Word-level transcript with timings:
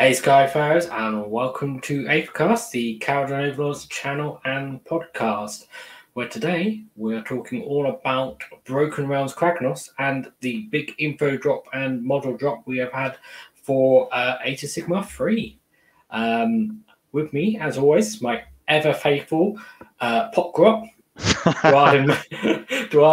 Hey 0.00 0.12
Skyfarers, 0.12 0.90
and 0.90 1.30
welcome 1.30 1.78
to 1.80 2.04
Apecast, 2.04 2.70
the 2.70 2.98
Kharadron 3.00 3.50
Overlords 3.50 3.84
channel 3.84 4.40
and 4.46 4.82
podcast, 4.86 5.66
where 6.14 6.26
today 6.26 6.84
we're 6.96 7.20
talking 7.20 7.64
all 7.64 7.86
about 7.86 8.42
Broken 8.64 9.08
Realms 9.08 9.34
Kragnos 9.34 9.90
and 9.98 10.32
the 10.40 10.62
big 10.70 10.94
info 10.96 11.36
drop 11.36 11.64
and 11.74 12.02
model 12.02 12.34
drop 12.34 12.66
we 12.66 12.78
have 12.78 12.92
had 12.92 13.18
for 13.52 14.08
uh, 14.10 14.38
Age 14.42 14.64
of 14.64 14.70
Sigmar 14.70 15.04
3. 15.04 15.60
Um, 16.08 16.82
with 17.12 17.34
me, 17.34 17.58
as 17.58 17.76
always, 17.76 18.22
my 18.22 18.42
ever 18.68 18.94
faithful 18.94 19.58
uh, 20.00 20.30
Pop 20.30 20.54
Duard 20.54 20.88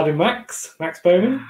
and 0.07 0.17
Max, 0.17 0.73
Max 0.79 1.01
Bowman. 1.01 1.45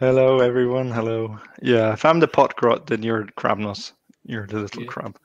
Hello, 0.00 0.40
everyone. 0.40 0.90
Hello. 0.90 1.38
Yeah, 1.62 1.92
if 1.92 2.04
I'm 2.04 2.18
the 2.18 2.26
pot 2.26 2.56
grot, 2.56 2.88
then 2.88 3.04
you're 3.04 3.26
Krabnos. 3.36 3.92
You're 4.30 4.46
the 4.46 4.60
little 4.60 4.82
Yeah. 4.82 4.88
crab. 4.88 5.18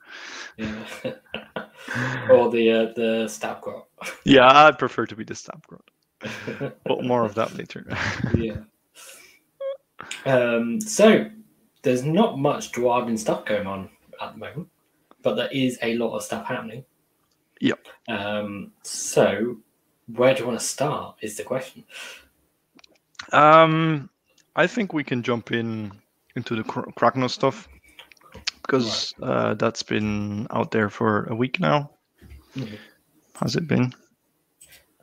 Yeah. 0.56 0.84
or 2.30 2.50
the 2.50 2.70
uh, 2.72 2.92
the 2.94 3.28
stab 3.28 3.60
grot. 3.60 3.86
Yeah, 4.24 4.48
I'd 4.66 4.78
prefer 4.78 5.06
to 5.06 5.14
be 5.16 5.24
the 5.24 5.34
stab 5.34 5.64
grot. 5.66 5.88
But 6.84 7.04
more 7.04 7.24
of 7.24 7.34
that 7.36 7.54
later. 7.56 7.86
yeah. 8.34 8.56
Um, 10.24 10.80
so 10.80 11.30
there's 11.82 12.02
not 12.02 12.38
much 12.38 12.72
Dwarven 12.72 13.18
stuff 13.18 13.44
going 13.44 13.66
on 13.66 13.88
at 14.20 14.32
the 14.32 14.38
moment, 14.38 14.68
but 15.22 15.34
there 15.36 15.48
is 15.52 15.78
a 15.82 15.94
lot 15.96 16.16
of 16.16 16.22
stuff 16.22 16.46
happening. 16.46 16.84
Yep. 17.60 17.86
Um, 18.08 18.72
so 18.82 19.56
where 20.14 20.34
do 20.34 20.40
you 20.40 20.46
want 20.48 20.58
to 20.58 20.64
start? 20.66 21.16
Is 21.22 21.36
the 21.36 21.44
question. 21.44 21.84
um, 23.32 24.10
I 24.56 24.66
think 24.66 24.92
we 24.92 25.04
can 25.04 25.22
jump 25.22 25.52
in 25.52 25.92
into 26.34 26.56
the 26.56 26.64
Kr- 26.64 26.90
Kragnos 26.98 27.30
stuff 27.30 27.68
because 28.66 29.14
uh, 29.22 29.54
that's 29.54 29.82
been 29.82 30.46
out 30.50 30.70
there 30.70 30.90
for 30.90 31.24
a 31.30 31.34
week 31.34 31.60
now. 31.60 31.90
Mhm. 32.56 32.78
Has 33.40 33.56
it 33.56 33.66
been? 33.68 33.92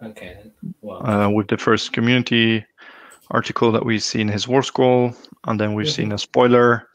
Okay. 0.01 0.37
Well, 0.81 1.05
uh, 1.05 1.29
with 1.29 1.47
the 1.47 1.57
first 1.57 1.93
community 1.93 2.65
article 3.31 3.71
that 3.71 3.85
we've 3.85 4.03
seen 4.03 4.27
his 4.27 4.47
war 4.47 4.63
scroll, 4.63 5.13
and 5.47 5.59
then 5.59 5.73
we've 5.73 5.87
Mhm. 5.87 5.95
seen 5.95 6.11
a 6.11 6.17
spoiler 6.17 6.89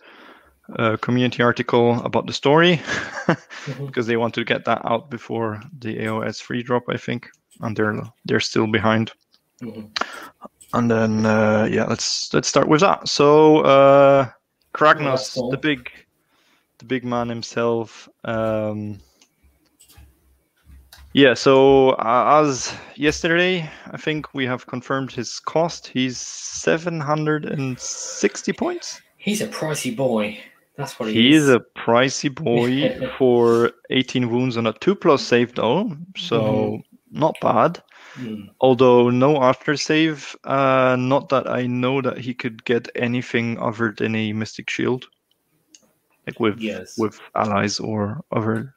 uh, 0.79 0.99
community 1.01 1.43
article 1.43 1.99
about 2.05 2.27
the 2.27 2.33
story 2.33 2.77
Mhm. 3.67 3.87
because 3.87 4.07
they 4.07 4.17
want 4.19 4.35
to 4.35 4.45
get 4.45 4.65
that 4.67 4.83
out 4.85 5.09
before 5.11 5.61
the 5.79 5.97
AOS 6.05 6.43
free 6.43 6.63
drop, 6.63 6.83
I 6.91 6.99
think, 6.99 7.31
and 7.61 7.75
they're 7.75 8.03
they're 8.27 8.41
still 8.41 8.67
behind. 8.67 9.13
Mhm. 9.63 9.89
And 10.75 10.91
then 10.91 11.25
uh, 11.25 11.67
yeah, 11.71 11.87
let's 11.89 12.35
let's 12.35 12.49
start 12.49 12.69
with 12.69 12.81
that. 12.83 13.09
So 13.09 13.61
uh, 13.65 14.29
Kragnos, 14.75 15.33
the 15.51 15.57
big 15.57 15.91
the 16.79 16.85
big 16.85 17.05
man 17.05 17.29
himself. 17.29 18.09
Um, 18.25 18.99
yeah, 21.13 21.35
so 21.35 21.91
uh, 21.91 22.41
as 22.45 22.75
yesterday, 22.97 23.69
I 23.91 23.97
think 23.97 24.35
we 24.35 24.45
have 24.47 24.67
confirmed 24.67 25.13
his 25.13 25.39
cost. 25.41 25.87
He's 25.89 26.19
760 26.19 28.53
points. 28.53 29.01
he's 29.17 29.41
a 29.41 29.49
pricey 29.49 29.97
boy. 29.97 30.39
That's 30.77 30.99
what 31.01 31.09
he, 31.09 31.15
He 31.15 31.33
is 31.35 31.49
a 31.49 31.61
pricey 31.77 32.33
boy 32.33 33.09
for 33.19 33.73
18 33.91 34.31
wounds 34.31 34.57
on 34.57 34.67
a 34.69 34.73
2 34.75 34.95
plus 34.95 35.23
save, 35.25 35.55
though, 35.55 35.97
so 36.17 36.41
Mhm. 36.41 36.83
not 37.11 37.35
bad. 37.41 37.83
Mm. 38.17 38.51
Although 38.61 39.11
no 39.11 39.43
after 39.43 39.77
save, 39.77 40.37
uh, 40.45 40.95
not 40.99 41.29
that 41.31 41.49
I 41.49 41.67
know 41.67 42.01
that 42.03 42.19
he 42.19 42.35
could 42.35 42.65
get 42.65 42.89
anything 42.95 43.59
other 43.59 43.93
than 43.97 44.15
a 44.15 44.33
Mystic 44.33 44.71
Shield, 44.71 45.07
like 46.29 46.41
with 46.41 46.59
Yes. 46.61 46.99
with 46.99 47.19
allies 47.35 47.81
or 47.81 48.21
other 48.33 48.75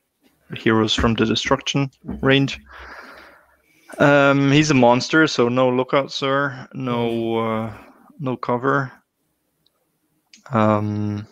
heroes 0.55 0.93
from 0.93 1.13
the 1.15 1.25
destruction 1.25 1.89
range. 2.21 2.59
Um, 3.97 4.51
he's 4.51 4.71
a 4.71 4.73
monster, 4.73 5.27
so 5.27 5.49
no 5.49 5.69
lookout, 5.69 6.11
sir. 6.11 6.67
No, 6.73 7.37
uh, 7.37 7.73
no 8.19 8.37
cover. 8.37 8.91
Um, 10.51 11.27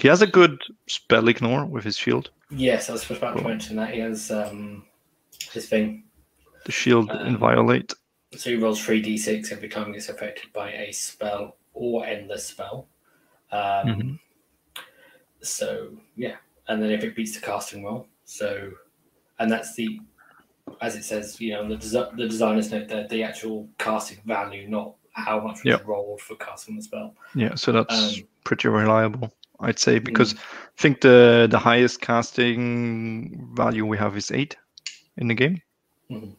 he 0.00 0.08
has 0.08 0.22
a 0.22 0.26
good 0.26 0.60
spell 0.88 1.28
ignore 1.28 1.64
with 1.64 1.84
his 1.84 1.96
shield. 1.96 2.30
Yes, 2.50 2.88
I 2.88 2.92
was 2.92 3.04
just 3.04 3.18
about 3.22 3.38
to 3.38 3.44
mention 3.44 3.76
that 3.76 3.94
he 3.94 4.00
has 4.00 4.30
um, 4.30 4.84
his 5.52 5.68
thing. 5.68 6.04
The 6.64 6.72
shield 6.72 7.10
Um, 7.10 7.26
inviolate. 7.26 7.92
So 8.36 8.50
he 8.50 8.56
rolls 8.56 8.84
three 8.84 9.02
d6 9.02 9.52
every 9.52 9.68
time 9.68 9.86
he 9.86 9.92
gets 9.94 10.08
affected 10.08 10.52
by 10.52 10.72
a 10.72 10.92
spell 10.92 11.56
or 11.72 12.04
endless 12.04 12.46
spell. 12.46 12.88
Um, 13.52 13.86
Mhm. 13.88 14.18
So 15.48 15.90
yeah, 16.16 16.36
and 16.68 16.82
then 16.82 16.90
if 16.90 17.04
it 17.04 17.14
beats 17.16 17.34
the 17.34 17.40
casting 17.40 17.84
roll, 17.84 18.06
so 18.24 18.70
and 19.38 19.50
that's 19.50 19.74
the 19.74 20.00
as 20.80 20.96
it 20.96 21.04
says, 21.04 21.40
you 21.40 21.52
know, 21.52 21.68
the 21.68 21.76
desi- 21.76 22.16
the 22.16 22.26
designers 22.28 22.70
note 22.72 22.88
that 22.88 23.08
the 23.08 23.22
actual 23.22 23.68
casting 23.78 24.18
value, 24.26 24.68
not 24.68 24.94
how 25.12 25.38
much 25.40 25.56
was 25.58 25.64
Yep. 25.64 25.86
rolled 25.86 26.20
for 26.20 26.34
casting 26.36 26.76
the 26.76 26.82
spell. 26.82 27.14
Yeah, 27.34 27.54
so 27.54 27.70
that's 27.72 28.18
Um, 28.18 28.24
pretty 28.44 28.68
reliable, 28.68 29.32
I'd 29.60 29.78
say, 29.78 29.98
because 30.00 30.34
I 30.34 30.38
think 30.82 31.00
the 31.00 31.46
the 31.50 31.58
highest 31.58 32.00
casting 32.00 33.54
value 33.54 33.86
we 33.86 33.96
have 33.98 34.16
is 34.16 34.30
eight 34.32 34.56
in 35.18 35.28
the 35.28 35.34
game, 35.34 35.62
Mhm. 36.10 36.34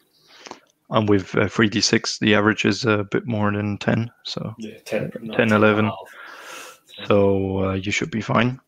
and 0.89 1.09
with 1.09 1.33
uh, 1.35 1.47
three 1.47 1.69
d 1.69 1.79
six, 1.81 2.19
the 2.19 2.35
average 2.35 2.65
is 2.65 2.85
a 2.85 3.05
bit 3.05 3.25
more 3.25 3.51
than 3.51 3.77
ten. 3.77 4.11
So 4.25 4.53
Yeah, 4.59 4.77
10, 4.85 5.11
10, 5.35 5.51
11. 5.53 5.85
and 5.85 5.87
a 5.87 5.91
half. 5.91 7.07
so 7.07 7.69
uh, 7.69 7.73
you 7.75 7.91
should 7.91 8.11
be 8.11 8.21
fine. 8.21 8.59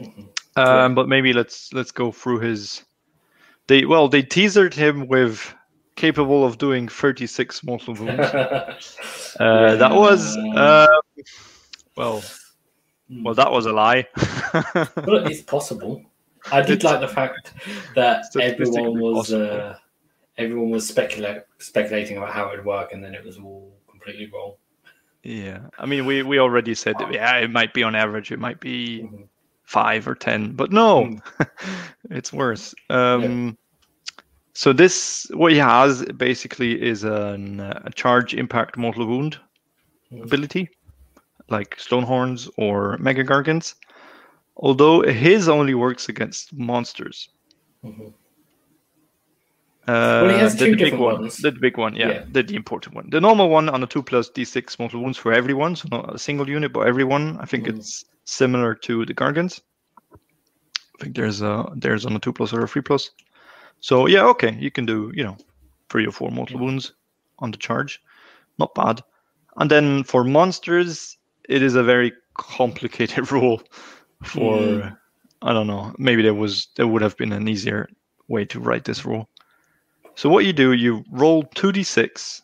Mhm. 0.00 0.28
Um, 0.56 0.94
but 0.94 1.08
maybe 1.08 1.32
let's 1.32 1.72
let's 1.72 1.90
go 1.92 2.10
through 2.12 2.40
his. 2.40 2.84
They 3.66 3.84
well 3.84 4.08
they 4.08 4.22
teasered 4.22 4.72
him 4.74 5.06
with 5.08 5.54
capable 5.96 6.44
of 6.44 6.58
doing 6.58 6.88
thirty 6.88 7.26
six 7.26 7.62
mortal 7.64 7.94
wounds. 7.94 8.30
Uh, 9.40 9.76
That 9.76 9.92
was 9.94 10.36
uh, 10.56 10.86
well 11.96 12.22
Mm. 13.10 13.22
well 13.24 13.34
that 13.34 13.52
was 13.52 13.66
a 13.66 13.72
lie. 13.72 14.04
Well, 15.06 15.26
it's 15.30 15.42
possible. 15.42 16.02
I 16.50 16.60
did 16.60 16.78
It's- 16.78 16.84
like 16.84 17.00
the 17.00 17.06
fact 17.14 17.52
that 17.94 18.24
everyone 18.40 18.98
was 18.98 19.32
uh, 19.32 19.76
everyone 20.38 20.70
was 20.70 20.88
specula- 20.88 21.44
speculating 21.58 22.16
about 22.16 22.32
how 22.32 22.48
it 22.48 22.56
would 22.56 22.64
work, 22.66 22.92
and 22.92 23.04
then 23.04 23.14
it 23.14 23.24
was 23.24 23.38
all 23.38 23.76
completely 23.88 24.28
wrong. 24.32 24.54
Yeah, 25.22 25.60
I 25.78 25.86
mean, 25.86 26.04
we 26.06 26.22
we 26.24 26.40
already 26.40 26.74
said 26.74 26.96
that, 26.98 27.12
yeah, 27.12 27.36
it 27.38 27.50
might 27.50 27.72
be 27.74 27.82
on 27.84 27.94
average, 27.94 28.32
it 28.32 28.40
might 28.40 28.58
be 28.58 29.02
Mhm. 29.02 29.28
Five 29.66 30.08
or 30.08 30.14
ten, 30.14 30.52
but 30.52 30.72
no, 30.72 31.04
Mm. 31.04 31.20
it's 32.10 32.32
worse. 32.32 32.74
Um, 32.90 33.58
So 34.54 34.72
this, 34.72 35.26
what 35.34 35.52
he 35.52 35.58
has 35.58 36.02
basically 36.16 36.80
is 36.80 37.04
an, 37.04 37.60
a 37.60 37.90
charge 37.94 38.32
impact 38.32 38.78
mortal 38.78 39.06
wound 39.06 39.38
Mhm. 40.10 40.22
ability, 40.22 40.70
like 41.50 41.76
Stonehorns 41.76 42.48
or 42.56 42.96
Mega 42.96 43.22
Gargants. 43.22 43.74
Although 44.56 45.02
his 45.02 45.48
only 45.48 45.74
works 45.74 46.08
against 46.08 46.54
monsters. 46.54 47.28
Mhm. 47.84 48.14
Uh, 49.88 50.28
he 50.28 50.38
has 50.38 50.54
the, 50.56 50.64
two 50.66 50.70
the 50.72 50.76
big 50.76 50.78
different 50.84 51.04
one, 51.04 51.20
ones. 51.22 51.36
the 51.36 51.52
big 51.52 51.76
one, 51.78 51.94
yeah, 51.94 52.08
Yeah. 52.08 52.24
The, 52.32 52.42
the 52.42 52.56
important 52.56 52.94
one. 52.96 53.08
The 53.10 53.20
normal 53.20 53.48
one 53.48 53.68
on 53.68 53.82
a 53.82 53.86
two 53.86 54.02
plus 54.02 54.28
d6 54.30 54.78
mortal 54.78 55.00
wounds 55.02 55.16
for 55.18 55.32
everyone, 55.32 55.76
so 55.76 55.88
not 55.90 56.14
a 56.14 56.18
single 56.18 56.48
unit, 56.48 56.72
but 56.72 56.86
everyone. 56.88 57.36
I 57.40 57.46
think 57.46 57.66
Mhm. 57.66 57.78
it's 57.78 58.04
similar 58.24 58.74
to 58.74 59.04
the 59.06 59.14
Gargants. 59.14 59.60
I 60.12 61.04
think 61.04 61.14
there's 61.16 61.42
a 61.42 61.66
there's 61.76 62.06
on 62.06 62.16
a 62.16 62.18
two 62.18 62.32
plus 62.32 62.52
or 62.52 62.64
a 62.64 62.68
three 62.68 62.82
plus. 62.82 63.10
So 63.80 64.06
yeah, 64.06 64.24
okay, 64.26 64.56
you 64.58 64.70
can 64.70 64.86
do 64.86 65.12
you 65.14 65.22
know 65.24 65.36
three 65.90 66.06
or 66.06 66.12
four 66.12 66.30
mortal 66.30 66.56
Yeah. 66.58 66.64
wounds 66.66 66.92
on 67.38 67.50
the 67.50 67.58
charge, 67.58 68.00
not 68.58 68.74
bad. 68.74 69.02
And 69.58 69.70
then 69.70 70.04
for 70.04 70.24
monsters, 70.24 71.16
it 71.48 71.62
is 71.62 71.74
a 71.76 71.82
very 71.82 72.12
complicated 72.34 73.30
rule. 73.32 73.62
For 74.24 74.56
Mm. 74.56 74.96
I 75.42 75.52
don't 75.52 75.66
know, 75.66 75.94
maybe 75.98 76.22
there 76.22 76.34
was 76.34 76.68
there 76.76 76.86
would 76.88 77.02
have 77.02 77.16
been 77.16 77.32
an 77.32 77.46
easier 77.48 77.88
way 78.28 78.44
to 78.46 78.58
write 78.58 78.84
this 78.84 79.04
rule. 79.04 79.28
So 80.16 80.30
what 80.30 80.46
you 80.46 80.52
do, 80.52 80.72
you 80.72 81.04
roll 81.10 81.44
2d6, 81.44 82.40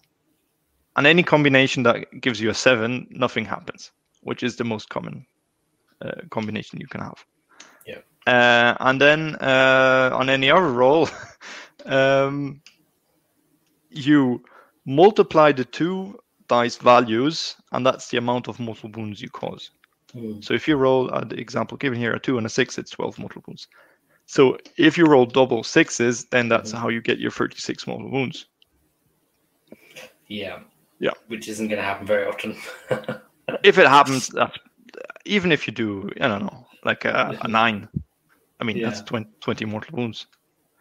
and 0.96 1.06
any 1.06 1.22
combination 1.22 1.82
that 1.84 2.20
gives 2.20 2.38
you 2.38 2.50
a 2.50 2.54
7, 2.54 3.06
nothing 3.10 3.46
happens, 3.46 3.90
which 4.20 4.42
is 4.42 4.56
the 4.56 4.64
most 4.64 4.90
common 4.90 5.26
uh, 6.02 6.20
combination 6.30 6.80
you 6.80 6.86
can 6.86 7.00
have. 7.00 7.24
Yeah. 7.86 8.00
Uh, 8.26 8.76
and 8.80 9.00
then 9.00 9.36
uh, 9.36 10.10
on 10.12 10.28
any 10.28 10.50
other 10.50 10.70
roll, 10.70 11.08
um, 11.86 12.60
you 13.88 14.44
multiply 14.84 15.50
the 15.52 15.64
two 15.64 16.18
dice 16.48 16.76
values, 16.76 17.56
and 17.72 17.86
that's 17.86 18.08
the 18.08 18.18
amount 18.18 18.48
of 18.48 18.60
mortal 18.60 18.90
wounds 18.90 19.22
you 19.22 19.30
cause. 19.30 19.70
Mm. 20.14 20.44
So 20.44 20.52
if 20.52 20.68
you 20.68 20.76
roll 20.76 21.12
uh, 21.12 21.24
the 21.24 21.40
example 21.40 21.78
given 21.78 21.98
here, 21.98 22.12
a 22.12 22.20
two 22.20 22.36
and 22.36 22.46
a 22.46 22.50
six, 22.50 22.76
it's 22.76 22.90
12 22.90 23.18
mortal 23.18 23.42
wounds. 23.46 23.66
So 24.32 24.56
if 24.78 24.96
you 24.96 25.04
roll 25.04 25.26
double 25.26 25.62
sixes, 25.62 26.24
then 26.30 26.48
that's 26.48 26.72
Mhm. 26.72 26.78
how 26.78 26.88
you 26.88 27.02
get 27.02 27.18
your 27.18 27.30
36 27.30 27.86
mortal 27.86 28.08
wounds. 28.10 28.46
Yeah. 30.26 30.60
Yeah. 31.00 31.10
Which 31.28 31.48
isn't 31.48 31.68
going 31.68 31.76
to 31.78 31.84
happen 31.84 32.06
very 32.06 32.24
often. 32.26 32.56
If 33.62 33.76
it 33.76 33.86
happens, 33.86 34.28
that's, 34.28 34.56
even 35.26 35.52
if 35.52 35.66
you 35.66 35.72
do, 35.74 36.08
I 36.20 36.28
don't 36.28 36.44
know, 36.44 36.66
like 36.84 37.04
a, 37.04 37.36
a 37.42 37.48
nine, 37.48 37.88
I 38.60 38.64
mean, 38.64 38.80
that's 38.80 39.00
Yeah. 39.00 39.04
20, 39.04 39.30
20 39.40 39.64
mortal 39.66 39.96
wounds. 39.98 40.26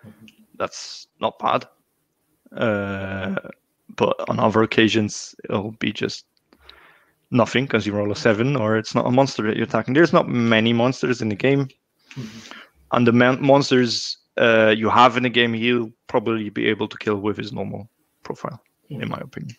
Mhm. 0.05 0.29
That's 0.57 1.07
not 1.19 1.37
bad. 1.39 1.65
Uh, 2.55 3.35
but 3.97 4.15
on 4.29 4.39
other 4.39 4.61
occasions, 4.63 5.35
it'll 5.43 5.71
be 5.79 5.91
just 5.91 6.25
nothing 7.31 7.65
because 7.65 7.85
you 7.85 7.93
roll 7.93 8.11
a 8.11 8.15
seven 8.15 8.55
or 8.55 8.77
it's 8.77 8.95
not 8.95 9.07
a 9.07 9.11
monster 9.11 9.43
that 9.43 9.57
you're 9.57 9.65
attacking. 9.67 9.93
There's 9.93 10.13
not 10.13 10.29
many 10.29 10.71
monsters 10.71 11.21
in 11.21 11.27
the 11.27 11.35
game. 11.35 11.67
Mhm. 12.11 12.60
And 12.91 13.07
the 13.07 13.11
mon- 13.11 13.41
monsters 13.41 14.17
uh, 14.37 14.73
you 14.75 14.89
have 14.89 15.17
in 15.17 15.23
the 15.23 15.29
game, 15.29 15.53
he'll 15.53 15.91
probably 16.07 16.49
be 16.49 16.67
able 16.67 16.87
to 16.87 16.97
kill 16.97 17.17
with 17.17 17.37
his 17.37 17.51
normal 17.51 17.89
profile, 18.23 18.61
in 18.89 19.07
my 19.09 19.19
opinion. 19.19 19.55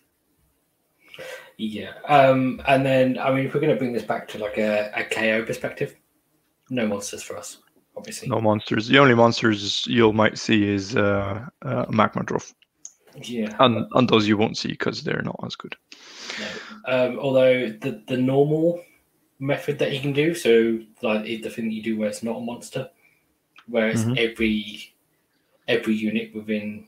Yeah. 1.57 1.93
Um, 2.09 2.61
and 2.67 2.85
then, 2.85 3.19
I 3.19 3.33
mean, 3.33 3.47
if 3.47 3.55
we're 3.55 3.61
going 3.61 3.73
to 3.73 3.79
bring 3.79 3.93
this 3.93 4.03
back 4.03 4.29
to 4.29 4.39
like 4.39 4.59
a, 4.59 4.91
a 4.95 5.05
KO 5.05 5.45
perspective, 5.45 5.97
no 6.71 6.87
monsters 6.87 7.23
for 7.23 7.37
us, 7.37 7.59
obviously. 7.97 8.29
No 8.29 8.41
monsters. 8.41 8.89
The 8.89 8.99
only 8.99 9.15
monsters 9.15 9.87
you'll 9.87 10.13
might 10.13 10.39
see 10.39 10.67
is 10.67 10.97
uh, 10.97 11.45
uh, 11.63 11.87
Magmadroth. 11.87 12.55
Yeah. 13.23 13.55
And, 13.61 13.87
and 13.93 14.09
those 14.09 14.27
you 14.27 14.37
won't 14.37 14.57
see 14.57 14.69
because 14.69 15.03
they're 15.03 15.23
not 15.23 15.39
as 15.45 15.55
good. 15.55 15.77
No. 16.39 16.47
Um, 16.85 17.19
although 17.19 17.69
the 17.69 18.03
the 18.09 18.17
normal 18.17 18.83
method 19.39 19.79
that 19.79 19.93
he 19.93 20.01
can 20.01 20.13
do, 20.13 20.35
so 20.35 20.79
like 21.03 21.25
the 21.25 21.51
thing 21.51 21.67
that 21.67 21.75
you 21.75 21.83
do 21.83 21.99
where 21.99 22.09
it's 22.09 22.23
not 22.23 22.39
a 22.39 22.41
monster, 22.41 22.89
where 23.69 23.89
it's 23.89 24.03
Mhm. 24.05 24.17
every 24.19 24.95
every 25.69 25.95
unit 25.95 26.35
within 26.35 26.87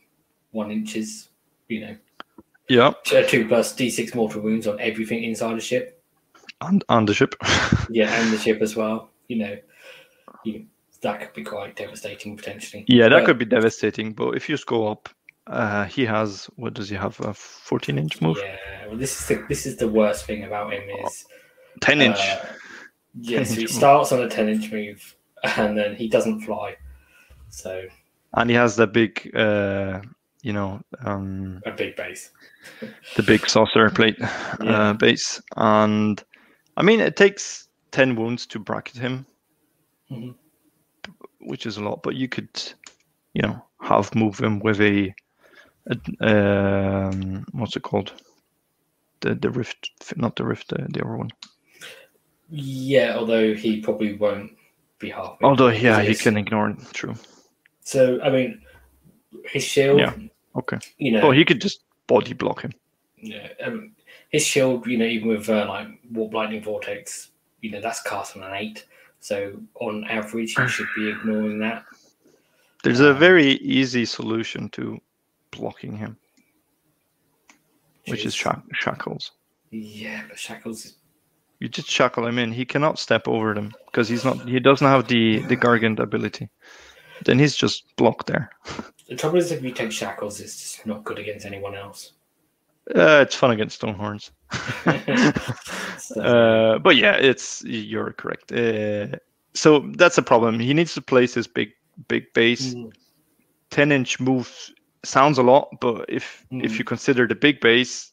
one 0.51 0.71
inches, 0.71 1.29
you 1.69 1.81
know, 1.81 1.97
Yeah, 2.69 2.93
two 3.29 3.47
plus 3.47 3.75
d 3.75 3.89
six 3.91 4.15
mortal 4.15 4.41
wounds 4.43 4.67
on 4.67 4.81
everything 4.81 5.23
inside 5.25 5.57
the 5.57 5.61
ship. 5.61 6.01
and, 6.61 6.83
and 6.89 7.09
the 7.09 7.15
ship. 7.15 7.35
Yeah, 7.91 8.11
and 8.21 8.33
the 8.33 8.39
ship 8.39 8.63
as 8.63 8.75
well. 8.75 9.11
You 9.29 9.37
know, 9.39 9.57
you, 10.45 10.67
that 11.03 11.21
could 11.21 11.33
be 11.35 11.45
quite 11.45 11.77
devastating 11.77 12.37
potentially. 12.37 12.85
yeah, 12.89 13.09
that 13.09 13.21
But- 13.21 13.27
could 13.27 13.39
be 13.39 13.45
devastating. 13.45 14.13
But 14.15 14.37
if 14.37 14.49
you 14.49 14.57
go 14.67 14.89
up, 14.89 15.09
uh, 15.47 15.85
he 15.85 16.05
has 16.07 16.47
what 16.57 16.73
does 16.75 16.89
he 16.89 16.97
have? 16.97 17.21
A 17.21 17.35
14 17.35 17.99
inch 17.99 18.21
move? 18.23 18.39
Yeah, 18.43 18.87
well, 18.89 18.97
this 18.97 19.21
is 19.21 19.27
the 19.29 19.45
this 19.49 19.67
is 19.67 19.77
the 19.77 19.89
worst 19.89 20.25
thing 20.27 20.45
about 20.45 20.73
him 20.73 20.83
is 21.07 21.27
10 21.81 22.01
inch. 22.01 22.19
Uh, 22.19 22.47
yeah, 23.21 23.43
so 23.45 23.55
he 23.61 23.67
starts 23.67 24.11
on 24.13 24.21
a 24.23 24.29
ten 24.29 24.49
inch 24.49 24.73
move 24.73 25.15
and 25.57 25.77
then 25.77 25.95
he 25.97 26.09
doesn't 26.09 26.41
fly. 26.41 26.77
So 27.51 27.85
and 28.35 28.51
he 28.51 28.57
has 28.57 28.77
the 28.77 28.87
big, 28.87 29.31
uh, 29.37 30.01
you 30.43 30.53
know, 30.53 30.81
um, 31.05 31.63
a 31.65 31.71
big 31.71 31.95
base. 31.97 32.31
the 33.17 33.23
big 33.23 33.49
saucer 33.49 33.91
plate 33.95 34.17
Yeah. 34.21 34.91
uh, 34.91 34.93
base. 34.95 35.41
And 35.57 36.23
I 36.77 36.83
mean, 36.83 37.01
it 37.01 37.17
takes 37.17 37.69
10 37.93 38.17
wounds 38.17 38.47
to 38.47 38.59
bracket 38.59 38.97
him, 38.97 39.25
Mhm. 40.11 40.35
which 41.41 41.67
is 41.67 41.77
a 41.77 41.83
lot, 41.83 42.03
but 42.03 42.17
you 42.17 42.29
could, 42.29 42.51
you 43.35 43.43
know, 43.43 43.65
have 43.81 44.15
move 44.15 44.39
him 44.41 44.59
with 44.59 44.81
a, 44.81 45.15
a 46.21 47.09
um, 47.09 47.47
what's 47.53 47.77
it 47.77 47.83
called? 47.83 48.13
The, 49.21 49.35
the 49.37 49.51
rift, 49.51 49.91
not 50.17 50.35
the 50.37 50.45
rift, 50.45 50.69
the, 50.69 50.87
the 50.91 51.03
other 51.05 51.17
one. 51.17 51.31
Yeah, 52.51 53.15
although 53.17 53.55
he 53.55 53.81
probably 53.81 54.15
won't 54.17 54.53
be 54.99 55.11
half. 55.11 55.37
Although, 55.43 55.69
yeah, 55.69 56.01
he 56.03 56.15
can 56.15 56.37
ignore 56.37 56.71
it. 56.71 56.79
True. 56.93 57.15
So 57.83 58.21
I 58.23 58.31
mean, 58.31 58.63
his 59.47 59.63
shield. 59.65 60.01
Yeah. 60.01 60.15
Okay. 60.57 60.79
You 60.99 61.13
know. 61.13 61.23
Oh, 61.23 61.31
he 61.33 61.45
could 61.45 61.61
just 61.61 61.81
body 62.07 62.33
block 62.33 62.63
him. 62.63 62.73
Yeah, 63.19 63.49
um, 63.65 63.93
his 64.31 64.45
shield, 64.45 64.87
you 64.87 64.99
know, 64.99 65.05
even 65.07 65.29
with 65.29 65.49
uh, 65.49 65.67
like 65.69 65.89
warp 66.13 66.35
lightning 66.35 66.63
vortex, 66.63 67.31
you 67.61 67.71
know, 67.71 67.81
that's 67.81 68.03
cast 68.03 68.37
on 68.37 68.43
an 68.43 68.55
eight. 68.55 68.85
So 69.21 69.59
on 69.81 70.05
average, 70.05 70.57
you 70.59 70.69
should 70.69 70.87
be 70.97 71.09
ignoring 71.09 71.59
that. 71.61 71.85
There's 72.83 73.01
a 73.01 73.13
Um, 73.13 73.19
very 73.19 73.53
easy 73.53 74.05
solution 74.05 74.69
to 74.71 75.01
blocking 75.51 75.97
him, 75.97 76.19
which 78.07 78.27
is 78.27 78.35
shack- 78.35 78.63
shackles. 78.75 79.33
Yeah, 79.71 80.23
but 80.29 80.39
shackles. 80.39 80.85
is- 80.85 80.97
You 81.61 81.69
just 81.69 81.89
shackle 81.89 82.27
him 82.27 82.39
in. 82.39 82.53
He 82.53 82.65
cannot 82.65 82.99
step 82.99 83.27
over 83.29 83.55
them 83.55 83.73
because 83.87 84.09
he's 84.09 84.25
not. 84.25 84.37
He 84.49 84.61
doesn't 84.61 84.87
have 84.87 85.07
the 85.09 85.39
the 85.49 85.57
gargant 85.57 85.99
ability. 86.01 86.49
Then 87.25 87.39
he's 87.39 87.57
just 87.57 87.85
blocked 87.97 88.27
there. 88.27 88.51
The 89.07 89.17
trouble 89.17 89.37
is, 89.37 89.53
if 89.53 89.63
you 89.63 89.71
take 89.71 89.93
shackles, 89.93 90.41
it's 90.41 90.59
just 90.59 90.87
not 90.87 91.05
good 91.05 91.19
against 91.19 91.45
anyone 91.45 91.75
else. 91.75 92.13
Uh, 92.97 93.21
it's 93.21 93.35
fun 93.37 93.51
against 93.51 93.81
Stonehorns. 93.83 94.31
Uh, 96.17 96.79
but 96.79 96.97
yeah, 96.97 97.13
it's 97.17 97.63
you're 97.65 98.13
correct. 98.13 98.51
Uh, 98.53 99.17
so 99.55 99.81
that's 99.97 100.19
a 100.19 100.23
problem. 100.23 100.59
He 100.59 100.73
needs 100.75 100.95
to 100.95 101.03
place 101.03 101.35
his 101.35 101.47
big 101.47 101.71
big 102.09 102.33
base. 102.35 102.75
mm, 102.75 102.93
Ten 103.71 103.93
inch 103.93 104.21
move 104.21 104.51
sounds 105.05 105.39
a 105.39 105.43
lot, 105.43 105.69
but 105.81 106.05
if 106.09 106.45
if 106.51 106.73
Mm. 106.73 106.79
you 106.79 106.85
consider 106.85 107.27
the 107.27 107.35
big 107.35 107.61
base, 107.61 108.13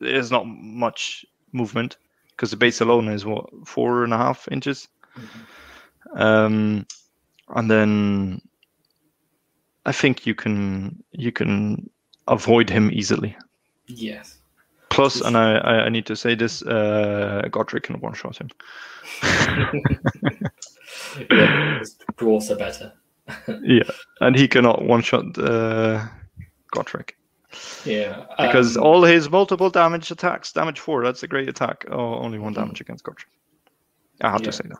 there's 0.00 0.30
not 0.30 0.44
much 0.46 1.24
movement 1.52 1.96
because 2.40 2.50
the 2.52 2.56
base 2.56 2.80
alone 2.80 3.06
is 3.08 3.26
what 3.26 3.44
four 3.66 4.02
and 4.02 4.14
a 4.14 4.16
half 4.16 4.48
inches. 4.50 4.88
mhm. 5.14 6.18
um, 6.18 6.86
and 7.48 7.70
then 7.70 8.40
I 9.84 9.92
think 9.92 10.24
you 10.26 10.34
can 10.34 11.04
you 11.12 11.32
can 11.32 11.90
avoid 12.28 12.70
him 12.70 12.90
easily. 12.92 13.36
yes. 13.86 14.38
Plus, 14.88 15.20
and 15.20 15.36
I, 15.36 15.86
I 15.86 15.88
need 15.88 16.06
to 16.06 16.16
say 16.16 16.34
this, 16.34 16.62
uh, 16.62 17.42
Gotrek 17.50 17.84
can 17.84 18.00
one 18.00 18.12
shot 18.12 18.38
him. 18.38 18.48
yeah, 21.30 21.82
dwarfs 22.16 22.50
are 22.50 22.56
better. 22.56 22.92
yeah, 23.62 23.88
and 24.20 24.34
he 24.34 24.48
cannot 24.48 24.82
one 24.82 25.02
shot 25.02 25.38
uh, 25.38 26.04
Gotrek 26.74 27.10
Yeah, 27.84 28.24
because 28.38 28.76
um, 28.76 28.82
all 28.84 29.02
his 29.02 29.28
multiple 29.30 29.70
damage 29.70 30.10
attacks, 30.10 30.52
damage 30.52 30.78
four, 30.80 31.04
that's 31.04 31.22
a 31.22 31.28
great 31.28 31.48
attack. 31.48 31.84
Oh, 31.90 32.14
only 32.16 32.38
one 32.38 32.52
damage 32.52 32.80
against 32.80 33.04
Gotrek. 33.04 33.26
I 34.20 34.30
have 34.30 34.42
Yeah. 34.42 34.50
to 34.50 34.52
say 34.52 34.64
that. 34.68 34.78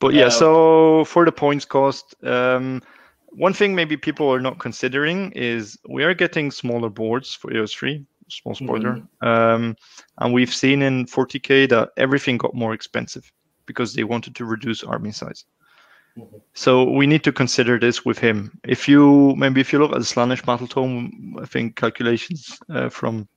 But 0.00 0.14
yeah, 0.14 0.26
Uh, 0.26 0.30
so 0.30 1.04
for 1.06 1.24
the 1.24 1.32
points 1.32 1.64
cost, 1.64 2.14
um, 2.24 2.82
one 3.30 3.52
thing 3.54 3.74
maybe 3.74 3.96
people 3.96 4.32
are 4.32 4.40
not 4.40 4.58
considering 4.58 5.32
is 5.32 5.78
we 5.88 6.04
are 6.04 6.14
getting 6.14 6.50
smaller 6.50 6.88
boards 6.90 7.34
for 7.34 7.50
AOS 7.50 7.72
3, 7.74 8.04
small 8.28 8.54
spoiler. 8.54 9.02
Um, 9.22 9.76
and 10.18 10.32
we've 10.32 10.54
seen 10.54 10.82
in 10.82 11.06
40k 11.06 11.68
that 11.70 11.90
everything 11.96 12.38
got 12.38 12.54
more 12.54 12.74
expensive 12.74 13.30
because 13.66 13.94
they 13.94 14.04
wanted 14.04 14.34
to 14.36 14.44
reduce 14.44 14.84
army 14.84 15.10
size. 15.10 15.44
Mhm. 16.18 16.40
So 16.54 16.84
we 16.84 17.06
need 17.06 17.24
to 17.24 17.32
consider 17.32 17.78
this 17.78 18.04
with 18.04 18.18
him. 18.18 18.58
If 18.64 18.88
you 18.88 19.34
maybe 19.36 19.60
if 19.60 19.72
you 19.72 19.78
look 19.78 19.92
at 19.92 19.98
the 19.98 20.04
Slaanesh 20.04 20.44
battle 20.44 20.68
tome, 20.68 21.36
I 21.40 21.46
think 21.46 21.76
calculations 21.76 22.58
uh, 22.70 22.88
from 22.88 23.28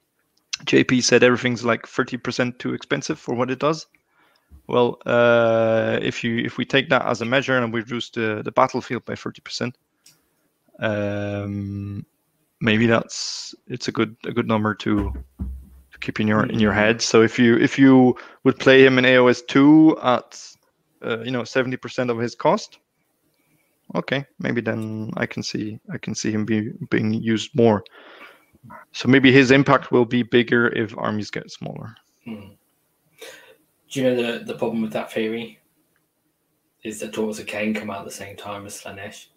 JP 0.66 1.04
said 1.04 1.24
everything's 1.24 1.63
like 1.63 1.84
30% 1.88 2.58
too 2.60 2.74
expensive 2.74 3.20
for 3.20 3.36
what 3.36 3.52
it 3.52 3.60
does. 3.60 3.88
Well, 4.68 4.98
uh, 5.06 6.00
if 6.02 6.24
you 6.24 6.38
if 6.40 6.58
we 6.58 6.66
take 6.66 6.90
that 6.90 7.06
as 7.06 7.22
a 7.22 7.25
measure 7.25 7.58
and 7.58 7.74
we 7.74 7.82
reduce 7.82 8.10
the, 8.10 8.42
the 8.44 8.52
battlefield 8.52 9.06
by 9.06 9.13
30%, 9.13 9.74
um, 10.80 12.06
maybe 12.62 12.86
that's 12.86 13.56
it's 13.68 13.88
a 13.88 13.92
good 13.92 14.16
a 14.25 14.32
good 14.32 14.48
number 14.48 14.75
to 14.75 15.13
to 15.92 16.00
keep 16.00 16.20
in 16.20 16.28
your 16.28 16.46
in 16.46 16.60
your 16.60 16.74
head. 16.74 17.02
So 17.02 17.22
if 17.24 17.40
you 17.40 17.58
if 17.58 17.80
you 17.80 18.16
would 18.44 18.60
play 18.60 18.86
him 18.86 18.98
in 19.00 19.06
AOS 19.06 19.46
two 19.48 19.98
at 20.04 20.57
uh, 21.06 21.20
you 21.20 21.32
know 21.32 21.42
70% 21.42 22.10
of 22.10 22.18
his 22.18 22.36
cost, 22.36 22.80
okay, 23.96 24.25
maybe 24.39 24.62
then 24.62 25.12
I 25.18 25.25
can 25.25 25.44
see 25.44 25.80
I 25.92 25.98
can 25.98 26.16
see 26.16 26.32
him 26.32 26.46
be 26.46 26.72
being 26.89 27.13
used 27.13 27.56
more. 27.56 27.84
So 28.92 29.08
maybe 29.08 29.32
his 29.32 29.51
impact 29.51 29.92
will 29.92 30.06
be 30.06 30.24
bigger 30.24 30.68
if 30.68 30.98
armies 30.98 31.32
get 31.32 31.50
smaller. 31.51 31.96
Hmm. 32.25 32.50
Do 33.89 34.01
you 34.01 34.04
know 34.04 34.16
the, 34.16 34.44
the 34.44 34.58
problem 34.58 34.82
with 34.82 34.92
that 34.94 35.12
theory? 35.12 35.60
Is 36.84 37.00
that 37.00 37.13
Daughters 37.13 37.39
of 37.39 37.46
Khaine 37.46 37.75
come 37.75 37.89
out 37.89 38.00
at 38.00 38.06
the 38.06 38.12
same 38.12 38.36
time 38.36 38.66
as 38.66 38.82
Slaanesh? 38.82 39.27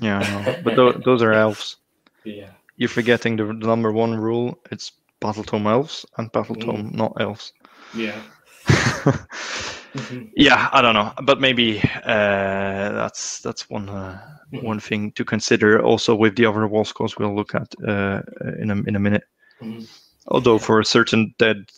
Yeah, 0.00 0.60
but 0.64 0.76
tho- 0.76 1.00
those 1.04 1.22
are 1.22 1.32
elves. 1.32 1.76
Yeah. 2.24 2.50
You're 2.76 2.88
forgetting 2.88 3.36
the, 3.36 3.44
the 3.44 3.52
number 3.52 3.92
one 3.92 4.14
rule. 4.16 4.58
It's 4.72 4.92
battle 5.20 5.44
tome 5.44 5.66
elves 5.66 6.04
and 6.18 6.30
battle 6.32 6.56
tome 6.56 6.90
not 6.92 7.12
elves. 7.20 7.52
Yeah. 7.94 8.20
Mhm. 9.94 10.30
yeah, 10.36 10.68
I 10.72 10.82
don't 10.82 10.94
know, 10.94 11.12
but 11.22 11.40
maybe 11.40 11.80
uh, 12.04 12.92
that's 12.92 13.40
that's 13.40 13.70
one 13.70 13.88
uh, 13.88 14.20
Mhm. 14.52 14.62
one 14.64 14.80
thing 14.80 15.12
to 15.12 15.24
consider. 15.24 15.82
Also, 15.82 16.14
with 16.14 16.36
the 16.36 16.46
other 16.46 16.66
wall 16.66 16.84
scores 16.84 17.16
we'll 17.16 17.34
look 17.34 17.54
at 17.54 17.74
uh, 17.86 18.22
in 18.58 18.70
a 18.70 18.76
in 18.88 18.96
a 18.96 19.00
minute. 19.00 19.24
Mhm. 19.60 19.86
Although 20.28 20.58
for 20.58 20.80
a 20.80 20.84
certain 20.84 21.34
dead 21.38 21.70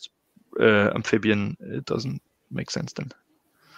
uh, 0.61 0.91
amphibian, 0.95 1.57
it 1.61 1.85
doesn't 1.85 2.23
make 2.51 2.71
sense 2.71 2.93
then. 2.95 3.13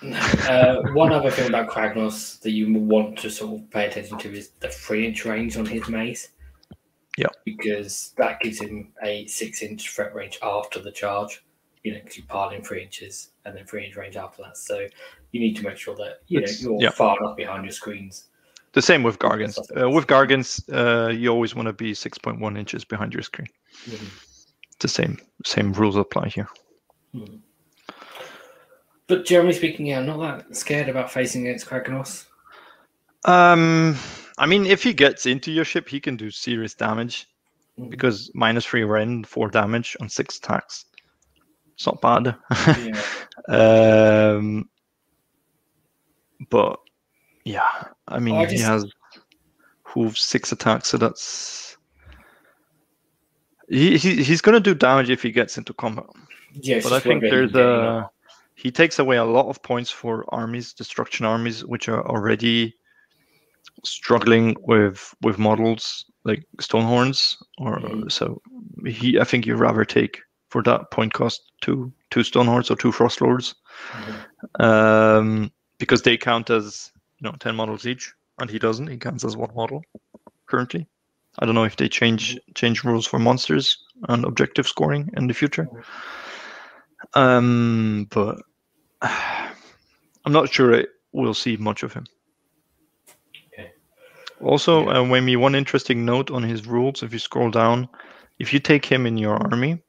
uh, 0.48 0.82
one 0.94 1.12
other 1.12 1.30
thing 1.30 1.48
about 1.48 1.68
Kragnos 1.68 2.40
that 2.42 2.52
you 2.52 2.72
want 2.72 3.18
to 3.18 3.30
sort 3.30 3.60
of 3.60 3.70
pay 3.70 3.86
attention 3.86 4.16
to 4.18 4.32
is 4.32 4.50
the 4.60 4.68
three 4.68 5.06
inch 5.06 5.24
range 5.24 5.56
on 5.56 5.66
his 5.66 5.88
mace. 5.88 6.28
Yeah. 7.16 7.32
Because 7.44 8.14
that 8.16 8.38
gives 8.40 8.60
him 8.60 8.92
a 9.02 9.26
six 9.26 9.62
inch 9.62 9.90
threat 9.90 10.14
range 10.14 10.38
after 10.40 10.78
the 10.80 10.92
charge. 10.92 11.42
You 11.84 11.92
know, 11.92 12.00
because 12.00 12.16
you 12.16 12.24
pile 12.24 12.50
in 12.50 12.62
three 12.62 12.82
inches 12.82 13.30
and 13.44 13.56
then 13.56 13.64
three 13.64 13.86
inch 13.86 13.96
range 13.96 14.16
after 14.16 14.42
that. 14.42 14.56
So 14.56 14.86
you 15.32 15.40
need 15.40 15.56
to 15.56 15.62
make 15.64 15.76
sure 15.76 15.94
that 15.96 16.20
you 16.26 16.40
know 16.40 16.46
you're 16.60 16.82
yeah. 16.82 16.90
far 16.90 17.18
enough 17.20 17.36
behind 17.36 17.64
your 17.64 17.72
screens. 17.72 18.24
The 18.72 18.82
same 18.82 19.02
with 19.02 19.18
Gargants. 19.18 19.58
Uh, 19.80 19.88
with 19.88 20.06
Gargants, 20.06 20.62
uh, 20.72 21.10
you 21.10 21.30
always 21.30 21.54
want 21.54 21.66
to 21.66 21.72
be 21.72 21.92
6.1 21.92 22.58
inches 22.58 22.84
behind 22.84 23.14
your 23.14 23.22
screen. 23.22 23.48
The 24.80 24.88
same 24.88 25.18
same 25.44 25.72
rules 25.72 25.96
apply 25.96 26.28
here. 26.28 26.48
But 29.06 29.24
generally 29.24 29.54
speaking, 29.54 29.86
yeah, 29.86 30.00
I'm 30.00 30.06
not 30.06 30.18
that 30.20 30.56
scared 30.56 30.88
about 30.88 31.10
facing 31.10 31.46
against 31.46 31.66
Kragnos. 31.66 32.26
Um, 33.24 33.96
I 34.36 34.46
mean, 34.46 34.66
if 34.66 34.82
he 34.82 34.92
gets 34.92 35.26
into 35.26 35.50
your 35.50 35.64
ship, 35.64 35.88
he 35.88 35.98
can 35.98 36.16
do 36.16 36.30
serious 36.30 36.74
damage 36.74 37.26
Mhm. 37.78 37.90
because 37.90 38.30
minus 38.34 38.66
three 38.66 38.84
rend, 38.84 39.26
four 39.26 39.48
damage 39.48 39.96
on 40.00 40.08
six 40.08 40.36
attacks. 40.38 40.84
It's 41.78 41.86
not 41.86 42.00
bad. 42.00 42.34
Yeah. 42.76 43.02
um, 44.36 44.68
but 46.50 46.80
yeah, 47.44 47.84
I 48.08 48.18
mean, 48.18 48.34
I 48.34 48.46
he 48.46 48.58
has 48.58 48.84
hooves, 49.84 50.20
six 50.20 50.50
attacks, 50.50 50.88
so 50.88 50.98
that's 50.98 51.76
he, 53.68 53.96
he 53.96 54.24
he's 54.24 54.40
gonna 54.40 54.58
do 54.58 54.74
damage 54.74 55.08
if 55.08 55.22
he 55.22 55.30
gets 55.30 55.56
into 55.56 55.72
combat. 55.72 56.06
it's 56.56 56.82
But 56.82 56.94
I 56.94 56.98
think 56.98 57.22
there's 57.22 57.54
a 57.54 58.10
he 58.56 58.72
takes 58.72 58.98
away 58.98 59.18
a 59.18 59.24
lot 59.24 59.48
of 59.48 59.62
points 59.62 59.88
for 59.88 60.24
armies, 60.34 60.72
destruction 60.72 61.24
armies, 61.24 61.64
which 61.64 61.88
are 61.88 62.04
already 62.08 62.74
struggling 63.84 64.56
with 64.62 65.14
with 65.22 65.38
models 65.38 66.04
like 66.24 66.44
Stonehorns. 66.60 67.36
Or 67.58 67.78
Mhm. 67.78 68.10
so 68.10 68.42
he, 68.84 69.20
I 69.20 69.22
think 69.22 69.46
you'd 69.46 69.60
rather 69.60 69.84
take 69.84 70.20
for 70.48 70.62
that 70.62 70.90
point 70.90 71.12
cost 71.12 71.42
two 71.60 71.92
two 72.10 72.20
Stonehorns 72.20 72.70
or 72.70 72.76
two 72.76 72.92
Frost 72.92 73.20
Lords, 73.20 73.54
Mhm. 73.92 74.64
um, 74.64 75.52
because 75.78 76.02
they 76.02 76.16
count 76.16 76.50
as 76.50 76.90
you 77.20 77.28
know 77.28 77.36
ten 77.38 77.54
models 77.56 77.86
each, 77.86 78.12
and 78.38 78.50
he 78.50 78.58
doesn't. 78.58 78.86
He 78.88 78.96
counts 78.96 79.24
as 79.24 79.36
one 79.36 79.54
model 79.54 79.82
currently. 80.46 80.86
I 81.38 81.46
don't 81.46 81.54
know 81.54 81.64
if 81.64 81.76
they 81.76 81.88
change 81.88 82.38
change 82.54 82.82
rules 82.84 83.06
for 83.06 83.18
monsters 83.18 83.78
and 84.08 84.24
objective 84.24 84.66
scoring 84.66 85.10
in 85.16 85.26
the 85.26 85.34
future. 85.34 85.68
Um, 87.14 88.06
but 88.10 88.40
I'm 89.02 90.32
not 90.32 90.52
sure 90.52 90.72
it, 90.72 90.88
we'll 91.12 91.34
see 91.34 91.56
much 91.56 91.82
of 91.82 91.92
him. 91.92 92.06
Okay. 93.52 93.70
Also, 94.40 94.84
Yeah. 94.86 94.98
uh, 95.00 95.04
maybe 95.04 95.36
one 95.36 95.54
interesting 95.54 96.04
note 96.04 96.30
on 96.30 96.42
his 96.42 96.66
rules. 96.66 97.02
If 97.02 97.12
you 97.12 97.18
scroll 97.18 97.50
down, 97.50 97.88
if 98.38 98.52
you 98.52 98.58
take 98.58 98.84
him 98.84 99.06
in 99.06 99.16
your 99.16 99.36
army, 99.36 99.82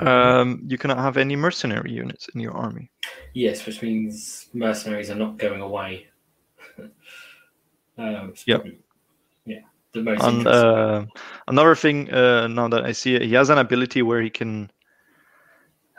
um, 0.00 0.62
you 0.66 0.78
cannot 0.78 0.98
have 0.98 1.16
any 1.16 1.36
mercenary 1.36 1.92
units 1.92 2.28
in 2.34 2.40
your 2.40 2.52
army. 2.52 2.90
Yes, 3.34 3.66
which 3.66 3.82
means 3.82 4.48
mercenaries 4.52 5.10
are 5.10 5.14
not 5.16 5.38
going 5.38 5.60
away. 5.60 6.08
um, 7.98 8.34
Yep. 8.46 8.64
yeah, 9.46 9.60
the 9.92 10.02
most 10.02 10.22
And 10.22 10.46
uh, 10.46 11.04
another 11.48 11.74
thing, 11.74 12.10
uh, 12.12 12.48
now 12.48 12.68
that 12.68 12.84
I 12.84 12.92
see 12.92 13.14
it, 13.14 13.22
he 13.22 13.34
has 13.34 13.50
an 13.50 13.58
ability 13.58 14.02
where 14.02 14.20
he 14.22 14.30
can 14.30 14.70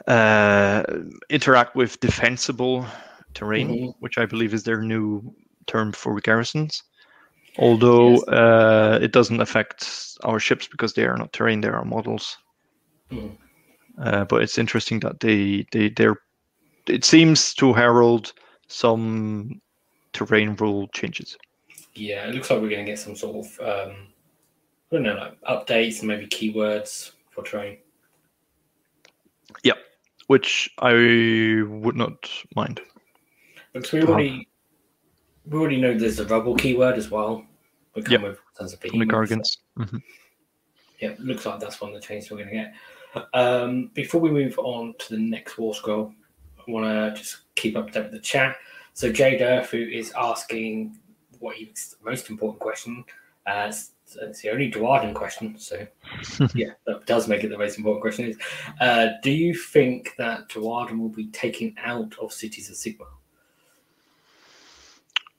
uh, 0.07 0.83
interact 1.29 1.75
with 1.75 2.00
defensible 2.00 2.85
terrain, 3.33 3.69
Mhm. 3.69 3.93
which 4.00 4.17
I 4.17 4.25
believe 4.25 4.53
is 4.53 4.63
their 4.63 4.81
new 4.81 5.33
term 5.67 5.91
for 5.93 6.19
garrisons. 6.19 6.83
Although 7.57 8.15
Yes. 8.15 8.27
uh, 8.27 9.00
it 9.01 9.11
doesn't 9.11 9.41
affect 9.41 10.17
our 10.23 10.39
ships 10.39 10.67
because 10.67 10.93
they 10.93 11.05
are 11.05 11.17
not 11.17 11.33
terrain; 11.33 11.61
they 11.61 11.67
are 11.69 11.85
models. 11.85 12.38
Mhm. 13.11 13.38
Uh, 14.00 14.25
but 14.25 14.41
it's 14.41 14.57
interesting 14.57 15.00
that 15.01 15.19
they 15.19 15.65
they 15.71 15.89
they're. 15.89 16.17
It 16.88 17.05
seems 17.05 17.53
to 17.55 17.74
herald 17.74 18.33
some 18.67 19.62
terrain 20.13 20.55
rule 20.55 20.88
changes. 20.89 21.38
Yeah, 21.93 22.27
it 22.27 22.36
looks 22.36 22.50
like 22.50 22.62
we're 22.62 22.69
going 22.69 22.86
to 22.86 22.91
get 22.91 23.00
some 23.00 23.15
sort 23.15 23.45
of 23.45 23.60
um, 23.60 23.95
I 24.91 24.95
don't 24.95 25.03
know, 25.03 25.15
like 25.15 25.41
updates 25.41 26.00
and 26.00 26.07
maybe 26.07 26.27
keywords 26.27 27.12
for 27.29 27.43
terrain. 27.43 27.77
Yeah, 29.63 29.74
which 30.27 30.69
I 30.79 30.93
would 31.67 31.95
not 31.95 32.29
mind. 32.55 32.81
Because 33.74 33.91
we 33.91 34.03
already 34.03 34.48
we 35.45 35.60
already 35.60 35.79
know 35.79 35.98
there's 35.98 36.19
a 36.19 36.25
rubble 36.25 36.55
keyword 36.55 36.98
as 36.98 37.10
well. 37.12 37.45
We 37.95 38.01
come 38.01 38.13
Yep. 38.13 38.21
with 38.21 38.39
tons 38.57 38.74
of 38.74 38.79
the. 38.79 38.89
Gargants. 38.89 39.57
Mhm. 39.77 40.01
Yeah, 41.00 41.15
looks 41.19 41.45
like 41.45 41.60
that's 41.60 41.81
one 41.81 41.93
of 41.93 42.01
the 42.01 42.05
changes 42.05 42.29
we're 42.29 42.38
going 42.38 42.50
to 42.50 42.55
get. 42.55 42.74
Um, 43.34 43.91
before 43.94 44.22
we 44.22 44.32
move 44.32 44.58
on 44.60 44.94
to 45.00 45.15
the 45.15 45.22
next 45.22 45.58
war 45.58 45.74
scroll, 45.74 46.13
I 46.60 46.72
want 46.72 46.86
to 46.86 47.20
just 47.20 47.41
keep 47.56 47.75
up 47.75 47.88
to 47.88 47.94
date 47.94 48.03
with 48.03 48.12
the 48.13 48.20
chat. 48.20 48.56
So 48.94 49.12
Jade 49.12 49.41
Earth, 49.41 49.72
who 49.72 49.80
is 49.82 50.13
asking 50.18 50.98
what 51.39 51.56
he 51.56 51.65
the 51.65 52.10
most 52.10 52.30
important 52.30 52.60
question, 52.60 53.03
uh, 53.48 53.68
it's, 53.70 53.91
it's 54.22 54.41
the 54.41 54.51
only 54.51 54.70
Duardin 54.72 55.15
question, 55.15 55.58
so 55.58 55.88
yeah, 56.56 56.72
that 56.86 57.06
does 57.06 57.27
make 57.27 57.44
it 57.44 57.50
the 57.50 57.58
most 57.58 57.77
important 57.77 58.01
question. 58.01 58.25
Is 58.30 58.38
uh, 58.80 59.10
do 59.24 59.32
you 59.32 59.53
think 59.56 60.13
that 60.18 60.50
Duardin 60.50 61.00
will 61.00 61.10
be 61.10 61.27
taken 61.27 61.75
out 61.84 62.13
of 62.22 62.32
Cities 62.32 62.70
of 62.70 62.75
Sigmar? 62.75 63.08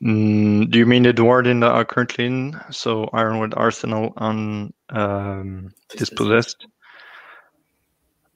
Mm, 0.02 0.68
do 0.68 0.78
you 0.78 0.86
mean 0.86 1.04
the 1.04 1.12
Duardin 1.12 1.60
that 1.60 1.70
are 1.70 1.84
currently 1.84 2.26
in? 2.26 2.60
So 2.70 3.06
Ironweld 3.12 3.54
Arsenal 3.56 4.12
and 4.16 4.74
um, 4.90 5.72
Dispossessed? 5.90 6.66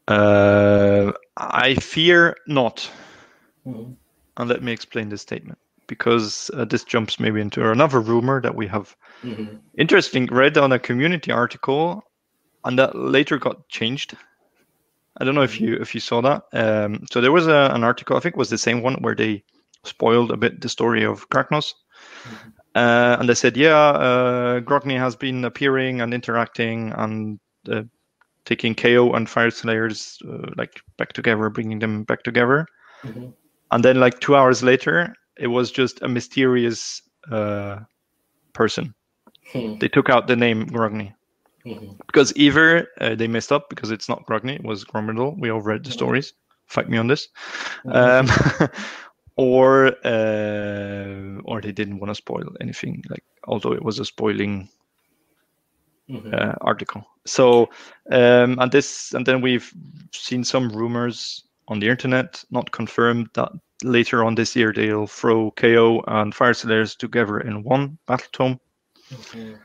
Uh, 0.08 1.12
I 1.36 1.74
fear 1.74 2.36
not. 2.46 2.90
Mhm. 3.66 3.96
And 4.36 4.48
let 4.48 4.62
me 4.62 4.72
explain 4.72 5.08
this 5.08 5.22
statement 5.22 5.58
because 5.88 6.50
uh, 6.54 6.64
this 6.64 6.84
jumps 6.84 7.18
maybe 7.18 7.40
into 7.40 7.70
another 7.70 8.00
rumor 8.00 8.40
that 8.42 8.54
we 8.54 8.66
have 8.66 8.94
Mhm. 9.22 9.60
interesting 9.78 10.26
read 10.26 10.58
on 10.58 10.72
a 10.72 10.78
community 10.78 11.32
article 11.32 12.02
and 12.64 12.78
that 12.78 12.94
later 12.94 13.38
got 13.38 13.68
changed. 13.68 14.16
I 15.18 15.24
don't 15.24 15.34
know 15.34 15.42
if 15.42 15.60
you 15.60 15.74
if 15.80 15.94
you 15.94 16.00
saw 16.00 16.20
that. 16.22 16.42
Um, 16.52 17.06
so 17.10 17.20
there 17.20 17.32
was 17.32 17.46
a, 17.46 17.70
an 17.72 17.82
article, 17.84 18.16
I 18.16 18.20
think 18.20 18.34
it 18.34 18.38
was 18.38 18.50
the 18.50 18.58
same 18.58 18.82
one 18.82 18.94
where 19.02 19.14
they 19.14 19.42
spoiled 19.84 20.30
a 20.30 20.36
bit 20.36 20.60
the 20.60 20.68
story 20.68 21.04
of 21.04 21.28
Kragnos. 21.30 21.72
Mhm. 22.24 22.52
Uh, 22.74 23.16
and 23.18 23.28
they 23.28 23.34
said, 23.34 23.56
yeah, 23.56 23.78
uh, 23.78 24.60
Grungni 24.60 24.98
has 24.98 25.16
been 25.16 25.44
appearing 25.44 26.02
and 26.02 26.12
interacting 26.12 26.92
and 26.92 27.40
uh, 27.70 27.82
taking 28.46 28.74
KO 28.74 29.12
and 29.12 29.26
Fyreslayers 29.28 30.18
uh, 30.24 30.50
like 30.56 30.80
back 30.96 31.12
together, 31.12 31.50
bringing 31.50 31.78
them 31.80 32.04
back 32.04 32.22
together. 32.22 32.66
Mhm. 33.04 33.34
And 33.72 33.84
then 33.84 34.00
like 34.00 34.20
two 34.20 34.34
hours 34.36 34.62
later, 34.62 35.14
it 35.36 35.48
was 35.48 35.70
just 35.70 36.00
a 36.02 36.08
mysterious 36.08 37.02
uh, 37.30 37.80
person. 38.54 38.94
Hmm. 39.52 39.78
They 39.78 39.88
took 39.88 40.08
out 40.08 40.26
the 40.28 40.36
name 40.36 40.66
Grungni 40.70 41.12
Mhm. 41.66 41.98
because 42.06 42.32
either 42.36 42.88
uh, 43.00 43.14
they 43.16 43.28
messed 43.28 43.52
up 43.52 43.68
because 43.68 43.90
it's 43.90 44.08
not 44.08 44.24
Grungni, 44.26 44.54
it 44.54 44.64
was 44.64 44.84
Grombrindal. 44.84 45.36
We 45.38 45.50
all 45.50 45.60
read 45.60 45.84
the 45.84 45.90
Mhm. 45.90 45.98
stories. 46.00 46.32
Fight 46.66 46.88
me 46.88 46.98
on 46.98 47.08
this. 47.08 47.28
Mhm. 47.84 47.94
Um, 47.94 48.26
or 49.36 49.88
uh, 50.06 51.40
or 51.44 51.60
they 51.60 51.72
didn't 51.72 51.98
want 51.98 52.10
to 52.10 52.14
spoil 52.14 52.48
anything. 52.60 53.02
Like 53.10 53.24
although 53.44 53.72
it 53.72 53.82
was 53.84 53.98
a 53.98 54.04
spoiling 54.04 54.68
Mhm. 56.10 56.32
uh, 56.32 56.54
article. 56.60 57.04
So 57.26 57.68
um, 58.12 58.58
and 58.60 58.70
this 58.70 59.12
and 59.14 59.26
then 59.26 59.40
we've 59.40 59.72
seen 60.12 60.44
some 60.44 60.68
rumors 60.70 61.44
on 61.68 61.80
the 61.80 61.88
internet, 61.88 62.44
not 62.50 62.70
confirmed, 62.70 63.28
that 63.34 63.50
later 63.82 64.24
on 64.24 64.34
this 64.34 64.54
year 64.56 64.72
they'll 64.72 65.06
throw 65.06 65.50
KO 65.52 66.02
and 66.06 66.34
Fyreslayers 66.34 66.96
together 66.96 67.40
in 67.40 67.62
one 67.62 67.98
battle 68.06 68.28
tome 68.32 68.60
Mhm. 69.12 69.58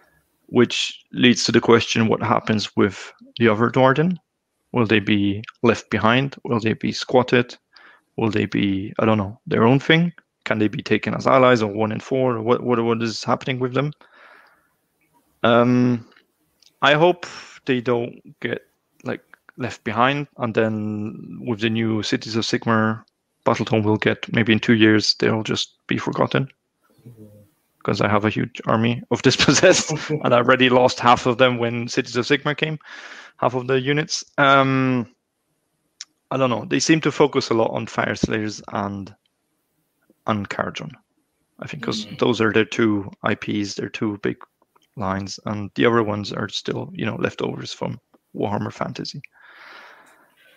which 0.47 1.03
leads 1.13 1.43
to 1.45 1.51
the 1.51 1.61
question 1.61 2.07
what 2.07 2.21
happens 2.21 2.75
with 2.75 3.11
the 3.37 3.47
other 3.47 3.69
Duardin? 3.69 4.17
Will 4.73 4.85
they 4.85 4.99
be 4.99 5.43
left 5.63 5.89
behind? 5.89 6.35
Will 6.43 6.59
they 6.59 6.73
be 6.73 6.91
squatted? 6.91 7.55
Will 8.17 8.29
they 8.29 8.45
be, 8.45 8.93
I 8.99 9.05
don't 9.05 9.17
know, 9.17 9.39
their 9.47 9.63
own 9.63 9.79
thing? 9.79 10.11
Can 10.43 10.59
they 10.59 10.67
be 10.67 10.81
taken 10.83 11.13
as 11.13 11.27
allies 11.27 11.61
or 11.61 11.71
one 11.71 11.91
in 11.91 11.99
four? 11.99 12.35
Or 12.37 12.41
what, 12.41 12.63
what, 12.63 12.83
what 12.83 13.01
is 13.01 13.23
happening 13.23 13.59
with 13.59 13.73
them? 13.73 13.91
Um, 15.43 16.05
I 16.81 16.93
hope 16.93 17.25
they 17.65 17.81
don't 17.81 18.19
get 18.39 18.61
like 19.03 19.21
left 19.57 19.83
behind, 19.83 20.27
and 20.37 20.53
then 20.53 21.39
with 21.47 21.59
the 21.61 21.69
new 21.69 22.01
Cities 22.03 22.35
of 22.35 22.43
Sigmar 22.43 23.03
Battletome, 23.45 23.83
we'll 23.83 23.97
get 23.97 24.31
maybe 24.33 24.53
in 24.53 24.59
two 24.59 24.73
years 24.73 25.15
they'll 25.15 25.43
just 25.43 25.77
be 25.87 25.97
forgotten 25.97 26.47
because 27.79 27.99
I 28.01 28.07
have 28.07 28.25
a 28.25 28.29
huge 28.29 28.61
army 28.65 29.01
of 29.11 29.21
dispossessed 29.23 29.91
and 30.09 30.33
I 30.33 30.37
already 30.37 30.69
lost 30.69 30.99
half 30.99 31.25
of 31.25 31.37
them 31.37 31.57
when 31.57 31.87
Cities 31.87 32.15
of 32.15 32.25
Sigmar 32.25 32.55
came, 32.55 32.77
half 33.37 33.55
of 33.55 33.67
the 33.67 33.79
units. 33.79 34.23
Um, 34.37 35.07
I 36.29 36.37
don't 36.37 36.49
know. 36.49 36.65
They 36.65 36.79
seem 36.79 37.01
to 37.01 37.11
focus 37.11 37.49
a 37.49 37.53
lot 37.55 37.71
on 37.71 37.87
Fyreslayers 37.87 38.61
and 38.71 39.13
and 40.27 40.47
Kharadron. 40.49 40.91
I 41.59 41.67
think 41.67 41.81
because 41.81 42.05
Mm. 42.05 42.19
those 42.19 42.41
are 42.41 42.51
their 42.53 42.65
two 42.65 43.11
IPs, 43.23 43.75
their 43.75 43.89
two 43.89 44.17
big 44.23 44.37
lines, 44.95 45.39
and 45.45 45.71
the 45.75 45.85
other 45.85 46.03
ones 46.03 46.31
are 46.33 46.49
still 46.49 46.89
you 46.93 47.05
know 47.05 47.15
leftovers 47.15 47.73
from 47.73 47.99
Warhammer 48.35 48.73
Fantasy. 48.73 49.21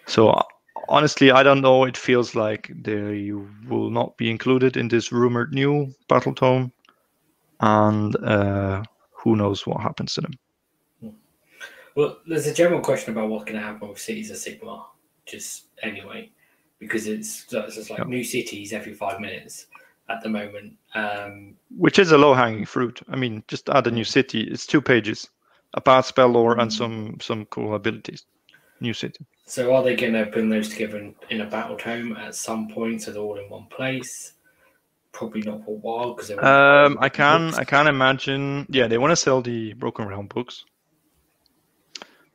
So 0.07 0.31
uh, 0.31 0.43
honestly, 0.89 1.31
I 1.31 1.43
don't 1.43 1.61
know. 1.61 1.85
It 1.85 1.97
feels 1.97 2.35
like 2.35 2.71
they 2.75 3.33
will 3.69 3.91
not 3.91 4.17
be 4.17 4.31
included 4.31 4.77
in 4.77 4.89
this 4.89 5.13
rumored 5.13 5.53
new 5.53 5.93
battle 6.09 6.35
tome, 6.35 6.73
and 7.61 8.17
uh, 8.17 8.83
who 9.13 9.37
knows 9.37 9.67
what 9.67 9.81
happens 9.81 10.15
to 10.15 10.21
them. 10.21 10.33
Well, 11.95 12.19
there's 12.27 12.47
a 12.49 12.55
general 12.55 12.81
question 12.81 13.13
about 13.13 13.29
what's 13.29 13.45
going 13.45 13.59
to 13.59 13.65
happen 13.65 13.89
with 13.89 14.01
Cities 14.01 14.31
of 14.31 14.37
Sigmar, 14.37 14.85
just 15.27 15.67
anyway, 15.83 16.33
because 16.81 17.07
it's, 17.07 17.47
it's 17.53 17.77
just 17.77 17.89
like 17.91 18.01
Yeah. 18.01 18.07
new 18.07 18.25
cities 18.25 18.73
every 18.73 18.95
five 18.95 19.21
minutes 19.21 19.67
at 20.09 20.23
the 20.23 20.29
moment. 20.29 20.75
Um, 20.95 21.57
Which 21.77 21.99
is 21.99 22.13
a 22.13 22.19
low 22.19 22.35
hanging 22.35 22.67
fruit. 22.67 23.01
I 23.09 23.17
mean, 23.17 23.43
just 23.49 23.69
add 23.71 23.87
a 23.87 23.91
new 23.91 24.05
city. 24.05 24.43
It's 24.43 24.67
two 24.67 24.81
pages, 24.83 25.29
a 25.75 25.81
bad 25.81 26.03
spell 26.03 26.29
lore 26.29 26.59
and 26.61 26.73
some 26.73 27.17
some 27.21 27.47
cool 27.47 27.75
abilities. 27.75 28.25
New 28.81 28.93
city. 28.93 29.25
so 29.47 29.75
are 29.75 29.83
they 29.85 29.95
going 29.97 30.13
to 30.15 30.27
bring 30.27 30.51
those 30.51 30.69
together 30.69 30.99
in, 30.99 31.15
in 31.31 31.41
a 31.41 31.47
battle 31.47 31.77
tome 31.77 32.17
at 32.17 32.35
some 32.35 32.69
point 32.69 33.03
so 33.03 33.13
they're 33.13 33.23
all 33.23 33.39
in 33.39 33.49
one 33.49 33.67
place? 33.71 34.33
Probably 35.13 35.43
not 35.43 35.65
for 35.65 35.71
a 35.71 35.79
while 35.79 36.15
because 36.15 36.31
Um, 36.33 36.99
I 37.01 37.09
can 37.09 37.55
I 37.55 37.65
can 37.65 37.87
imagine. 37.87 38.67
Yeah, 38.69 38.89
they 38.89 38.99
want 38.99 39.13
to 39.13 39.17
sell 39.17 39.41
the 39.43 39.73
Broken 39.75 40.07
Realm 40.09 40.27
books, 40.27 40.65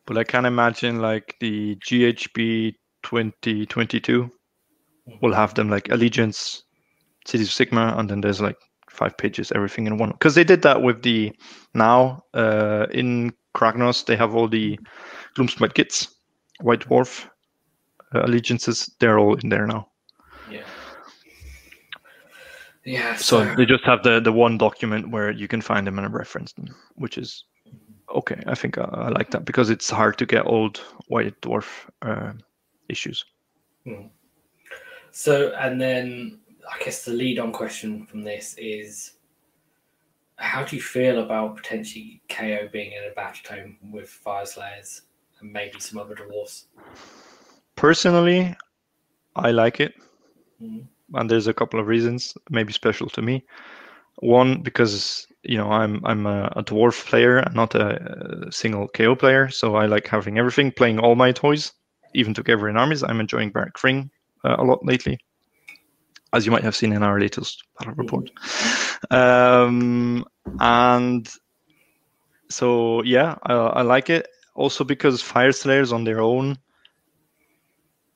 but 0.05 0.17
I 0.17 0.23
can 0.23 0.45
imagine 0.45 1.01
like 1.01 1.35
the 1.39 1.75
GHB 1.75 2.75
twenty 3.03 3.65
twenty 3.65 3.99
two 3.99 4.31
will 5.21 5.33
have 5.33 5.53
them 5.55 5.69
like 5.69 5.89
Allegiance, 5.89 6.63
Cities 7.25 7.49
of 7.49 7.53
Sigmar, 7.67 7.97
and 7.97 8.09
then 8.09 8.21
there's 8.21 8.41
like 8.41 8.57
five 8.89 9.17
pages, 9.17 9.51
everything 9.53 9.87
in 9.87 9.97
one. 9.97 10.11
Because 10.11 10.35
they 10.35 10.43
did 10.43 10.61
that 10.63 10.81
with 10.81 11.03
the 11.03 11.31
now 11.73 12.23
uh, 12.33 12.87
in 12.91 13.33
Kragnos, 13.55 14.05
they 14.05 14.15
have 14.15 14.35
all 14.35 14.47
the 14.47 14.79
Gloomspite 15.35 15.73
kits, 15.73 16.07
White 16.61 16.81
Dwarf 16.81 17.25
uh, 18.15 18.23
allegiances. 18.23 18.89
They're 18.99 19.19
all 19.19 19.35
in 19.35 19.49
there 19.49 19.67
now. 19.67 19.89
Yeah. 20.49 20.63
Yeah. 22.85 23.15
So 23.15 23.43
So, 23.43 23.55
they 23.55 23.65
just 23.65 23.83
have 23.85 24.03
the 24.03 24.19
the 24.19 24.31
one 24.31 24.57
document 24.57 25.11
where 25.11 25.31
you 25.31 25.47
can 25.47 25.61
find 25.61 25.85
them 25.85 25.99
and 25.99 26.13
reference 26.13 26.53
them, 26.53 26.67
which 26.95 27.17
is 27.17 27.45
okay. 28.15 28.41
I 28.47 28.55
think 28.55 28.77
I, 28.77 28.83
I 28.83 29.09
like 29.09 29.31
that 29.31 29.45
because 29.45 29.69
it's 29.69 29.89
hard 29.89 30.17
to 30.17 30.25
get 30.25 30.45
old 30.45 30.77
White 31.07 31.39
Dwarf 31.41 31.67
uh, 32.01 32.33
issues. 32.87 33.25
so, 35.11 35.53
and 35.59 35.79
then 35.79 36.39
I 36.67 36.83
guess 36.83 37.05
the 37.05 37.11
lead 37.11 37.39
on 37.39 37.51
question 37.51 38.05
from 38.05 38.23
this 38.23 38.55
is 38.57 39.13
how 40.37 40.63
do 40.63 40.75
you 40.75 40.81
feel 40.81 41.21
about 41.21 41.57
potentially 41.57 42.21
KO 42.29 42.69
being 42.71 42.93
in 42.93 43.03
a 43.11 43.13
battle 43.13 43.41
tome 43.43 43.77
with 43.91 44.09
Fyreslayers 44.25 45.01
and 45.39 45.51
maybe 45.51 45.79
some 45.79 45.99
other 45.99 46.15
dwarfs? 46.15 46.67
Personally, 47.75 48.55
I 49.35 49.51
like 49.51 49.79
it. 49.79 49.93
Mhm. 50.61 50.87
and 51.13 51.29
there's 51.29 51.47
a 51.47 51.53
couple 51.53 51.79
of 51.79 51.87
reasons 51.87 52.37
maybe 52.49 52.73
special 52.73 53.09
to 53.09 53.21
me 53.21 53.43
one 54.17 54.61
because 54.61 55.25
you 55.43 55.57
know 55.57 55.71
i'm 55.71 56.05
i'm 56.05 56.25
a, 56.25 56.51
a 56.57 56.63
dwarf 56.63 57.05
player 57.05 57.37
and 57.37 57.55
not 57.55 57.73
a, 57.75 57.85
uh 57.85 58.51
single 58.51 58.87
ko 58.89 59.15
player 59.15 59.49
so 59.49 59.75
i 59.75 59.85
like 59.85 60.07
having 60.07 60.37
everything 60.37 60.71
playing 60.71 60.99
all 60.99 61.15
my 61.15 61.31
toys 61.31 61.71
even 62.13 62.33
together 62.33 62.67
in 62.67 62.77
armies 62.77 63.03
i'm 63.03 63.19
enjoying 63.19 63.49
Barak-Thryng 63.49 64.09
uh, 64.43 64.55
a 64.59 64.63
lot 64.63 64.85
lately 64.85 65.17
as 66.33 66.45
you 66.45 66.51
might 66.51 66.63
have 66.63 66.75
seen 66.75 66.93
in 66.93 67.03
our 67.03 67.19
latest 67.19 67.63
battle 67.77 67.93
report 67.95 68.29
um 69.11 70.25
and 70.59 71.29
so 72.49 73.03
yeah 73.03 73.35
I, 73.43 73.53
I 73.53 73.81
like 73.81 74.09
it 74.09 74.27
also 74.55 74.83
because 74.83 75.23
Fyreslayers 75.23 75.93
on 75.93 76.03
their 76.03 76.19
own 76.21 76.57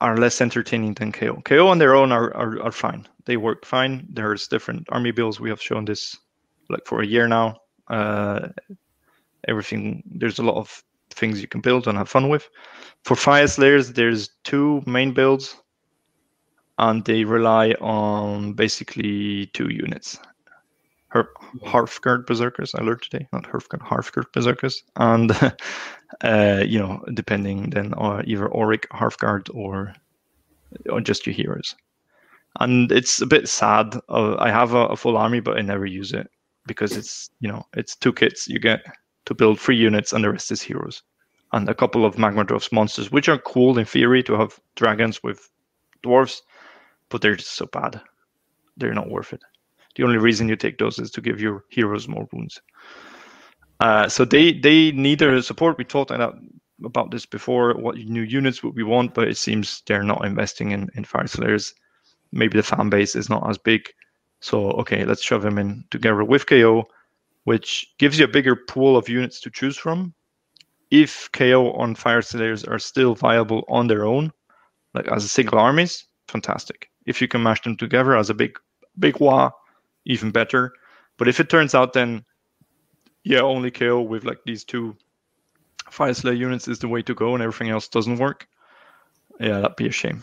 are 0.00 0.18
less 0.18 0.40
entertaining 0.40 0.92
than 0.94 1.12
KO. 1.12 1.40
KO 1.44 1.68
on 1.68 1.78
their 1.78 1.94
own 1.94 2.12
are, 2.12 2.34
are, 2.36 2.60
are 2.62 2.72
fine. 2.72 3.06
They 3.24 3.38
work 3.38 3.64
fine. 3.64 4.06
There's 4.10 4.48
different 4.48 4.86
army 4.90 5.12
builds. 5.12 5.40
We 5.40 5.48
have 5.48 5.62
shown 5.62 5.86
this 5.86 6.16
like 6.68 6.86
for 6.86 7.00
a 7.00 7.06
year 7.06 7.26
now. 7.26 7.56
Uh, 7.88 8.48
everything 9.48 10.02
there's 10.06 10.38
a 10.38 10.42
lot 10.42 10.56
of 10.56 10.82
things 11.10 11.40
you 11.40 11.48
can 11.48 11.62
build 11.62 11.88
and 11.88 11.96
have 11.96 12.08
fun 12.08 12.28
with. 12.28 12.48
For 13.04 13.16
Fyreslayers, 13.16 13.94
there's 13.94 14.28
two 14.42 14.82
main 14.86 15.14
builds, 15.14 15.56
and 16.78 17.04
they 17.04 17.24
rely 17.24 17.72
on 17.80 18.52
basically 18.54 19.46
two 19.46 19.68
units. 19.68 20.18
Her 21.08 21.28
Hearthguard 21.64 22.26
Berserkers, 22.26 22.74
I 22.74 22.82
learned 22.82 23.02
today, 23.02 23.28
not 23.32 23.44
Hearthguard, 23.44 23.82
Hearthguard 23.82 24.32
Berserkers, 24.32 24.82
and 24.96 25.30
uh, 26.24 26.64
you 26.66 26.78
know, 26.78 27.04
depending 27.14 27.70
then 27.70 27.94
on 27.94 28.28
either 28.28 28.48
Auric, 28.48 28.88
Hearthguard, 28.88 29.48
or 29.54 29.94
or 30.90 31.00
just 31.00 31.26
your 31.26 31.34
heroes. 31.34 31.76
And 32.58 32.90
it's 32.90 33.20
a 33.20 33.26
bit 33.26 33.48
sad. 33.48 33.96
Uh, 34.08 34.36
I 34.38 34.50
have 34.50 34.74
a, 34.74 34.86
a 34.86 34.96
full 34.96 35.16
army, 35.16 35.40
but 35.40 35.56
I 35.56 35.60
never 35.60 35.86
use 35.86 36.12
it 36.12 36.28
because 36.66 36.96
it's 36.96 37.30
you 37.40 37.48
know 37.48 37.64
it's 37.74 37.94
two 37.94 38.12
kits 38.12 38.48
you 38.48 38.58
get 38.58 38.80
to 39.26 39.34
build 39.34 39.60
three 39.60 39.76
units, 39.76 40.12
and 40.12 40.24
the 40.24 40.32
rest 40.32 40.50
is 40.50 40.62
heroes, 40.62 41.02
and 41.52 41.68
a 41.68 41.74
couple 41.74 42.04
of 42.04 42.16
Magmadroths 42.16 42.72
monsters, 42.72 43.12
which 43.12 43.28
are 43.28 43.38
cool 43.38 43.78
in 43.78 43.84
theory 43.84 44.22
to 44.24 44.34
have 44.34 44.58
dragons 44.74 45.22
with 45.22 45.48
dwarves, 46.02 46.40
but 47.14 47.20
they're 47.20 47.36
just 47.36 47.52
so 47.52 47.66
bad. 47.66 48.00
They're 48.76 48.92
not 48.92 49.08
worth 49.08 49.32
it. 49.32 49.40
The 49.94 50.02
only 50.02 50.18
reason 50.18 50.48
you 50.48 50.56
take 50.56 50.78
those 50.78 50.98
is 50.98 51.12
to 51.12 51.20
give 51.20 51.40
your 51.40 51.62
heroes 51.70 52.08
more 52.08 52.26
wounds. 52.32 52.60
Uh, 53.78 54.08
so 54.08 54.24
they 54.24 54.52
they 54.52 54.90
need 54.90 55.20
their 55.20 55.40
support. 55.40 55.78
We 55.78 55.84
talked 55.84 56.10
about 56.10 57.10
this 57.12 57.24
before. 57.24 57.72
What 57.74 57.98
new 57.98 58.22
units 58.22 58.64
would 58.64 58.74
we 58.74 58.82
want? 58.82 59.14
But 59.14 59.28
it 59.28 59.36
seems 59.36 59.82
they're 59.86 60.02
not 60.02 60.24
investing 60.24 60.72
in 60.72 60.88
in 60.96 61.04
Fyreslayers. 61.04 61.72
Maybe 62.32 62.58
the 62.58 62.64
fan 62.64 62.90
base 62.90 63.14
is 63.14 63.30
not 63.30 63.48
as 63.48 63.58
big. 63.58 63.82
So 64.40 64.72
okay, 64.82 65.04
let's 65.04 65.22
shove 65.22 65.42
them 65.42 65.56
in 65.56 65.84
together 65.92 66.24
with 66.24 66.46
KO, 66.46 66.82
which 67.44 67.94
gives 68.00 68.18
you 68.18 68.24
a 68.24 68.36
bigger 68.36 68.56
pool 68.56 68.96
of 68.96 69.08
units 69.08 69.40
to 69.42 69.50
choose 69.50 69.76
from. 69.76 70.14
If 70.90 71.30
KO 71.30 71.74
on 71.74 71.94
Fyreslayers 71.94 72.68
are 72.68 72.80
still 72.80 73.14
viable 73.14 73.62
on 73.68 73.86
their 73.86 74.04
own, 74.04 74.32
like 74.94 75.06
as 75.12 75.24
a 75.24 75.28
single 75.28 75.60
armies, 75.60 76.08
fantastic. 76.26 76.90
If 77.06 77.20
you 77.20 77.28
can 77.28 77.42
mash 77.42 77.62
them 77.62 77.76
together 77.76 78.16
as 78.16 78.30
a 78.30 78.34
big 78.34 78.58
big 78.98 79.20
wa, 79.20 79.50
even 80.04 80.30
better. 80.30 80.72
But 81.16 81.28
if 81.28 81.40
it 81.40 81.48
turns 81.50 81.74
out 81.74 81.92
then 81.92 82.24
yeah, 83.24 83.40
only 83.40 83.70
KO 83.70 84.02
with 84.02 84.24
like 84.24 84.38
these 84.44 84.64
two 84.64 84.96
Fyreslayer 85.90 86.36
units 86.36 86.68
is 86.68 86.78
the 86.78 86.88
way 86.88 87.02
to 87.02 87.14
go, 87.14 87.34
and 87.34 87.42
everything 87.42 87.70
else 87.70 87.88
doesn't 87.88 88.18
work. 88.18 88.46
Yeah, 89.40 89.60
that'd 89.60 89.76
be 89.76 89.88
a 89.88 89.92
shame. 89.92 90.22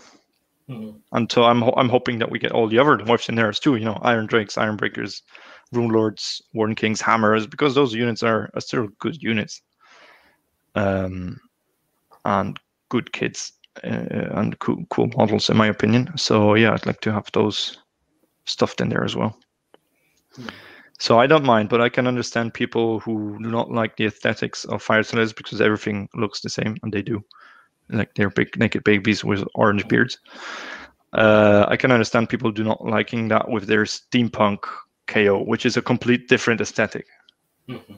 Mhm. 0.70 1.00
And 1.12 1.32
so 1.32 1.44
I'm 1.44 1.62
ho- 1.62 1.74
I'm 1.78 1.90
hoping 1.90 2.20
that 2.20 2.30
we 2.32 2.40
get 2.40 2.52
all 2.52 2.68
the 2.68 2.80
other 2.80 2.96
dwarfs 2.98 3.30
in 3.30 3.36
there 3.36 3.52
too. 3.52 3.76
You 3.76 3.86
know, 3.86 4.00
Iron 4.02 4.26
Drakes, 4.28 4.58
Iron 4.58 4.76
Breakers, 4.78 5.24
Rune 5.72 5.90
Lords, 5.92 6.42
Warden 6.54 6.76
Kings, 6.76 7.02
Hammers, 7.02 7.48
because 7.48 7.76
those 7.76 7.94
units 7.94 8.24
are, 8.24 8.50
are 8.54 8.62
still 8.62 8.88
good 9.00 9.22
units. 9.22 9.62
Um, 10.76 11.40
and 12.26 12.60
good 12.90 13.12
kids 13.14 13.54
and 13.84 14.58
cool 14.60 14.84
cool 14.90 15.10
models 15.18 15.50
in 15.50 15.58
my 15.58 15.68
opinion. 15.68 16.10
So 16.18 16.56
yeah, 16.56 16.74
I'd 16.74 16.86
like 16.86 17.02
to 17.02 17.12
have 17.12 17.30
those 17.34 17.78
stuffed 18.46 18.82
in 18.82 18.90
there 18.90 19.04
as 19.04 19.16
well. 19.16 19.38
So 21.00 21.20
I 21.20 21.26
don't 21.26 21.44
mind, 21.44 21.70
but 21.70 21.82
I 21.82 21.90
can 21.90 22.06
understand 22.06 22.54
people 22.54 23.00
who 23.00 23.40
do 23.42 23.50
not 23.50 23.72
like 23.72 23.98
the 23.98 24.06
aesthetics 24.06 24.66
of 24.66 24.86
Fyreslayers 24.86 25.36
because 25.36 25.60
everything 25.60 26.08
looks 26.14 26.42
the 26.42 26.50
same, 26.50 26.78
and 26.84 26.94
they 26.94 27.02
do. 27.02 27.24
Like 27.90 28.14
they're 28.14 28.30
big 28.30 28.58
naked 28.58 28.84
babies 28.84 29.24
with 29.24 29.44
orange 29.56 29.88
beards. 29.88 30.20
Uh, 31.14 31.66
I 31.68 31.76
can 31.76 31.92
understand 31.92 32.30
people 32.30 32.52
do 32.52 32.64
not 32.64 32.86
liking 32.86 33.28
that 33.30 33.50
with 33.50 33.66
their 33.66 33.84
steampunk 33.84 34.60
KO, 35.08 35.44
which 35.44 35.66
is 35.66 35.76
a 35.76 35.82
complete 35.82 36.28
different 36.28 36.62
aesthetic. 36.62 37.06
Mhm. 37.68 37.98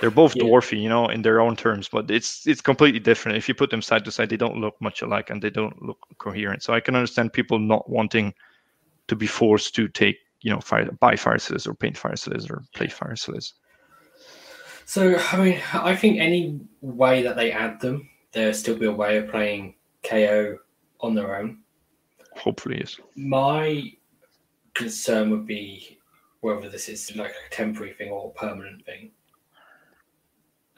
They're 0.00 0.10
both 0.10 0.34
Yeah. 0.34 0.44
dwarfy, 0.44 0.80
you 0.80 0.88
know, 0.88 1.08
in 1.08 1.22
their 1.22 1.40
own 1.40 1.56
terms, 1.56 1.88
but 1.88 2.10
it's 2.10 2.46
it's 2.46 2.62
completely 2.62 3.00
different. 3.00 3.36
If 3.36 3.48
you 3.48 3.54
put 3.54 3.70
them 3.70 3.82
side 3.82 4.04
to 4.06 4.10
side, 4.10 4.30
they 4.30 4.36
don't 4.36 4.60
look 4.60 4.80
much 4.80 5.02
alike 5.02 5.28
and 5.30 5.42
they 5.42 5.50
don't 5.50 5.80
look 5.82 5.98
coherent. 6.18 6.62
So 6.62 6.72
I 6.72 6.80
can 6.80 6.94
understand 6.94 7.32
people 7.32 7.58
not 7.58 7.88
wanting 7.88 8.34
to 9.08 9.16
be 9.16 9.26
forced 9.26 9.74
to 9.74 9.88
take, 9.88 10.16
you 10.40 10.50
know, 10.50 10.60
fire 10.60 10.90
buy 11.00 11.14
Fyreslayers 11.14 11.66
or 11.66 11.74
paint 11.74 11.96
Fyreslayers 11.96 12.50
or 12.50 12.62
play 12.74 12.86
Fyreslayers. 12.86 13.52
So, 14.86 15.16
I 15.32 15.36
mean, 15.36 15.60
I 15.72 15.94
think 15.94 16.18
any 16.18 16.58
way 16.80 17.22
that 17.22 17.36
they 17.36 17.52
add 17.52 17.80
them, 17.80 18.08
there'll 18.32 18.54
still 18.54 18.76
be 18.76 18.86
a 18.86 18.92
way 18.92 19.18
of 19.18 19.28
playing 19.28 19.74
KO 20.02 20.58
on 21.00 21.14
their 21.14 21.36
own. 21.36 21.58
Hopefully, 22.36 22.78
yes. 22.80 22.96
My 23.16 23.92
concern 24.74 25.30
would 25.30 25.46
be 25.46 25.98
whether 26.40 26.68
this 26.68 26.88
is 26.88 27.14
like 27.16 27.32
a 27.32 27.54
temporary 27.54 27.92
thing 27.92 28.10
or 28.10 28.32
a 28.34 28.38
permanent 28.38 28.84
thing. 28.86 29.12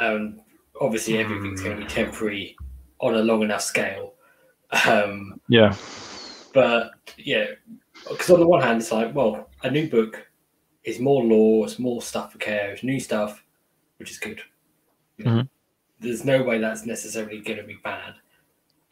Um, 0.02 0.40
obviously, 0.80 1.18
everything's 1.18 1.62
going 1.62 1.76
to 1.78 1.82
be 1.84 1.88
temporary 1.88 2.56
on 3.00 3.14
a 3.14 3.22
long 3.22 3.42
enough 3.42 3.62
scale. 3.62 4.14
Um, 4.88 5.40
Yeah. 5.48 5.74
but 6.54 6.92
yeah, 7.18 7.46
because 8.08 8.30
on 8.30 8.40
the 8.40 8.46
one 8.46 8.62
hand, 8.62 8.80
it's 8.80 8.90
like, 8.92 9.14
well, 9.14 9.50
a 9.62 9.70
new 9.70 9.88
book 9.88 10.26
is 10.84 10.98
more 10.98 11.22
lore, 11.22 11.66
it's 11.66 11.78
more 11.78 12.02
stuff 12.02 12.32
for 12.32 12.38
KO, 12.38 12.70
it's 12.72 12.82
new 12.82 12.98
stuff, 12.98 13.44
which 13.98 14.10
is 14.10 14.18
good. 14.18 14.40
You 15.18 15.24
know, 15.24 15.30
Mhm. 15.30 15.48
There's 16.00 16.24
no 16.24 16.42
way 16.42 16.58
that's 16.58 16.84
necessarily 16.84 17.40
going 17.40 17.58
to 17.58 17.64
be 17.64 17.78
bad. 17.84 18.14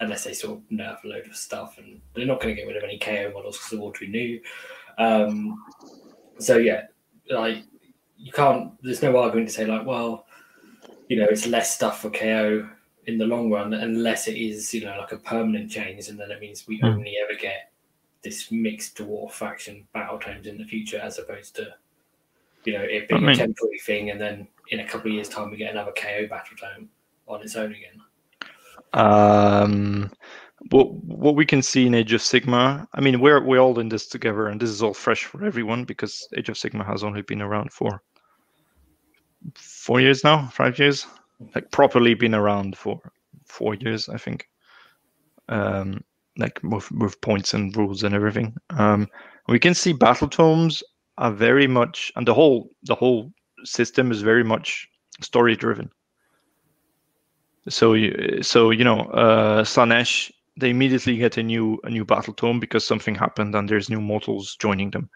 unless 0.02 0.24
they 0.24 0.32
sort 0.32 0.56
of 0.56 0.62
nerf 0.70 1.04
a 1.04 1.06
load 1.06 1.26
of 1.26 1.36
stuff, 1.36 1.76
and 1.76 2.00
they're 2.14 2.24
not 2.24 2.40
going 2.40 2.54
to 2.56 2.58
get 2.58 2.66
rid 2.66 2.74
of 2.78 2.82
any 2.82 2.96
KO 2.98 3.30
models 3.34 3.58
because 3.58 3.70
they're 3.70 3.80
all 3.80 3.92
too 3.92 4.08
new. 4.08 4.40
Um, 4.96 5.62
so 6.38 6.56
yeah, 6.56 6.86
like 7.28 7.64
you 8.16 8.32
can't. 8.32 8.82
There's 8.82 9.02
no 9.02 9.14
argument 9.18 9.48
to 9.48 9.54
say 9.54 9.66
like, 9.66 9.84
well, 9.84 10.24
you 11.10 11.16
know, 11.18 11.26
it's 11.28 11.44
less 11.46 11.74
stuff 11.74 12.00
for 12.00 12.08
KO 12.10 12.68
in 13.06 13.18
the 13.18 13.26
long 13.26 13.50
run, 13.50 13.74
unless 13.74 14.28
it 14.28 14.36
is 14.36 14.72
you 14.72 14.84
know 14.84 14.96
like 14.96 15.10
a 15.12 15.16
permanent 15.18 15.68
change, 15.70 16.08
and 16.08 16.18
then 16.18 16.30
it 16.30 16.40
means 16.40 16.66
we 16.68 16.80
Mm. 16.80 16.94
only 16.94 17.14
ever 17.24 17.34
get 17.38 17.72
this 18.22 18.52
mixed 18.52 18.96
dwarf 18.98 19.32
faction 19.32 19.86
battle 19.92 20.18
tones 20.20 20.46
in 20.46 20.56
the 20.56 20.64
future, 20.64 20.98
as 20.98 21.18
opposed 21.18 21.56
to 21.56 21.74
you 22.64 22.74
know 22.74 22.82
it 22.82 23.08
being 23.08 23.24
I 23.24 23.26
mean- 23.26 23.34
a 23.34 23.36
temporary 23.46 23.78
thing, 23.80 24.10
and 24.10 24.20
then 24.20 24.46
in 24.68 24.80
a 24.80 24.86
couple 24.86 25.10
of 25.10 25.14
years' 25.14 25.28
time 25.28 25.50
we 25.50 25.56
get 25.56 25.72
another 25.72 25.92
KO 25.92 26.28
battle 26.28 26.56
tone 26.56 26.88
on 27.26 27.42
its 27.42 27.56
own 27.56 27.72
again. 27.74 28.00
Um, 28.92 30.12
what 30.70 30.92
what 30.92 31.34
we 31.34 31.44
can 31.46 31.62
see 31.62 31.86
in 31.86 31.94
Age 31.94 32.12
of 32.12 32.20
Sigmar, 32.20 32.86
I 32.94 33.00
mean, 33.00 33.18
we're 33.20 33.42
we're 33.44 33.58
all 33.58 33.80
in 33.80 33.88
this 33.88 34.06
together, 34.06 34.46
and 34.46 34.60
this 34.60 34.70
is 34.70 34.80
all 34.82 34.94
fresh 34.94 35.24
for 35.24 35.44
everyone 35.44 35.84
because 35.84 36.28
Age 36.36 36.50
of 36.50 36.56
Sigmar 36.56 36.86
has 36.86 37.02
only 37.02 37.22
been 37.22 37.42
around 37.42 37.72
for 37.72 38.00
four 39.90 40.00
years 40.00 40.22
now, 40.22 40.46
five 40.52 40.78
years, 40.78 41.04
like 41.52 41.68
properly 41.72 42.14
been 42.14 42.32
around 42.32 42.78
for 42.78 43.00
four 43.44 43.74
years, 43.74 44.08
I 44.08 44.18
think. 44.18 44.48
Um, 45.48 46.04
like 46.38 46.60
with 46.62 46.88
with 46.92 47.20
points 47.22 47.54
and 47.54 47.76
rules 47.76 48.04
and 48.04 48.14
everything. 48.14 48.54
Um, 48.78 49.08
we 49.48 49.58
can 49.58 49.74
see 49.74 49.92
battle 49.92 50.28
tomes 50.28 50.84
are 51.18 51.32
very 51.32 51.66
much, 51.66 52.12
and 52.14 52.24
the 52.24 52.34
whole 52.34 52.70
the 52.84 52.94
whole 52.94 53.32
system 53.64 54.12
is 54.12 54.22
very 54.22 54.44
much 54.44 54.88
story 55.22 55.56
driven. 55.56 55.90
So 57.68 57.94
you 57.94 58.44
so 58.44 58.70
you 58.70 58.84
know 58.84 59.00
uh, 59.10 59.64
Slaanesh 59.64 60.30
they 60.60 60.70
immediately 60.70 61.16
get 61.16 61.36
a 61.38 61.42
new 61.42 61.78
a 61.84 61.90
new 61.90 62.04
battle 62.04 62.34
tome 62.34 62.60
because 62.60 62.86
something 62.86 63.14
happened 63.14 63.54
and 63.54 63.68
there's 63.68 63.90
new 63.90 64.00
mortals 64.00 64.56
joining 64.60 64.90
them. 64.90 65.10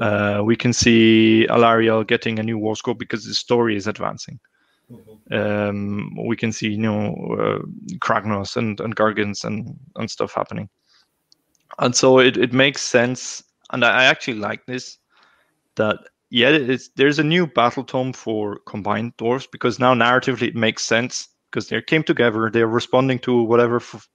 Uh, 0.00 0.42
we 0.44 0.56
can 0.56 0.72
see 0.72 1.46
Alarielle 1.50 2.06
getting 2.06 2.38
a 2.38 2.42
new 2.42 2.58
war 2.58 2.76
score 2.76 2.94
because 2.94 3.24
the 3.24 3.34
story 3.34 3.76
is 3.76 3.86
advancing. 3.86 4.38
Mhm. 4.90 5.32
Um, 5.32 6.16
we 6.26 6.36
can 6.36 6.52
see 6.52 6.68
you 6.70 6.78
know 6.78 7.14
uh, 7.38 7.62
Kragnos 8.00 8.56
and 8.56 8.80
and 8.80 8.96
Gargants 8.96 9.44
and 9.44 9.76
and 9.96 10.10
stuff 10.10 10.32
happening, 10.34 10.68
and 11.78 11.94
so 11.94 12.18
it 12.18 12.36
it 12.36 12.52
makes 12.52 12.82
sense. 12.82 13.42
And 13.72 13.84
I, 13.84 14.02
I 14.02 14.04
actually 14.04 14.38
like 14.38 14.64
this 14.66 14.98
that 15.76 15.98
yeah 16.30 16.48
it's 16.50 16.90
there's 16.96 17.18
a 17.18 17.24
new 17.24 17.46
battle 17.46 17.84
tome 17.84 18.12
for 18.12 18.60
combined 18.66 19.16
dwarves 19.16 19.46
because 19.50 19.78
now 19.78 19.94
narratively 19.94 20.48
it 20.48 20.56
makes 20.56 20.84
sense 20.84 21.28
because 21.50 21.68
they 21.68 21.80
came 21.82 22.02
together 22.02 22.50
they're 22.50 22.66
responding 22.68 23.18
to 23.20 23.42
whatever 23.42 23.76
f- 23.76 24.08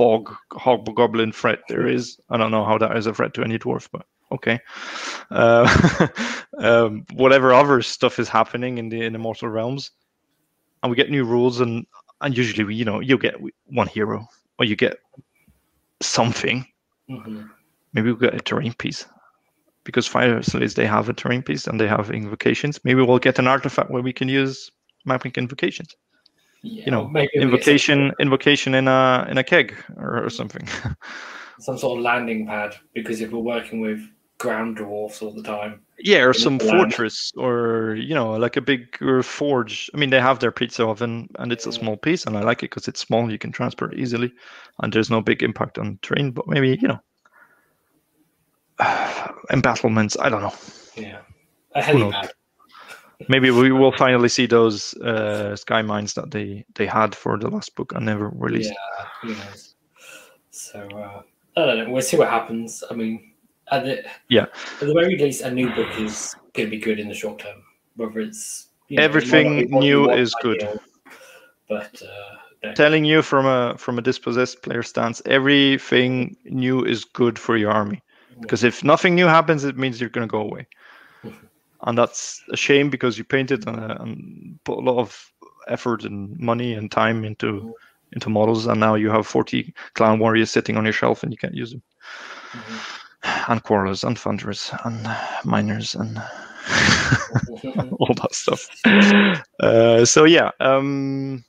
bog 0.00 0.34
hobgoblin 0.52 1.30
threat 1.30 1.58
there 1.68 1.86
is. 1.86 2.18
I 2.30 2.38
don't 2.38 2.50
know 2.50 2.64
how 2.64 2.78
that 2.78 2.96
is 2.96 3.06
a 3.06 3.12
threat 3.12 3.34
to 3.34 3.42
any 3.42 3.58
dwarf 3.58 3.86
but 3.92 4.06
okay. 4.32 4.58
Uh, 5.30 5.68
um, 6.58 7.04
whatever 7.12 7.52
other 7.52 7.82
stuff 7.82 8.18
is 8.18 8.28
happening 8.28 8.78
in 8.78 8.88
the 8.88 9.02
in 9.02 9.12
the 9.12 9.18
mortal 9.18 9.50
realms 9.50 9.90
and 10.82 10.90
we 10.90 10.96
get 10.96 11.10
new 11.10 11.24
rules 11.24 11.60
and 11.60 11.86
and 12.22 12.34
usually 12.34 12.64
we, 12.64 12.74
you 12.76 12.84
know 12.86 13.00
you 13.00 13.18
get 13.18 13.34
one 13.66 13.88
hero 13.88 14.26
or 14.58 14.64
you 14.64 14.74
get 14.74 14.96
something. 16.00 16.64
Mhm. 17.10 17.50
maybe 17.92 18.10
we'll 18.10 18.26
get 18.30 18.40
a 18.40 18.46
terrain 18.48 18.72
piece 18.72 19.04
because 19.84 20.06
fire 20.06 20.42
slaves 20.42 20.74
they 20.74 20.86
have 20.86 21.08
a 21.08 21.12
terrain 21.12 21.42
piece 21.42 21.66
and 21.66 21.78
they 21.78 21.88
have 21.88 22.10
invocations. 22.10 22.80
Maybe 22.84 23.02
we'll 23.02 23.26
get 23.28 23.38
an 23.38 23.48
artifact 23.48 23.90
where 23.90 24.06
we 24.08 24.14
can 24.14 24.28
use 24.28 24.70
mapping 25.04 25.32
invocations 25.36 25.94
Yeah, 26.62 26.84
you 26.84 26.90
know 26.90 27.04
or 27.04 27.10
maybe 27.10 27.30
we 27.34 27.40
get 27.40 27.40
some 27.40 27.42
invocation 27.42 28.12
invocation 28.20 28.74
in 28.74 28.88
a 28.88 29.26
in 29.30 29.38
a 29.38 29.44
keg 29.44 29.74
or, 29.96 30.24
or 30.24 30.30
something. 30.30 30.68
Some 31.58 31.76
sort 31.76 31.98
of 31.98 32.04
landing 32.04 32.46
pad 32.46 32.74
because 32.94 33.20
if 33.20 33.32
we're 33.32 33.38
working 33.38 33.80
with 33.80 34.00
ground 34.38 34.76
dwarfs 34.76 35.20
all 35.20 35.30
the 35.30 35.42
time, 35.42 35.82
yeah 36.02 36.20
or 36.20 36.32
some 36.32 36.58
land. 36.58 36.70
fortress 36.70 37.30
or 37.36 37.94
you 37.98 38.14
know 38.14 38.32
like 38.32 38.56
a 38.56 38.60
big 38.60 38.96
uh, 39.02 39.22
forge. 39.22 39.90
I 39.94 39.98
mean 39.98 40.10
they 40.10 40.20
have 40.20 40.38
their 40.38 40.52
pizza 40.52 40.86
oven 40.86 41.28
and 41.38 41.52
it's 41.52 41.66
a 41.66 41.72
small 41.72 41.96
piece 41.96 42.24
and 42.24 42.36
i 42.36 42.40
like 42.40 42.58
it 42.62 42.70
because 42.70 42.88
it's 42.88 43.00
small 43.00 43.30
you 43.30 43.38
can 43.38 43.52
transport 43.52 43.92
it 43.92 43.98
easily 43.98 44.32
and 44.82 44.92
there's 44.92 45.10
no 45.10 45.20
big 45.20 45.42
impact 45.42 45.78
on 45.78 45.98
terrain 46.02 46.30
but 46.30 46.46
maybe 46.48 46.78
you 46.80 46.88
know 46.88 47.00
embattlements 49.50 50.16
i 50.20 50.28
don't 50.28 50.42
know. 50.42 50.54
Yeah, 50.96 51.20
a 51.74 51.82
helipad. 51.82 52.30
Maybe 53.28 53.50
we 53.50 53.72
will 53.72 53.92
finally 53.92 54.28
see 54.28 54.46
those 54.46 54.94
uh, 54.94 55.56
sky 55.56 55.82
mines 55.82 56.14
that 56.14 56.30
they 56.30 56.64
they 56.74 56.86
had 56.86 57.14
for 57.14 57.38
the 57.38 57.48
last 57.48 57.74
book 57.76 57.92
and 57.94 58.06
never 58.06 58.28
released. 58.28 58.70
Yeah, 58.70 59.06
who 59.22 59.28
knows? 59.28 59.74
So 60.50 60.80
uh, 60.80 61.22
I 61.56 61.66
don't 61.66 61.78
know. 61.78 61.90
We'll 61.90 62.02
see 62.02 62.16
what 62.16 62.28
happens. 62.28 62.82
I 62.90 62.94
mean, 62.94 63.32
at 63.70 63.84
the 63.84 64.04
Yeah. 64.28 64.46
at 64.80 64.86
the 64.86 64.94
very 64.94 65.16
least, 65.16 65.42
a 65.42 65.50
new 65.50 65.68
book 65.74 65.88
is 65.98 66.34
going 66.54 66.68
to 66.68 66.70
be 66.70 66.78
good 66.78 66.98
in 66.98 67.08
the 67.08 67.14
short 67.14 67.38
term. 67.38 67.62
Whether 67.96 68.20
it's 68.20 68.68
you 68.88 68.96
know, 68.96 69.04
Everything 69.04 69.56
not 69.56 69.66
be 69.66 69.72
what 69.74 69.84
you 69.84 69.90
new 69.90 70.06
want 70.08 70.20
is 70.20 70.34
good. 70.42 70.80
but 71.68 72.02
uh, 72.02 72.36
no. 72.64 72.74
Telling 72.74 73.04
you 73.04 73.22
from 73.22 73.46
a 73.46 73.76
from 73.78 73.98
a 73.98 74.02
dispossessed 74.02 74.62
player 74.62 74.82
stance, 74.82 75.22
everything 75.26 76.36
new 76.44 76.84
is 76.84 77.04
good 77.04 77.38
for 77.38 77.56
your 77.56 77.70
army. 77.70 78.02
Because 78.40 78.64
if 78.64 78.82
nothing 78.82 79.14
new 79.14 79.26
happens, 79.26 79.64
it 79.64 79.76
means 79.76 80.00
you're 80.00 80.10
going 80.10 80.26
to 80.26 80.30
go 80.30 80.40
away. 80.40 80.66
And 81.82 81.96
that's 81.98 82.42
a 82.52 82.56
shame 82.56 82.90
because 82.90 83.18
you 83.18 83.24
painted 83.24 83.66
uh, 83.68 83.96
and 84.00 84.58
put 84.64 84.78
a 84.78 84.82
lot 84.82 84.98
of 84.98 85.32
effort 85.68 86.04
and 86.04 86.38
money 86.38 86.74
and 86.74 86.90
time 86.90 87.24
into 87.24 87.74
into 88.12 88.28
models, 88.28 88.66
and 88.66 88.80
now 88.80 88.94
you 88.96 89.08
have 89.10 89.26
40 89.26 89.72
clan 89.94 90.18
warriors 90.18 90.50
sitting 90.50 90.76
on 90.76 90.84
your 90.84 90.92
shelf 90.92 91.22
and 91.22 91.32
you 91.32 91.38
can't 91.38 91.54
use 91.54 91.70
them. 91.70 91.82
Mhm. 92.52 93.48
And 93.50 93.62
quarrelers 93.62 94.02
and 94.02 94.16
funders 94.16 94.72
and 94.84 95.06
miners 95.44 95.94
and 95.94 96.18
all 97.98 98.14
that 98.14 98.34
stuff. 98.34 98.66
Uh, 99.60 100.04
so 100.04 100.24
yeah, 100.24 100.50
um, 100.60 101.44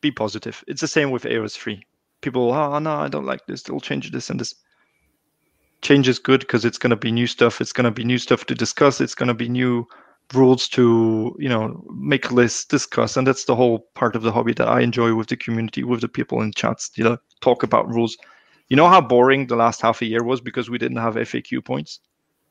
be 0.00 0.10
positive. 0.10 0.64
It's 0.66 0.80
the 0.80 0.88
same 0.88 1.10
with 1.10 1.24
AOS 1.24 1.56
three. 1.56 1.84
People, 2.22 2.52
oh 2.52 2.78
no, 2.78 2.96
I 2.96 3.08
don't 3.08 3.26
like 3.26 3.46
this. 3.46 3.62
They'll 3.62 3.80
change 3.80 4.10
this 4.10 4.30
and 4.30 4.40
this. 4.40 4.54
Change 5.82 6.08
is 6.08 6.18
good 6.18 6.40
because 6.40 6.64
it's 6.64 6.78
going 6.78 6.90
to 6.90 6.96
be 6.96 7.10
new 7.10 7.26
stuff. 7.26 7.60
It's 7.60 7.72
going 7.72 7.84
to 7.84 7.90
be 7.90 8.04
new 8.04 8.18
stuff 8.18 8.46
to 8.46 8.54
discuss. 8.54 9.00
It's 9.00 9.14
going 9.14 9.28
to 9.28 9.34
be 9.34 9.48
new 9.48 9.86
rules 10.34 10.68
to 10.68 11.34
you 11.38 11.48
know 11.48 11.84
make 11.94 12.30
lists, 12.30 12.64
discuss, 12.64 13.16
and 13.16 13.26
that's 13.26 13.44
the 13.44 13.56
whole 13.56 13.80
part 13.94 14.14
of 14.14 14.22
the 14.22 14.32
hobby 14.32 14.52
that 14.54 14.68
I 14.68 14.80
enjoy 14.80 15.14
with 15.14 15.28
the 15.28 15.36
community, 15.36 15.82
with 15.82 16.02
the 16.02 16.08
people 16.08 16.42
in 16.42 16.52
chats. 16.52 16.90
You 16.96 17.04
know, 17.04 17.18
talk 17.40 17.62
about 17.62 17.88
rules. 17.88 18.16
You 18.68 18.76
know 18.76 18.88
how 18.88 19.00
boring 19.00 19.46
the 19.46 19.56
last 19.56 19.80
half 19.80 20.02
a 20.02 20.06
year 20.06 20.22
was 20.22 20.40
because 20.40 20.70
we 20.70 20.78
didn't 20.78 20.98
have 20.98 21.16
FAQ 21.16 21.64
points 21.64 21.98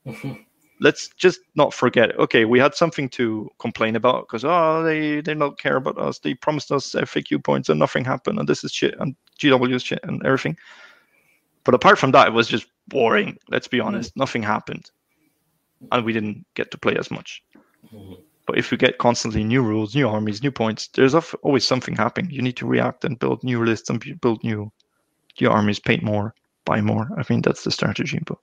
let's 0.80 1.10
just 1.10 1.42
not 1.56 1.74
forget 1.74 2.18
okay 2.18 2.46
we 2.46 2.60
had 2.60 2.74
something 2.74 3.10
to 3.10 3.50
complain 3.60 3.96
about 3.96 4.28
because 4.28 4.46
oh 4.46 4.84
they 4.84 5.22
they 5.22 5.34
don't 5.34 5.60
care 5.60 5.76
about 5.76 5.98
us 5.98 6.20
they 6.20 6.34
promised 6.34 6.72
us 6.72 6.94
faq 6.94 7.44
points 7.44 7.70
and 7.70 7.80
nothing 7.80 8.06
happened 8.06 8.40
and 8.40 8.48
this 8.48 8.64
is 8.64 8.72
shit 8.72 8.96
and 9.00 9.16
gw 9.40 9.74
is 9.74 9.84
shit 9.84 10.00
and 10.04 10.26
everything 10.26 10.56
but 11.64 11.74
apart 11.76 11.98
from 12.00 12.12
that 12.12 12.28
it 12.28 12.34
was 12.34 12.48
just 12.48 12.68
boring 12.88 13.38
let's 13.50 13.68
be 13.68 13.80
honest. 13.80 14.16
Nothing 14.16 14.44
happened. 14.44 14.90
And 15.92 16.06
we 16.06 16.14
didn't 16.14 16.46
get 16.56 16.72
to 16.72 16.78
play 16.78 16.96
as 16.98 17.10
much. 17.12 17.42
Mhm. 17.94 18.18
but 18.48 18.58
if 18.58 18.72
we 18.72 18.78
get 18.78 18.98
constantly 18.98 19.44
new 19.44 19.62
rules 19.62 19.96
new 19.96 20.08
armies 20.10 20.42
new 20.44 20.52
points 20.52 20.88
there's 20.96 21.16
always 21.44 21.66
something 21.66 21.96
happening. 21.96 22.32
You 22.32 22.42
need 22.42 22.58
to 22.58 22.68
react 22.68 23.06
and 23.06 23.20
build 23.20 23.44
new 23.44 23.64
lists 23.64 23.90
and 23.90 24.04
build 24.22 24.44
new 24.44 24.72
new 25.40 25.50
armies 25.50 25.80
paint 25.80 26.04
more 26.04 26.34
buy 26.66 26.82
more. 26.82 27.08
I 27.18 27.24
mean 27.30 27.42
that's 27.42 27.64
the 27.64 27.72
strategy 27.72 28.20
but 28.26 28.38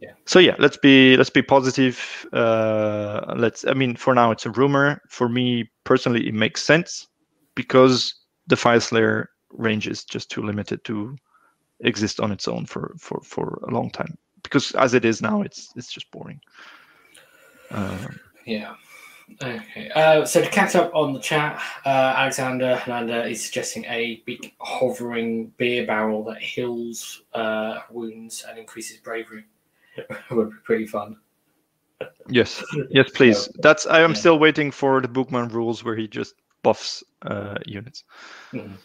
Yeah. 0.00 0.12
so 0.26 0.38
yeah 0.38 0.56
let's 0.58 0.76
be 0.76 1.16
let's 1.16 1.30
be 1.30 1.42
positive. 1.42 2.26
Uh 2.32 3.34
let's 3.36 3.64
i 3.66 3.74
mean 3.74 3.96
for 3.96 4.14
now 4.14 4.30
it's 4.32 4.46
a 4.46 4.50
rumor. 4.50 5.00
For 5.08 5.28
me 5.28 5.70
personally 5.84 6.26
it 6.28 6.34
makes 6.34 6.62
sense 6.62 7.06
because 7.54 8.14
the 8.46 8.56
Fyreslayer 8.56 9.26
range 9.52 9.86
is 9.88 10.04
just 10.04 10.30
too 10.30 10.42
limited 10.42 10.84
to 10.84 11.16
exist 11.82 12.20
on 12.20 12.32
its 12.32 12.48
own 12.48 12.66
for 12.66 12.94
for 12.98 13.20
for 13.22 13.60
a 13.68 13.70
long 13.70 13.90
time 13.90 14.16
because 14.42 14.72
as 14.72 14.94
it 14.94 15.04
is 15.04 15.20
now 15.22 15.42
it's 15.42 15.72
it's 15.76 15.92
just 15.92 16.10
boring 16.10 16.40
um, 17.70 18.18
Yeah. 18.44 18.74
Okay. 19.42 19.88
Uh, 19.94 20.26
so 20.26 20.42
to 20.42 20.50
catch 20.50 20.74
up 20.74 20.94
on 20.94 21.14
the 21.14 21.20
chat, 21.20 21.58
uh, 21.86 21.88
Alexander 22.16 22.76
Hernanda 22.76 23.24
is 23.26 23.42
suggesting 23.42 23.84
a 23.86 24.22
big 24.26 24.52
hovering 24.60 25.46
beer 25.56 25.86
barrel 25.86 26.22
that 26.24 26.38
heals 26.42 27.22
uh, 27.32 27.78
wounds 27.90 28.44
and 28.46 28.58
increases 28.58 28.98
bravery. 28.98 29.44
Would 30.30 30.50
be 30.50 30.56
pretty 30.64 30.86
fun. 30.86 31.16
yes 32.28 32.62
yes 32.90 33.08
please 33.14 33.48
that's 33.62 33.86
i 33.86 34.00
am 34.00 34.10
Yeah. 34.10 34.16
still 34.16 34.38
waiting 34.38 34.70
for 34.72 35.00
the 35.00 35.08
Bugman 35.08 35.52
rules 35.52 35.84
where 35.84 35.96
he 35.96 36.08
just 36.08 36.34
buffs 36.62 37.02
uh 37.22 37.56
units 37.66 38.04
Mhm. 38.52 38.76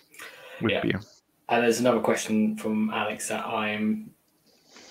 with 0.62 0.71
Yeah. 0.71 0.81
beer 0.81 0.99
And 1.49 1.63
there's 1.63 1.79
another 1.79 1.99
question 2.01 2.57
from 2.57 2.89
Alex 2.89 3.29
that 3.29 3.45
I'm 3.45 4.12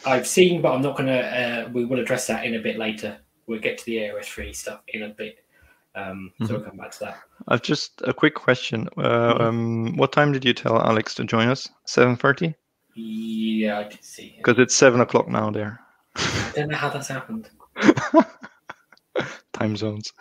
I've 0.06 0.26
seen, 0.26 0.62
but 0.62 0.72
I'm 0.72 0.82
not 0.82 0.96
gonna. 0.96 1.18
Uh, 1.18 1.68
we 1.72 1.84
will 1.84 1.98
address 2.00 2.26
that 2.28 2.44
in 2.44 2.54
a 2.54 2.60
bit 2.60 2.78
later. 2.78 3.18
We'll 3.46 3.60
get 3.60 3.78
to 3.78 3.84
the 3.84 3.96
AOS 3.98 4.24
three 4.26 4.52
stuff 4.52 4.80
in 4.88 5.02
a 5.02 5.08
bit. 5.08 5.38
Um, 5.94 6.32
so 6.44 6.54
we'll 6.54 6.60
come 6.62 6.76
back 6.76 6.90
to 6.92 7.00
that. 7.00 7.18
I've 7.48 7.62
just 7.62 8.02
a 8.04 8.12
quick 8.12 8.34
question. 8.34 8.88
Uh, 8.98 9.34
Mhm. 9.34 9.40
um, 9.40 9.96
what 9.96 10.12
time 10.12 10.30
did 10.32 10.44
you 10.44 10.52
tell 10.52 10.80
Alex 10.80 11.14
to 11.14 11.24
join 11.24 11.48
us? 11.48 11.68
Seven 11.86 12.16
thirty? 12.16 12.54
Yeah, 12.94 13.78
I 13.80 13.84
did 13.84 14.02
see. 14.04 14.34
Because 14.38 14.58
it's 14.58 14.74
seven 14.76 15.00
o'clock 15.00 15.28
now 15.28 15.50
there. 15.50 15.80
I 16.16 16.52
don't 16.54 16.68
know 16.68 16.76
how 16.76 16.88
that's 16.90 17.08
happened. 17.08 17.48
Time 19.52 19.76
zones. 19.76 20.12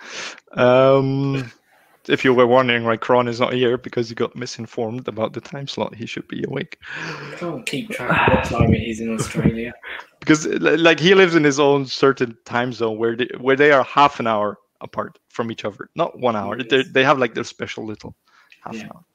Um, 0.53 1.51
if 2.07 2.23
you 2.25 2.33
were 2.33 2.47
wondering 2.47 2.83
why 2.83 2.97
Kron 2.97 3.27
is 3.27 3.39
not 3.39 3.53
here 3.53 3.77
because 3.77 4.09
he 4.09 4.15
got 4.15 4.35
misinformed 4.35 5.07
about 5.07 5.33
the 5.33 5.41
time 5.41 5.67
slot, 5.67 5.95
he 5.95 6.05
should 6.05 6.27
be 6.27 6.43
awake. 6.47 6.77
I 6.97 7.35
can't 7.37 7.65
keep 7.65 7.89
track 7.91 8.27
of 8.29 8.33
what 8.35 8.43
time 8.45 8.73
it 8.73 8.83
is 8.87 8.99
in 8.99 9.13
Australia. 9.13 9.73
Because 10.19 10.47
like 10.47 10.99
he 10.99 11.13
lives 11.13 11.35
in 11.35 11.43
his 11.43 11.59
own 11.59 11.85
certain 11.85 12.35
time 12.45 12.73
zone 12.73 12.97
where 12.97 13.15
they 13.15 13.29
where 13.39 13.55
they 13.55 13.71
are 13.71 13.83
half 13.83 14.19
an 14.19 14.25
hour 14.25 14.57
apart 14.81 15.19
from 15.29 15.51
each 15.51 15.65
other, 15.65 15.89
not 15.95 16.17
one 16.19 16.35
hour. 16.35 16.57
They 16.57 16.77
Yes. 16.77 16.87
they 16.93 17.03
have 17.03 17.19
like 17.19 17.35
their 17.35 17.43
special 17.43 17.85
little 17.85 18.15
half 18.63 18.73
Yeah. 18.73 18.81
an 18.85 18.89
hour. 18.95 19.05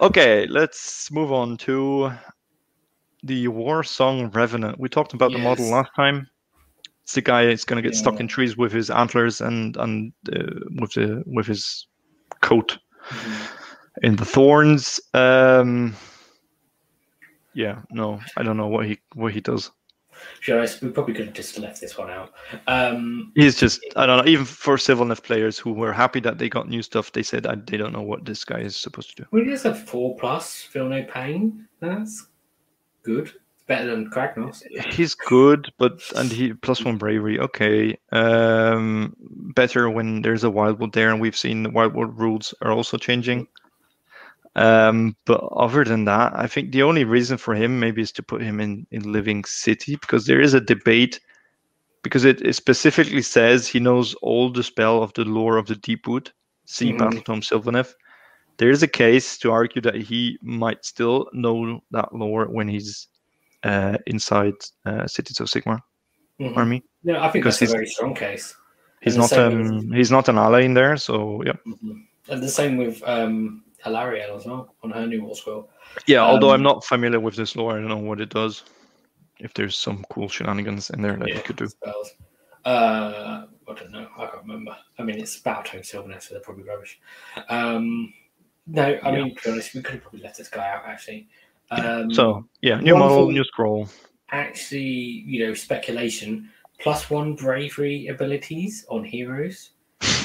Okay, 0.00 0.46
let's 0.46 1.10
move 1.10 1.32
on 1.32 1.58
to 1.58 2.12
the 3.22 3.48
War 3.48 3.84
Song 3.84 4.30
Revenant. 4.30 4.78
We 4.80 4.88
talked 4.88 5.12
about 5.12 5.32
the 5.32 5.38
model 5.38 5.68
last 5.68 5.90
time. 5.94 6.26
It's 7.02 7.12
the 7.14 7.20
guy 7.20 7.44
that's 7.46 7.64
going 7.64 7.82
to 7.82 7.86
get 7.86 7.96
stuck 7.96 8.18
in 8.18 8.26
trees 8.26 8.56
with 8.56 8.72
his 8.72 8.88
antlers 8.90 9.40
and 9.42 9.76
and 9.76 10.12
uh, 10.34 10.64
with 10.80 10.92
the 10.94 11.22
with 11.26 11.46
his 11.46 11.86
coat 12.42 12.78
Mhm. 13.10 13.48
in 14.02 14.16
the 14.16 14.24
thorns. 14.24 15.00
Um, 15.14 15.94
yeah, 17.54 17.80
no, 17.90 18.20
I 18.36 18.42
don't 18.42 18.56
know 18.56 18.68
what 18.68 18.86
he 18.86 18.98
what 19.14 19.32
he 19.32 19.40
does. 19.40 19.70
Honest, 20.48 20.80
we 20.82 20.90
probably 20.90 21.14
could 21.14 21.26
have 21.26 21.34
just 21.34 21.58
left 21.58 21.80
this 21.80 21.98
one 21.98 22.08
out. 22.10 22.32
Um, 22.68 23.32
He's 23.34 23.58
just 23.58 23.80
I 23.96 24.06
don't 24.06 24.18
know. 24.24 24.30
Even 24.30 24.44
for 24.44 24.76
Sylvaneth 24.76 25.22
players 25.24 25.58
who 25.58 25.72
were 25.72 25.92
happy 25.92 26.20
that 26.20 26.38
they 26.38 26.48
got 26.48 26.68
new 26.68 26.82
stuff, 26.82 27.10
they 27.12 27.22
said 27.24 27.46
I, 27.46 27.56
they 27.56 27.76
don't 27.76 27.92
know 27.92 28.02
what 28.02 28.24
this 28.24 28.44
guy 28.44 28.60
is 28.60 28.76
supposed 28.76 29.16
to 29.16 29.22
do. 29.22 29.28
we 29.32 29.44
just 29.44 29.64
have 29.64 29.82
four 29.88 30.16
plus. 30.16 30.62
Feel 30.62 30.88
no 30.88 31.02
pain. 31.04 31.66
That's 31.80 32.28
good. 33.02 33.32
Better 33.72 33.90
than 33.90 34.10
Kragnos. 34.10 34.62
He's 34.92 35.14
good, 35.14 35.72
but 35.78 36.02
and 36.14 36.30
he 36.30 36.52
plus 36.52 36.84
one 36.84 36.98
bravery. 36.98 37.38
Okay, 37.40 37.96
um, 38.12 39.16
better 39.54 39.88
when 39.88 40.20
there's 40.20 40.44
a 40.44 40.50
wildwood 40.50 40.92
there, 40.92 41.08
and 41.08 41.22
we've 41.22 41.36
seen 41.36 41.62
the 41.62 41.70
wildwood 41.70 42.18
rules 42.18 42.52
are 42.60 42.70
also 42.70 42.98
changing. 42.98 43.46
Um, 44.56 45.16
but 45.24 45.42
other 45.56 45.84
than 45.84 46.04
that, 46.04 46.34
I 46.34 46.48
think 46.48 46.72
the 46.72 46.82
only 46.82 47.04
reason 47.04 47.38
for 47.38 47.54
him 47.54 47.80
maybe 47.80 48.02
is 48.02 48.12
to 48.12 48.22
put 48.22 48.42
him 48.42 48.60
in 48.60 48.86
in 48.90 49.10
Living 49.10 49.42
City 49.46 49.96
because 49.96 50.26
there 50.26 50.42
is 50.42 50.52
a 50.52 50.60
debate 50.60 51.18
because 52.02 52.26
it, 52.26 52.42
it 52.42 52.52
specifically 52.52 53.22
says 53.22 53.66
he 53.66 53.80
knows 53.80 54.12
all 54.16 54.52
the 54.52 54.62
spell 54.62 55.02
of 55.02 55.14
the 55.14 55.24
lore 55.24 55.56
of 55.56 55.64
the 55.66 55.76
Deepwood, 55.76 56.30
see 56.66 56.92
Mhm. 56.92 56.98
Battletome 56.98 57.42
Sylvaneth. 57.42 57.94
There 58.58 58.68
is 58.68 58.82
a 58.82 58.86
case 59.04 59.38
to 59.38 59.50
argue 59.50 59.80
that 59.80 59.96
he 59.96 60.38
might 60.42 60.84
still 60.84 61.30
know 61.32 61.80
that 61.90 62.14
lore 62.14 62.44
when 62.44 62.68
he's 62.68 63.08
uh, 63.64 63.96
inside 64.06 64.54
uh, 64.86 65.06
Cities 65.06 65.40
of 65.40 65.48
Sigmar 65.48 65.80
Mhm. 66.40 66.56
army. 66.56 66.82
No, 67.04 67.18
I 67.18 67.30
think 67.30 67.44
Because 67.44 67.58
that's 67.58 67.70
a 67.72 67.74
very 67.74 67.86
strong 67.86 68.14
case. 68.14 68.54
He's 69.00 69.16
not 69.16 69.30
same 69.30 69.58
with- 69.62 69.70
um, 69.72 69.92
he's 69.92 70.10
not 70.10 70.28
an 70.28 70.38
ally 70.38 70.60
in 70.62 70.74
there, 70.74 70.96
so 70.96 71.42
yeah. 71.44 71.56
Mhm. 71.66 72.06
And 72.28 72.42
the 72.42 72.48
same 72.48 72.76
with 72.76 73.02
um, 73.04 73.64
as 73.84 74.46
well 74.46 74.74
on 74.82 74.90
her 74.92 75.06
new 75.06 75.24
war 75.24 75.34
scroll. 75.34 75.70
Yeah, 76.06 76.20
although 76.20 76.50
I'm 76.50 76.60
Um, 76.60 76.62
not 76.62 76.84
familiar 76.84 77.18
with 77.20 77.34
this 77.36 77.56
lore, 77.56 77.72
I 77.72 77.80
don't 77.80 77.88
know 77.88 77.96
what 77.96 78.20
it 78.20 78.30
does. 78.30 78.62
If 79.40 79.52
there's 79.54 79.76
some 79.76 80.04
cool 80.08 80.28
shenanigans 80.28 80.90
in 80.90 81.02
there 81.02 81.16
that 81.16 81.28
yeah, 81.28 81.34
you 81.36 81.42
could 81.42 81.56
do. 81.56 81.66
spells. 81.66 82.12
Uh, 82.64 83.46
I 83.68 83.74
don't 83.74 83.90
know. 83.90 84.06
I 84.16 84.26
can't 84.26 84.42
remember. 84.42 84.76
I 84.98 85.02
mean, 85.02 85.18
it's 85.18 85.40
about 85.40 85.66
home 85.68 85.80
Sylvaneth, 85.82 86.22
so 86.22 86.34
they're 86.34 86.42
probably 86.42 86.62
rubbish. 86.62 87.00
Um, 87.48 88.14
no, 88.66 88.84
I 88.84 88.90
Yeah. 89.10 89.10
mean, 89.24 89.34
to 89.34 89.42
be 89.44 89.50
honest, 89.50 89.74
we 89.74 89.82
could 89.82 89.94
have 89.94 90.02
probably 90.02 90.20
left 90.20 90.38
this 90.38 90.48
guy 90.48 90.68
out 90.70 90.84
actually. 90.86 91.28
Um, 91.72 92.12
So 92.12 92.46
yeah, 92.60 92.80
new 92.80 92.96
model, 92.96 93.30
new 93.30 93.44
scroll. 93.44 93.88
actually, 94.30 94.80
you 95.26 95.46
know, 95.46 95.54
speculation 95.54 96.50
plus 96.80 97.08
one 97.10 97.34
bravery 97.34 98.08
abilities 98.08 98.84
on 98.90 99.04
heroes 99.04 99.70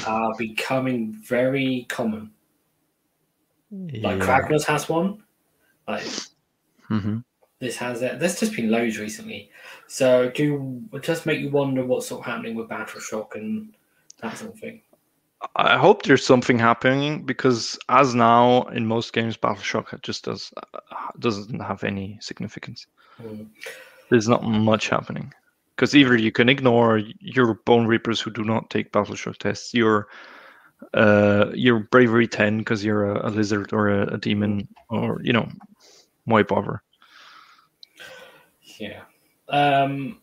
are 0.08 0.34
becoming 0.38 1.14
very 1.14 1.86
common. 1.90 2.32
Like 3.72 4.18
Yeah. 4.18 4.18
Kragnos 4.20 4.66
has 4.66 4.90
one. 4.90 5.24
Like 5.88 6.06
Mhm. 6.90 7.24
this 7.60 7.78
has 7.78 8.02
it. 8.02 8.20
There's 8.20 8.40
just 8.40 8.56
been 8.56 8.70
loads 8.72 8.98
recently. 8.98 9.52
So 9.88 10.30
do 10.32 10.82
just 11.02 11.26
make 11.26 11.40
you 11.40 11.50
wonder 11.50 11.86
what's 11.86 12.08
sort 12.08 12.22
of 12.22 12.26
happening 12.26 12.56
with 12.56 12.70
Battle 12.70 13.00
Shock 13.00 13.36
and 13.36 13.76
that 14.22 14.38
sort 14.38 14.54
of 14.54 14.60
thing. 14.60 14.82
I 15.56 15.78
hope 15.78 16.04
there's 16.04 16.26
something 16.26 16.58
happening 16.58 17.24
because 17.24 17.78
as 17.90 18.16
now 18.16 18.64
in 18.70 18.88
most 18.88 19.14
games, 19.14 19.38
Battle 19.38 19.62
Shock 19.62 19.94
just 20.02 20.26
does 20.26 20.52
uh, 20.58 20.80
doesn't 21.20 21.60
have 21.60 21.84
any 21.84 22.18
significance. 22.22 22.88
Mm. 23.22 23.48
There's 24.10 24.28
not 24.28 24.44
much 24.44 24.90
happening 24.90 25.34
because 25.76 25.96
either 25.96 26.18
you 26.18 26.32
can 26.32 26.50
ignore 26.50 27.02
your 27.20 27.56
Bone 27.66 27.86
Reapers 27.86 28.20
who 28.20 28.32
do 28.32 28.44
not 28.44 28.70
take 28.72 28.92
Battle 28.92 29.16
Shock 29.16 29.38
tests, 29.38 29.74
your 29.76 30.08
uh, 30.96 31.52
your 31.54 31.82
Bravery 31.82 32.28
ten 32.28 32.58
because 32.58 32.84
you're 32.84 33.12
a, 33.12 33.30
a 33.30 33.30
lizard 33.30 33.74
or 33.74 33.90
a, 33.90 34.16
a 34.16 34.18
demon, 34.18 34.68
or 34.90 35.22
you 35.24 35.34
know, 35.34 35.48
why 36.26 36.42
bother? 36.42 36.82
Yeah. 38.80 39.02
Um, 39.50 40.20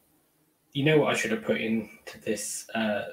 you 0.72 0.84
know 0.84 0.98
what 0.98 1.14
I 1.14 1.16
should 1.16 1.30
have 1.30 1.44
put 1.44 1.60
into 1.60 2.20
this 2.20 2.68
uh, 2.74 3.04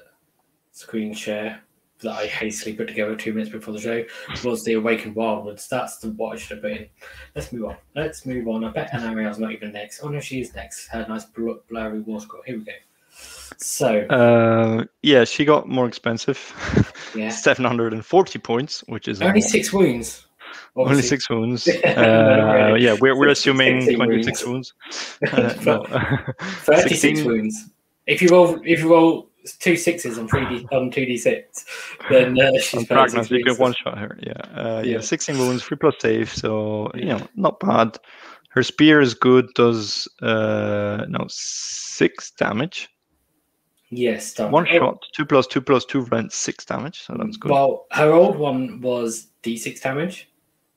screen 0.72 1.14
share 1.14 1.62
that 2.02 2.12
I 2.12 2.26
hastily 2.26 2.74
put 2.74 2.88
together 2.88 3.16
two 3.16 3.32
minutes 3.32 3.50
before 3.50 3.74
the 3.74 3.80
show 3.80 4.04
was 4.44 4.64
the 4.64 4.74
Awakened 4.74 5.16
Wildwoods. 5.16 5.68
That's 5.68 5.98
the 5.98 6.10
what 6.10 6.34
I 6.34 6.38
should 6.38 6.56
have 6.56 6.62
put 6.62 6.72
in. 6.72 6.86
Let's 7.34 7.52
move 7.52 7.64
on. 7.66 7.76
Let's 7.94 8.26
move 8.26 8.48
on. 8.48 8.64
I 8.64 8.70
bet 8.70 8.90
Alarielle's 8.92 9.38
not 9.38 9.52
even 9.52 9.72
next. 9.72 10.00
Oh 10.02 10.08
no, 10.08 10.20
she 10.20 10.40
is 10.40 10.54
next. 10.54 10.88
Her 10.88 11.06
nice 11.08 11.24
bl- 11.24 11.52
blurry 11.68 12.00
war 12.00 12.20
scroll. 12.20 12.42
Here 12.44 12.58
we 12.58 12.64
go. 12.64 12.72
So 13.58 14.00
Uh, 14.06 14.84
yeah, 15.02 15.24
she 15.24 15.44
got 15.44 15.68
more 15.68 15.86
expensive, 15.86 16.38
yeah, 17.14 17.28
seven 17.30 17.64
hundred 17.64 17.92
and 17.92 18.04
forty 18.04 18.38
points, 18.38 18.82
which 18.88 19.08
is 19.08 19.20
only 19.22 19.40
six 19.40 19.72
wounds. 19.72 20.26
Only 20.74 21.02
six 21.02 21.28
wounds. 21.28 21.68
Uh, 21.84 22.74
yeah, 22.78 22.96
we're, 23.00 23.16
we're 23.16 23.28
assuming 23.28 23.82
16 23.82 23.96
26 23.96 24.46
wounds. 24.46 24.72
Uh, 25.32 25.54
no. 25.64 25.84
36 26.40 27.00
16 27.00 27.24
wounds. 27.26 27.68
If 28.06 28.22
you 28.22 28.28
roll, 28.28 28.58
if 28.64 28.80
you 28.80 28.90
roll 28.90 29.28
two 29.58 29.76
sixes 29.76 30.18
and 30.18 30.28
three 30.28 30.46
d 30.48 30.66
on 30.72 30.90
two 30.90 31.04
d 31.06 31.16
six, 31.16 31.64
then 32.10 32.38
uh, 32.40 32.50
she's 32.60 32.84
Kragnos, 32.88 33.30
you 33.30 33.44
can 33.44 33.56
one 33.56 33.74
shot 33.74 33.98
her. 33.98 34.18
Yeah. 34.22 34.32
Uh, 34.54 34.82
yeah, 34.84 34.96
Yeah. 34.96 35.00
16 35.00 35.38
wounds, 35.38 35.62
3 35.64 35.76
plus 35.78 35.94
save. 36.00 36.28
So, 36.32 36.90
you 36.94 37.06
know, 37.06 37.26
not 37.36 37.58
bad. 37.60 37.98
Her 38.50 38.62
spear 38.62 39.00
is 39.00 39.14
good, 39.14 39.48
does 39.54 40.06
uh 40.20 41.06
no 41.08 41.24
six 41.28 42.30
damage. 42.32 42.88
Yes, 43.90 44.32
done. 44.32 44.50
One 44.50 44.66
shot, 44.66 45.02
two 45.14 45.26
plus 45.26 45.46
two 45.46 45.60
plus 45.60 45.84
two 45.84 46.00
rend 46.02 46.32
six 46.32 46.64
damage. 46.64 47.02
So 47.02 47.14
that's 47.18 47.36
good. 47.36 47.50
Well, 47.50 47.86
her 47.92 48.10
old 48.12 48.36
one 48.36 48.80
was 48.80 49.28
d6 49.42 49.80
damage, 49.82 50.28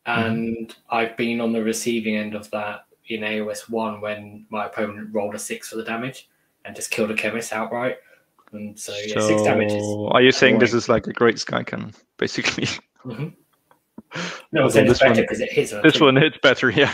Mm-hmm. 0.08 0.22
and 0.22 0.76
I've 0.92 1.18
been 1.18 1.42
on 1.42 1.52
the 1.52 1.64
receiving 1.64 2.16
end 2.16 2.36
of 2.36 2.50
that 2.52 2.86
in 3.08 3.22
AOS 3.22 3.70
one 3.70 4.02
when 4.02 4.46
my 4.50 4.66
opponent 4.68 5.10
rolled 5.12 5.34
a 5.34 5.40
six 5.40 5.70
for 5.70 5.78
the 5.78 5.84
damage 5.84 6.30
and 6.64 6.76
just 6.76 6.92
killed 6.92 7.10
a 7.10 7.16
Khemist 7.16 7.52
outright. 7.52 7.98
And 8.52 8.80
so 8.80 8.94
yeah, 9.06 9.20
six 9.20 9.42
damage 9.44 9.72
is 9.74 9.84
So, 9.84 10.08
are 10.10 10.22
you 10.22 10.32
saying 10.32 10.60
this 10.60 10.74
is 10.74 10.88
like 10.88 11.08
a 11.08 11.14
great 11.14 11.40
sky 11.40 11.64
cannon, 11.64 11.94
basically? 12.18 12.68
Mhm. 13.06 13.34
no, 14.52 14.64
Although 14.64 14.66
it's 14.68 14.76
it's 14.76 14.90
this 14.90 15.00
better 15.00 15.12
one- 15.14 15.22
because 15.22 15.40
it 15.42 15.52
hits 15.52 15.72
This 15.84 16.00
one 16.00 16.16
hits 16.16 16.38
better, 16.42 16.70
yeah. 16.70 16.94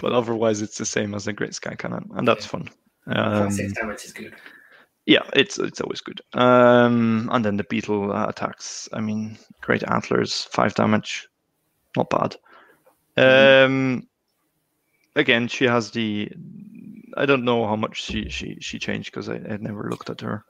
But 0.00 0.12
otherwise, 0.12 0.62
it's 0.62 0.78
the 0.78 0.86
same 0.86 1.14
as 1.14 1.26
a 1.26 1.32
great 1.32 1.54
sky 1.54 1.74
cannon, 1.74 2.08
and 2.14 2.26
that's 2.26 2.46
fun. 2.46 2.68
Um, 3.08 3.50
six 3.50 3.72
damage 3.72 4.04
is 4.04 4.12
good. 4.12 4.34
yeah, 5.06 5.22
it's 5.34 5.58
it's 5.58 5.80
always 5.80 6.00
good. 6.00 6.20
Um, 6.34 7.28
and 7.32 7.44
then 7.44 7.56
the 7.56 7.64
beetle 7.64 8.12
uh, 8.12 8.26
attacks. 8.28 8.88
I 8.92 9.00
mean, 9.00 9.36
great 9.60 9.82
antlers, 9.88 10.44
five 10.52 10.74
damage, 10.74 11.26
not 11.96 12.10
bad. 12.10 12.36
Um, 13.16 14.06
again, 15.16 15.48
she 15.48 15.64
has 15.64 15.90
the. 15.90 16.30
I 17.18 17.26
don't 17.26 17.44
know 17.44 17.66
how 17.66 17.76
much 17.76 18.02
she 18.02 18.28
she 18.30 18.56
she 18.60 18.78
changed 18.78 19.10
because 19.10 19.28
I, 19.28 19.34
I 19.34 19.56
never 19.60 19.90
looked 19.90 20.08
at 20.10 20.20
her. 20.20 20.44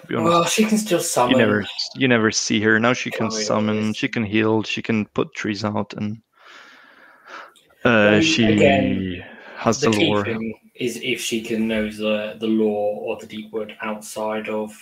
To 0.00 0.06
be 0.06 0.14
honest, 0.14 0.30
Well, 0.30 0.44
she 0.44 0.64
can 0.64 0.78
still 0.78 1.00
summon. 1.00 1.32
you 1.32 1.38
never 1.38 1.64
you 1.96 2.08
never 2.08 2.30
see 2.30 2.60
her 2.60 2.78
now. 2.78 2.92
She 2.92 3.10
can 3.10 3.26
Oh, 3.26 3.30
summon, 3.30 3.86
yes. 3.86 3.96
she 3.96 4.08
can 4.08 4.24
heal, 4.24 4.62
she 4.62 4.82
can 4.82 5.06
put 5.06 5.34
trees 5.34 5.64
out, 5.64 5.94
and 5.94 6.22
uh, 7.84 8.20
Well, 8.20 8.20
she 8.22 8.44
again, 8.44 9.24
has 9.56 9.80
the 9.80 9.90
the 9.90 9.96
key 9.96 10.06
lore. 10.08 10.24
thing 10.24 10.54
is 10.74 11.00
if 11.02 11.20
she 11.20 11.40
can 11.42 11.66
know 11.68 11.88
the 11.90 12.36
the 12.38 12.46
lore 12.46 13.00
or 13.02 13.16
the 13.20 13.26
Deepwood 13.26 13.76
outside 13.82 14.48
of 14.48 14.72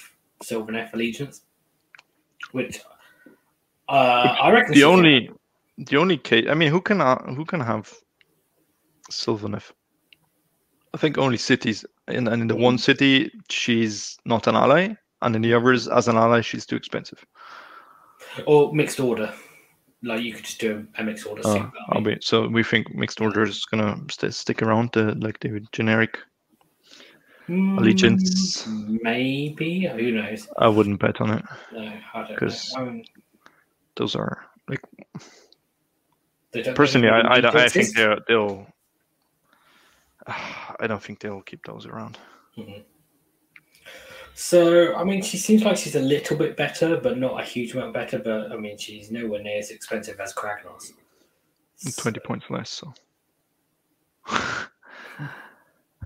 Sylvaneth 0.42 0.92
allegiance, 0.94 1.42
which 2.52 2.80
uh, 3.88 4.36
I 4.42 4.50
reckon 4.50 4.72
the 4.72 4.80
she 4.80 4.82
can. 4.82 4.90
only 4.98 5.30
the 5.78 5.96
only 5.96 6.16
case 6.18 6.46
i 6.50 6.54
mean 6.54 6.70
who 6.70 6.80
can 6.80 7.00
uh, 7.00 7.16
who 7.34 7.44
can 7.44 7.60
have 7.60 7.92
sylvaneth 9.10 9.72
i 10.94 10.96
think 10.96 11.18
only 11.18 11.36
cities 11.38 11.84
and, 12.08 12.28
and 12.28 12.42
in 12.42 12.48
the 12.48 12.56
one 12.56 12.78
city 12.78 13.30
she's 13.48 14.18
not 14.24 14.46
an 14.46 14.56
ally 14.56 14.88
and 15.22 15.36
in 15.36 15.42
the 15.42 15.54
others 15.54 15.86
as 15.88 16.08
an 16.08 16.16
ally 16.16 16.40
she's 16.40 16.66
too 16.66 16.76
expensive 16.76 17.24
or 18.46 18.72
mixed 18.72 19.00
order. 19.00 19.32
Like 20.02 20.22
you 20.22 20.32
could 20.32 20.44
just 20.44 20.60
do 20.60 20.86
a 20.98 21.02
mixed 21.04 21.26
order. 21.26 21.42
Uh, 21.44 21.52
sync 21.52 21.66
I'll 21.90 22.00
be, 22.00 22.16
so 22.20 22.46
we 22.48 22.62
think 22.62 22.94
mixed 22.94 23.20
order 23.20 23.42
is 23.42 23.64
gonna 23.66 23.96
st- 24.10 24.32
stick 24.32 24.62
around 24.62 24.90
the 24.92 25.14
like 25.16 25.40
the 25.40 25.60
generic. 25.72 26.16
allegiance. 27.48 28.66
Mm, 28.66 28.98
Maybe 29.02 29.86
who 29.86 30.12
knows? 30.12 30.48
I 30.58 30.68
wouldn't 30.68 31.00
bet 31.00 31.20
on 31.20 31.30
it. 31.38 31.44
No, 31.72 31.92
I 32.14 32.26
don't 32.28 32.36
'Cause 32.38 32.72
know. 32.76 32.84
I 32.86 33.02
Those 33.96 34.14
are 34.16 34.46
like 34.68 34.80
they 36.52 36.62
don't- 36.62 36.64
they 36.66 36.72
personally, 36.74 37.08
I 37.08 37.20
I, 37.20 37.64
I 37.64 37.68
think 37.68 37.94
they're, 37.94 38.18
they'll. 38.28 38.66
I 40.26 40.86
don't 40.86 41.02
think 41.02 41.20
they'll 41.20 41.42
keep 41.42 41.64
those 41.64 41.86
around. 41.86 42.18
Mhm. 42.56 42.84
So, 44.34 44.94
I 44.94 45.04
mean, 45.04 45.22
she 45.22 45.36
seems 45.36 45.64
like 45.64 45.76
she's 45.76 45.96
a 45.96 46.00
little 46.00 46.36
bit 46.36 46.56
better, 46.56 46.96
but 46.96 47.18
not 47.18 47.40
a 47.40 47.44
huge 47.44 47.74
amount 47.74 47.92
better. 47.94 48.18
But 48.18 48.52
I 48.52 48.56
mean, 48.56 48.78
she's 48.78 49.10
nowhere 49.10 49.42
near 49.42 49.58
as 49.58 49.70
expensive 49.70 50.18
as 50.20 50.32
Kragnos. 50.34 50.92
Twenty 51.98 52.20
points 52.20 52.46
less. 52.50 52.70
So. 52.70 52.92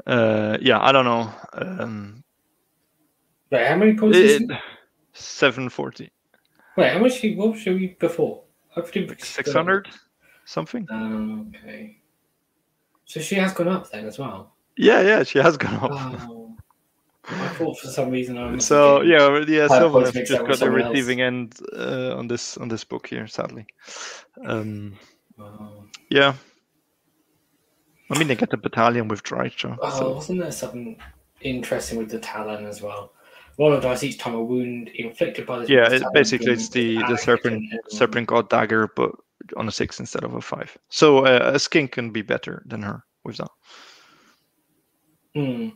uh, 0.06 0.58
yeah, 0.60 0.80
I 0.80 0.92
don't 0.92 1.04
know. 1.04 1.30
Um, 1.52 2.24
Wait, 3.50 3.66
how 3.66 3.76
many 3.76 3.94
points? 3.94 4.16
is 4.18 4.40
it, 4.42 4.50
it? 4.50 4.58
seven 5.12 5.68
forty. 5.68 6.10
Wait, 6.76 6.92
how 6.92 6.98
much? 6.98 7.14
She, 7.20 7.34
what 7.36 7.50
was 7.52 7.60
she 7.60 7.88
before? 8.00 8.42
I 8.76 8.80
think 8.80 9.08
Like 9.10 9.20
she's 9.20 9.28
six 9.28 9.48
gone- 9.52 9.66
hundred 9.66 9.88
something. 10.44 10.86
Um, 10.90 11.52
okay. 11.56 11.98
So 13.06 13.20
she 13.20 13.34
has 13.36 13.52
gone 13.52 13.68
up 13.68 13.90
then 13.90 14.06
as 14.06 14.18
well. 14.18 14.54
Yeah, 14.76 15.00
yeah, 15.02 15.22
she 15.22 15.38
has 15.38 15.56
gone 15.56 15.74
up. 15.74 15.90
Oh, 15.92 16.56
I 17.26 17.48
thought 17.48 17.78
for 17.78 17.86
some 17.88 18.10
reason 18.10 18.36
I 18.36 18.50
was. 18.52 18.64
So 18.66 19.00
yeah, 19.02 19.42
yeah, 19.46 19.68
Five 19.68 19.78
Sylvan 19.78 20.02
points 20.02 20.16
have 20.16 20.26
just 20.26 20.40
got 20.40 20.48
the 20.48 20.56
someone 20.56 20.80
else. 20.82 20.90
receiving 20.92 21.20
end 21.22 21.54
uh, 21.76 22.16
on 22.16 22.28
this 22.28 22.56
on 22.58 22.68
this 22.68 22.84
book 22.84 23.06
here, 23.06 23.26
sadly. 23.26 23.66
Um, 24.44 24.94
Oh, 25.36 25.84
yeah, 26.10 26.34
I 28.10 28.18
mean 28.18 28.28
they 28.28 28.36
get 28.36 28.50
the 28.50 28.56
battalion 28.56 29.08
with 29.08 29.24
Drycha. 29.24 29.76
oh, 29.80 29.90
So 29.98 30.12
wasn't 30.14 30.40
there 30.42 30.52
something 30.52 30.96
interesting 31.40 31.98
with 31.98 32.08
the 32.10 32.20
Talon 32.20 32.66
as 32.66 32.80
well? 32.80 33.12
Roll 33.58 33.72
a 33.74 33.80
dice 33.80 34.04
each 34.04 34.18
time 34.18 34.34
a 34.34 34.42
wound 34.42 34.88
inflicted 34.94 35.44
by 35.46 35.58
the 35.60 35.72
yeah, 35.72 35.88
Talon 35.88 36.02
it, 36.02 36.08
basically 36.12 36.52
it's 36.52 36.68
the 36.68 36.98
the 37.08 37.16
serpent 37.16 37.64
serpent 37.88 38.28
god 38.28 38.48
dagger, 38.48 38.88
but 38.94 39.12
on 39.56 39.68
a 39.68 39.72
six 39.72 40.00
instead 40.00 40.24
of 40.24 40.34
a 40.34 40.40
five. 40.40 40.76
So 40.88 41.24
uh, 41.26 41.52
a 41.54 41.58
skink 41.58 41.92
can 41.92 42.10
be 42.10 42.22
better 42.22 42.62
than 42.66 42.82
her 42.82 43.04
with 43.24 43.36
that 43.38 43.50
Hmm. 45.34 45.68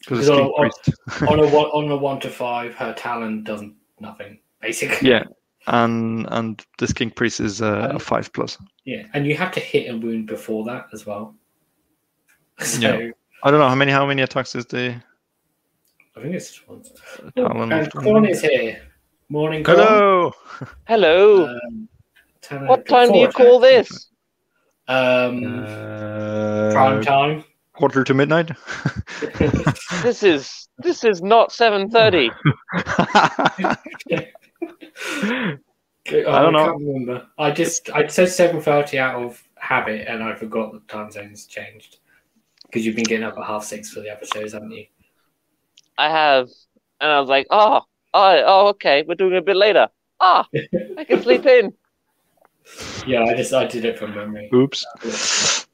because 0.00 0.28
a 0.28 0.32
Because 0.36 0.72
skink 1.16 1.28
on- 1.28 1.38
on 1.38 1.38
a 1.40 1.48
one 1.48 1.66
on 1.66 1.90
a 1.90 1.96
one 1.96 2.20
to 2.20 2.28
five, 2.30 2.74
her 2.74 2.92
talent 2.94 3.44
does 3.44 3.62
nothing 3.98 4.40
basically. 4.60 5.08
yeah, 5.10 5.24
and 5.66 6.26
and 6.30 6.64
the 6.78 6.86
skink 6.86 7.16
priest 7.16 7.40
is 7.40 7.60
uh, 7.62 7.88
a 7.90 7.94
Um, 7.94 7.98
five 7.98 8.32
plus. 8.32 8.58
Yeah, 8.84 9.06
and 9.14 9.26
you 9.26 9.34
have 9.36 9.52
to 9.52 9.60
hit 9.60 9.90
a 9.92 9.96
wound 9.96 10.26
before 10.26 10.64
that 10.66 10.86
as 10.92 11.06
well. 11.06 11.34
So 12.60 12.80
Yeah. 12.80 13.10
I 13.42 13.50
don't 13.50 13.58
know 13.60 13.68
how 13.68 13.74
many 13.74 13.90
how 13.92 14.06
many 14.06 14.22
attacks 14.22 14.54
is 14.54 14.66
the 14.66 15.02
I 16.16 16.20
think 16.22 16.34
it's 16.34 16.60
one. 16.68 16.82
Talon 17.36 17.72
and 17.72 17.92
Corn 17.92 18.26
is 18.26 18.42
here. 18.42 18.82
Morning, 19.30 19.64
Corn. 19.64 19.78
Hello. 19.78 20.32
Hello. 20.86 21.46
Um, 21.46 21.88
Talon 22.42 22.66
what 22.66 22.80
of 22.80 22.86
time 22.86 23.12
do 23.12 23.18
you 23.18 23.28
call 23.28 23.58
this? 23.60 24.08
Um, 24.88 25.64
Uh, 25.64 26.70
prime 26.72 27.02
time. 27.02 27.44
quarter 27.74 28.02
to 28.04 28.14
midnight. 28.14 28.50
This 30.02 30.22
is 30.22 30.68
this 30.78 31.04
is 31.04 31.20
not 31.22 31.52
seven 31.52 31.90
thirty. 31.90 32.30
I 32.74 33.76
don't 36.06 36.52
know. 36.52 36.64
can't 36.64 36.80
remember. 36.80 37.26
I 37.38 37.50
just 37.50 37.90
I 37.90 38.06
said 38.06 38.28
seven 38.30 38.60
thirty 38.60 38.98
out 38.98 39.22
of 39.22 39.42
habit, 39.56 40.06
and 40.08 40.22
I 40.22 40.34
forgot 40.34 40.72
the 40.72 40.80
time 40.88 41.10
zones 41.10 41.46
changed 41.46 41.98
because 42.62 42.84
you've 42.86 42.96
been 42.96 43.04
getting 43.04 43.24
up 43.24 43.36
at 43.38 43.44
half 43.44 43.64
six 43.64 43.90
for 43.90 44.00
the 44.00 44.10
other 44.10 44.24
shows, 44.32 44.52
haven't 44.54 44.70
you? 44.72 44.86
I 45.98 46.08
have, 46.10 46.48
and 47.00 47.10
I 47.12 47.20
was 47.20 47.28
like, 47.28 47.46
oh, 47.50 47.82
oh, 48.14 48.42
oh, 48.46 48.68
okay, 48.68 49.04
we're 49.06 49.14
doing 49.16 49.34
it 49.34 49.38
a 49.38 49.42
bit 49.42 49.56
later. 49.56 49.88
Ah, 50.20 50.46
I 50.96 51.04
can 51.04 51.22
sleep 51.26 51.44
in. 51.46 51.72
Yeah, 53.06 53.24
I 53.24 53.34
just 53.34 53.52
I 53.52 53.66
did 53.66 53.84
it 53.84 53.98
from 53.98 54.14
memory. 54.14 54.50
Oops. 54.54 55.66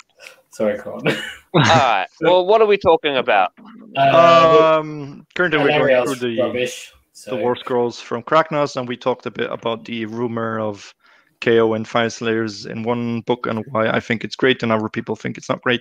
Sorry, 0.50 0.78
Con. 0.78 1.02
All 1.54 1.60
right. 1.62 2.06
Well, 2.20 2.46
what 2.46 2.60
are 2.62 2.66
we 2.66 2.78
talking 2.78 3.16
about? 3.16 3.52
Uh, 3.96 4.76
Um, 4.78 5.26
currently 5.34 5.58
we're 5.58 5.68
going 5.78 6.04
through 6.04 6.14
the 6.16 6.40
rubbish. 6.40 6.92
So, 7.12 7.30
the 7.30 7.36
war 7.36 7.56
scrolls 7.56 7.98
from 8.00 8.22
Kragnos, 8.22 8.76
and 8.76 8.86
we 8.88 8.96
talked 8.96 9.26
a 9.26 9.30
bit 9.30 9.50
about 9.50 9.84
the 9.86 10.04
rumor 10.06 10.60
of 10.60 10.94
KO 11.40 11.74
and 11.74 11.86
Fyreslayers 11.86 12.66
in 12.70 12.82
one 12.82 13.20
book 13.22 13.46
and 13.46 13.64
why 13.70 13.88
I 13.88 14.00
think 14.00 14.22
it's 14.24 14.36
great 14.36 14.62
and 14.62 14.70
other 14.72 14.88
people 14.88 15.16
think 15.16 15.36
it's 15.38 15.48
not 15.48 15.62
great. 15.62 15.80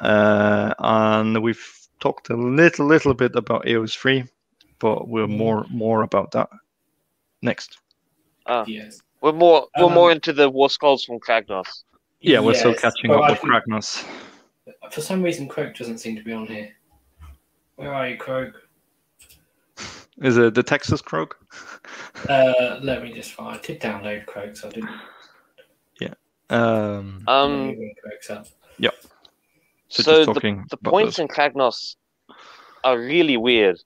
Uh, 0.00 0.72
and 0.78 1.42
we've 1.42 1.64
talked 2.00 2.30
a 2.30 2.36
little, 2.36 2.86
little 2.86 3.14
bit 3.14 3.34
about 3.36 3.66
AOS 3.66 3.94
three, 3.96 4.24
but 4.80 5.08
we're 5.08 5.26
Mhm. 5.26 5.36
more, 5.36 5.66
more 5.70 6.02
about 6.02 6.30
that 6.32 6.48
next. 7.42 7.78
Oh, 8.46 8.64
Yes. 8.66 9.00
We're 9.22 9.32
more 9.32 9.68
we're 9.78 9.84
Um, 9.86 9.94
more 9.94 10.10
into 10.12 10.32
the 10.32 10.50
war 10.50 10.68
scrolls 10.68 11.04
from 11.04 11.20
Kragnos. 11.20 11.84
Yeah, 12.20 12.40
we're 12.40 12.54
still 12.54 12.74
catching 12.74 13.10
up 13.10 13.22
I 13.22 13.30
with 13.30 13.40
think- 13.40 13.52
Kragnos. 13.52 14.04
For 14.90 15.00
some 15.00 15.22
reason, 15.22 15.48
Kroak 15.48 15.74
doesn't 15.76 15.98
seem 15.98 16.16
to 16.16 16.22
be 16.22 16.32
on 16.32 16.46
here. 16.46 16.70
Where 17.76 17.92
are 17.94 18.08
you, 18.08 18.16
Kroak? 18.16 18.54
Is 20.18 20.36
it 20.36 20.54
the 20.54 20.62
Texas 20.62 21.00
Kroak? 21.00 21.36
Uh, 22.28 22.78
let 22.82 23.02
me 23.02 23.12
just 23.12 23.32
find. 23.32 23.56
I 23.56 23.60
did 23.60 23.80
download 23.80 24.26
Kroak, 24.26 24.56
so 24.56 24.68
I 24.68 24.70
didn't. 24.72 24.90
Yeah. 26.00 26.14
Um, 26.50 27.24
Um, 27.26 27.74
bring 27.74 27.94
Kroaks 28.04 28.30
up. 28.30 28.46
so, 28.46 28.90
so 29.88 30.02
just 30.02 30.06
the, 30.06 30.24
talking 30.34 30.64
the 30.70 30.76
about 30.80 30.90
points 30.90 31.16
those. 31.16 31.22
in 31.24 31.28
Kragnos 31.28 31.96
are 32.84 32.98
really 32.98 33.36
weird. 33.36 33.78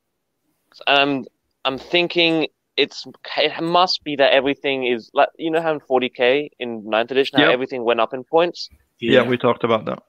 And 0.86 0.98
I'm 0.98 1.24
I'm 1.64 1.78
thinking 1.78 2.48
it's 2.76 3.04
it 3.36 3.62
must 3.62 4.02
be 4.04 4.16
that 4.16 4.32
everything 4.32 4.86
is 4.86 5.10
like 5.14 5.28
you 5.38 5.50
know 5.50 5.62
how 5.62 5.72
in 5.72 5.80
40k 5.80 6.50
in 6.58 6.84
9th 6.86 7.10
edition 7.10 7.38
how 7.38 7.44
Yep. 7.44 7.52
everything 7.52 7.84
went 7.84 8.00
up 8.00 8.12
in 8.14 8.24
points. 8.24 8.70
yeah, 9.00 9.22
we 9.22 9.36
talked 9.36 9.64
about 9.64 9.84
that. 9.86 10.02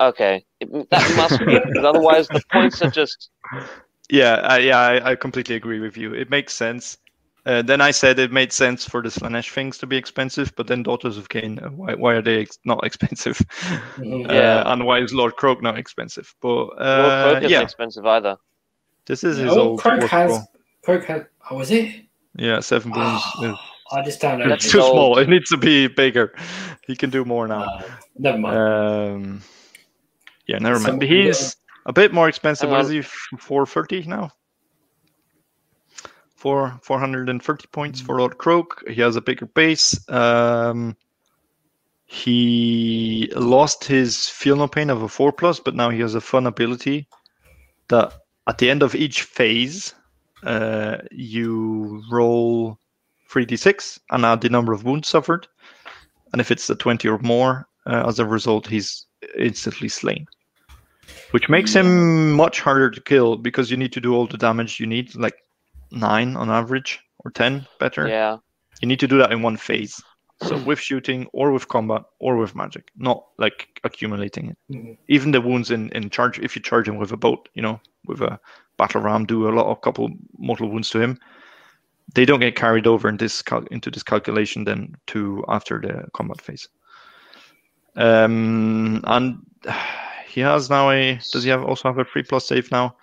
Okay, 0.00 0.44
it, 0.60 0.90
that 0.90 1.10
must 1.10 1.44
be 1.46 1.58
because 1.60 1.84
otherwise 1.84 2.28
the 2.30 2.40
points 2.52 2.82
are 2.82 2.88
just 2.88 3.30
Yeah, 4.10 4.34
I, 4.36 4.58
yeah, 4.58 4.78
I, 4.78 5.10
I 5.10 5.14
completely 5.16 5.54
agree 5.56 5.80
with 5.80 5.96
you. 5.96 6.14
It 6.14 6.30
makes 6.30 6.52
sense. 6.54 6.98
Uh, 7.46 7.62
then 7.62 7.80
I 7.80 7.90
said 7.90 8.18
it 8.18 8.32
made 8.32 8.52
sense 8.52 8.88
for 8.88 9.02
the 9.02 9.08
Slaanesh 9.10 9.50
things 9.52 9.78
to 9.78 9.86
be 9.86 9.96
expensive, 9.96 10.52
but 10.56 10.66
then 10.66 10.82
Daughters 10.82 11.16
of 11.18 11.28
Khaine, 11.28 11.62
uh, 11.62 11.68
why, 11.70 11.94
why 11.94 12.14
are 12.14 12.22
they 12.22 12.40
ex- 12.40 12.58
not 12.64 12.84
expensive? 12.86 13.40
Mhm. 13.98 14.28
Uh, 14.28 14.32
Yeah. 14.32 14.62
and 14.66 14.84
why 14.86 15.00
is 15.00 15.12
Lord 15.12 15.36
Kroak 15.36 15.62
not 15.62 15.78
expensive? 15.78 16.34
But 16.40 16.66
Lord 16.94 17.12
uh, 17.18 17.20
Kroak 17.20 17.42
isn't 17.42 17.50
yeah, 17.50 17.62
expensive 17.62 18.06
either. 18.06 18.36
this 19.06 19.24
is 19.24 19.36
his 19.36 19.52
Oh, 19.52 19.60
old 19.60 19.80
Kroak 19.80 20.08
has. 20.10 20.46
Scroll. 20.84 20.98
Kroak 20.98 21.04
has. 21.06 21.22
Oh, 21.50 21.56
was 21.56 21.70
it? 21.70 22.04
Yeah, 22.36 22.60
seven 22.60 22.90
boons 22.92 23.22
is 23.42 23.54
I 23.92 24.02
just 24.04 24.20
downloaded 24.20 24.48
That's 24.48 24.64
it's 24.66 24.74
it. 24.74 24.78
too 24.78 24.82
old. 24.82 24.92
small. 24.92 25.18
It 25.18 25.28
needs 25.28 25.50
to 25.50 25.56
be 25.56 25.86
bigger. 25.88 26.34
He 26.86 26.96
can 26.96 27.10
do 27.10 27.24
more 27.24 27.46
now. 27.48 27.62
Uh, 27.64 27.82
never 28.18 28.38
mind. 28.38 28.56
Um, 28.56 29.42
yeah, 30.46 30.58
never 30.58 30.76
mind. 30.76 30.84
Some- 30.86 30.98
But 30.98 31.08
he's 31.08 31.56
a 31.86 31.92
bit 31.92 32.12
more 32.12 32.28
expensive. 32.28 32.68
Hang 32.70 32.76
What 32.78 32.84
is 32.86 32.90
he? 32.90 33.02
Four 33.38 33.66
thirty 33.66 34.02
now. 34.04 34.30
Four 36.36 36.78
four 36.82 36.98
hundred 36.98 37.28
and 37.28 37.42
thirty 37.42 37.66
points 37.68 38.00
for 38.00 38.18
Lord 38.18 38.36
Kroak. 38.38 38.82
He 38.88 39.00
has 39.00 39.16
a 39.16 39.20
bigger 39.22 39.46
base. 39.46 39.98
Um, 40.10 40.96
he 42.06 43.30
lost 43.34 43.84
his 43.84 44.26
feel 44.28 44.56
no 44.56 44.68
pain 44.68 44.90
of 44.90 45.02
a 45.02 45.08
four 45.08 45.32
plus, 45.32 45.58
but 45.60 45.74
now 45.74 45.88
he 45.90 46.00
has 46.00 46.14
a 46.14 46.20
fun 46.20 46.46
ability 46.46 47.08
that 47.88 48.12
at 48.46 48.58
the 48.58 48.68
end 48.70 48.82
of 48.82 48.94
each 48.94 49.22
phase, 49.22 49.94
uh, 50.44 50.98
you 51.10 52.02
roll 52.10 52.78
three 53.30 53.44
d 53.44 53.56
six 53.56 53.98
and 54.10 54.24
add 54.24 54.40
the 54.40 54.48
number 54.48 54.72
of 54.72 54.84
wounds 54.84 55.08
suffered, 55.08 55.46
and 56.32 56.40
if 56.40 56.50
it's 56.50 56.68
a 56.70 56.74
twenty 56.74 57.08
or 57.08 57.18
more, 57.18 57.66
uh, 57.86 58.04
as 58.06 58.18
a 58.18 58.26
result, 58.26 58.66
he's 58.66 59.06
instantly 59.38 59.88
slain. 59.88 60.26
Which 61.32 61.48
makes 61.48 61.74
him 61.74 62.32
much 62.32 62.60
harder 62.60 62.90
to 62.90 63.00
kill 63.00 63.36
because 63.36 63.70
you 63.70 63.76
need 63.76 63.92
to 63.92 64.00
do 64.00 64.14
all 64.14 64.26
the 64.26 64.38
damage 64.38 64.78
you 64.78 64.86
need, 64.86 65.14
like 65.16 65.34
nine 65.90 66.36
on 66.36 66.48
average 66.50 67.00
or 67.24 67.30
ten 67.30 67.66
better. 67.80 68.06
Yeah. 68.08 68.38
You 68.80 68.88
need 68.88 69.00
to 69.00 69.08
do 69.08 69.18
that 69.18 69.32
in 69.32 69.42
one 69.42 69.56
phase. 69.56 70.00
So 70.42 70.58
with 70.64 70.78
shooting 70.80 71.26
or 71.32 71.52
with 71.52 71.68
combat 71.68 72.02
or 72.18 72.36
with 72.36 72.54
magic, 72.54 72.90
not 72.96 73.24
like 73.38 73.80
accumulating 73.84 74.50
it. 74.50 74.58
Mhm. 74.70 74.98
Even 75.08 75.30
the 75.30 75.40
wounds 75.40 75.70
in, 75.70 75.90
in 75.90 76.10
charge, 76.10 76.38
if 76.38 76.56
you 76.56 76.62
charge 76.62 76.88
him 76.88 76.96
with 76.96 77.12
a 77.12 77.16
boat, 77.16 77.48
you 77.54 77.62
know, 77.62 77.80
with 78.06 78.20
a 78.20 78.38
battle 78.76 79.00
ram, 79.02 79.24
do 79.24 79.48
a 79.48 79.50
lot 79.50 79.66
of 79.66 79.80
couple 79.80 80.10
mortal 80.38 80.70
wounds 80.70 80.90
to 80.90 81.00
him. 81.00 81.18
They 82.14 82.24
don't 82.24 82.40
get 82.40 82.56
carried 82.56 82.86
over 82.86 83.08
in 83.08 83.16
this 83.16 83.42
cal- 83.42 83.66
into 83.70 83.90
this 83.90 84.02
calculation 84.02 84.64
then 84.64 84.94
to 85.08 85.44
after 85.48 85.80
the 85.80 86.08
combat 86.12 86.40
phase. 86.40 86.68
Um, 87.96 89.00
and 89.04 89.38
he 90.28 90.40
has 90.40 90.68
now 90.70 90.90
a. 90.90 91.18
Does 91.32 91.44
he 91.44 91.50
have 91.50 91.64
also 91.64 91.88
have 91.88 91.98
a 91.98 92.04
three 92.04 92.22
plus 92.22 92.46
save 92.46 92.70
now? 92.70 92.96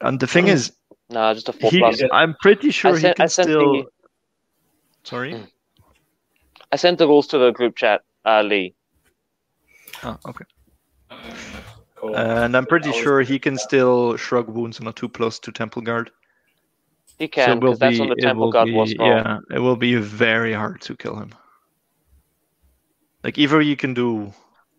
And 0.00 0.18
the 0.20 0.26
thing 0.26 0.48
Oh. 0.48 0.52
is, 0.52 0.72
No, 1.10 1.34
just 1.34 1.48
a 1.48 1.52
four 1.52 1.70
he, 1.70 1.78
plus. 1.78 2.02
I'm 2.12 2.34
pretty 2.40 2.70
sure 2.70 2.94
I 2.94 3.00
sent, 3.00 3.18
he 3.18 3.22
I 3.22 3.24
can 3.24 3.28
sent 3.28 3.48
still. 3.48 3.84
Sorry. 5.02 5.46
I 6.72 6.76
sent 6.76 6.98
the 6.98 7.06
rules 7.08 7.26
to 7.28 7.38
the 7.38 7.50
group 7.50 7.76
chat, 7.76 8.02
uh, 8.24 8.42
Lee. 8.42 8.74
Oh, 10.04 10.16
okay. 10.28 10.44
Cool. 12.00 12.16
And 12.16 12.56
I'm 12.56 12.64
pretty 12.64 12.92
sure 12.92 13.20
he 13.20 13.38
can 13.38 13.58
still 13.58 14.16
shrug 14.16 14.48
wounds 14.48 14.80
on 14.80 14.86
a 14.86 14.92
two 14.92 15.08
plus 15.08 15.38
to 15.40 15.52
temple 15.52 15.82
guard. 15.82 16.10
He 17.18 17.28
can, 17.28 17.58
it 17.58 17.60
will 17.60 17.72
because 17.72 17.78
that's 17.78 17.96
be- 17.98 18.02
on 18.02 18.08
the 18.08 18.16
Temple 18.16 18.44
will 18.46 18.52
God 18.52 18.64
be- 18.64 18.72
War 18.72 18.86
scroll. 18.86 19.10
Yeah, 19.10 19.38
it 19.54 19.58
will 19.58 19.76
be 19.76 19.96
very 19.96 20.54
hard 20.54 20.80
to 20.82 20.96
kill 20.96 21.16
him. 21.16 21.34
Like 23.22 23.36
either 23.36 23.60
you 23.60 23.76
can 23.76 23.92
do, 23.92 24.32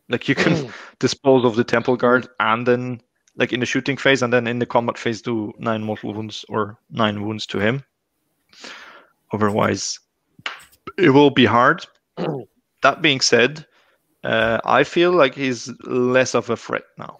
like 0.09 0.27
you 0.27 0.33
can 0.33 0.73
dispose 0.99 1.45
of 1.45 1.55
the 1.55 1.63
temple 1.63 1.95
guard 1.95 2.27
and 2.39 2.65
then, 2.65 2.99
like 3.35 3.53
in 3.53 3.59
the 3.59 3.67
shooting 3.67 3.97
phase, 3.97 4.23
and 4.23 4.33
then 4.33 4.47
in 4.47 4.57
the 4.57 4.65
combat 4.65 4.97
phase 4.97 5.21
do 5.21 5.53
nine 5.59 5.83
mortal 5.83 6.15
wounds 6.15 6.43
or 6.49 6.79
nine 6.89 7.23
wounds 7.23 7.45
to 7.45 7.59
him. 7.59 7.83
Otherwise, 9.31 9.99
it 10.97 11.11
will 11.11 11.29
be 11.29 11.45
hard. 11.45 11.85
that 12.81 13.03
being 13.03 13.21
said, 13.21 13.67
uh, 14.23 14.59
I 14.65 14.83
feel 14.83 15.11
like 15.11 15.35
he's 15.35 15.71
less 15.83 16.35
of 16.35 16.49
a 16.49 16.57
threat 16.57 16.83
now 16.97 17.19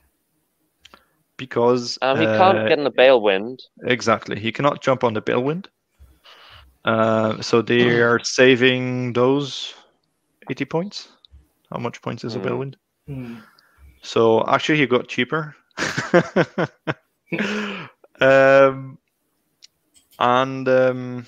because 1.37 1.97
Um, 2.01 2.17
he 2.17 2.25
uh, 2.25 2.27
can't 2.27 2.67
get 2.67 2.79
in 2.79 2.85
the 2.85 2.91
Balewind. 2.91 3.59
Exactly. 3.83 4.39
He 4.39 4.51
cannot 4.51 4.81
jump 4.81 5.03
on 5.03 5.13
the 5.13 5.21
Balewind. 5.21 5.69
Uh, 6.85 7.41
so 7.41 7.61
they 7.61 8.01
are 8.01 8.19
saving 8.23 9.13
those 9.13 9.73
80 10.49 10.65
points. 10.65 11.09
How 11.71 11.79
much 11.79 12.01
points 12.01 12.23
is 12.23 12.35
a 12.35 12.39
Hmm. 12.39 12.39
Balewind? 12.39 12.77
Hmm. 13.07 13.35
So 14.01 14.43
actually, 14.47 14.79
he 14.79 14.87
got 14.87 15.07
cheaper. 15.07 15.55
um, 18.21 18.97
and 20.19 20.67
um, 20.67 21.25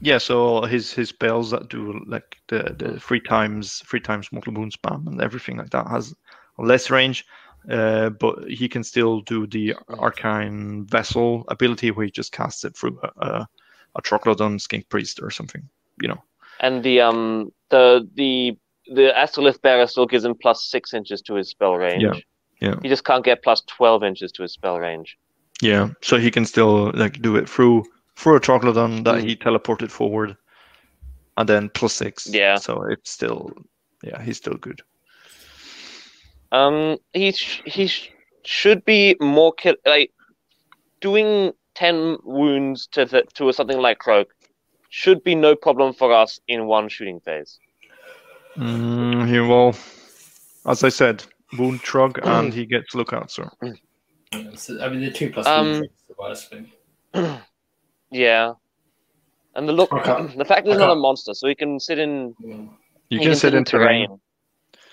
yeah, 0.00 0.18
so 0.18 0.62
his 0.62 0.92
his 0.92 1.08
spells 1.08 1.50
that 1.50 1.68
do 1.68 2.02
like 2.06 2.36
the 2.48 2.74
the 2.78 3.00
three 3.00 3.20
times 3.20 3.82
three 3.86 4.00
times 4.00 4.30
mortal 4.32 4.54
wound 4.54 4.72
spam 4.72 5.06
and 5.06 5.20
everything 5.20 5.56
like 5.56 5.70
that 5.70 5.88
has 5.88 6.14
less 6.58 6.90
range. 6.90 7.24
Uh, 7.68 8.08
but 8.10 8.48
he 8.48 8.68
can 8.68 8.84
still 8.84 9.20
do 9.20 9.46
the 9.46 9.74
arcane 9.90 10.86
vessel 10.86 11.44
ability 11.48 11.90
where 11.90 12.06
he 12.06 12.10
just 12.10 12.32
casts 12.32 12.64
it 12.64 12.74
through 12.76 12.98
a, 13.02 13.26
a, 13.26 13.48
a 13.96 14.02
troglodon 14.02 14.60
skink 14.60 14.88
priest 14.88 15.20
or 15.20 15.30
something. 15.30 15.68
You 16.00 16.08
know. 16.08 16.22
And 16.60 16.82
the 16.82 17.00
um 17.00 17.52
the 17.70 18.08
the 18.14 18.56
the 18.94 19.12
Astrolith 19.16 19.60
bearer 19.60 19.86
still 19.86 20.06
gives 20.06 20.24
him 20.24 20.34
plus 20.40 20.64
six 20.64 20.94
inches 20.94 21.20
to 21.22 21.34
his 21.34 21.48
spell 21.48 21.74
range. 21.74 22.02
Yeah, 22.02 22.14
yeah. 22.60 22.76
He 22.82 22.88
just 22.88 23.04
can't 23.04 23.24
get 23.24 23.42
plus 23.42 23.62
twelve 23.62 24.04
inches 24.04 24.32
to 24.32 24.42
his 24.42 24.52
spell 24.52 24.78
range. 24.78 25.18
Yeah, 25.60 25.90
so 26.02 26.18
he 26.18 26.30
can 26.30 26.44
still 26.44 26.92
like 26.92 27.20
do 27.20 27.36
it 27.36 27.48
through 27.48 27.84
through 28.18 28.34
a 28.36 28.40
troglodon 28.40 29.04
that 29.04 29.14
Mm. 29.22 29.28
he 29.28 29.36
teleported 29.36 29.90
forward, 29.92 30.36
and 31.36 31.48
then 31.48 31.68
plus 31.68 31.94
six. 31.94 32.26
Yeah. 32.26 32.56
So 32.56 32.82
it's 32.82 33.10
still, 33.10 33.52
yeah, 34.02 34.20
he's 34.20 34.36
still 34.36 34.56
good. 34.56 34.82
Um, 36.50 36.98
he 37.12 37.30
sh- 37.32 37.62
he 37.64 37.86
sh- 37.86 38.10
should 38.44 38.84
be 38.84 39.14
more 39.20 39.52
kill 39.52 39.76
like 39.86 40.10
doing 41.00 41.52
ten 41.74 42.16
wounds 42.24 42.88
to 42.88 43.04
the, 43.04 43.22
to 43.34 43.52
something 43.52 43.78
like 43.78 43.98
Kroak 43.98 44.26
should 44.88 45.22
be 45.22 45.34
no 45.36 45.54
problem 45.54 45.92
for 45.92 46.12
us 46.12 46.40
in 46.48 46.66
one 46.66 46.88
shooting 46.88 47.20
phase. 47.20 47.60
Mm, 48.56 49.28
he 49.28 49.38
will, 49.38 49.76
as 50.66 50.82
I 50.82 50.88
said, 50.88 51.22
wound 51.56 51.82
trog, 51.82 52.18
and 52.24 52.52
he 52.52 52.66
gets 52.66 52.94
lookout. 52.96 53.30
So 53.30 53.48
Yeah, 54.32 54.54
so, 54.56 54.80
I 54.80 54.88
mean, 54.88 55.02
the 55.02 55.10
two 55.12 55.30
plus 55.30 55.46
Um, 55.46 55.70
one 55.72 55.84
is 55.84 55.90
the 56.08 56.14
worst 56.18 56.50
thing. 56.50 56.72
Yeah, 58.10 58.54
and 59.54 59.68
the 59.68 59.72
look 59.72 59.92
Okay. 59.92 60.34
the 60.36 60.44
fact 60.44 60.64
that 60.64 60.72
he's 60.72 60.76
Okay. 60.76 60.86
not 60.86 60.92
a 60.92 61.00
monster, 61.00 61.34
so 61.34 61.46
he 61.48 61.54
can 61.54 61.78
sit 61.80 61.98
in 61.98 62.34
Yeah. 62.40 62.56
you 63.10 63.18
he 63.18 63.24
can 63.24 63.34
sit 63.34 63.54
in 63.54 63.64
terrain. 63.64 64.20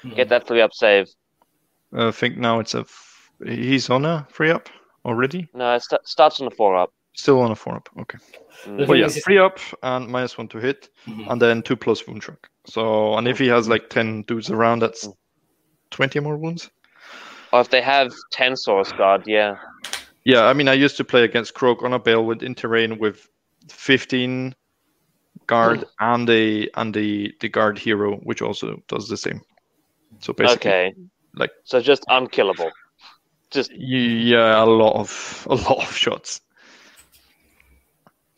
Hmm. 0.02 0.14
get 0.14 0.30
that 0.30 0.46
three 0.48 0.62
up 0.62 0.74
save. 0.74 1.08
I 1.94 2.12
think 2.12 2.38
now 2.38 2.60
it's 2.60 2.76
a 2.76 2.80
f- 2.82 3.32
he's 3.46 3.90
on 3.90 4.06
a 4.06 4.28
free 4.30 4.52
up 4.52 4.70
already. 5.06 5.48
No, 5.54 5.74
it 5.76 5.82
st- 5.82 6.06
starts 6.08 6.40
on 6.42 6.46
the 6.50 6.56
four 6.56 6.76
up. 6.78 6.92
Still 7.14 7.40
on 7.42 7.52
a 7.52 7.56
four 7.56 7.76
up. 7.76 7.90
Okay. 8.02 8.18
Mm. 8.18 8.64
The 8.66 8.72
Well, 8.72 8.88
thing 8.88 8.96
yeah, 8.98 9.06
is, 9.06 9.16
it's- 9.18 9.24
free 9.24 9.38
up 9.38 9.60
and 9.82 10.08
minus 10.10 10.38
one 10.38 10.48
to 10.50 10.60
hit, 10.60 10.90
Mhm. 11.08 11.32
and 11.32 11.42
then 11.42 11.62
two 11.64 11.76
plus 11.78 12.06
wound 12.06 12.22
trog. 12.22 12.38
So 12.68 13.16
and 13.18 13.28
if 13.28 13.40
he 13.40 13.48
has 13.48 13.68
like 13.70 13.90
ten 13.90 14.24
dudes 14.24 14.50
around, 14.52 14.80
that's 14.82 15.08
twenty 15.92 16.20
more 16.20 16.38
wounds. 16.38 16.70
Or 17.54 17.62
if 17.62 17.70
they 17.70 17.82
have 17.82 18.14
ten 18.32 18.54
Saurus 18.54 18.92
Guard, 18.98 19.24
yeah. 19.28 19.56
Yeah, 20.26 20.46
I 20.46 20.54
mean, 20.54 20.68
I 20.68 20.74
used 20.74 20.98
to 20.98 21.04
play 21.04 21.24
against 21.24 21.54
Kroak 21.54 21.84
on 21.84 21.94
a 21.94 22.00
Balewind 22.00 22.42
in 22.44 22.56
terrain 22.56 22.98
with 22.98 23.30
15 23.70 24.56
guard 25.48 25.86
and 26.00 26.30
a 26.30 26.68
and 26.76 26.94
the 26.94 27.34
the 27.40 27.50
guard 27.50 27.78
hero, 27.78 28.18
which 28.24 28.42
also 28.42 28.82
does 28.88 29.08
the 29.08 29.18
same. 29.18 29.42
So 30.20 30.34
basically, 30.34 30.72
Okay. 30.72 30.94
like- 31.36 31.54
so 31.64 31.80
just 31.80 32.04
unkillable. 32.10 32.72
Just 33.52 33.72
yeah, 33.72 34.64
a 34.64 34.66
lot 34.66 34.96
of 34.96 35.48
a 35.50 35.56
lot 35.56 35.78
of 35.88 35.96
shots. 35.96 36.42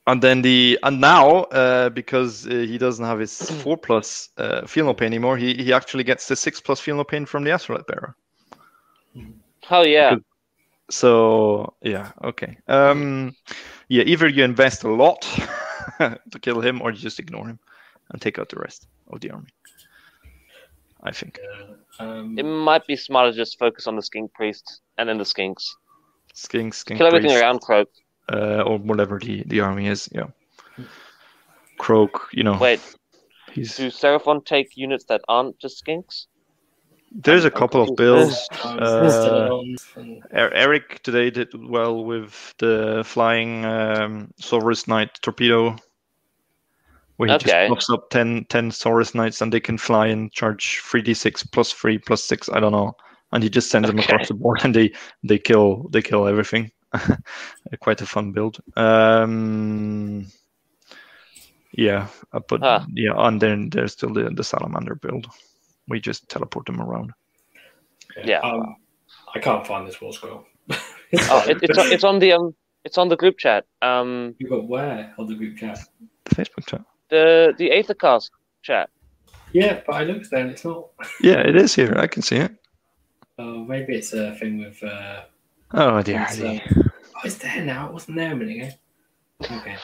And 0.05 0.21
then 0.21 0.41
the 0.41 0.79
and 0.83 0.99
now 1.01 1.43
uh, 1.51 1.89
because 1.89 2.47
uh, 2.47 2.49
he 2.49 2.77
doesn't 2.77 3.03
have 3.05 3.19
his 3.19 3.49
four 3.61 3.77
plus 3.77 4.29
uh, 4.37 4.65
feel 4.65 4.85
no 4.85 4.93
pain 4.93 5.07
anymore, 5.07 5.37
he 5.37 5.53
he 5.55 5.71
actually 5.73 6.03
gets 6.03 6.27
the 6.27 6.35
six 6.35 6.59
plus 6.61 6.79
feel 6.79 6.95
no 6.97 7.03
pain 7.03 7.25
from 7.25 7.43
the 7.43 7.51
Astrolith 7.51 7.87
bearer. 7.87 8.15
oh 9.69 9.83
yeah. 9.83 10.15
Good. 10.15 10.23
So 10.89 11.73
yeah, 11.81 12.11
okay. 12.23 12.57
Um, 12.67 13.35
yeah, 13.89 14.03
either 14.03 14.27
you 14.27 14.43
invest 14.43 14.83
a 14.83 14.91
lot 14.91 15.21
to 15.99 16.39
kill 16.41 16.61
him, 16.61 16.81
or 16.81 16.91
you 16.91 16.97
just 16.97 17.19
ignore 17.19 17.47
him 17.47 17.59
and 18.11 18.21
take 18.21 18.39
out 18.39 18.49
the 18.49 18.59
rest 18.59 18.87
of 19.11 19.19
the 19.21 19.31
army. 19.31 19.49
I 21.03 21.11
think 21.11 21.39
Yeah. 21.41 21.75
Um, 21.99 22.37
It 22.37 22.43
might 22.45 22.85
be 22.87 22.95
smarter 22.95 23.31
to 23.31 23.37
just 23.37 23.57
focus 23.59 23.87
on 23.87 23.95
the 23.95 24.01
skink 24.01 24.33
priest 24.33 24.81
and 24.97 25.09
then 25.09 25.17
the 25.17 25.23
skinks. 25.25 25.63
skink, 26.33 26.73
skink, 26.73 26.97
Kill 26.97 27.07
everything 27.07 27.31
priest, 27.31 27.43
around 27.43 27.59
Kroak. 27.61 27.87
uh, 28.31 28.61
or 28.61 28.77
whatever 28.79 29.19
the 29.19 29.43
the 29.47 29.59
army 29.61 29.87
is. 29.87 30.09
Yeah, 30.13 30.27
Kroak. 31.79 32.27
You 32.31 32.43
know, 32.43 32.57
Wait, 32.57 32.81
he's 33.51 33.75
do 33.77 33.89
Seraphon 33.89 34.45
take 34.45 34.77
units 34.77 35.05
that 35.05 35.21
aren't 35.27 35.57
just 35.59 35.83
skinks? 35.83 36.27
There's 37.11 37.45
a 37.45 37.47
I'm 37.47 37.53
couple 37.53 37.81
of 37.81 37.87
confused. 37.95 38.49
builds. 38.51 38.65
um, 38.65 38.79
Uh, 38.79 39.09
Stellarons 39.09 39.95
and- 39.95 40.23
Er- 40.33 40.53
Eric 40.53 41.01
today 41.03 41.29
did 41.29 41.49
well 41.69 42.03
with 42.03 42.53
the 42.59 43.03
flying 43.05 43.65
um, 43.65 44.31
Saurus 44.41 44.87
Knight 44.87 45.17
torpedo, 45.21 45.75
where 47.15 47.29
he 47.29 47.35
Okay. 47.35 47.67
just 47.67 47.69
buffs 47.69 47.89
up 47.89 48.09
10, 48.09 48.45
10 48.49 48.69
Saurus 48.71 49.15
Knights 49.15 49.41
and 49.41 49.51
they 49.51 49.59
can 49.59 49.77
fly 49.77 50.07
and 50.07 50.31
charge 50.31 50.81
3d6 50.83 51.51
plus 51.51 51.71
3 51.71 51.97
plus 51.97 52.23
6, 52.23 52.49
I 52.49 52.59
don't 52.59 52.71
know. 52.73 52.95
And 53.31 53.43
he 53.43 53.49
just 53.49 53.69
sends 53.71 53.87
them 53.89 53.99
across 53.99 54.27
the 54.27 54.33
board 54.35 54.61
and 54.63 54.73
they, 54.75 54.93
they 55.23 55.37
kill 55.37 55.87
they 55.91 56.01
kill 56.01 56.27
everything. 56.27 56.71
Quite 57.81 58.01
a 58.01 58.05
fun 58.05 58.31
build. 58.31 58.59
Um, 58.77 60.25
yeah, 61.73 62.07
uh, 62.33 62.39
but 62.47 62.61
Huh. 62.61 62.85
yeah, 62.93 63.11
and 63.17 63.41
then 63.41 63.69
there's 63.69 63.93
still 63.93 64.13
the, 64.13 64.29
the 64.33 64.43
Salamander 64.43 64.95
build. 64.95 65.27
We 65.87 65.99
just 65.99 66.27
teleport 66.29 66.65
them 66.65 66.81
around. 66.81 67.11
Yeah. 68.23 68.39
Um, 68.39 68.75
I 69.35 69.39
can't 69.39 69.65
find 69.65 69.87
this 69.87 70.01
war 70.01 70.13
scroll. 70.13 70.45
Oh, 70.69 71.45
it, 71.47 71.59
it's 71.61 71.77
on, 71.77 71.87
it's 71.91 72.03
on 72.03 72.19
the 72.19 72.33
um, 72.33 72.55
it's 72.83 72.97
on 72.97 73.09
the 73.09 73.15
group 73.15 73.37
chat. 73.37 73.65
Um, 73.81 74.35
You 74.39 74.49
got 74.49 74.67
where 74.67 75.13
on 75.17 75.27
the 75.27 75.35
group 75.35 75.57
chat? 75.57 75.79
The 76.25 76.35
Facebook 76.35 76.65
chat. 76.67 76.81
the 77.09 77.53
the 77.57 77.69
Aethercast 77.69 78.31
chat. 78.63 78.89
Yeah, 79.53 79.81
but 79.85 79.95
I 79.95 80.03
looked 80.03 80.29
there 80.29 80.41
and 80.41 80.51
it's 80.51 80.65
not. 80.65 80.89
Yeah, 81.21 81.39
it 81.39 81.55
is 81.55 81.73
here. 81.73 81.93
I 81.97 82.07
can 82.07 82.21
see 82.21 82.37
it. 82.37 82.51
Oh, 83.39 83.63
maybe 83.63 83.95
it's 83.95 84.13
a 84.13 84.35
thing 84.35 84.59
with. 84.59 84.83
Uh... 84.83 85.21
Oh 85.73 86.01
dear. 86.01 86.25
It's, 86.29 86.41
uh, 86.41 86.59
Oh, 87.17 87.21
it's 87.25 87.37
there 87.39 87.63
now. 87.65 87.87
It 87.87 87.93
wasn't 87.93 88.17
there 88.17 88.31
a 88.31 88.35
minute 88.35 88.57
ago. 88.57 89.55
Okay. 89.57 89.75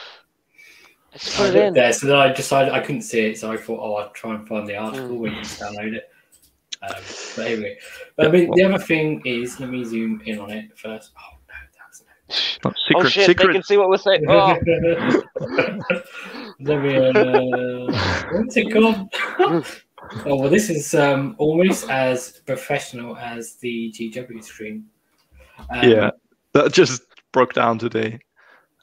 Let's 1.14 1.36
put 1.36 1.54
it 1.54 1.56
in. 1.56 1.74
there, 1.74 1.92
so 1.92 2.06
then 2.08 2.16
I 2.16 2.32
decided 2.32 2.72
I 2.72 2.80
couldn't 2.80 3.02
see 3.02 3.20
it, 3.20 3.38
so 3.38 3.50
I 3.52 3.56
thought, 3.56 3.78
oh, 3.80 3.94
I'll 3.94 4.10
try 4.10 4.34
and 4.34 4.46
find 4.48 4.66
the 4.66 4.76
article 4.76 5.16
where 5.16 5.30
you 5.32 5.38
just 5.42 5.60
download 5.60 5.94
it. 5.94 6.10
Um, 6.82 7.02
but 7.36 7.46
anyway, 7.46 7.78
but 8.16 8.26
I 8.26 8.30
mean, 8.30 8.50
the 8.54 8.62
other 8.64 8.78
thing 8.78 9.22
is, 9.24 9.58
let 9.60 9.70
me 9.70 9.84
zoom 9.84 10.20
in 10.26 10.38
on 10.38 10.50
it 10.50 10.76
first. 10.76 11.12
Oh 11.16 11.36
no, 11.48 11.54
that's 11.78 12.02
Oh, 12.64 12.72
secret, 12.88 13.04
oh 13.06 13.08
shit! 13.08 13.26
secret. 13.26 13.46
They 13.46 13.52
can 13.54 13.62
see 13.62 13.76
what 13.76 13.88
we're 13.88 13.96
saying. 13.96 14.24
Oh, 14.28 14.56
Let 16.60 16.82
me. 16.82 16.96
Uh, 16.96 17.86
what's 18.32 18.56
it 18.56 18.72
called? 18.72 19.08
oh 20.26 20.36
well, 20.36 20.48
this 20.50 20.68
is 20.70 20.94
um, 20.94 21.34
almost 21.38 21.88
as 21.90 22.40
professional 22.46 23.16
as 23.16 23.54
the 23.56 23.92
GW 23.96 24.42
stream. 24.42 24.86
Um, 25.70 25.88
yeah, 25.88 26.10
that 26.52 26.72
just 26.72 27.02
broke 27.32 27.52
down 27.54 27.78
today, 27.78 28.18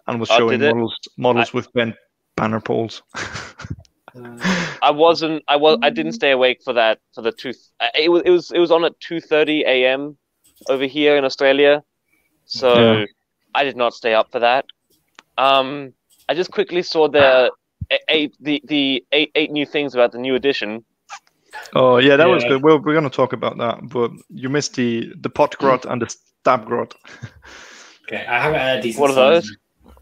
and 0.08 0.20
was 0.20 0.30
Oh, 0.32 0.38
showing 0.40 0.60
did 0.60 0.70
it? 0.70 0.74
models 0.76 0.98
models 1.18 1.54
with 1.54 1.72
bent 1.74 1.96
banner 2.36 2.60
poles. 2.60 3.02
uh, 3.16 4.76
I 4.82 4.92
wasn't. 4.92 5.44
I 5.48 5.56
was. 5.56 5.78
I 5.82 5.90
didn't 5.90 6.14
stay 6.14 6.32
awake 6.32 6.60
for 6.64 6.74
that. 6.74 7.00
For 7.16 7.22
the 7.22 7.32
two. 7.32 7.54
It 7.96 8.10
was. 8.12 8.22
It 8.26 8.30
was. 8.30 8.52
It 8.52 8.60
was 8.60 8.72
on 8.72 8.84
at 8.86 9.00
two 9.00 9.20
thirty 9.22 9.64
a.m. 9.66 10.18
over 10.70 10.86
here 10.86 11.16
in 11.18 11.26
Australia. 11.26 11.84
So 12.46 12.76
Yeah. 13.00 13.06
I 13.56 13.64
did 13.64 13.76
not 13.78 13.94
stay 13.94 14.14
up 14.14 14.32
for 14.32 14.40
that. 14.40 14.66
Um, 15.38 15.94
I 16.30 16.34
just 16.34 16.52
quickly 16.52 16.84
saw 16.84 17.08
the 17.10 17.52
eight 18.10 18.34
the 18.40 18.62
the 18.66 19.04
eight 19.12 19.32
eight 19.36 19.52
new 19.52 19.66
things 19.66 19.94
about 19.94 20.12
the 20.12 20.20
new 20.20 20.36
edition. 20.36 20.84
Oh 21.76 21.98
yeah, 21.98 22.16
that 22.16 22.30
was 22.30 22.44
Yeah. 22.44 22.50
good. 22.50 22.64
Well, 22.64 22.80
we're 22.80 22.94
gonna 22.94 23.10
talk 23.10 23.34
about 23.34 23.58
that, 23.58 23.90
but 23.90 24.12
you 24.30 24.50
missed 24.50 24.76
the 24.76 25.12
the 25.22 25.30
pot 25.30 25.58
grot 25.58 25.86
and 25.86 26.02
the 26.02 26.10
stab 26.10 26.66
grot. 26.66 26.94
Okay, 28.08 28.26
I 28.26 28.40
haven't 28.42 28.60
had 28.60 28.82
these. 28.82 28.98
What 28.98 29.12
are 29.12 29.14
those? 29.14 29.56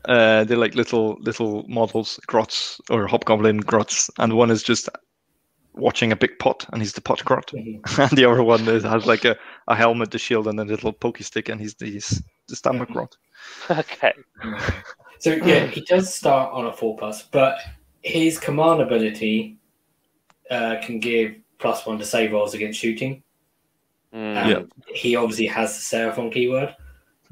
Uh, 0.06 0.43
they're 0.45 0.58
like 0.58 0.76
little 0.76 1.18
little 1.22 1.66
models, 1.68 2.20
grots 2.28 2.80
or 2.89 3.06
hobgoblin 3.08 3.58
grots, 3.58 4.10
and 4.20 4.34
one 4.34 4.50
is 4.52 4.64
just 4.64 4.88
watching 5.74 6.12
a 6.12 6.16
big 6.16 6.38
pot, 6.39 6.66
and 6.72 6.82
he's 6.82 6.93
the 6.93 7.02
pot 7.02 7.24
grot, 7.26 7.52
Mhm. 7.54 7.82
and 8.10 8.18
the 8.18 8.26
other 8.26 8.43
one 8.43 8.68
is, 8.68 8.84
has 8.84 9.06
like 9.06 9.26
a, 9.26 9.38
a 9.68 9.76
helmet, 9.76 10.12
the 10.12 10.18
shield, 10.18 10.47
and 10.47 10.60
a 10.60 10.64
little 10.66 10.93
pokey 10.93 11.24
stick, 11.24 11.50
and 11.50 11.60
he's 11.60 11.76
the 11.76 11.86
he's 11.86 12.24
the 12.47 12.56
stammer 12.56 12.86
grot. 12.86 13.16
okay. 13.70 14.14
So 15.22 15.32
yeah, 15.34 15.66
he 15.68 15.82
does 15.82 16.14
start 16.14 16.54
on 16.54 16.66
a 16.68 16.72
four 16.74 16.95
plus, 16.95 17.24
but 17.24 17.58
his 18.02 18.39
command 18.39 18.80
ability 18.82 19.58
uh, 20.50 20.78
can 20.82 21.00
give 21.02 21.36
plus 21.58 21.86
one 21.86 22.00
to 22.00 22.06
save 22.06 22.32
rolls 22.32 22.54
against 22.54 22.80
shooting. 22.80 23.22
Mm. 24.14 24.38
Um, 24.38 24.50
Yeah. 24.50 24.62
He 24.95 25.18
obviously 25.18 25.45
has 25.47 25.76
the 25.76 25.97
Seraphon 25.97 26.32
keyword, 26.32 26.74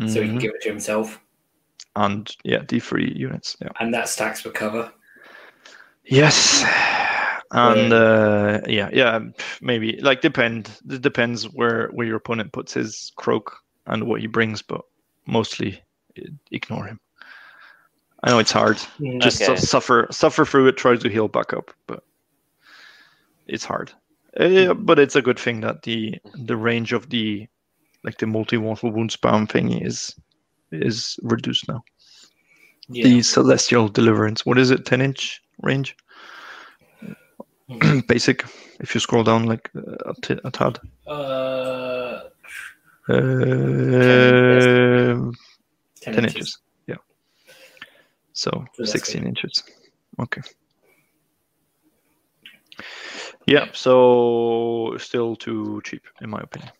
so 0.05 0.21
he 0.21 0.27
can 0.27 0.35
Mhm. 0.37 0.41
give 0.41 0.51
it 0.53 0.61
to 0.63 0.69
himself, 0.69 1.17
and 1.97 2.33
yeah, 2.43 2.61
D 2.65 2.79
three 2.79 3.11
units. 3.15 3.57
Yeah. 3.59 3.69
and 3.79 3.93
that 3.93 4.07
stacks 4.07 4.41
for 4.41 4.51
cover. 4.51 4.91
Yes. 6.05 6.63
And 7.51 7.93
uh, 7.93 8.61
yeah, 8.67 8.89
yeah, 8.93 9.19
maybe 9.61 9.99
like 10.01 10.21
depend. 10.21 10.69
It 10.89 11.01
depends 11.01 11.45
where 11.45 11.87
where 11.93 12.05
your 12.05 12.17
opponent 12.17 12.51
puts 12.51 12.73
his 12.73 13.11
Kroak 13.15 13.51
and 13.85 14.03
what 14.03 14.21
he 14.21 14.27
brings, 14.27 14.61
but 14.61 14.81
mostly 15.25 15.81
ignore 16.51 16.85
him. 16.85 16.99
I 18.23 18.31
know 18.31 18.39
it's 18.39 18.51
hard. 18.51 18.77
Mm. 18.99 19.21
Just 19.21 19.37
su- 19.37 19.57
suffer 19.57 20.07
suffer 20.11 20.45
through 20.45 20.67
it. 20.67 20.77
Try 20.77 20.97
to 20.97 21.09
heal 21.09 21.29
back 21.29 21.53
up, 21.53 21.71
but 21.87 22.03
it's 23.47 23.65
hard. 23.65 23.91
Uh, 24.37 24.73
but 24.73 24.99
it's 24.99 25.15
a 25.15 25.21
good 25.21 25.39
thing 25.39 25.61
that 25.61 25.83
the 25.83 26.19
the 26.35 26.57
range 26.57 26.91
of 26.93 27.09
the 27.09 27.47
like 28.03 28.17
the 28.17 28.27
multi 28.27 28.57
mortal 28.57 28.91
wound 28.91 29.11
spam 29.11 29.47
thingy 29.47 29.85
is 29.85 30.13
is 30.71 31.19
reduced 31.23 31.67
now. 31.67 31.83
Yeah. 32.89 33.03
The 33.03 33.21
celestial 33.21 33.89
deliverance. 33.89 34.45
What 34.45 34.57
is 34.57 34.71
it? 34.71 34.85
Ten 34.85 35.01
inch 35.01 35.41
range. 35.61 35.95
Mm. 37.69 38.01
basic 38.07 38.45
if 38.79 38.95
you 38.95 39.01
scroll 39.01 39.23
down 39.23 39.45
like 39.45 39.69
uh, 39.75 39.81
a, 40.05 40.13
t- 40.21 40.39
a 40.45 40.51
tad 40.51 40.79
Uh, 41.05 42.21
uh, 43.09 43.09
10, 43.09 45.33
10, 46.01 46.25
inches. 46.25 46.59
yeah 46.87 46.95
so 48.31 48.63
So 48.73 48.85
16 48.85 49.21
good. 49.21 49.27
inches 49.27 49.63
okay 50.17 50.41
yeah 53.47 53.65
so 53.73 54.95
still 54.97 55.35
too 55.35 55.81
cheap 55.83 56.03
in 56.21 56.29
my 56.29 56.39
opinion 56.39 56.71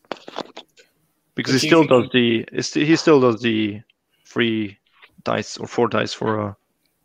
because 1.38 1.54
But 1.54 1.62
he 1.62 1.68
still 1.68 1.86
does 1.86 2.10
the 2.12 2.40
it's- 2.58 2.74
he 2.74 2.96
still 2.96 3.20
does 3.20 3.40
the 3.40 3.80
free 4.24 4.76
dice 5.24 5.56
or 5.56 5.66
four 5.68 5.86
dice 5.88 6.12
for 6.12 6.30
a 6.44 6.56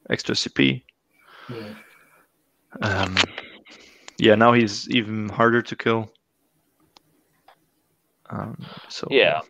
extra 0.10 0.34
cp 0.36 0.84
Mm. 1.48 1.76
um 2.82 3.16
yeah 4.18 4.36
now 4.36 4.52
he's 4.54 4.90
even 4.90 5.30
harder 5.30 5.62
to 5.62 5.76
kill 5.76 6.12
um 8.30 8.58
so 8.90 9.08
Yeah. 9.12 9.42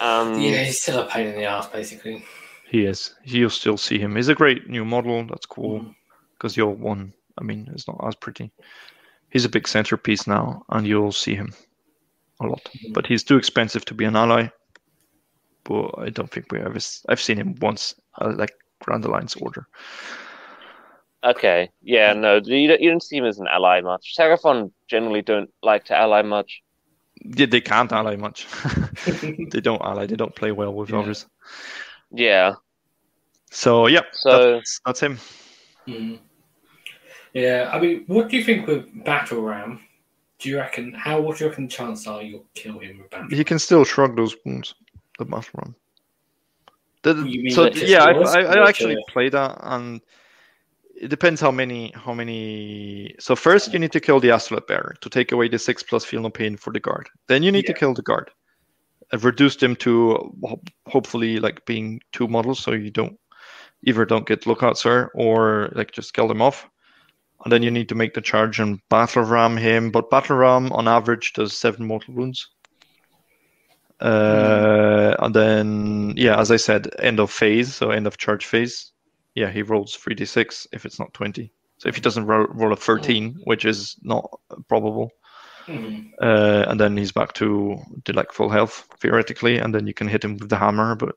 Um, 0.00 0.38
Yeah, 0.40 0.62
he's 0.64 0.80
still 0.82 1.00
a 1.00 1.06
pain 1.08 1.26
in 1.28 1.36
the 1.36 1.44
ass, 1.44 1.68
basically. 1.68 2.22
He 2.68 2.84
is. 2.84 3.14
You'll 3.24 3.48
still 3.50 3.78
see 3.78 3.98
him. 3.98 4.14
He's 4.16 4.28
a 4.28 4.34
great 4.34 4.68
new 4.68 4.84
model. 4.84 5.26
That's 5.26 5.46
cool 5.46 5.80
Mm. 5.80 5.94
because 6.34 6.54
the 6.54 6.62
old 6.62 6.80
one, 6.80 7.12
I 7.38 7.42
mean, 7.44 7.66
it's 7.72 7.88
not 7.88 7.98
as 8.06 8.14
pretty. 8.14 8.50
He's 9.30 9.44
a 9.46 9.48
big 9.48 9.66
centerpiece 9.66 10.26
now, 10.26 10.64
and 10.68 10.86
you'll 10.86 11.12
see 11.12 11.34
him 11.34 11.52
a 12.40 12.46
lot. 12.46 12.68
But 12.92 13.06
he's 13.06 13.24
too 13.24 13.36
expensive 13.36 13.84
to 13.86 13.94
be 13.94 14.04
an 14.04 14.16
ally. 14.16 14.48
But 15.64 15.90
I 15.98 16.10
don't 16.10 16.30
think 16.30 16.52
we 16.52 16.60
ever. 16.60 16.76
s- 16.76 17.04
I've 17.08 17.20
seen 17.20 17.38
him 17.38 17.54
once, 17.60 17.94
uh, 18.20 18.32
like 18.36 18.52
Grand 18.80 19.04
Alliance 19.04 19.34
Order. 19.36 19.66
Okay. 21.24 21.70
Yeah. 21.82 22.12
No, 22.12 22.36
you 22.36 22.68
don't, 22.68 22.80
you 22.80 22.90
don't 22.90 23.02
see 23.02 23.16
him 23.16 23.24
as 23.24 23.38
an 23.38 23.48
ally 23.48 23.80
much. 23.80 24.14
Seraphon 24.16 24.70
generally 24.88 25.22
don't 25.22 25.50
like 25.62 25.84
to 25.86 25.96
ally 25.96 26.22
much. 26.22 26.62
Yeah, 27.24 27.46
they 27.46 27.60
can't 27.60 27.90
ally 27.92 28.14
much. 28.16 28.46
they 29.50 29.60
don't 29.60 29.82
ally. 29.82 30.06
They 30.06 30.14
don't 30.16 30.34
play 30.34 30.52
well 30.52 30.72
with 30.72 30.90
Yeah. 30.90 30.98
others. 31.00 31.26
Yeah. 32.12 32.54
So 33.50 33.86
yeah, 33.88 34.02
So- 34.12 34.52
that's, 34.56 34.80
that's 34.84 35.00
him. 35.00 35.18
Mm. 35.88 36.18
Yeah, 37.32 37.70
I 37.72 37.78
mean, 37.80 38.04
what 38.06 38.28
do 38.28 38.36
you 38.36 38.44
think 38.44 38.66
with 38.66 38.86
Battle 39.04 39.40
Ram? 39.42 39.80
Do 40.46 40.52
you 40.52 40.58
reckon, 40.58 40.94
how, 40.94 41.20
what 41.20 41.38
do 41.38 41.42
you 41.44 41.50
reckon 41.50 41.66
the 41.66 41.72
chances 41.72 42.06
are 42.06 42.22
you'll 42.22 42.46
kill 42.54 42.78
him 42.78 43.02
with 43.02 43.32
He 43.32 43.42
can 43.42 43.58
still 43.58 43.84
shrug 43.84 44.14
those 44.14 44.36
wounds. 44.44 44.76
The 45.18 45.24
mushroom. 45.24 45.74
The, 47.02 47.14
You 47.14 47.42
mean 47.42 47.50
so 47.50 47.64
like 47.64 47.74
yeah, 47.74 48.04
I, 48.04 48.12
I, 48.12 48.40
I 48.42 48.68
actually 48.68 48.96
played 49.08 49.32
that, 49.32 49.58
and 49.62 50.00
it 50.94 51.08
depends 51.08 51.40
how 51.40 51.50
many 51.50 51.92
how 51.96 52.14
many. 52.14 53.16
So 53.18 53.34
first, 53.34 53.72
you 53.72 53.80
need 53.80 53.90
to 53.90 53.98
kill 53.98 54.20
the 54.20 54.28
Astrolith 54.28 54.68
bearer 54.68 54.94
to 55.00 55.10
take 55.10 55.32
away 55.32 55.48
the 55.48 55.58
six 55.58 55.82
plus 55.82 56.04
feel 56.04 56.22
no 56.22 56.30
pain 56.30 56.56
for 56.56 56.72
the 56.72 56.78
guard. 56.78 57.08
Then 57.26 57.42
you 57.42 57.50
need 57.50 57.66
to 57.66 57.74
kill 57.74 57.92
the 57.92 58.02
guard, 58.02 58.30
and 59.10 59.24
reduce 59.24 59.56
them 59.56 59.74
to 59.76 60.32
hopefully 60.86 61.40
like 61.40 61.66
being 61.66 62.00
two 62.12 62.28
models, 62.28 62.60
so 62.60 62.70
you 62.70 62.92
don't 62.92 63.18
either 63.82 64.04
don't 64.04 64.28
get 64.28 64.46
lookout 64.46 64.78
sir 64.78 65.10
or 65.16 65.72
like 65.74 65.90
just 65.90 66.14
kill 66.14 66.28
them 66.28 66.40
off. 66.40 66.68
And 67.46 67.52
then 67.52 67.62
you 67.62 67.70
need 67.70 67.88
to 67.90 67.94
make 67.94 68.12
the 68.12 68.20
charge 68.20 68.58
and 68.58 68.80
battle 68.88 69.22
ram 69.22 69.56
him, 69.56 69.92
but 69.92 70.10
battle 70.10 70.36
ram 70.36 70.72
on 70.72 70.88
average 70.88 71.32
does 71.32 71.56
seven 71.56 71.86
mortal 71.86 72.12
wounds. 72.12 72.50
Uh, 74.00 75.14
and 75.20 75.32
then 75.32 76.12
yeah, 76.16 76.40
as 76.40 76.50
I 76.50 76.56
said, 76.56 76.88
end 76.98 77.20
of 77.20 77.30
phase, 77.30 77.72
so 77.72 77.92
end 77.92 78.08
of 78.08 78.16
charge 78.18 78.46
phase. 78.46 78.90
Yeah, 79.36 79.48
he 79.48 79.62
rolls 79.62 79.94
three 79.94 80.16
d 80.16 80.24
six 80.24 80.66
if 80.72 80.84
it's 80.84 80.98
not 80.98 81.14
twenty. 81.14 81.52
So 81.78 81.88
if 81.88 81.94
he 81.94 82.00
doesn't 82.00 82.26
roll, 82.26 82.48
roll 82.48 82.72
a 82.72 82.76
thirteen, 82.76 83.38
which 83.44 83.64
is 83.64 83.94
not 84.02 84.28
probable, 84.66 85.12
Mm. 85.68 86.10
uh, 86.20 86.64
and 86.66 86.80
then 86.80 86.96
he's 86.96 87.12
back 87.12 87.32
to 87.34 87.78
to 88.06 88.12
like 88.12 88.32
full 88.32 88.48
health 88.48 88.88
theoretically, 89.00 89.58
and 89.58 89.72
then 89.72 89.86
you 89.86 89.94
can 89.94 90.08
hit 90.08 90.24
him 90.24 90.36
with 90.36 90.48
the 90.48 90.56
hammer, 90.56 90.96
but 90.96 91.14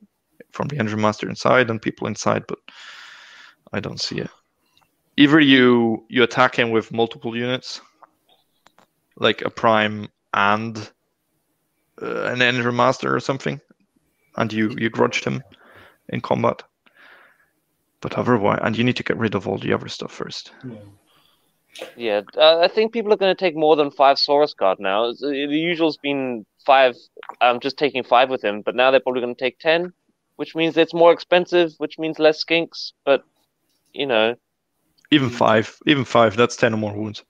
from 0.51 0.67
the 0.67 0.75
Endrinmaster 0.75 1.27
inside 1.27 1.71
and 1.71 1.81
people 1.81 2.05
inside, 2.05 2.43
but 2.47 2.59
I 3.73 3.79
don't 3.79 3.99
see 3.99 4.19
it. 4.19 4.29
Either 5.19 5.39
you 5.41 6.05
you 6.07 6.23
attack 6.23 6.57
him 6.57 6.71
with 6.71 6.93
multiple 6.93 7.35
units, 7.35 7.81
like 9.17 9.41
a 9.41 9.49
prime 9.49 10.07
and 10.33 10.77
uh, 12.01 12.23
an 12.31 12.39
Endrinmaster 12.39 13.11
or 13.11 13.19
something, 13.19 13.59
and 14.37 14.53
you 14.53 14.73
you 14.77 14.89
grudged 14.89 15.25
him 15.25 15.43
in 16.07 16.21
combat. 16.21 16.63
But 17.99 18.13
otherwise, 18.17 18.61
and 18.63 18.77
you 18.77 18.85
need 18.85 18.95
to 18.95 19.03
get 19.03 19.17
rid 19.17 19.35
of 19.35 19.45
all 19.45 19.57
the 19.57 19.73
other 19.73 19.89
stuff 19.89 20.13
first. 20.13 20.53
Mm. 20.63 20.77
Yeah. 21.97 22.21
Uh, 22.37 22.59
I 22.59 22.69
think 22.69 22.93
people 22.93 23.11
are 23.11 23.17
going 23.17 23.35
to 23.35 23.45
take 23.45 23.57
more 23.57 23.75
than 23.75 23.91
five 23.91 24.17
Saurus 24.17 24.55
Guard 24.55 24.79
now. 24.79 25.09
Uh, 25.09 25.13
The 25.19 25.63
usual's 25.71 25.97
been 25.97 26.45
five. 26.65 26.95
I'm 27.41 27.59
just 27.59 27.77
taking 27.77 28.03
five 28.03 28.29
with 28.29 28.41
him, 28.41 28.61
but 28.61 28.75
now 28.75 28.89
they're 28.89 29.01
probably 29.01 29.21
going 29.21 29.35
to 29.35 29.45
take 29.45 29.59
ten, 29.59 29.91
which 30.37 30.55
means 30.55 30.77
it's 30.77 30.93
more 30.93 31.11
expensive, 31.11 31.73
which 31.77 31.99
means 31.99 32.19
less 32.19 32.41
skinks. 32.43 32.93
But 33.03 33.25
you 33.91 34.05
know, 34.05 34.35
Even 35.11 35.29
five, 35.29 35.75
even 35.87 36.05
five, 36.05 36.35
that's 36.35 36.55
ten 36.55 36.73
or 36.73 36.77
more 36.77 36.93
wounds. 36.95 37.23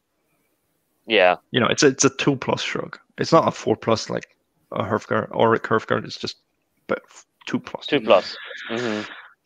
yeah. 1.07 1.35
you 1.51 1.59
know, 1.59 1.67
it's 1.67 1.83
a, 1.83 1.87
it's 1.87 2.03
a 2.05 2.09
two 2.17 2.35
plus 2.35 2.61
shrug. 2.61 2.99
It's 3.17 3.31
not 3.31 3.47
a 3.47 3.51
four 3.51 3.75
plus 3.75 4.09
like 4.09 4.35
a 4.71 4.83
Hearthguard 4.83 5.29
or 5.31 5.53
a 5.53 5.59
Hearthguard. 5.59 6.03
It's 6.05 6.17
just 6.17 6.37
but 6.87 7.01
two 7.47 7.59
plus. 7.59 7.87
plus, 7.87 7.87
Two 7.87 8.01
plus. 8.01 8.37
hmm 8.69 9.01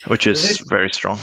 which 0.08 0.28
is 0.28 0.42
This- 0.46 0.60
very 0.68 0.90
strong. 0.90 1.18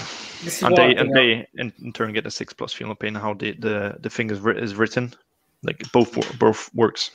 Is 0.46 0.62
And 0.62 0.74
they 0.74 0.94
and 0.96 1.14
they 1.14 1.46
in, 1.58 1.70
in 1.82 1.92
turn 1.92 2.12
get 2.14 2.26
a 2.26 2.30
six 2.30 2.52
plus 2.54 2.72
feel 2.72 2.88
no 2.88 2.94
pain. 2.94 3.14
How 3.14 3.34
the 3.34 3.52
the 3.52 3.96
the 4.00 4.08
thing 4.08 4.30
is, 4.30 4.40
writ- 4.40 4.56
is 4.62 4.74
written, 4.74 5.12
like 5.62 5.82
both 5.92 6.16
both 6.38 6.74
works. 6.74 7.10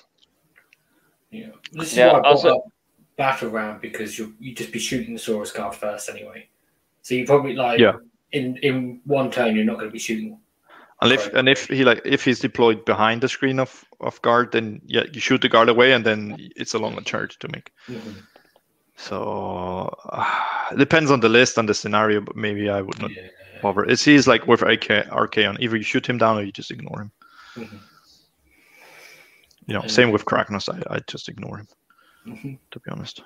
Yeah. 1.32 1.48
This 1.72 1.92
is 1.94 1.98
Yeah, 1.98 2.12
why 2.14 2.20
I 2.20 2.22
brought 2.22 2.26
also- 2.32 2.56
up 2.58 2.64
Battle 3.18 3.50
Ram 3.50 3.80
because 3.82 4.20
you 4.20 4.36
you 4.40 4.54
just 4.54 4.72
be 4.72 4.78
shooting 4.80 5.14
the 5.16 5.20
Saurus 5.20 5.54
Guard 5.56 5.74
first 5.74 6.10
anyway. 6.10 6.48
So 7.02 7.16
you 7.16 7.26
probably 7.26 7.54
like 7.56 7.80
Yeah. 7.80 7.94
In 8.36 8.58
in 8.58 9.02
one 9.06 9.32
turn 9.32 9.56
you're 9.56 9.66
not 9.66 9.78
going 9.80 9.90
to 9.90 9.94
be 9.94 10.00
shooting. 10.08 10.40
And 11.02 11.12
if 11.12 11.26
Right. 11.26 11.36
and 11.40 11.50
if 11.50 11.68
he 11.68 11.84
like 11.84 12.02
if 12.06 12.24
he's 12.26 12.40
deployed 12.40 12.86
behind 12.86 13.22
the 13.22 13.28
screen 13.30 13.60
of 13.60 13.84
of 14.00 14.22
guard, 14.22 14.52
then 14.52 14.82
yeah, 14.86 15.04
you 15.14 15.20
shoot 15.22 15.42
the 15.42 15.50
guard 15.50 15.70
away, 15.70 15.94
and 15.94 16.06
then 16.06 16.36
it's 16.56 16.74
a 16.76 16.80
longer 16.80 17.02
charge 17.02 17.38
to 17.40 17.48
make. 17.48 17.72
Mhm. 17.88 18.16
So 18.98 19.18
uh, 20.10 20.76
depends 20.78 21.12
on 21.12 21.20
the 21.20 21.30
list 21.30 21.58
and 21.58 21.68
the 21.68 21.74
scenario, 21.74 22.22
but 22.22 22.36
maybe 22.36 22.70
I 22.70 22.82
would 22.82 23.00
not 23.02 23.12
Yeah. 23.12 23.28
bother. 23.62 23.84
It's 23.84 24.06
he's 24.06 24.28
like 24.28 24.48
with 24.48 24.62
AK, 24.62 24.90
RK 25.12 25.46
on. 25.46 25.58
Either 25.62 25.76
you 25.78 25.84
shoot 25.84 26.08
him 26.08 26.18
down 26.18 26.38
or 26.38 26.44
you 26.44 26.52
just 26.54 26.72
ignore 26.72 27.02
him. 27.02 27.12
Mhm. 27.56 27.80
You 29.68 29.74
know, 29.74 29.82
And- 29.82 29.92
same 29.92 30.12
with 30.12 30.26
Kragnos. 30.26 30.70
I 30.74 30.96
I 30.96 31.00
just 31.12 31.28
ignore 31.30 31.58
him 31.58 31.68
Mhm. 32.26 32.58
to 32.72 32.80
be 32.80 32.92
honest. 32.92 33.22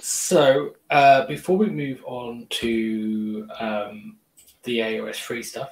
So 0.00 0.74
uh, 0.90 1.26
before 1.26 1.56
we 1.56 1.68
move 1.68 2.02
on 2.06 2.46
to 2.50 3.46
um, 3.58 4.16
the 4.62 4.78
AOS 4.78 5.16
free 5.16 5.42
stuff, 5.42 5.70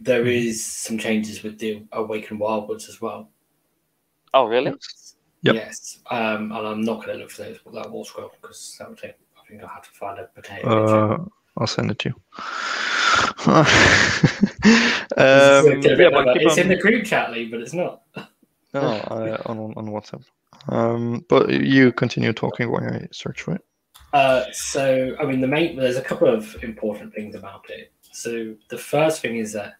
there 0.00 0.26
is 0.26 0.64
some 0.64 0.98
changes 0.98 1.42
with 1.42 1.58
the 1.58 1.84
Awakened 1.92 2.40
Wildwoods 2.40 2.88
as 2.88 3.00
well. 3.00 3.30
Oh, 4.32 4.44
really? 4.44 4.74
Yep. 5.42 5.54
Yes, 5.54 5.98
um, 6.10 6.52
and 6.52 6.66
I'm 6.66 6.80
not 6.80 7.04
going 7.04 7.18
to 7.18 7.22
look 7.22 7.30
for 7.30 7.42
those, 7.42 7.58
that 7.74 7.90
wall 7.90 8.04
scroll 8.04 8.32
because 8.40 8.76
that 8.78 8.88
would 8.88 8.98
take. 8.98 9.14
I 9.36 9.46
think 9.48 9.62
I'll 9.62 9.68
have 9.68 9.82
to 9.82 9.90
find 9.90 10.18
a 10.18 10.24
potato. 10.24 10.68
Uh, 10.68 11.24
I'll 11.58 11.66
send 11.66 11.90
it 11.90 11.98
to 12.00 12.08
you. 12.08 12.14
um, 13.46 13.66
It's 15.16 15.86
yeah, 15.86 16.08
like 16.08 16.12
but 16.12 16.24
that. 16.24 16.36
keep 16.38 16.46
it's 16.48 16.56
in 16.56 16.68
the 16.68 16.76
group 16.76 17.04
chat, 17.04 17.30
Lee, 17.30 17.48
but 17.48 17.60
it's 17.60 17.74
not. 17.74 18.02
No, 18.16 18.24
I, 18.74 19.36
on 19.46 19.74
on 19.76 19.86
WhatsApp. 19.88 20.24
Um, 20.68 21.24
but 21.28 21.50
you 21.50 21.92
continue 21.92 22.32
talking 22.32 22.70
while 22.70 22.84
I 22.84 23.06
search 23.12 23.42
for 23.42 23.54
it. 23.54 23.62
Uh, 24.12 24.44
so, 24.52 25.16
I 25.20 25.24
mean, 25.24 25.40
the 25.40 25.48
main 25.48 25.76
there's 25.76 25.96
a 25.96 26.02
couple 26.02 26.28
of 26.28 26.56
important 26.62 27.12
things 27.14 27.34
about 27.34 27.64
it. 27.68 27.92
So, 28.12 28.54
the 28.68 28.78
first 28.78 29.20
thing 29.20 29.36
is 29.38 29.52
that 29.54 29.74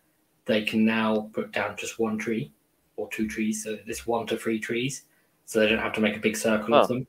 they 0.44 0.62
can 0.62 0.84
now 0.84 1.30
put 1.32 1.52
down 1.52 1.76
just 1.76 1.98
one 1.98 2.18
tree 2.18 2.52
or 2.96 3.08
two 3.10 3.28
trees, 3.28 3.64
so 3.64 3.78
it's 3.86 4.06
one 4.06 4.26
to 4.26 4.36
three 4.36 4.58
trees, 4.58 5.04
so 5.46 5.60
they 5.60 5.68
don't 5.68 5.78
have 5.78 5.92
to 5.94 6.00
make 6.00 6.16
a 6.16 6.20
big 6.20 6.36
circle 6.36 6.74
Oh. 6.74 6.80
of 6.80 6.88
them. 6.88 7.06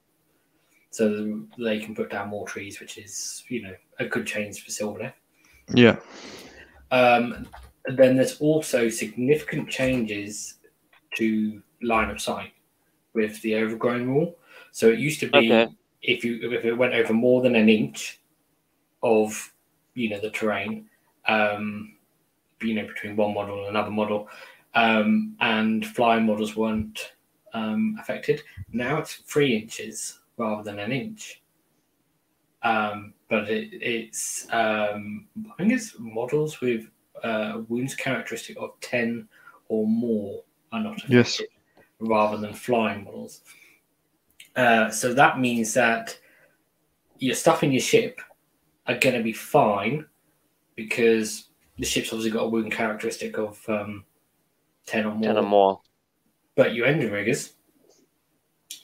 So 0.91 1.41
they 1.57 1.79
can 1.79 1.93
put 1.93 2.09
down 2.09 2.29
more 2.29 2.47
trees, 2.47 2.79
which 2.79 2.97
is 2.97 3.43
you 3.49 3.63
know 3.63 3.75
a 3.99 4.05
good 4.05 4.25
change 4.25 4.63
for 4.63 4.69
Sylvaneth. 4.71 5.13
Yeah. 5.73 5.97
Um, 6.91 7.47
and 7.87 7.97
then 7.97 8.15
there's 8.15 8.39
also 8.39 8.87
significant 8.87 9.69
changes 9.69 10.55
to 11.15 11.61
line 11.81 12.09
of 12.09 12.21
sight 12.21 12.51
with 13.15 13.41
the 13.41 13.55
overgrown 13.55 14.07
rule. 14.07 14.37
So 14.71 14.89
it 14.89 14.99
used 14.99 15.19
to 15.21 15.27
be 15.27 15.51
Okay. 15.51 15.73
if 16.03 16.23
you 16.23 16.51
if 16.51 16.65
it 16.65 16.73
went 16.75 16.93
over 16.93 17.13
more 17.13 17.41
than 17.41 17.55
an 17.55 17.69
inch 17.69 18.19
of 19.01 19.53
you 19.95 20.09
know 20.09 20.19
the 20.19 20.29
terrain, 20.29 20.87
um, 21.27 21.95
you 22.61 22.75
know 22.75 22.85
between 22.85 23.15
one 23.15 23.33
model 23.33 23.59
and 23.59 23.69
another 23.69 23.89
model, 23.91 24.27
um, 24.75 25.35
and 25.39 25.87
flying 25.87 26.25
models 26.25 26.55
weren't 26.55 27.13
um, 27.53 27.97
affected. 27.99 28.43
Now 28.71 28.97
it's 28.97 29.15
three 29.15 29.55
inches 29.55 30.19
rather 30.37 30.61
than 30.63 30.79
an 30.79 30.91
inch. 30.91 31.41
Um, 32.63 33.13
but 33.29 33.49
it, 33.49 33.69
it's 33.73 34.47
um, 34.51 35.27
I 35.51 35.55
think 35.57 35.71
it's 35.71 35.95
models 35.99 36.61
with 36.61 36.87
uh, 37.23 37.61
wounds 37.69 37.95
characteristic 37.95 38.57
of 38.57 38.71
ten 38.81 39.27
or 39.69 39.87
more 39.87 40.43
are 40.71 40.81
not 40.81 40.97
affected, 40.97 41.13
Yes. 41.13 41.41
Rather 41.99 42.37
than 42.37 42.53
flying 42.53 43.03
models. 43.03 43.41
Uh, 44.55 44.89
so 44.89 45.13
that 45.13 45.39
means 45.39 45.73
that 45.73 46.17
your 47.19 47.35
stuff 47.35 47.63
in 47.63 47.71
your 47.71 47.81
ship 47.81 48.19
are 48.87 48.97
going 48.97 49.15
to 49.15 49.23
be 49.23 49.33
fine 49.33 50.05
because 50.75 51.49
the 51.77 51.85
ship's 51.85 52.11
obviously 52.11 52.31
got 52.31 52.43
a 52.43 52.49
wound 52.49 52.71
characteristic 52.71 53.37
of 53.37 53.59
um, 53.67 54.03
ten 54.85 55.05
or 55.05 55.15
more. 55.15 55.23
Ten 55.23 55.37
or 55.37 55.43
more. 55.43 55.81
But 56.55 56.73
your 56.73 56.87
Endrinriggers, 56.87 57.51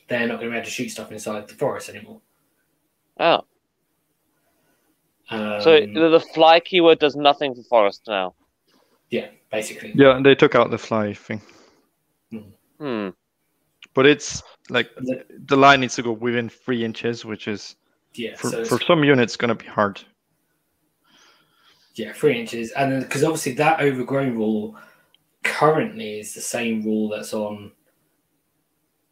they're 0.07 0.27
not 0.27 0.39
going 0.39 0.47
to 0.47 0.51
be 0.51 0.57
able 0.57 0.65
to 0.65 0.71
shoot 0.71 0.89
stuff 0.89 1.11
inside 1.11 1.47
the 1.47 1.53
forest 1.53 1.89
anymore. 1.89 2.21
Oh, 3.19 3.41
Um, 5.29 5.61
so 5.61 5.79
the, 5.79 6.09
the 6.09 6.19
fly 6.33 6.59
keyword 6.59 6.99
does 6.99 7.15
nothing 7.15 7.55
for 7.55 7.63
forest 7.63 8.03
now. 8.07 8.33
yeah, 9.09 9.27
basically. 9.51 9.93
Yeah, 9.95 10.19
they 10.23 10.35
took 10.35 10.55
out 10.55 10.71
the 10.71 10.77
fly 10.77 11.13
thing. 11.13 11.41
Hmm. 12.81 13.09
But 13.93 14.07
it's 14.07 14.41
like 14.69 14.89
The- 15.45 15.55
line 15.55 15.81
needs 15.81 15.95
to 15.95 16.01
go 16.03 16.13
within 16.13 16.49
three 16.49 16.83
inches, 16.83 17.23
which 17.25 17.47
is 17.47 17.75
Yeah, 18.15 18.35
for, 18.35 18.49
so 18.49 18.65
for 18.65 18.81
some 18.81 19.03
units 19.03 19.35
going 19.37 19.49
to 19.49 19.55
be 19.55 19.67
hard. 19.69 20.01
yeah, 21.95 22.13
three 22.13 22.39
inches, 22.39 22.71
and 22.71 22.91
then 22.91 23.01
because 23.01 23.23
obviously 23.23 23.51
that 23.53 23.81
overgrown 23.81 24.35
rule 24.35 24.77
currently 25.43 26.19
is 26.19 26.33
the 26.33 26.41
same 26.41 26.83
rule 26.83 27.09
that's 27.09 27.33
on. 27.33 27.71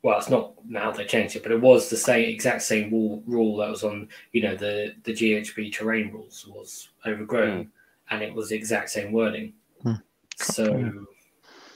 Well, 0.02 0.18
it's 0.18 0.30
not 0.30 0.54
now 0.66 0.92
they 0.92 1.06
changed 1.06 1.36
it, 1.36 1.44
but 1.44 1.52
it 1.52 1.60
was 1.60 1.90
the 1.90 1.98
same 1.98 2.30
exact 2.30 2.62
same 2.62 2.90
rule 2.90 3.22
rule 3.28 3.58
that 3.58 3.70
was 3.70 3.84
on 3.84 4.08
you 4.32 4.42
know 4.42 4.56
the 4.56 4.96
the 5.04 5.12
GHB 5.14 5.74
terrain 5.74 6.12
rules 6.14 6.48
was 6.48 6.90
overgrown, 7.06 7.70
and 8.10 8.24
it 8.24 8.34
was 8.34 8.50
the 8.50 8.56
exact 8.56 8.90
same 8.92 9.12
wording. 9.12 9.54
Hmm. 9.84 9.94
So, 10.38 10.78
Yeah. 10.78 10.92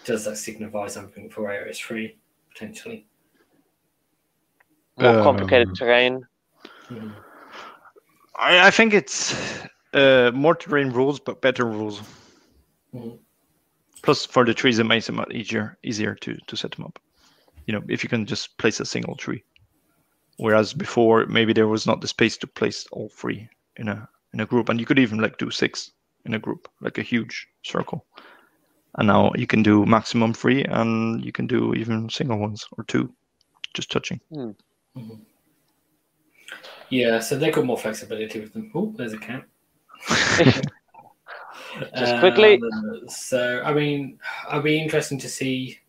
Does 0.05 0.25
that 0.25 0.37
signify 0.37 0.87
something 0.87 1.29
for 1.29 1.43
AOS 1.49 1.79
three 1.79 2.17
potentially? 2.51 3.07
More 4.97 5.23
complicated 5.23 5.69
Um, 5.69 5.75
terrain. 5.75 6.27
Mhm. 6.89 7.13
I, 8.35 8.67
I 8.67 8.71
think 8.71 8.93
it's 8.93 9.35
uh, 9.93 10.31
more 10.33 10.55
terrain 10.55 10.91
rules, 10.91 11.19
but 11.19 11.41
better 11.41 11.65
rules. 11.65 12.01
Mhm. 12.93 13.19
Plus, 14.01 14.25
for 14.25 14.43
the 14.45 14.53
trees, 14.53 14.79
it 14.79 14.83
makes 14.83 15.09
it 15.09 15.13
much 15.13 15.31
easier 15.31 15.77
easier 15.83 16.15
to 16.15 16.37
to 16.47 16.55
set 16.57 16.71
them 16.71 16.85
up. 16.85 16.99
You 17.65 17.73
know, 17.73 17.83
if 17.87 18.03
you 18.03 18.09
can 18.09 18.25
just 18.25 18.57
place 18.57 18.79
a 18.81 18.85
single 18.85 19.15
tree, 19.15 19.43
whereas 20.37 20.73
before 20.73 21.25
maybe 21.25 21.53
there 21.53 21.69
was 21.69 21.87
not 21.87 22.01
the 22.01 22.07
space 22.07 22.37
to 22.37 22.47
place 22.47 22.85
all 22.91 23.09
three 23.09 23.47
in 23.77 23.87
a 23.87 24.07
in 24.33 24.41
a 24.41 24.45
group, 24.45 24.69
and 24.69 24.79
you 24.79 24.85
could 24.85 24.99
even 24.99 25.19
like 25.19 25.37
do 25.37 25.49
six 25.49 25.91
in 26.25 26.33
a 26.33 26.39
group, 26.39 26.67
like 26.81 26.97
a 26.97 27.03
huge 27.03 27.47
circle. 27.63 28.05
And 28.95 29.07
now 29.07 29.31
you 29.35 29.47
can 29.47 29.63
do 29.63 29.85
maximum 29.85 30.33
three, 30.33 30.63
and 30.65 31.23
you 31.23 31.31
can 31.31 31.47
do 31.47 31.73
even 31.73 32.09
single 32.09 32.37
ones 32.37 32.67
or 32.77 32.83
two, 32.83 33.11
just 33.73 33.91
touching. 33.91 34.19
Yeah, 36.89 37.19
so 37.19 37.37
they've 37.37 37.53
got 37.53 37.65
more 37.65 37.77
flexibility 37.77 38.39
with 38.39 38.53
them. 38.53 38.71
Oh, 38.75 38.93
there's 38.95 39.13
a 39.13 39.17
cat. 39.17 39.43
Just 41.97 42.19
quickly. 42.19 42.61
Um, 42.61 43.01
so, 43.07 43.61
I 43.63 43.73
mean, 43.73 44.19
it'll 44.47 44.61
be 44.61 44.79
interesting 44.79 45.17
to 45.19 45.29
see 45.29 45.79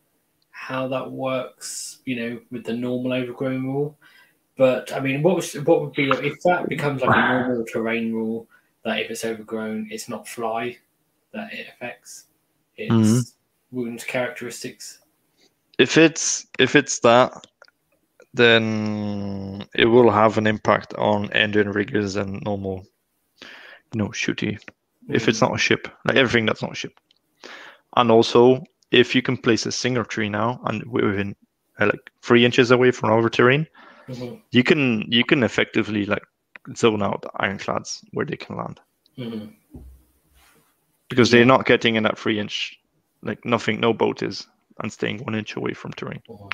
how 0.51 0.89
that 0.89 1.11
works, 1.11 1.99
you 2.07 2.17
know, 2.17 2.41
with 2.51 2.65
the 2.65 2.73
normal 2.73 3.13
overgrown 3.13 3.65
rule. 3.65 3.99
But 4.57 4.93
I 4.93 5.01
mean, 5.01 5.23
what 5.23 5.37
was 5.37 5.53
what 5.55 5.81
would 5.83 5.93
be 5.93 6.09
if 6.11 6.41
that 6.45 6.69
becomes 6.69 7.03
like 7.03 7.15
a 7.15 7.29
normal 7.29 7.65
terrain 7.67 8.13
rule 8.13 8.47
that 8.85 9.01
if 9.01 9.11
it's 9.11 9.25
overgrown, 9.25 9.89
it's 9.91 10.09
not 10.09 10.29
fly 10.29 10.79
that 11.33 11.53
it 11.53 11.67
affects, 11.69 12.27
it's 12.77 12.91
Mhm. 12.91 13.33
wound 13.73 14.07
characteristics. 14.07 15.01
if 15.79 15.97
it's 15.97 16.47
if 16.59 16.77
it's 16.77 17.01
that 17.01 17.33
then 18.35 19.65
it 19.75 19.87
will 19.87 20.11
have 20.11 20.39
an 20.39 20.47
impact 20.47 20.95
on 20.95 21.29
Endrinriggers 21.29 22.17
and 22.21 22.43
normal 22.43 22.85
you 23.93 23.99
know 23.99 24.09
shooty 24.09 24.59
if 25.09 25.29
it's 25.29 25.41
not 25.41 25.55
a 25.55 25.59
ship 25.59 25.89
like 26.05 26.17
everything 26.17 26.47
that's 26.47 26.63
not 26.63 26.73
a 26.73 26.75
ship 26.75 26.99
and 27.97 28.11
also 28.11 28.63
if 28.91 29.15
you 29.15 29.23
can 29.23 29.37
place 29.37 29.67
a 29.67 29.73
single 29.73 30.05
tree 30.05 30.29
now 30.29 30.61
and 30.65 30.83
within 30.91 31.35
uh, 31.81 31.87
like 31.87 32.11
three 32.23 32.45
inches 32.45 32.71
away 32.71 32.91
from 32.91 33.11
over 33.11 33.29
terrain 33.29 33.67
Mhm, 34.09 34.41
you 34.51 34.63
can 34.63 35.05
you 35.09 35.25
can 35.25 35.43
effectively 35.43 36.05
like 36.07 36.23
zone 36.77 37.03
out 37.03 37.25
ironclads 37.37 38.05
where 38.13 38.27
they 38.27 38.37
can 38.37 38.57
land 38.57 38.81
mhm. 39.19 39.53
Because 41.09 41.31
Yeah. 41.33 41.39
they're 41.39 41.47
not 41.47 41.67
getting 41.67 41.97
in 41.97 42.03
that 42.05 42.19
three 42.19 42.39
inch 42.39 42.79
like 43.23 43.45
nothing 43.45 43.81
no 43.81 43.93
boat 43.93 44.23
is 44.23 44.47
and 44.83 44.93
staying 44.93 45.19
one 45.25 45.35
inch 45.35 45.57
away 45.57 45.73
from 45.75 45.93
terrain 45.93 46.21
Mhm. 46.29 46.53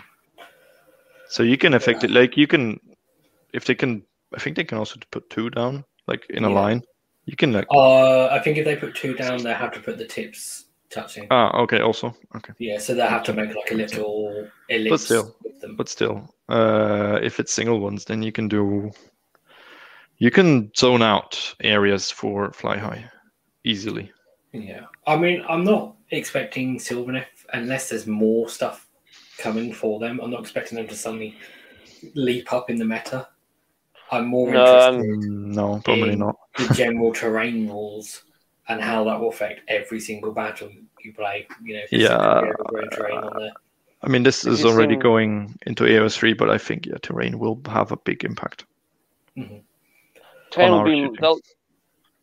So 1.28 1.42
you 1.42 1.56
can 1.56 1.74
affect 1.74 2.04
it 2.04 2.10
like 2.10 2.36
you 2.36 2.46
can 2.46 2.78
if 3.52 3.64
they 3.64 3.74
can 3.74 4.02
I 4.36 4.40
think 4.40 4.56
they 4.56 4.64
can 4.64 4.78
also 4.78 4.96
put 5.10 5.28
two 5.30 5.50
down 5.50 5.84
like 6.06 6.26
in 6.30 6.44
a 6.44 6.50
line. 6.50 6.82
You 7.26 7.36
can 7.36 7.52
like 7.52 7.66
Uh, 7.70 8.26
I 8.26 8.38
think 8.40 8.58
if 8.58 8.64
they 8.64 8.76
put 8.76 8.94
two 8.94 9.14
down, 9.14 9.42
they 9.42 9.52
have 9.52 9.72
to 9.72 9.80
put 9.80 9.98
the 9.98 10.06
tips 10.06 10.66
touching. 10.88 11.26
ah 11.30 11.50
okay 11.62 11.80
also 11.80 12.14
okay. 12.36 12.52
Yeah, 12.58 12.78
so 12.78 12.94
they 12.94 13.06
have 13.06 13.22
to 13.24 13.32
make 13.32 13.54
like 13.54 13.70
a 13.72 13.74
little 13.74 14.48
ellipse 14.68 14.90
But 14.90 15.00
still. 15.00 15.36
with 15.44 15.60
them. 15.60 15.76
But 15.76 15.88
still, 15.88 16.34
uh 16.48 17.18
if 17.22 17.38
it's 17.40 17.52
single 17.52 17.80
ones 17.80 18.04
then 18.04 18.22
you 18.22 18.32
can 18.32 18.48
do 18.48 18.90
you 20.18 20.30
can 20.30 20.70
zone 20.76 21.02
out 21.02 21.54
areas 21.60 22.10
for 22.10 22.52
fly 22.52 22.76
high 22.76 23.04
easily. 23.64 24.12
Yeah, 24.52 24.86
I 25.06 25.16
mean, 25.16 25.44
I'm 25.48 25.64
not 25.64 25.96
expecting 26.10 26.78
Sylvaneth 26.78 27.26
unless 27.52 27.88
there's 27.88 28.06
more 28.06 28.48
stuff 28.48 28.88
coming 29.38 29.72
for 29.72 30.00
them. 30.00 30.20
I'm 30.20 30.30
not 30.30 30.40
expecting 30.40 30.76
them 30.76 30.88
to 30.88 30.94
suddenly 30.94 31.36
leap 32.14 32.52
up 32.52 32.68
in 32.70 32.76
the 32.76 32.84
meta. 32.84 33.28
I'm 34.10 34.26
more 34.26 34.50
No, 34.50 34.60
interested 34.64 35.12
um, 35.24 35.52
no, 35.52 35.80
probably 35.84 36.12
in 36.14 36.18
not. 36.18 36.36
the 36.58 36.74
general 36.74 37.12
terrain 37.12 37.68
rules 37.68 38.24
and 38.68 38.80
how 38.80 39.04
that 39.04 39.20
will 39.20 39.28
affect 39.28 39.60
every 39.68 40.00
single 40.00 40.32
battle 40.32 40.68
you 41.04 41.12
play. 41.12 41.46
You 41.64 41.74
know, 41.74 41.82
Yeah. 41.92 42.08
gonna 42.16 42.42
be 42.42 42.48
overgrown 42.52 42.90
terrain 42.90 43.18
on 43.18 43.38
there. 43.38 43.52
I 44.02 44.08
mean 44.08 44.22
this 44.24 44.44
is 44.46 44.62
you 44.62 44.68
already 44.70 44.94
seen- 44.94 45.00
going 45.00 45.58
into 45.66 45.84
AOS 45.84 46.16
three, 46.16 46.32
but 46.32 46.50
I 46.50 46.58
think 46.58 46.86
yeah, 46.86 46.94
terrain 47.02 47.38
will 47.38 47.60
have 47.66 47.92
a 47.92 47.96
big 47.98 48.24
impact. 48.24 48.64
Terrain 50.50 50.72
will 50.72 50.84
be 50.84 51.08
they'll 51.20 51.38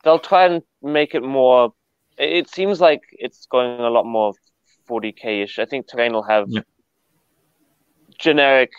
they'll 0.03 0.19
try 0.19 0.45
and 0.45 0.61
make 0.81 1.15
it 1.15 1.23
more. 1.23 1.73
It 2.17 2.49
seems 2.49 2.81
like 2.81 3.01
it's 3.11 3.45
going 3.47 3.79
a 3.79 3.89
lot 3.89 4.05
more 4.05 4.33
40k 4.87 5.43
ish. 5.43 5.59
I 5.59 5.65
think 5.65 5.87
terrain 5.87 6.13
will 6.13 6.23
have 6.23 6.47
Yeah. 6.49 6.61
generic 8.19 8.71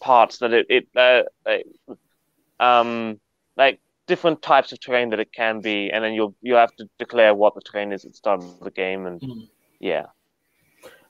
parts 0.00 0.38
that 0.38 0.52
it 0.52 0.66
it 0.68 0.88
uh, 0.96 1.22
like, 1.46 1.64
um, 2.60 3.20
like 3.56 3.80
different 4.06 4.42
types 4.42 4.72
of 4.72 4.80
terrain 4.80 5.10
that 5.10 5.20
it 5.20 5.32
can 5.32 5.60
be, 5.60 5.90
and 5.90 6.04
then 6.04 6.12
you'll 6.14 6.34
you 6.42 6.54
have 6.54 6.74
to 6.76 6.88
declare 6.98 7.34
what 7.34 7.54
the 7.54 7.60
terrain 7.62 7.92
is 7.92 8.04
at 8.04 8.12
the 8.12 8.16
start 8.16 8.40
of 8.40 8.60
the 8.60 8.70
game, 8.70 9.06
and 9.06 9.20
Mm. 9.22 9.48
yeah, 9.80 10.06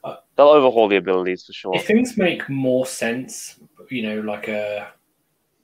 Uh, 0.04 0.16
they'll 0.36 0.48
overhaul 0.48 0.88
the 0.88 0.96
abilities 0.96 1.44
for 1.46 1.52
sure. 1.52 1.76
If 1.76 1.86
things 1.86 2.16
make 2.16 2.48
more 2.48 2.86
sense, 2.86 3.58
you 3.90 4.02
know, 4.02 4.20
like 4.20 4.48
a 4.48 4.92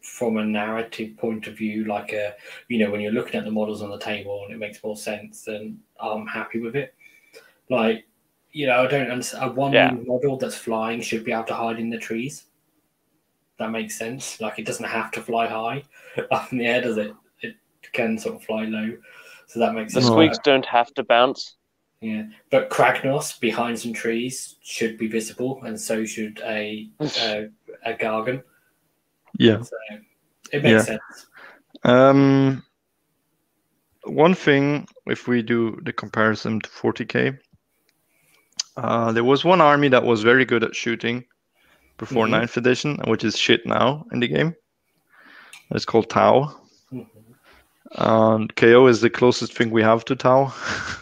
from 0.08 0.38
a 0.38 0.44
narrative 0.44 1.16
point 1.16 1.46
of 1.46 1.56
view, 1.56 1.84
like 1.84 2.12
a 2.12 2.34
you 2.68 2.78
know, 2.78 2.90
when 2.90 3.00
you're 3.00 3.12
looking 3.12 3.36
at 3.38 3.44
the 3.44 3.50
models 3.50 3.82
on 3.82 3.90
the 3.90 3.98
table 3.98 4.42
and 4.44 4.54
it 4.54 4.58
makes 4.58 4.82
more 4.82 4.96
sense, 4.96 5.42
then 5.44 5.78
I'm 6.00 6.26
happy 6.26 6.60
with 6.60 6.74
it. 6.74 6.94
Like, 7.70 8.06
you 8.52 8.66
know, 8.66 8.82
I 8.82 8.86
don't 8.86 9.10
understand. 9.10 9.44
A 9.50 9.52
one 9.52 9.72
Yeah. 9.72 9.90
model 9.92 10.36
that's 10.36 10.56
flying 10.56 11.00
should 11.00 11.24
be 11.24 11.32
able 11.32 11.44
to 11.44 11.54
hide 11.54 11.78
in 11.78 11.90
the 11.90 11.98
trees. 11.98 12.46
That 13.58 13.70
makes 13.70 13.96
sense. 13.98 14.40
Like, 14.40 14.58
it 14.58 14.64
doesn't 14.66 14.84
have 14.86 15.10
to 15.12 15.20
fly 15.20 15.46
high 15.46 15.82
up 16.30 16.50
in 16.52 16.58
the 16.58 16.66
air, 16.66 16.80
does 16.80 16.96
it? 16.96 17.14
It 17.42 17.56
can 17.92 18.18
sort 18.18 18.36
of 18.36 18.42
fly 18.44 18.64
low, 18.64 18.96
so 19.46 19.60
that 19.60 19.74
makes 19.74 19.94
The 19.94 20.00
sense. 20.00 20.12
squeaks 20.12 20.38
don't 20.42 20.66
have 20.66 20.92
to 20.94 21.04
bounce. 21.04 21.56
Yeah, 22.00 22.24
but 22.50 22.70
Kragnos 22.70 23.38
behind 23.40 23.78
some 23.78 23.92
trees 23.92 24.56
should 24.62 24.96
be 24.98 25.08
visible, 25.08 25.60
and 25.64 25.78
so 25.80 26.04
should 26.04 26.40
a 26.44 26.88
a, 27.00 27.48
a 27.84 27.94
Gargan. 27.94 28.42
Yeah. 29.38 29.62
So 29.62 29.76
it 30.52 30.62
makes 30.62 30.64
Yeah. 30.64 30.82
sense. 30.82 31.26
Um, 31.84 32.62
one 34.04 34.34
thing, 34.34 34.86
if 35.06 35.28
we 35.28 35.42
do 35.42 35.78
the 35.82 35.92
comparison 35.92 36.60
to 36.60 36.68
40k, 36.68 37.38
uh, 38.76 39.12
there 39.12 39.24
was 39.24 39.44
one 39.44 39.60
army 39.60 39.88
that 39.88 40.04
was 40.04 40.22
very 40.22 40.44
good 40.44 40.62
at 40.64 40.74
shooting 40.74 41.24
before 41.98 42.26
Mhm. 42.26 42.30
ninth 42.30 42.56
edition, 42.56 42.98
which 43.06 43.24
is 43.24 43.36
shit 43.38 43.64
now 43.66 44.04
in 44.12 44.20
the 44.20 44.28
game. 44.28 44.54
It's 45.70 45.84
called 45.84 46.08
Tau. 46.10 46.54
And 47.92 48.54
KO 48.54 48.86
is 48.86 49.00
the 49.00 49.10
closest 49.10 49.54
thing 49.54 49.70
we 49.70 49.82
have 49.82 50.04
to 50.06 50.16
Tau. 50.16 50.46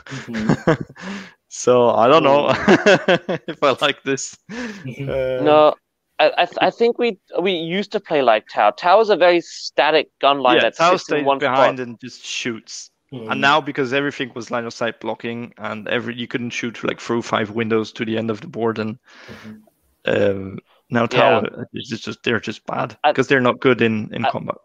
Mhm. 0.06 0.46
so 1.48 1.90
I 1.90 2.06
don't 2.08 2.22
know 2.22 2.48
if 3.48 3.62
I 3.62 3.76
like 3.80 4.02
this. 4.04 4.36
Uh, 4.50 5.42
No, 5.42 5.74
I 6.18 6.32
I, 6.38 6.44
th- 6.46 6.58
I 6.60 6.70
think 6.70 6.98
we 6.98 7.18
we 7.40 7.52
used 7.52 7.92
to 7.92 8.00
play 8.00 8.22
like 8.22 8.46
Tau. 8.48 8.70
Tau 8.70 9.00
is 9.00 9.10
a 9.10 9.16
very 9.16 9.40
static 9.40 10.08
gun 10.20 10.38
line 10.40 10.56
yeah, 10.56 10.62
that 10.62 10.76
Tau 10.76 10.92
sits 10.96 11.10
in 11.10 11.16
stays 11.18 11.24
one 11.26 11.38
behind 11.38 11.78
spot. 11.78 11.86
and 11.88 12.00
just 12.00 12.24
shoots. 12.24 12.90
Mhm. 13.12 13.30
And 13.30 13.40
now 13.40 13.60
because 13.60 13.92
everything 13.92 14.32
was 14.34 14.50
line 14.50 14.64
of 14.66 14.72
sight 14.72 14.98
blocking 15.00 15.52
and 15.58 15.86
every 15.88 16.14
you 16.16 16.26
couldn't 16.26 16.50
shoot 16.50 16.82
like 16.82 17.00
through 17.00 17.22
five 17.22 17.50
windows 17.50 17.92
to 17.92 18.04
the 18.04 18.16
end 18.18 18.30
of 18.30 18.40
the 18.40 18.48
board 18.48 18.78
and 18.78 18.98
Mhm. 19.28 19.60
um, 20.06 20.58
now 20.90 21.06
Tau 21.06 21.42
is 21.74 21.88
just, 21.88 22.04
just 22.04 22.22
they're 22.24 22.40
just 22.40 22.64
bad 22.66 22.96
because 23.04 23.28
they're 23.28 23.40
not 23.40 23.60
good 23.60 23.80
in 23.82 24.12
in 24.14 24.24
I- 24.24 24.30
combat. 24.30 24.56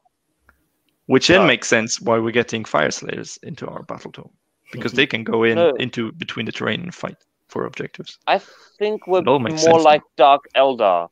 Which 1.08 1.28
then 1.28 1.41
No. 1.41 1.47
makes 1.47 1.68
sense 1.68 1.99
why 1.99 2.18
we're 2.20 2.32
getting 2.32 2.64
Fyreslayers 2.64 3.38
into 3.43 3.68
our 3.68 3.84
battle 3.84 4.12
tome 4.12 4.32
because 4.72 4.93
they 4.93 5.06
can 5.06 5.24
go 5.24 5.43
in 5.43 5.56
No. 5.56 5.72
into 5.72 6.12
between 6.14 6.45
the 6.45 6.52
terrain 6.54 6.82
and 6.82 6.95
fight 6.95 7.18
for 7.47 7.66
objectives. 7.66 8.18
I 8.28 8.39
think 8.80 9.06
we're 9.08 9.22
more 9.22 9.39
makes 9.39 9.64
sense 9.64 9.78
now. 9.78 9.84
like 9.84 10.04
Dark 10.16 10.45
Eldar. 10.56 11.10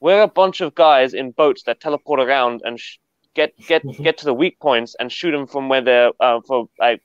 We're 0.00 0.22
a 0.22 0.28
bunch 0.28 0.60
of 0.60 0.74
guys 0.74 1.14
in 1.14 1.30
boats 1.32 1.62
that 1.64 1.80
teleport 1.80 2.20
around 2.20 2.62
and 2.64 2.78
sh- 2.80 2.96
get 3.34 3.52
get 3.68 3.82
get 4.02 4.18
to 4.18 4.24
the 4.24 4.34
weak 4.34 4.58
points 4.60 4.96
and 4.98 5.12
shoot 5.12 5.30
them 5.32 5.46
from 5.46 5.68
where 5.68 5.80
they're 5.82 6.10
uh, 6.20 6.40
for 6.46 6.68
like 6.78 7.02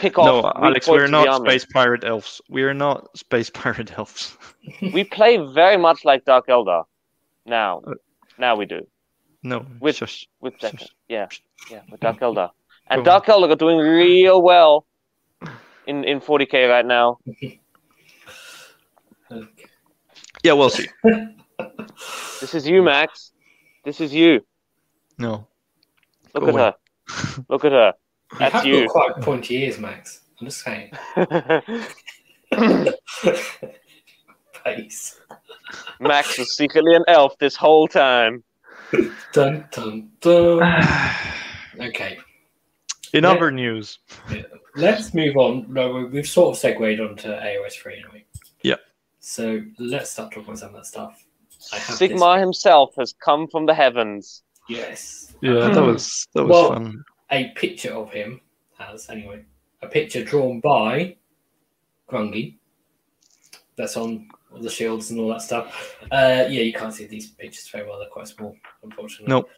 pick 0.00 0.18
off. 0.18 0.26
No, 0.26 0.36
weak 0.42 0.64
Alex, 0.64 0.88
we're 0.88 1.06
not 1.06 1.40
space 1.42 1.64
pirate 1.64 2.04
elves. 2.04 2.40
We 2.48 2.62
are 2.64 2.74
not 2.74 3.16
space 3.16 3.50
pirate 3.50 3.96
elves. 3.98 4.36
We 4.80 5.04
play 5.04 5.36
very 5.54 5.76
much 5.76 6.04
like 6.04 6.24
Dark 6.24 6.48
Eldar. 6.48 6.84
Now, 7.46 7.82
Uh, 7.86 7.94
now 8.38 8.56
we 8.56 8.64
do 8.66 8.86
No, 9.42 9.64
With- 9.80 9.96
shush. 9.96 10.26
with 10.40 10.54
Shush. 10.58 10.72
Decker. 10.72 10.86
Yeah, 11.08 11.26
yeah, 11.70 11.82
with 11.90 12.00
Dark 12.00 12.18
Eldar. 12.26 12.50
And 12.88 13.00
Go 13.04 13.10
Dark 13.10 13.26
Eldar 13.26 13.50
are 13.50 13.56
doing 13.56 13.78
real 13.78 14.42
well 14.42 14.86
in 15.86 16.04
in 16.04 16.20
40k 16.20 16.68
right 16.68 16.86
now. 16.86 17.18
Okay. 19.30 19.64
Yeah, 20.44 20.52
we'll 20.52 20.70
see. 20.70 20.86
This 22.40 22.54
is 22.54 22.66
you, 22.66 22.82
Max. 22.82 23.32
This 23.84 24.00
is 24.00 24.12
you. 24.14 24.44
No. 25.18 25.46
Look 26.34 26.44
Go 26.44 26.48
at 26.48 26.54
away. 26.54 26.62
her. 26.62 26.74
Look 27.48 27.64
at 27.64 27.72
her. 27.72 27.94
You 28.32 28.38
That's 28.40 28.52
have 28.54 28.66
you. 28.66 28.86
got 28.88 28.92
quite 28.92 29.16
pointy 29.22 29.62
ears, 29.62 29.78
Max. 29.78 30.22
I'm 30.40 30.46
just 30.48 30.64
saying. 30.64 30.90
Face. 34.64 35.20
Max 36.00 36.38
was 36.38 36.56
secretly 36.56 36.94
an 36.94 37.04
elf 37.06 37.36
this 37.38 37.54
whole 37.56 37.86
time. 37.86 38.42
Dun 39.32 39.66
dun 39.70 40.10
dun. 40.20 40.62
Okay. 41.80 42.18
In 43.12 43.24
Yeah. 43.24 43.30
other 43.30 43.50
news, 43.50 43.98
Let's 44.76 45.14
move 45.14 45.36
on. 45.36 45.72
No, 45.72 45.92
we- 45.92 46.04
we've 46.06 46.26
sort 46.26 46.56
of 46.56 46.60
segued 46.60 46.98
onto 46.98 47.28
AOS 47.28 47.74
3 47.76 47.94
anyway. 48.02 48.24
Yeah. 48.62 48.74
So 49.20 49.62
let's 49.78 50.10
start 50.10 50.32
talking 50.32 50.46
about 50.48 50.58
some 50.58 50.70
of 50.70 50.74
that 50.76 50.86
stuff. 50.86 51.23
I 51.72 51.78
have 51.78 52.40
himself 52.40 52.94
has 52.98 53.14
come 53.24 53.48
from 53.48 53.66
the 53.66 53.74
heavens. 53.74 54.42
Yes. 54.68 55.34
yeah, 55.40 55.68
that 55.68 55.82
was 55.82 56.26
that 56.34 56.42
was 56.44 56.50
Well- 56.50 56.72
fun. 56.72 57.04
A 57.30 57.48
picture 57.56 57.92
of 57.92 58.12
him 58.12 58.40
has, 58.78 59.08
anyway, 59.08 59.44
a 59.82 59.88
picture 59.88 60.22
drawn 60.22 60.60
by 60.60 61.16
Grungni. 62.08 62.58
That's 63.76 63.96
on 63.96 64.28
the 64.60 64.70
shields 64.70 65.10
and 65.10 65.18
all 65.18 65.28
that 65.30 65.42
stuff. 65.42 65.96
Uh, 66.12 66.44
yeah, 66.48 66.60
you 66.60 66.72
can't 66.72 66.94
see 66.94 67.06
these 67.06 67.30
pictures 67.30 67.66
very 67.68 67.88
well. 67.88 67.98
They're 67.98 68.08
quite 68.08 68.28
small, 68.28 68.54
unfortunately. 68.84 69.26
Nope. 69.28 69.48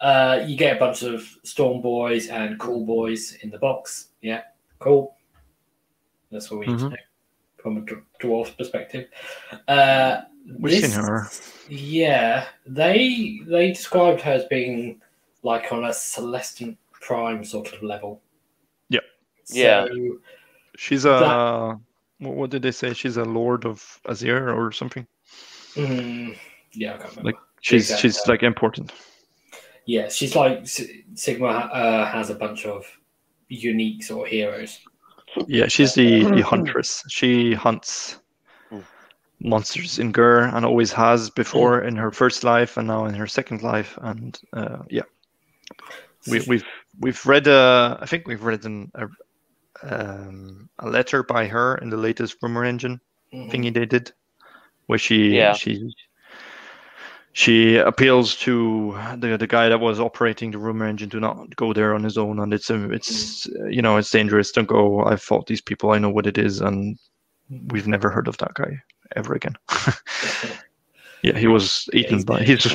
Uh, 0.00 0.44
you 0.46 0.56
get 0.56 0.76
a 0.76 0.78
bunch 0.78 1.02
of 1.02 1.22
Storm 1.44 1.80
Boys 1.80 2.28
and 2.28 2.58
Cool 2.58 2.84
Boys 2.84 3.38
in 3.42 3.48
the 3.48 3.58
box. 3.58 4.08
Yeah, 4.20 4.42
cool. 4.80 5.16
That's 6.30 6.50
what 6.50 6.60
we 6.60 6.66
need 6.66 6.78
to 6.80 6.88
know 6.90 6.96
from 7.56 7.76
a 7.78 7.80
d- 7.80 7.94
dwarf 8.20 8.54
perspective. 8.58 9.08
Uh, 9.66 10.22
We've 10.58 10.82
this- 10.82 10.94
her. 10.94 11.28
Yeah, 11.68 12.46
they 12.66 13.40
they 13.46 13.68
described 13.68 14.20
her 14.22 14.32
as 14.32 14.44
being 14.46 15.00
like 15.42 15.72
on 15.72 15.84
a 15.84 15.90
Celestant 15.90 16.76
Prime 16.92 17.44
sort 17.44 17.72
of 17.72 17.82
level. 17.82 18.20
Yep. 18.90 19.02
Yeah. 19.50 19.86
So, 19.86 20.18
She's 20.76 21.04
a 21.04 21.78
what, 22.18 22.34
what 22.34 22.50
did 22.50 22.62
they 22.62 22.70
say? 22.72 22.92
She's 22.94 23.16
a 23.16 23.24
lord 23.24 23.64
of 23.64 24.00
Azyr 24.06 24.54
or 24.56 24.72
something. 24.72 25.06
mm, 25.74 26.36
yeah, 26.72 26.94
I 26.94 26.96
can't 26.98 27.10
remember. 27.10 27.22
Like, 27.30 27.36
She's 27.60 27.90
Exactly. 27.90 28.10
she's 28.10 28.26
like 28.26 28.42
important. 28.42 28.92
Yeah, 29.86 30.08
she's 30.08 30.36
like 30.36 30.64
Sigmar 30.64 31.70
uh, 31.72 32.04
has 32.06 32.28
a 32.30 32.34
bunch 32.34 32.66
of 32.66 32.84
unique 33.48 34.02
sort 34.02 34.26
of 34.26 34.30
heroes. 34.32 34.80
Yeah, 35.46 35.68
she's 35.68 35.94
the, 35.94 36.24
the 36.30 36.42
huntress. 36.42 37.02
She 37.08 37.54
hunts. 37.54 38.18
Monsters 39.44 39.98
in 39.98 40.10
Ghur 40.10 40.44
and 40.44 40.64
always 40.64 40.90
has 40.92 41.28
before 41.30 41.82
in 41.82 41.96
her 41.96 42.10
first 42.10 42.44
life 42.44 42.78
and 42.78 42.88
now 42.88 43.04
in 43.04 43.14
her 43.14 43.26
second 43.26 43.62
life. 43.62 43.98
And 44.00 44.40
uh, 44.54 44.78
yeah, 44.88 45.02
we, 46.26 46.40
we've 46.48 46.64
we've 46.98 47.26
read 47.26 47.46
uh, 47.46 47.98
I 48.00 48.06
think 48.06 48.26
we've 48.26 48.42
read 48.42 48.64
an, 48.64 48.90
a 48.94 49.06
um, 49.82 50.68
a 50.78 50.88
letter 50.88 51.22
by 51.22 51.46
her 51.46 51.76
in 51.76 51.90
the 51.90 51.96
latest 51.98 52.36
rumor 52.42 52.64
engine 52.64 53.00
Mhm. 53.34 53.50
thingy 53.50 53.74
they 53.74 53.84
did, 53.84 54.12
where 54.86 54.98
she 54.98 55.36
Yeah. 55.36 55.52
she 55.52 55.92
she 57.32 57.76
appeals 57.76 58.36
to 58.36 58.96
the 59.18 59.36
the 59.36 59.46
guy 59.46 59.68
that 59.68 59.80
was 59.80 60.00
operating 60.00 60.52
the 60.52 60.58
rumor 60.58 60.86
engine 60.86 61.10
to 61.10 61.20
not 61.20 61.54
go 61.56 61.72
there 61.72 61.94
on 61.94 62.02
his 62.02 62.16
own, 62.16 62.38
and 62.38 62.54
it's 62.54 62.70
um, 62.70 62.92
it's 62.94 63.46
uh, 63.60 63.66
you 63.66 63.82
know 63.82 63.98
it's 63.98 64.10
dangerous. 64.10 64.52
Don't 64.52 64.68
go. 64.68 65.04
I've 65.04 65.20
fought 65.22 65.46
these 65.46 65.60
people. 65.60 65.90
I 65.90 65.98
know 65.98 66.10
what 66.10 66.26
it 66.26 66.38
is, 66.38 66.60
and 66.60 66.96
we've 67.70 67.88
never 67.88 68.08
heard 68.08 68.28
of 68.28 68.38
that 68.38 68.54
guy 68.54 68.80
ever 69.16 69.34
again. 69.34 69.54
yeah, 71.22 71.38
he 71.38 71.46
was 71.46 71.88
eaten 71.92 72.16
he's 72.16 72.24
by. 72.24 72.38
dead. 72.38 72.48
He's 72.48 72.66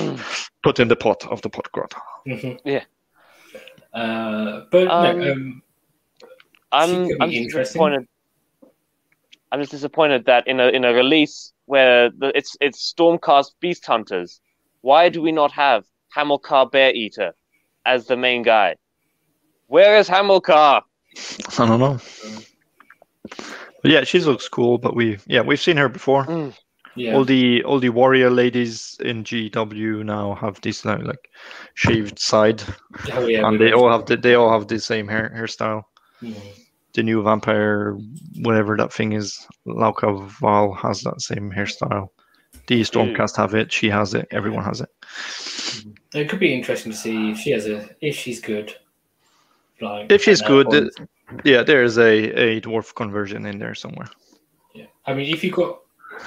put 0.64 0.80
in 0.80 0.88
the 0.88 0.96
pot 0.96 1.26
of 1.26 1.42
the 1.42 1.50
pot 1.50 1.68
god. 1.72 1.92
Mhm. 2.28 2.60
Yeah. 2.66 2.84
Uh, 3.94 4.66
but 4.72 4.88
Um, 4.88 5.20
no, 5.20 5.32
um, 5.32 5.62
I'm 6.72 6.90
She 6.90 7.14
could 7.14 7.20
be 7.20 7.24
I'm 7.26 7.32
just 7.32 7.56
disappointed. 7.56 8.08
I'm 9.52 9.60
just 9.60 9.72
disappointed 9.72 10.26
that 10.26 10.48
in 10.48 10.60
a 10.60 10.68
in 10.68 10.86
a 10.86 10.94
release 10.94 11.54
where 11.66 12.12
the, 12.12 12.32
it's 12.38 12.56
it's 12.62 12.94
Stormcast 12.94 13.52
Beast 13.60 13.86
Hunters, 13.86 14.42
why 14.82 15.10
do 15.10 15.22
we 15.22 15.32
not 15.32 15.52
have 15.52 15.86
Hamilcar 16.16 16.70
Bear 16.72 16.94
Eater 16.94 17.34
as 17.86 18.06
the 18.06 18.16
main 18.16 18.44
guy? 18.44 18.76
Where 19.68 19.98
is 19.98 20.08
Hamilcar? 20.08 20.84
I 21.58 21.66
don't 21.66 21.80
know. 21.80 22.00
Yeah, 23.84 24.04
she 24.04 24.20
looks 24.20 24.48
cool, 24.48 24.78
but 24.78 24.96
we 24.96 25.18
yeah 25.28 25.42
we've 25.42 25.60
seen 25.60 25.78
her 25.78 25.90
before. 25.90 26.26
yeah, 26.96 27.16
all 27.16 27.24
the 27.26 27.64
all 27.64 27.80
the 27.80 27.90
warrior 27.90 28.30
ladies 28.30 28.98
in 29.00 29.24
GW 29.24 30.04
now 30.04 30.36
have 30.36 30.60
this 30.62 30.86
like, 30.86 31.04
like 31.04 31.30
shaved 31.76 32.20
side, 32.20 32.62
oh, 33.14 33.28
yeah, 33.28 33.48
and 33.48 33.60
they 33.60 33.72
all 33.72 33.90
have 33.90 34.06
the, 34.06 34.18
they 34.18 34.36
all 34.36 34.52
have 34.52 34.68
the 34.68 34.80
same 34.80 35.08
hair 35.08 35.32
hairstyle. 35.36 35.84
Mhm. 36.22 36.36
The 36.94 37.04
new 37.04 37.22
vampire, 37.22 37.96
whatever 38.42 38.76
that 38.78 38.92
thing 38.92 39.14
is, 39.14 39.46
Lauka 39.68 40.28
Vai 40.42 40.76
has 40.82 41.02
that 41.04 41.22
same 41.22 41.52
hairstyle. 41.52 42.10
The 42.66 42.82
Stormcast 42.82 43.38
have 43.38 43.54
it. 43.54 43.72
She 43.72 43.90
has 43.90 44.14
it. 44.14 44.28
Everyone 44.32 44.64
has 44.64 44.82
it. 44.82 44.90
It 46.14 46.30
could 46.30 46.40
be 46.40 46.54
interesting 46.54 46.92
to 46.92 46.98
see 46.98 47.32
if 47.32 47.38
she 47.38 47.52
has 47.52 47.68
a 47.68 47.90
if 48.02 48.16
she's 48.16 48.40
good. 48.42 48.76
Like 49.82 50.12
If 50.12 50.24
she's 50.24 50.42
good. 50.42 50.90
Yeah, 51.44 51.64
there 51.64 51.84
is 51.84 51.98
a, 51.98 52.12
a 52.58 52.62
dwarf 52.62 52.94
conversion 52.96 53.46
in 53.46 53.60
there 53.60 53.76
somewhere. 53.76 54.10
Yeah. 54.74 54.86
I 55.06 55.14
mean, 55.14 55.34
if 55.34 55.44
you 55.44 55.52
got 55.52 55.80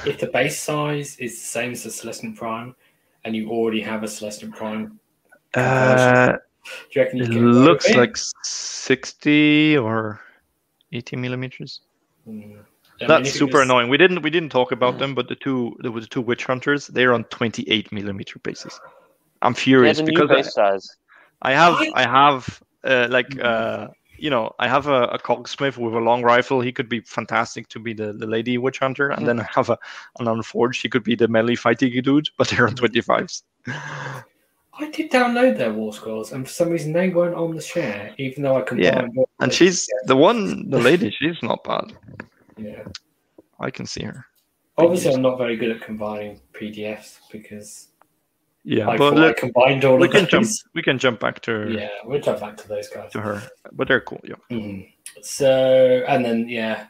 if 0.06 0.18
the 0.20 0.26
base 0.28 0.60
size 0.60 1.16
is 1.18 1.32
the 1.38 1.46
same 1.46 1.72
as 1.72 1.82
the 1.84 1.90
Celestant 1.90 2.36
Prime, 2.36 2.74
and 3.24 3.34
you 3.36 3.50
already 3.50 3.80
have 3.82 4.02
a 4.02 4.06
Celestant 4.06 4.54
Prime, 4.56 4.98
Uh, 5.54 6.32
do 6.32 6.38
you 6.92 7.02
reckon 7.02 7.18
you 7.18 7.24
it 7.24 7.30
can 7.30 7.52
looks 7.64 7.88
it? 7.90 7.96
like 7.96 8.16
60 8.16 9.76
or 9.78 10.20
80 10.92 11.16
millimeters. 11.16 11.80
Mm. 12.28 12.58
I 13.00 13.06
That's 13.06 13.28
if 13.30 13.34
it 13.34 13.38
super 13.38 13.58
was- 13.58 13.64
annoying. 13.66 13.88
We 13.88 13.96
didn't 13.98 14.22
we 14.22 14.30
didn't 14.30 14.50
talk 14.50 14.70
about 14.72 14.98
them, 14.98 15.14
but 15.14 15.26
the 15.28 15.34
two 15.34 15.76
there 15.80 15.90
was 15.90 16.04
the 16.04 16.08
two 16.10 16.20
witch 16.20 16.44
hunters. 16.44 16.86
They're 16.86 17.12
on 17.14 17.24
28 17.24 17.90
millimeter 17.92 18.38
bases. 18.38 18.80
I'm 19.42 19.54
furious 19.54 19.98
has 19.98 20.08
a 20.08 20.10
because 20.10 20.30
I- 20.30 20.42
size. 20.42 20.86
I 21.42 21.52
have 21.52 21.72
What? 21.74 21.96
I 21.96 22.02
have 22.08 22.62
uh, 22.84 23.08
like 23.10 23.28
Mhm. 23.30 23.44
uh, 23.44 23.88
you 24.22 24.30
know 24.30 24.54
I 24.60 24.68
have 24.68 24.86
a, 24.86 25.02
a 25.04 25.18
cogsmith 25.18 25.76
with 25.76 25.94
a 25.94 25.98
long 25.98 26.22
rifle. 26.22 26.60
He 26.60 26.72
could 26.72 26.88
be 26.88 27.00
fantastic 27.00 27.68
to 27.68 27.80
be 27.80 27.92
the, 27.92 28.12
the 28.12 28.26
lady 28.26 28.56
witch 28.56 28.78
hunter, 28.78 29.10
and 29.10 29.26
then 29.26 29.40
I 29.40 29.48
have 29.52 29.68
a 29.68 29.78
an 30.20 30.28
unforged. 30.28 30.80
He 30.80 30.88
could 30.88 31.02
be 31.02 31.16
the 31.16 31.26
melee 31.26 31.56
fighting 31.56 32.00
dude, 32.02 32.28
but 32.38 32.48
they're 32.48 32.68
on 32.68 32.76
25s. 32.76 33.42
I 33.66 34.90
did 34.90 35.10
download 35.10 35.58
their 35.58 35.72
war 35.72 35.92
scrolls, 35.92 36.32
and 36.32 36.46
for 36.46 36.52
some 36.52 36.70
reason 36.70 36.92
they 36.92 37.08
weren't 37.08 37.34
on 37.34 37.56
the 37.56 37.60
share, 37.60 38.14
even 38.16 38.44
though 38.44 38.56
I 38.56 38.62
combined. 38.62 39.18
all 39.18 39.28
And 39.40 39.52
she's 39.52 39.88
the 40.06 40.16
one, 40.16 40.70
the 40.70 40.78
lady. 40.78 41.10
She's 41.10 41.42
not 41.42 41.64
bad. 41.64 41.92
Yeah. 42.56 42.84
I 43.58 43.70
can 43.70 43.86
see 43.86 44.04
her. 44.04 44.24
Obviously, 44.78 45.12
I'm 45.12 45.22
not 45.22 45.36
very 45.36 45.56
good 45.56 45.72
at 45.72 45.82
combining 45.82 46.40
PDFs 46.54 47.18
because 47.30 47.88
Yeah, 48.64 48.88
I 48.88 48.96
but 48.96 49.10
thought 49.14 49.18
I 49.18 49.26
let, 49.26 49.36
combined 49.36 49.84
all 49.84 49.96
we 49.98 50.08
can 50.08 50.26
jump. 50.28 50.46
We 50.74 50.82
can 50.82 50.98
jump 50.98 51.18
back 51.20 51.40
to 51.42 51.68
Yeah, 51.70 51.88
we'll 52.04 52.20
jump 52.20 52.40
back 52.40 52.56
to 52.58 52.68
those 52.68 52.88
guys. 52.88 53.10
to 53.12 53.20
her, 53.20 53.42
but 53.72 53.88
they're 53.88 54.00
cool. 54.00 54.20
Yeah, 54.24 54.36
Mhm. 54.50 54.88
So, 55.20 56.04
and 56.06 56.24
then 56.24 56.48
yeah, 56.48 56.86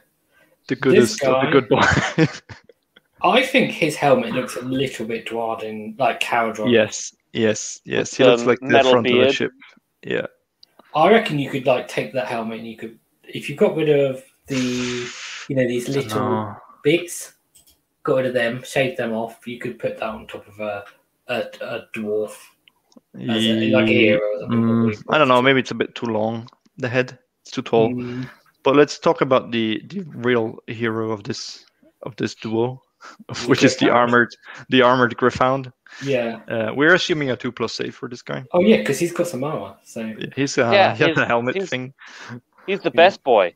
the 0.67 0.75
goodest 0.75 1.23
of 1.23 1.29
the 1.41 1.41
guy- 1.47 1.51
good 1.51 1.69
boy. 1.69 1.81
I 3.23 3.41
think 3.43 3.71
his 3.71 3.95
helmet 3.95 4.33
looks 4.33 4.55
a 4.57 4.61
little 4.61 5.05
bit 5.05 5.25
Duardin, 5.25 5.97
like 5.97 6.19
Kharadron. 6.19 6.71
yes, 6.71 7.15
yes, 7.31 7.79
yes. 7.85 8.11
With 8.11 8.17
He 8.17 8.23
looks 8.25 8.43
like 8.43 8.59
the 8.59 8.67
metal 8.67 8.91
front 8.91 9.07
of 9.07 9.13
the 9.13 9.19
beard. 9.19 9.33
ship. 9.33 9.51
Yeah. 10.03 10.25
I 10.95 11.09
reckon 11.09 11.39
you 11.39 11.49
could 11.49 11.65
like 11.65 11.87
take 11.87 12.13
that 12.13 12.27
helmet 12.27 12.59
and 12.59 12.67
you 12.67 12.77
could, 12.77 12.99
if 13.23 13.49
you 13.49 13.55
got 13.55 13.75
rid 13.75 13.89
of 13.89 14.23
the, 14.47 15.07
you 15.47 15.55
know, 15.55 15.67
these 15.67 15.87
little 15.89 16.19
No. 16.19 16.55
bits, 16.83 17.33
got 18.03 18.17
rid 18.17 18.25
of 18.27 18.33
them, 18.33 18.61
shaved 18.63 18.97
them 18.97 19.13
off, 19.13 19.47
you 19.47 19.57
could 19.57 19.79
put 19.79 19.97
that 19.97 20.09
on 20.09 20.27
top 20.27 20.45
of 20.47 20.59
a 20.59 20.83
a, 21.27 21.43
a 21.61 21.81
dwarf, 21.95 22.35
as 23.19 23.45
a, 23.45 23.71
like 23.71 23.85
a 23.87 23.93
hero. 23.93 24.19
Mm, 24.49 25.03
I 25.09 25.17
don't 25.17 25.27
know. 25.27 25.41
Maybe 25.41 25.59
it's 25.59 25.71
a 25.71 25.75
bit 25.75 25.95
too 25.95 26.07
long. 26.07 26.47
The 26.77 26.89
head. 26.89 27.17
It's 27.41 27.51
too 27.51 27.61
tall. 27.61 27.89
Mm, 27.93 28.29
But 28.63 28.75
let's 28.75 28.97
talk 28.99 29.21
about 29.21 29.51
the 29.51 29.81
the 29.87 30.01
real 30.15 30.59
hero 30.67 31.11
of 31.11 31.23
this 31.23 31.65
of 32.03 32.15
this 32.15 32.35
duo, 32.35 32.81
The 33.27 33.45
which 33.47 33.63
is 33.63 33.75
the 33.77 33.89
armored 33.89 34.35
the 34.69 34.81
armored 34.81 35.15
Gryph-hound. 35.17 35.71
yeah. 36.03 36.39
Uh, 36.47 36.71
we're 36.73 36.93
assuming 36.95 37.29
a 37.31 37.35
two 37.35 37.51
plus 37.51 37.73
save 37.73 37.95
for 37.95 38.07
this 38.09 38.21
guy. 38.21 38.43
Oh 38.53 38.61
yeah, 38.61 38.77
because 38.77 38.99
he's 38.99 39.11
got 39.13 39.27
some 39.27 39.43
armor. 39.43 39.75
So. 39.83 40.13
He's 40.35 40.57
uh, 40.57 40.71
Yeah, 40.71 40.95
he 40.95 41.03
has 41.03 41.07
he's- 41.15 41.17
a 41.17 41.25
helmet 41.25 41.55
he's- 41.55 41.69
thing. 41.69 41.93
He's 42.65 42.79
the 42.79 42.91
best 42.91 43.21
boy. 43.23 43.53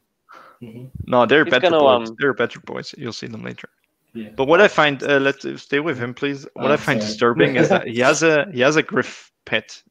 mhm. 0.61 0.89
No, 1.07 1.25
they're 1.25 1.45
he's 1.45 1.51
better 1.51 1.69
gonna, 1.69 1.79
boys. 1.79 2.09
um, 2.09 2.15
They're 2.19 2.33
better 2.33 2.59
boys. 2.59 2.93
You'll 2.97 3.13
see 3.13 3.27
them 3.27 3.43
later. 3.43 3.69
Yeah. 4.17 4.29
But 4.35 4.47
what 4.47 4.61
I 4.61 4.67
find, 4.67 5.01
uh, 5.03 5.19
let's 5.19 5.45
uh, 5.45 5.57
stay 5.57 5.79
with 5.79 5.97
him, 5.99 6.13
please. 6.13 6.47
What 6.53 6.71
Oh, 6.71 6.73
I 6.73 6.77
find 6.77 6.99
sorry. 7.01 7.09
disturbing 7.11 7.55
is 7.57 7.69
that 7.69 7.87
he 7.87 7.99
has 7.99 8.23
a 8.23 8.45
he 8.53 8.61
has 8.61 8.75
a 8.75 8.83
griff 8.83 9.31
pet, 9.45 9.81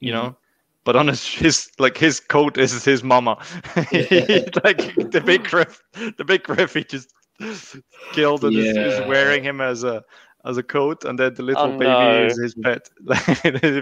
you 0.00 0.12
Mm-hmm. 0.12 0.26
know, 0.26 0.36
but 0.84 0.96
on 0.96 1.08
his 1.08 1.24
his 1.44 1.70
like 1.78 1.96
his 1.98 2.20
coat 2.20 2.58
is 2.58 2.84
his 2.84 3.02
mama. 3.02 3.36
like 4.64 4.94
the 5.10 5.22
big 5.24 5.44
griff, 5.44 5.82
the 6.16 6.24
big 6.24 6.42
griff 6.44 6.74
he 6.74 6.84
just 6.84 7.12
killed 8.12 8.44
and 8.44 8.56
is, 8.56 8.76
is 8.76 9.00
wearing 9.08 9.42
him 9.42 9.60
as 9.60 9.84
a 9.84 10.02
as 10.44 10.56
a 10.56 10.62
coat, 10.62 11.04
and 11.04 11.18
then 11.18 11.34
the 11.34 11.42
little 11.42 11.64
Oh, 11.74 11.78
baby 11.78 11.90
no. 11.90 12.26
is 12.26 12.38
his 12.40 12.54
pet. 12.54 12.88
I 13.10 13.18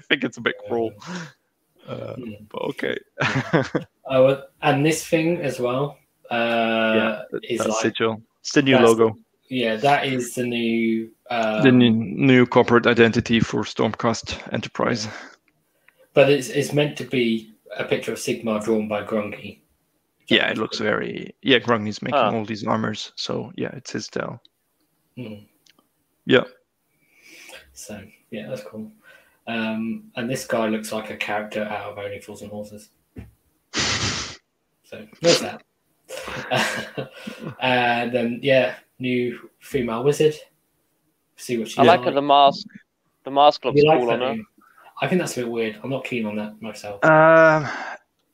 think 0.08 0.24
it's 0.24 0.38
a 0.38 0.40
bit 0.40 0.56
cruel. 0.66 0.92
Uh, 1.86 2.14
Mm. 2.18 2.46
but 2.50 2.62
okay. 2.70 2.98
Oh, 4.10 4.26
uh, 4.26 4.42
and 4.62 4.84
this 4.84 5.06
thing 5.06 5.40
as 5.40 5.58
well. 5.60 5.96
Uh, 6.30 6.92
Yeah, 6.96 7.38
is 7.42 7.58
That's 7.58 7.70
like 7.70 7.80
sigil. 7.96 8.20
It's 8.40 8.52
the 8.52 8.62
new 8.62 8.76
logo. 8.78 9.16
Yeah, 9.48 9.76
that 9.76 10.06
is 10.06 10.34
the 10.34 10.44
new. 10.44 11.10
Um, 11.30 11.62
the 11.62 11.72
new, 11.72 11.90
new 11.90 12.46
corporate 12.46 12.86
identity 12.86 13.40
for 13.40 13.62
Stormcast 13.62 14.52
Enterprise. 14.52 15.08
But 16.14 16.30
it's 16.30 16.48
it's 16.48 16.72
meant 16.72 16.96
to 16.98 17.04
be 17.04 17.52
a 17.76 17.84
picture 17.84 18.12
of 18.12 18.18
Sigmar 18.18 18.62
drawn 18.64 18.88
by 18.88 19.02
Grungni. 19.04 19.60
Yeah, 20.26 20.50
it 20.50 20.58
looks 20.58 20.78
very. 20.78 21.34
Yeah, 21.42 21.58
Grungni's 21.58 22.02
making 22.02 22.18
Ah. 22.18 22.32
all 22.34 22.44
these 22.44 22.66
armors, 22.66 23.12
so 23.16 23.52
yeah, 23.56 23.70
it's 23.74 23.92
his 23.92 24.06
style. 24.06 24.40
Mm. 25.16 25.46
Yeah. 26.26 26.44
So 27.72 28.02
yeah, 28.30 28.48
that's 28.48 28.62
cool. 28.64 28.90
Um, 29.46 30.10
and 30.16 30.28
this 30.28 30.44
guy 30.46 30.68
looks 30.68 30.92
like 30.92 31.10
a 31.10 31.16
character 31.16 31.62
out 31.64 31.92
of 31.92 31.98
Only 31.98 32.20
Fools 32.20 32.42
and 32.42 32.50
Horses. 32.50 32.90
So 34.84 35.06
there's 35.20 35.40
that. 35.42 35.62
and 37.60 38.10
then 38.14 38.40
yeah, 38.42 38.76
new 38.98 39.48
female 39.60 40.02
wizard. 40.04 40.34
See 41.36 41.58
what 41.58 41.68
she's 41.68 41.78
I 41.78 41.82
like 41.82 42.02
her. 42.04 42.10
The 42.10 42.22
mask. 42.22 42.66
The 43.24 43.30
mask 43.30 43.64
looks 43.64 43.80
like 43.82 43.98
cool 43.98 44.10
on 44.10 44.20
her. 44.20 44.36
I 45.00 45.06
think 45.06 45.20
that's 45.20 45.36
a 45.36 45.42
bit 45.42 45.50
weird. 45.50 45.78
I'm 45.84 45.90
not 45.90 46.04
keen 46.04 46.26
on 46.26 46.36
that 46.36 46.60
myself. 46.60 47.04
Um, 47.04 47.68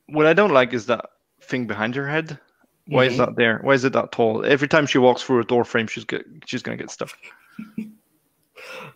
what 0.06 0.26
I 0.26 0.32
don't 0.32 0.52
like 0.52 0.72
is 0.72 0.86
that 0.86 1.04
thing 1.42 1.66
behind 1.66 1.94
her 1.94 2.08
head. 2.08 2.38
Why 2.86 3.04
is 3.04 3.14
Mhm. 3.14 3.18
that 3.18 3.36
there? 3.36 3.58
Why 3.62 3.72
is 3.74 3.84
it 3.84 3.92
that 3.94 4.12
tall? 4.12 4.44
Every 4.44 4.68
time 4.68 4.86
she 4.86 4.98
walks 4.98 5.22
through 5.22 5.40
a 5.40 5.44
door 5.44 5.64
frame, 5.64 5.86
she's 5.86 6.04
get 6.04 6.24
she's 6.46 6.62
gonna 6.62 6.76
get 6.76 6.90
stuck. 6.90 7.10
I 7.78 7.84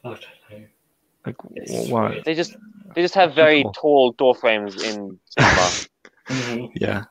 don't 0.04 0.20
know. 0.50 0.66
Like 1.26 1.36
It's 1.56 1.72
wh- 1.88 1.90
why? 1.92 2.20
They 2.24 2.34
just 2.34 2.56
they 2.94 3.02
just 3.02 3.14
have 3.14 3.34
very 3.34 3.62
Cool. 3.62 3.72
tall 3.72 4.12
door 4.12 4.34
frames 4.34 4.82
in 4.82 5.18
cinema. 5.38 5.70
Mhm. 6.28 6.70
Yeah, 6.74 7.04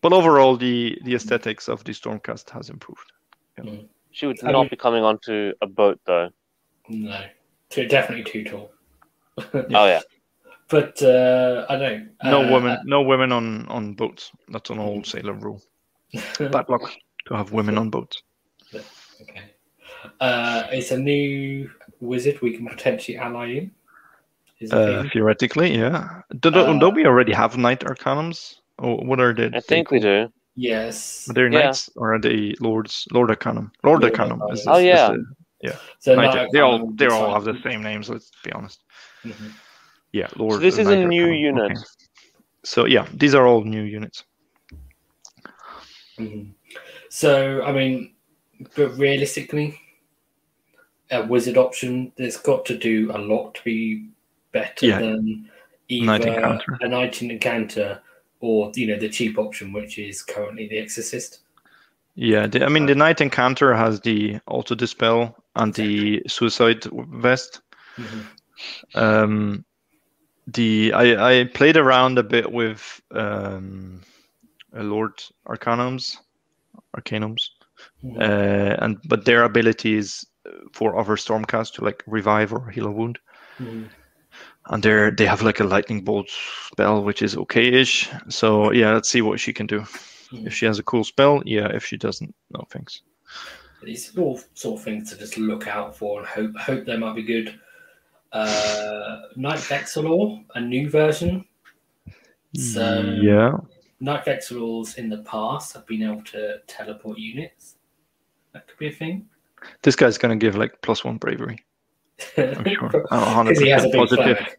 but 0.00 0.12
overall, 0.12 0.56
the 0.56 0.98
the 1.04 1.14
aesthetics 1.14 1.68
of 1.68 1.84
the 1.84 1.92
Stormcast 1.92 2.50
has 2.50 2.68
improved. 2.70 3.12
She 4.14 4.26
would 4.26 4.42
I 4.44 4.52
not 4.52 4.60
mean- 4.62 4.70
be 4.70 4.76
coming 4.76 5.04
onto 5.04 5.52
a 5.60 5.66
boat 5.66 6.00
though. 6.06 6.30
No, 6.88 7.20
too, 7.70 7.86
definitely 7.86 8.24
too 8.24 8.44
tall. 8.44 8.70
Oh 9.54 9.86
yeah. 9.86 10.00
But 10.68 11.02
uh, 11.02 11.66
I 11.68 11.76
don't. 11.76 12.10
No 12.24 12.42
uh, 12.42 12.52
women, 12.52 12.78
no 12.84 13.02
women 13.02 13.32
on 13.32 13.66
on 13.68 13.92
boats. 13.94 14.30
That's 14.48 14.70
an 14.70 14.78
old 14.78 15.06
sailor 15.06 15.34
rule. 15.34 15.60
Bad 16.38 16.68
luck 16.68 16.90
to 17.26 17.36
have 17.36 17.52
women 17.52 17.76
on 17.76 17.90
boats. 17.90 18.22
okay. 18.74 19.42
Uh, 20.20 20.64
it's 20.70 20.90
a 20.90 20.98
new 20.98 21.70
wizard 22.00 22.40
we 22.40 22.56
can 22.56 22.66
potentially 22.66 23.18
ally 23.18 23.46
in. 23.58 23.70
Uh, 24.70 25.04
theoretically, 25.12 25.76
yeah. 25.76 26.22
Do, 26.40 26.50
do, 26.50 26.60
Uh, 26.60 26.78
don't 26.78 26.94
we 26.94 27.04
already 27.06 27.32
have 27.32 27.58
knight 27.58 27.80
arcanums? 27.80 28.60
Or 28.78 28.96
what 29.04 29.20
are 29.20 29.34
they? 29.34 29.50
I 29.52 29.60
think 29.60 29.90
we 29.90 29.98
do. 30.00 30.32
Yes. 30.56 31.28
Are 31.28 31.32
they 31.34 31.42
Yeah. 31.42 31.48
knights 31.48 31.90
or 31.96 32.14
are 32.14 32.18
they 32.20 32.54
lords? 32.60 33.06
Lord 33.12 33.30
arcanum. 33.30 33.72
Lord 33.82 34.02
Lord 34.02 34.12
arcanum. 34.12 34.40
Arcanum. 34.42 34.52
Is, 34.54 34.60
is, 34.60 34.66
Oh, 34.68 34.76
is 34.78 34.84
yeah. 35.62 35.76
So 35.98 36.14
knight- 36.14 36.34
Knight 36.34 36.48
they 36.52 36.60
all 36.60 36.90
they 36.92 37.06
all 37.06 37.32
have 37.34 37.44
the 37.44 37.58
same 37.62 37.82
names. 37.82 38.08
Let's 38.10 38.30
be 38.44 38.52
honest. 38.52 38.82
Mhm. 39.24 39.52
Yeah, 40.12 40.28
Lord. 40.36 40.60
this 40.60 40.78
uh, 40.78 40.82
is 40.82 40.88
a 40.88 40.96
Knight 40.96 41.08
new 41.08 41.22
Arcanum. 41.24 41.40
unit. 41.56 41.72
Okay. 41.72 41.80
So 42.64 42.84
yeah, 42.86 43.06
these 43.14 43.34
are 43.34 43.46
all 43.46 43.64
new 43.64 43.82
units. 43.82 44.24
Mhm. 46.18 46.52
So 47.08 47.62
I 47.62 47.72
mean, 47.72 48.14
but 48.76 48.96
realistically, 48.98 49.78
a 51.10 51.24
wizard 51.24 51.56
option 51.56 52.12
there's 52.16 52.36
got 52.36 52.64
to 52.66 52.76
do 52.78 53.10
a 53.12 53.18
lot 53.18 53.54
to 53.56 53.64
be 53.64 54.08
better 54.52 54.86
Yeah. 54.86 55.00
than 55.00 55.50
Knight 55.90 56.22
either 56.26 56.30
Incantor. 56.40 56.78
a 56.80 56.88
knight 56.88 57.12
Incantor 57.14 58.00
or 58.44 58.70
you 58.74 58.86
know 58.86 58.98
the 58.98 59.08
cheap 59.08 59.38
option, 59.38 59.72
which 59.72 59.98
is 59.98 60.22
currently 60.22 60.68
the 60.68 60.78
exorcist. 60.78 61.40
Yeah, 62.14 62.46
the, 62.46 62.64
I 62.64 62.68
mean 62.68 62.86
the 62.86 62.94
Knight 62.94 63.18
Incantor 63.18 63.76
has 63.76 64.00
the 64.00 64.38
auto 64.46 64.74
dispel 64.74 65.34
and 65.56 65.74
the 65.74 66.22
suicide 66.26 66.84
vest. 67.22 67.60
Mhm. 67.96 68.24
Um, 68.94 69.64
the 70.46 70.92
I, 70.92 71.40
I 71.40 71.44
played 71.44 71.76
around 71.76 72.18
a 72.18 72.22
bit 72.22 72.52
with 72.52 73.00
um, 73.12 74.02
uh, 74.76 74.82
Lord 74.82 75.22
Arcanums, 75.48 76.16
Arcanums, 76.96 77.48
Mhm. 78.04 78.20
uh, 78.20 78.76
and 78.84 78.98
but 79.08 79.24
their 79.24 79.44
abilities 79.44 80.24
for 80.72 80.98
other 80.98 81.16
Stormcast 81.16 81.74
to 81.74 81.84
like 81.84 82.02
revive 82.06 82.52
or 82.52 82.70
heal 82.70 82.86
a 82.86 82.90
wound, 82.90 83.18
Mhm. 83.58 83.88
And 84.66 84.82
they 84.82 84.90
are 84.90 85.10
they 85.10 85.26
have 85.26 85.42
like 85.42 85.60
a 85.60 85.64
lightning 85.64 86.02
bolt 86.02 86.30
spell 86.70 87.02
which 87.02 87.22
is 87.22 87.36
okay-ish. 87.36 88.08
So 88.28 88.72
yeah, 88.72 88.92
let's 88.92 89.10
see 89.10 89.22
what 89.22 89.40
she 89.40 89.52
can 89.52 89.66
do. 89.66 89.80
Mhm. 90.30 90.46
If 90.46 90.54
she 90.54 90.66
has 90.66 90.78
a 90.78 90.82
cool 90.82 91.04
spell, 91.04 91.42
yeah. 91.44 91.68
If 91.68 91.84
she 91.84 91.96
doesn't, 91.96 92.34
no 92.50 92.64
thanks. 92.70 93.02
These 93.82 94.16
are 94.16 94.20
all 94.22 94.40
sort 94.54 94.80
of 94.80 94.84
things 94.84 95.10
to 95.10 95.18
just 95.18 95.36
look 95.36 95.66
out 95.66 95.94
for 95.96 96.20
and 96.20 96.28
hope 96.28 96.56
hope 96.56 96.86
they 96.86 96.96
might 96.96 97.14
be 97.14 97.22
good. 97.22 97.60
Uh, 98.32 99.22
Knight 99.36 99.58
Vexillor, 99.58 100.44
a 100.54 100.60
new 100.60 100.90
version. 100.90 101.44
So 102.56 103.18
yeah. 103.22 103.58
Knight 104.00 104.24
Vexillors 104.24 104.96
in 104.96 105.08
the 105.08 105.18
past 105.18 105.74
have 105.74 105.86
been 105.86 106.02
able 106.02 106.22
to 106.24 106.58
teleport 106.66 107.18
units. 107.18 107.76
That 108.52 108.66
could 108.66 108.78
be 108.78 108.88
a 108.88 108.92
thing. 108.92 109.28
This 109.82 109.96
guy's 109.96 110.18
gonna 110.18 110.36
give 110.36 110.56
like 110.56 110.80
plus 110.82 111.04
one 111.04 111.18
bravery. 111.18 111.58
I'm 112.38 112.64
sure. 112.64 112.88
Because 112.88 113.58
he 113.58 113.68
has 113.70 113.84
a 113.84 113.88
100% 113.88 113.92
big 113.92 114.00
positive. 114.00 114.38
flag. 114.38 114.56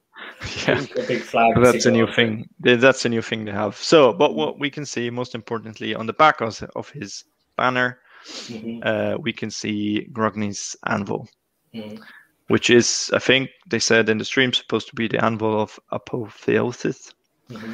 Yeah. 0.67 1.03
A 1.03 1.07
big 1.07 1.21
flag. 1.21 1.53
That's 1.61 1.85
a 1.85 1.91
new 1.91 2.07
thing. 2.11 2.47
Th- 2.63 2.79
That's 2.79 3.05
a 3.05 3.09
new 3.09 3.21
thing 3.21 3.45
to 3.45 3.51
have. 3.53 3.75
So, 3.77 4.13
but 4.13 4.35
what 4.35 4.59
we 4.59 4.69
can 4.69 4.85
see 4.85 5.09
most 5.09 5.33
importantly 5.33 5.95
on 5.95 6.05
the 6.05 6.13
back 6.13 6.41
of, 6.41 6.61
of 6.75 6.89
his 6.89 7.23
banner, 7.57 7.99
Mhm, 8.47 8.83
uh, 8.85 9.17
we 9.19 9.31
can 9.31 9.51
see 9.51 10.07
Grungni's 10.11 10.75
anvil, 10.87 11.29
mhm. 11.73 11.99
which 12.47 12.69
is, 12.71 13.11
I 13.13 13.19
think 13.19 13.49
they 13.69 13.77
said 13.79 14.09
in 14.09 14.17
the 14.17 14.25
stream, 14.25 14.51
supposed 14.51 14.87
to 14.89 14.95
be 14.95 15.07
the 15.07 15.23
anvil 15.23 15.61
of 15.61 15.79
Apotheosis. 15.91 17.13
Mhm. 17.51 17.73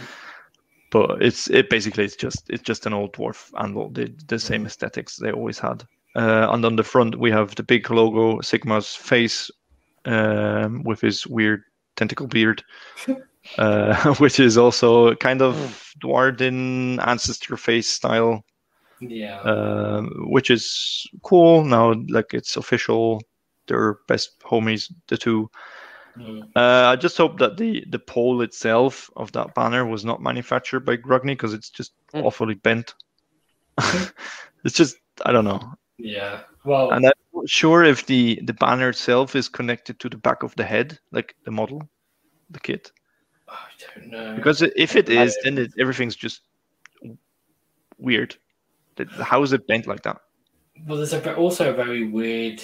But 0.92 1.22
it's 1.24 1.50
it 1.50 1.70
basically 1.70 2.04
it's 2.04 2.18
just 2.18 2.50
it's 2.50 2.64
just 2.64 2.86
an 2.86 2.94
old 2.94 3.14
dwarf 3.14 3.50
anvil, 3.58 3.90
the 3.92 4.14
the 4.28 4.38
same 4.40 4.64
Mhm. 4.64 4.68
aesthetics 4.68 5.16
they 5.16 5.32
always 5.32 5.58
had. 5.60 5.84
Uh, 6.18 6.48
and 6.52 6.66
on 6.66 6.76
the 6.76 6.84
front 6.84 7.18
we 7.18 7.32
have 7.32 7.56
the 7.56 7.64
big 7.64 7.90
logo, 7.90 8.40
Sigmar's 8.42 8.94
face, 8.94 9.50
um, 10.06 10.84
with 10.84 11.02
his 11.02 11.26
weird 11.28 11.64
tentacle 11.96 12.28
beard, 12.28 12.64
uh, 13.58 14.14
which 14.20 14.40
is 14.40 14.58
also 14.58 15.16
kind 15.16 15.42
of 15.42 15.56
Duardin 16.04 17.00
ancestor 17.06 17.58
face 17.58 17.90
style, 17.90 18.44
Yeah. 19.00 19.40
um, 19.42 20.10
which 20.30 20.50
is 20.50 21.08
cool. 21.24 21.64
Now, 21.64 21.94
like 22.10 22.34
it's 22.34 22.58
official. 22.58 23.22
They're 23.68 24.00
best 24.08 24.40
homies, 24.42 24.92
the 25.08 25.18
two. 25.18 25.50
Mhm. 26.18 26.44
Uh, 26.56 26.92
I 26.92 26.98
just 26.98 27.18
hope 27.18 27.40
that 27.40 27.56
the 27.56 27.86
the 27.90 28.00
pole 28.00 28.42
itself 28.42 29.10
of 29.16 29.32
that 29.32 29.56
banner 29.56 29.86
was 29.86 30.04
not 30.04 30.22
manufactured 30.22 30.82
by 30.82 30.98
Grungni 30.98 31.34
because 31.34 31.54
it's 31.54 31.70
just 31.70 31.94
Mm. 32.14 32.26
awfully 32.26 32.56
bent. 32.56 32.94
it's 34.66 34.76
just 34.76 34.98
I 35.26 35.32
don't 35.32 35.46
know, 35.46 35.62
Yeah. 35.98 36.42
Well, 36.66 36.88
and 36.92 36.96
I'm 36.98 37.02
not 37.04 37.14
sure 37.46 37.84
if 37.84 38.06
the 38.06 38.40
the 38.44 38.54
banner 38.54 38.90
itself 38.90 39.36
is 39.36 39.50
connected 39.50 40.00
to 40.00 40.10
the 40.10 40.18
back 40.18 40.44
of 40.44 40.56
the 40.56 40.64
head, 40.64 41.00
like 41.12 41.36
the 41.46 41.52
model, 41.52 41.82
the 42.50 42.60
kit. 42.60 42.92
I 43.48 43.68
don't 43.96 44.08
know. 44.10 44.36
Because 44.36 44.62
if 44.62 44.96
it 44.96 45.10
is, 45.10 45.38
then 45.44 45.58
it, 45.58 45.74
everything's 45.80 46.16
just 46.16 46.42
weird. 47.98 48.36
How 49.20 49.44
is 49.44 49.54
it 49.54 49.68
bent 49.68 49.88
like 49.88 50.04
that? 50.04 50.18
Well, 50.86 50.98
there's 50.98 51.14
a, 51.14 51.36
also 51.36 51.70
a 51.70 51.74
very 51.74 52.08
weird 52.08 52.64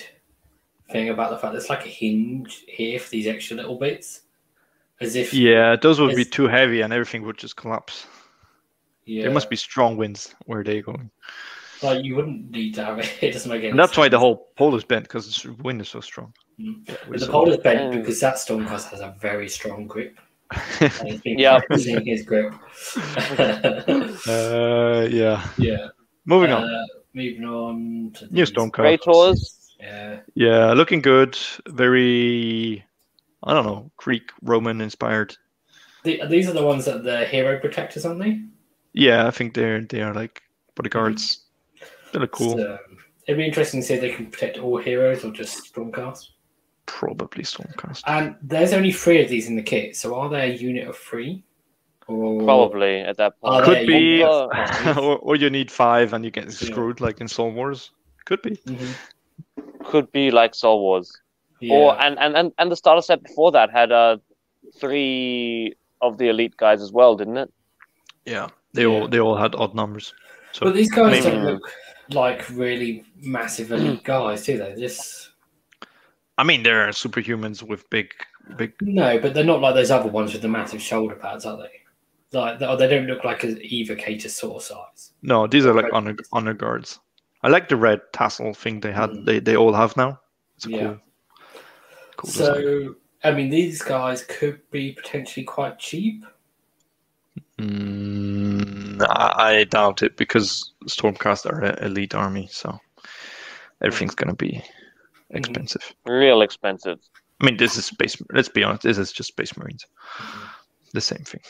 thing 0.91 1.09
about 1.09 1.32
the 1.32 1.38
fact 1.38 1.53
there's 1.53 1.69
like 1.69 1.86
a 1.86 1.89
hinge 1.89 2.63
here 2.67 2.99
for 2.99 3.09
these 3.09 3.28
extra 3.28 3.57
little 3.57 3.78
bits, 3.78 4.21
as 5.01 5.15
if 5.15 5.34
Yeah, 5.34 5.75
those 5.75 5.99
would 5.99 6.15
be 6.15 6.25
too 6.25 6.47
heavy, 6.47 6.82
and 6.82 6.93
everything 6.93 7.23
would 7.23 7.38
just 7.38 7.57
collapse. 7.57 8.07
yeah, 9.05 9.23
There 9.23 9.32
must 9.32 9.49
be 9.49 9.55
strong 9.55 9.97
winds 9.97 10.34
where 10.45 10.63
they're 10.63 10.82
going. 10.82 11.11
Like 11.84 12.03
you 12.03 12.15
wouldn't 12.15 12.51
need 12.51 12.73
to 12.75 12.86
have 12.86 12.99
it. 12.99 13.11
It 13.21 13.32
doesn't 13.34 13.49
make 13.49 13.59
any. 13.59 13.69
And 13.69 13.80
that's 13.80 13.97
why 13.97 14.09
the 14.09 14.19
whole 14.19 14.49
pole 14.55 14.75
is 14.75 14.84
bent 14.84 15.03
because 15.05 15.41
the 15.43 15.53
wind 15.63 15.82
is 15.82 15.89
so 15.89 16.01
strong. 16.01 16.34
Mm. 16.59 16.86
But 17.09 17.19
the 17.19 17.28
pole 17.28 17.49
is 17.49 17.57
bent 17.57 17.91
because 17.91 18.19
that 18.19 18.36
Stormcast 18.36 18.89
has 18.91 18.99
a 19.01 19.15
very 19.19 19.47
strong 19.49 19.86
grip, 19.88 20.17
and 20.82 20.91
he's 21.07 21.21
been 21.21 21.38
Yeah. 21.39 21.59
practicing 21.59 22.05
his 22.05 22.23
grip. 22.23 22.53
uh, 24.28 25.07
yeah. 25.09 25.47
yeah. 25.57 25.88
Moving 26.25 26.51
on. 26.51 26.63
Uh, 26.63 26.86
moving 27.13 27.43
on 27.45 28.11
to 28.15 28.25
New 28.25 28.32
these 28.45 28.51
Stormcast. 28.51 28.73
Praetors. 28.73 29.53
Yeah. 29.80 30.19
Yeah, 30.34 30.73
looking 30.73 31.01
good. 31.01 31.38
Very, 31.67 32.84
I 33.43 33.53
don't 33.53 33.65
know, 33.65 33.91
Greek 33.97 34.32
Roman 34.41 34.82
inspired. 34.82 35.36
The, 36.03 36.21
these 36.30 36.47
are 36.49 36.53
the 36.53 36.63
ones 36.63 36.86
that 36.86 37.03
the 37.03 37.25
hero 37.25 37.59
protectors, 37.59 38.05
aren't 38.05 38.19
they? 38.21 38.41
Yeah, 38.93 39.28
I 39.28 39.32
think 39.32 39.53
they're 39.53 39.82
they 39.82 40.01
are 40.01 40.13
like 40.13 40.41
bodyguards. 40.75 41.43
They 42.18 42.22
look 42.22 42.32
cool. 42.32 42.57
So, 42.57 42.80
it'd 43.28 43.38
be 43.38 43.45
interesting 43.45 43.82
to 43.82 43.86
see 43.88 43.93
if 43.93 44.01
they 44.01 44.09
can 44.11 44.26
protect 44.28 44.57
all 44.57 44.78
heroes 44.78 45.24
or 45.24 45.32
just 45.32 45.72
Stormcast. 45.72 46.30
Probably 46.88 47.43
Stormcast. 47.43 48.01
And 48.07 48.36
there's 48.41 48.74
only 48.74 48.91
three 48.91 49.22
of 49.22 49.30
these 49.30 49.47
in 49.47 49.55
the 49.55 49.61
kit, 49.61 49.95
so 49.95 50.15
are 50.15 50.30
they 50.30 50.51
a 50.51 50.55
unit 50.55 50.88
of 50.88 50.97
three? 50.97 51.43
Or 52.07 52.41
Probably 52.43 53.01
at 53.01 53.18
that 53.18 53.39
point. 53.39 53.65
they 53.65 53.80
Could 53.80 53.88
be, 53.88 53.93
unit 53.97 54.28
of 54.28 54.51
five? 54.51 54.97
or, 55.03 55.18
or 55.20 55.36
you 55.36 55.49
need 55.51 55.70
five 55.70 56.13
and 56.13 56.26
you 56.26 56.32
get 56.32 56.51
screwed 56.51 57.01
like 57.01 57.22
in 57.22 57.28
Soul 57.28 57.51
Wars. 57.51 57.91
Could 58.26 58.41
be. 58.41 58.51
Mhm. 58.51 58.95
Could 59.86 60.11
be 60.11 60.32
like 60.32 60.55
Soul 60.55 60.80
Wars. 60.82 61.11
Yeah. 61.59 61.76
Or 61.76 62.01
and, 62.01 62.18
and, 62.18 62.36
and, 62.36 62.51
and 62.57 62.72
the 62.72 62.76
starter 62.76 63.01
set 63.01 63.22
before 63.24 63.51
that 63.51 63.70
had 63.72 63.91
uh 63.91 64.18
three 64.80 65.74
of 66.01 66.18
the 66.18 66.30
elite 66.30 66.55
guys 66.57 66.82
as 66.82 66.91
well, 66.91 67.15
didn't 67.15 67.38
it? 67.38 67.53
Yeah, 68.26 68.47
they 68.74 68.84
Yeah. 68.84 68.88
all 68.88 69.07
they 69.07 69.20
all 69.20 69.36
had 69.36 69.53
odd 69.55 69.76
numbers. 69.76 70.13
So 70.53 70.65
but 70.65 70.76
these 70.76 70.89
guys 70.91 71.24
maybe- 71.24 71.36
don't 71.36 71.45
look 71.45 71.72
like 72.10 72.49
really 72.49 73.03
massive 73.22 73.72
elite 73.72 74.03
guys, 74.03 74.45
do 74.45 74.58
they? 74.58 74.76
Just 74.78 75.32
I 76.38 76.43
mean, 76.43 76.64
there 76.64 76.88
are 76.88 76.91
superhumans 76.91 77.64
with 77.64 77.89
big, 77.89 78.14
big. 78.58 78.74
no, 78.82 79.20
but 79.20 79.34
they're 79.34 79.43
not 79.43 79.62
like 79.62 79.76
those 79.76 79.91
other 79.91 80.10
ones 80.10 80.34
with 80.34 80.41
the 80.41 80.47
massive 80.47 80.82
shoulder 80.82 81.16
pads, 81.16 81.45
are 81.45 81.58
they? 81.58 82.38
Like 82.38 82.60
they, 82.60 82.76
they 82.76 82.88
don't 82.88 83.08
look 83.08 83.24
like 83.24 83.43
an 83.43 83.55
evocator 83.55 84.30
sort 84.30 84.58
of 84.58 84.64
size. 84.64 85.14
No, 85.22 85.47
these 85.47 85.66
are 85.66 85.74
like 85.74 85.91
honor 85.93 86.16
honor 86.32 86.53
guards. 86.53 86.99
I 87.43 87.49
like 87.49 87.70
the 87.70 87.78
red 87.78 88.01
tassel 88.14 88.53
thing 88.53 88.80
they 88.80 88.91
had. 88.91 89.10
Mm. 89.12 89.26
They 89.26 89.39
they 89.39 89.55
all 89.55 89.74
have 89.74 89.95
now. 89.95 90.20
It's 90.58 90.66
a 90.66 90.70
Yeah. 90.72 90.78
cool. 90.84 90.99
Cool 92.18 92.32
design. 92.32 92.55
So 92.55 92.95
I 93.24 93.32
mean, 93.32 93.49
these 93.49 93.82
guys 93.82 94.24
could 94.24 94.60
be 94.72 94.91
potentially 94.91 95.43
quite 95.45 95.80
cheap. 95.80 96.26
Mm, 97.58 98.46
Mm, 98.68 99.05
I, 99.09 99.59
I 99.59 99.63
doubt 99.65 100.03
it 100.03 100.18
because 100.18 100.74
Stormcast 100.86 101.45
are 101.45 101.63
an 101.63 101.84
elite 101.84 102.15
army, 102.15 102.47
so 102.51 102.78
everything's 103.82 104.15
gonna 104.15 104.36
be 104.36 104.51
mm-hmm. 104.51 105.38
expensive. 105.38 105.93
Real 106.05 106.41
expensive. 106.41 106.99
I 107.41 107.45
mean, 107.45 107.57
this 107.57 107.78
is 107.78 107.86
space. 107.86 108.22
Let's 108.34 108.49
be 108.49 108.63
honest. 108.63 108.84
This 108.84 108.97
is 108.97 109.11
just 109.11 109.30
Space 109.30 109.55
Marines. 109.57 109.86
Mm-hmm. 110.18 110.45
The 110.93 111.01
same 111.01 111.24
thing. 111.24 111.41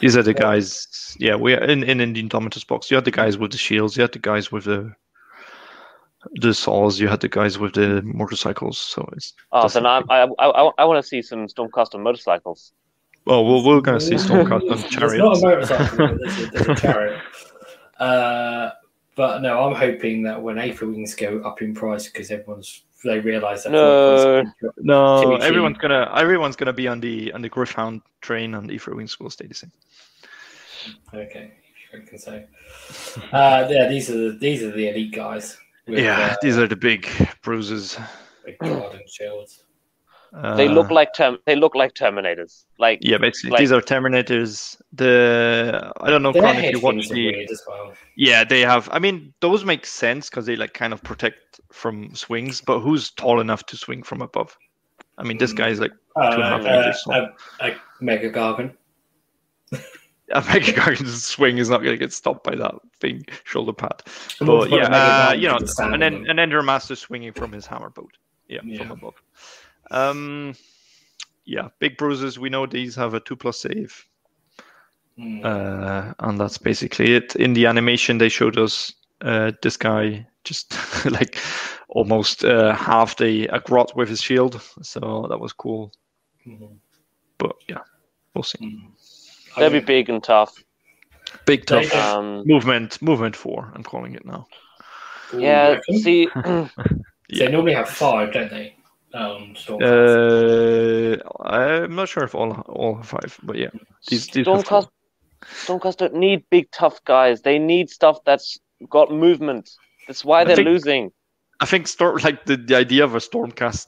These 0.00 0.16
are 0.16 0.22
the 0.22 0.34
guys. 0.34 1.16
Yeah, 1.18 1.36
we 1.36 1.54
are 1.54 1.64
in 1.64 1.82
in, 1.84 2.00
in 2.00 2.12
the 2.12 2.22
Indomitus 2.22 2.66
box. 2.66 2.90
You 2.90 2.96
had 2.96 3.04
the 3.04 3.10
guys 3.10 3.38
with 3.38 3.52
the 3.52 3.58
shields. 3.58 3.96
You 3.96 4.02
had 4.02 4.12
the 4.12 4.18
guys 4.18 4.50
with 4.50 4.64
the 4.64 4.92
the 6.34 6.54
saws. 6.54 6.98
You 6.98 7.08
had 7.08 7.20
the 7.20 7.28
guys 7.28 7.58
with 7.58 7.74
the 7.74 8.02
motorcycles. 8.02 8.78
So 8.78 9.08
it's 9.12 9.34
Oh, 9.52 9.62
That's 9.62 9.74
then 9.74 9.86
I 9.86 10.02
I 10.08 10.26
I, 10.38 10.70
I 10.78 10.84
want 10.84 11.02
to 11.02 11.06
see 11.06 11.22
some 11.22 11.46
Stormcast 11.46 11.94
on 11.94 12.02
motorcycles. 12.02 12.72
Well, 13.24 13.44
we're, 13.44 13.76
we're 13.76 13.80
gonna 13.80 14.00
see 14.00 14.14
Stormcast 14.14 14.62
on 14.62 14.68
There's 14.68 14.84
chariots. 14.84 15.18
not 15.18 15.36
a 15.36 15.40
motorcycle, 15.40 15.98
but 15.98 16.18
there's 16.20 16.38
a, 16.38 16.46
there's 16.50 16.68
a 16.68 16.74
chariot. 16.74 17.20
Uh, 17.98 18.70
but 19.14 19.42
no, 19.42 19.68
I'm 19.68 19.74
hoping 19.74 20.22
that 20.22 20.40
when 20.40 20.56
Aetherwings 20.56 21.16
go 21.16 21.46
up 21.46 21.60
in 21.60 21.74
price 21.74 22.08
because 22.08 22.30
everyone's 22.30 22.82
they 23.04 23.20
realise 23.20 23.64
that. 23.64 23.72
No. 23.72 24.42
No, 24.78 25.20
Timmy 25.22 25.42
everyone's 25.42 25.78
gonna 25.78 26.10
everyone's 26.14 26.56
gonna 26.56 26.72
be 26.72 26.88
on 26.88 27.00
the 27.00 27.32
on 27.32 27.42
the 27.42 27.50
Gryph-hound 27.50 28.02
train, 28.20 28.54
and 28.54 28.70
Aetherwings 28.70 29.18
will 29.18 29.30
stay 29.30 29.46
the 29.46 29.54
same. 29.54 29.72
Okay, 31.12 31.52
if 31.92 32.00
you 32.00 32.06
can 32.06 32.18
say. 32.18 32.46
Uh, 33.32 33.66
yeah, 33.70 33.88
these 33.88 34.10
are 34.10 34.16
the, 34.32 34.38
these 34.38 34.62
are 34.62 34.70
the 34.70 34.88
elite 34.88 35.12
guys. 35.12 35.58
With, 35.86 35.98
yeah, 35.98 36.30
uh, 36.32 36.36
these 36.42 36.58
are 36.58 36.66
the 36.66 36.76
big 36.76 37.08
bruises. 37.42 37.98
big 38.44 38.58
garden 38.58 39.02
shields. 39.06 39.64
They 40.56 40.68
look 40.68 40.90
Uh, 40.90 40.94
like 40.94 41.12
term. 41.12 41.38
They 41.46 41.56
look 41.56 41.74
like 41.74 41.92
Terminators. 41.94 42.64
Like 42.78 42.98
Yeah, 43.02 43.18
basically, 43.18 43.50
Like- 43.50 43.58
these 43.60 43.72
are 43.72 43.80
Terminators. 43.80 44.80
The 44.92 45.92
I 46.00 46.08
don't 46.10 46.22
know, 46.22 46.30
Their 46.32 46.44
if 46.46 46.72
you 46.72 46.80
watch 46.80 46.94
things 46.94 47.10
are 47.10 47.14
the 47.14 47.44
as 47.50 47.62
well. 47.68 47.92
yeah, 48.16 48.44
they 48.44 48.60
have. 48.60 48.88
I 48.92 49.00
mean, 49.00 49.34
those 49.40 49.64
make 49.64 49.84
sense 49.84 50.30
because 50.30 50.46
they 50.46 50.54
like 50.56 50.72
kind 50.72 50.92
of 50.92 51.02
protect 51.02 51.60
from 51.72 52.14
swings. 52.14 52.60
But 52.60 52.78
who's 52.78 53.10
tall 53.10 53.40
enough 53.40 53.66
to 53.66 53.76
swing 53.76 54.02
from 54.04 54.22
above? 54.22 54.56
I 55.18 55.24
mean, 55.24 55.38
this 55.38 55.52
guy 55.52 55.68
is 55.68 55.80
like 55.80 55.92
Uh, 56.16 56.30
Two 56.36 56.42
and 56.42 56.44
a 56.44 56.48
half 56.48 56.60
uh, 56.60 56.78
meters, 56.80 57.02
so- 57.04 57.12
a, 57.60 57.68
a 57.70 57.76
Mega-Gargant. 58.00 58.72
a 60.32 60.40
Mega-Gargant's 60.42 61.24
swing 61.26 61.58
is 61.58 61.68
not 61.68 61.78
going 61.82 61.92
to 61.92 61.98
get 61.98 62.12
stopped 62.12 62.44
by 62.44 62.54
that 62.54 62.74
thing 63.00 63.24
shoulder 63.44 63.72
pad. 63.72 64.02
But 64.38 64.48
also 64.48 64.76
yeah, 64.76 65.28
uh, 65.30 65.32
you 65.32 65.48
know, 65.48 65.58
can 65.58 65.66
stand 65.66 65.94
and 65.94 66.02
then 66.02 66.12
them. 66.14 66.24
and 66.30 66.38
then 66.38 66.50
their 66.50 66.62
master 66.62 66.94
swinging 66.96 67.32
from 67.32 67.52
his 67.52 67.66
hammer 67.66 67.90
boat. 67.90 68.12
Yeah, 68.48 68.60
Yeah. 68.64 68.78
from 68.78 68.90
above. 68.92 69.14
Um, 69.90 70.54
yeah, 71.44 71.68
big 71.78 71.96
bruises. 71.96 72.38
We 72.38 72.48
know 72.50 72.66
these 72.66 72.94
have 72.96 73.14
a 73.14 73.20
two 73.20 73.36
plus 73.36 73.58
save. 73.58 74.06
Mm. 75.18 75.44
uh, 75.44 76.14
and 76.20 76.38
that's 76.40 76.56
basically 76.56 77.14
it. 77.14 77.36
In 77.36 77.52
the 77.52 77.66
animation, 77.66 78.16
they 78.18 78.30
showed 78.30 78.56
us 78.56 78.92
uh, 79.20 79.52
this 79.60 79.76
guy 79.76 80.26
just 80.44 80.74
like 81.10 81.36
almost 81.88 82.44
uh, 82.44 82.74
halved 82.74 83.20
a, 83.20 83.46
a 83.48 83.60
grot 83.60 83.94
with 83.96 84.08
his 84.08 84.22
shield, 84.22 84.62
so 84.82 85.26
that 85.28 85.38
was 85.38 85.52
cool. 85.52 85.92
Mhm. 86.46 86.78
But 87.36 87.56
yeah, 87.68 87.80
we'll 88.34 88.44
see. 88.44 88.58
Mhm. 88.58 88.92
they'll 89.58 89.70
be 89.70 89.80
big 89.80 90.08
and 90.08 90.22
tough. 90.22 90.64
Big 91.44 91.66
tough 91.66 91.94
Um, 91.94 92.42
movement, 92.46 93.02
movement 93.02 93.36
four. 93.36 93.70
I'm 93.74 93.82
calling 93.82 94.14
it 94.14 94.24
now. 94.24 94.46
Ooh, 95.34 95.40
yeah. 95.40 95.68
reckon? 95.68 95.98
See, 95.98 96.28
They 97.28 97.48
normally 97.48 97.74
have 97.74 97.88
five, 97.88 98.32
don't 98.32 98.50
they? 98.50 98.76
Um, 99.12 99.54
Stormcast. 99.54 101.20
Uh, 101.20 101.42
I'm 101.44 101.94
not 101.94 102.08
sure 102.08 102.22
if 102.24 102.34
all 102.34 102.52
all 102.68 103.02
five, 103.02 103.38
but 103.42 103.56
yeah, 103.56 103.70
these 104.08 104.28
these 104.28 104.46
were 104.46 104.56
Stormcast, 104.58 104.88
Stormcast 105.66 105.96
don't 105.96 106.14
need 106.14 106.44
big 106.50 106.70
tough 106.70 107.02
guys. 107.04 107.42
They 107.42 107.58
need 107.58 107.90
stuff 107.90 108.22
that's 108.24 108.58
got 108.88 109.10
movement. 109.10 109.70
That's 110.06 110.24
why 110.24 110.40
I 110.40 110.44
they're 110.44 110.56
think- 110.56 110.68
losing. 110.68 111.12
I 111.62 111.66
think 111.66 111.88
storm 111.88 112.16
like 112.24 112.46
the, 112.46 112.56
the 112.56 112.74
idea 112.74 113.04
of 113.04 113.14
a 113.14 113.18
stormcast 113.18 113.86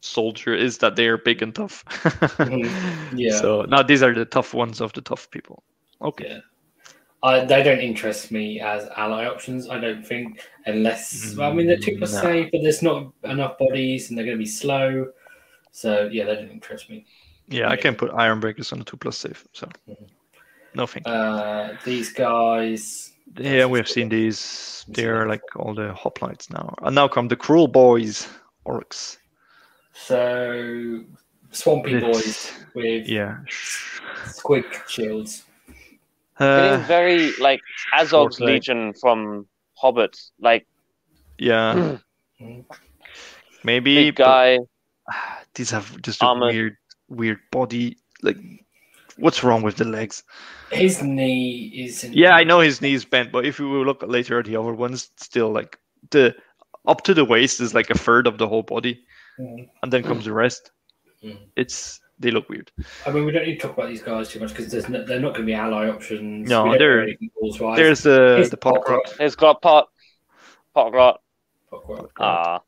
soldier 0.00 0.52
is 0.52 0.78
that 0.78 0.96
they 0.96 1.06
are 1.06 1.16
big 1.16 1.42
and 1.42 1.54
tough. 1.54 1.84
Mhm, 2.38 2.68
yeah. 3.14 3.38
So 3.38 3.62
now 3.68 3.82
these 3.84 4.02
are 4.02 4.12
the 4.12 4.24
tough 4.24 4.52
ones 4.52 4.80
of 4.80 4.92
the 4.94 5.00
tough 5.00 5.30
people. 5.30 5.62
Okay. 6.02 6.26
Yeah. 6.28 6.38
I, 7.24 7.44
they 7.44 7.62
don't 7.62 7.80
interest 7.80 8.30
me 8.30 8.60
as 8.60 8.86
ally 8.96 9.24
options, 9.26 9.68
I 9.70 9.78
don't 9.80 10.06
think, 10.06 10.40
unless 10.66 11.34
well, 11.36 11.50
I 11.50 11.54
mean 11.54 11.66
they're 11.66 11.78
two 11.78 11.96
plus 11.96 12.12
No. 12.14 12.20
save, 12.20 12.50
but 12.52 12.60
there's 12.62 12.82
not 12.82 13.12
enough 13.24 13.56
bodies 13.58 14.08
and 14.10 14.18
they're 14.18 14.26
going 14.26 14.36
to 14.36 14.42
be 14.42 14.46
slow. 14.62 15.10
So 15.72 16.08
yeah, 16.12 16.24
they 16.26 16.34
don't 16.36 16.50
interest 16.50 16.90
me. 16.90 17.06
Yeah, 17.48 17.68
I 17.70 17.76
can 17.76 17.94
put 17.96 18.10
Ironbreakers 18.12 18.72
on 18.72 18.80
a 18.80 18.84
two 18.84 18.96
plus 18.98 19.16
save. 19.16 19.42
So 19.52 19.66
Mhm. 19.88 19.96
no 20.74 20.86
thank 20.86 21.06
you. 21.06 21.12
Uh, 21.12 21.76
these 21.84 22.12
guys, 22.12 23.12
yeah, 23.38 23.64
we 23.66 23.78
have 23.78 23.88
seen 23.88 24.08
these. 24.10 24.84
They're 24.88 25.26
like 25.26 25.42
all 25.56 25.74
the 25.74 25.94
hoplites 25.94 26.50
now. 26.50 26.74
And 26.82 26.94
now 26.94 27.08
come 27.08 27.28
the 27.28 27.36
Kruleboyz, 27.36 28.28
orcs. 28.66 29.16
so 29.94 31.00
swampy 31.52 31.94
This- 31.94 32.02
boys 32.02 32.52
with 32.74 33.08
Yeah. 33.08 33.38
squig 34.26 34.66
shields. 34.88 35.44
Getting 36.38 36.80
Uh, 36.82 36.84
very 36.86 37.32
like 37.36 37.60
Azog's 37.96 38.38
Fortnite. 38.38 38.46
Legion 38.46 38.92
from 39.00 39.46
Hobbit, 39.74 40.16
like 40.40 40.66
yeah. 41.38 41.98
Maybe 43.64 43.94
big 44.10 44.16
guy. 44.16 44.58
these 45.54 45.70
have 45.70 46.00
just 46.02 46.22
a 46.22 46.34
weird, 46.38 46.76
weird 47.08 47.38
body. 47.50 47.96
Like, 48.22 48.36
what's 49.16 49.42
wrong 49.44 49.62
with 49.62 49.76
the 49.76 49.84
legs? 49.84 50.22
His 50.70 51.02
knee 51.02 51.72
is 51.86 52.04
in 52.04 52.12
Yeah, 52.12 52.34
I 52.34 52.44
know 52.44 52.60
his 52.60 52.80
knees 52.80 53.04
bent, 53.04 53.32
but 53.32 53.44
if 53.46 53.58
you 53.58 53.84
look 53.84 54.02
later 54.02 54.38
at 54.38 54.46
the 54.46 54.56
other 54.56 54.72
ones, 54.74 55.10
still 55.16 55.50
like 55.50 55.78
the 56.10 56.34
up 56.86 57.02
to 57.04 57.14
the 57.14 57.24
waist 57.24 57.60
is 57.60 57.74
like 57.74 57.90
a 57.90 57.98
third 57.98 58.26
of 58.26 58.38
the 58.38 58.48
whole 58.48 58.62
body, 58.62 59.04
Mhm. 59.40 59.68
and 59.82 59.92
then 59.92 60.02
comes 60.02 60.24
the 60.24 60.32
rest. 60.32 60.70
Mhm. 61.22 61.38
It's 61.56 62.00
they 62.18 62.30
look 62.30 62.48
weird. 62.48 62.70
I 63.06 63.10
mean, 63.10 63.24
we 63.24 63.32
don't 63.32 63.46
need 63.46 63.56
to 63.60 63.66
talk 63.66 63.76
about 63.76 63.88
these 63.88 64.02
guys 64.02 64.28
too 64.28 64.40
much 64.40 64.54
because 64.54 64.88
no, 64.88 65.04
they're 65.04 65.20
not 65.20 65.30
going 65.34 65.42
to 65.42 65.46
be 65.46 65.54
ally 65.54 65.88
options. 65.88 66.48
No, 66.48 66.64
We 66.64 66.70
don't 66.70 66.78
they're- 66.78 66.96
know 66.98 67.02
anything 67.04 67.30
rules-wise. 67.40 67.76
There's 67.76 68.02
the 68.02 68.34
Here's 68.36 68.50
the 68.50 68.56
pot 68.56 68.74
Pot-grot. 68.76 69.14
He's 69.18 69.34
got 69.34 69.60
pot, 69.62 69.88
pot 70.74 70.92
rot. 70.92 71.20
Fuck, 71.70 71.88
well, 71.88 72.10
Ah, 72.18 72.60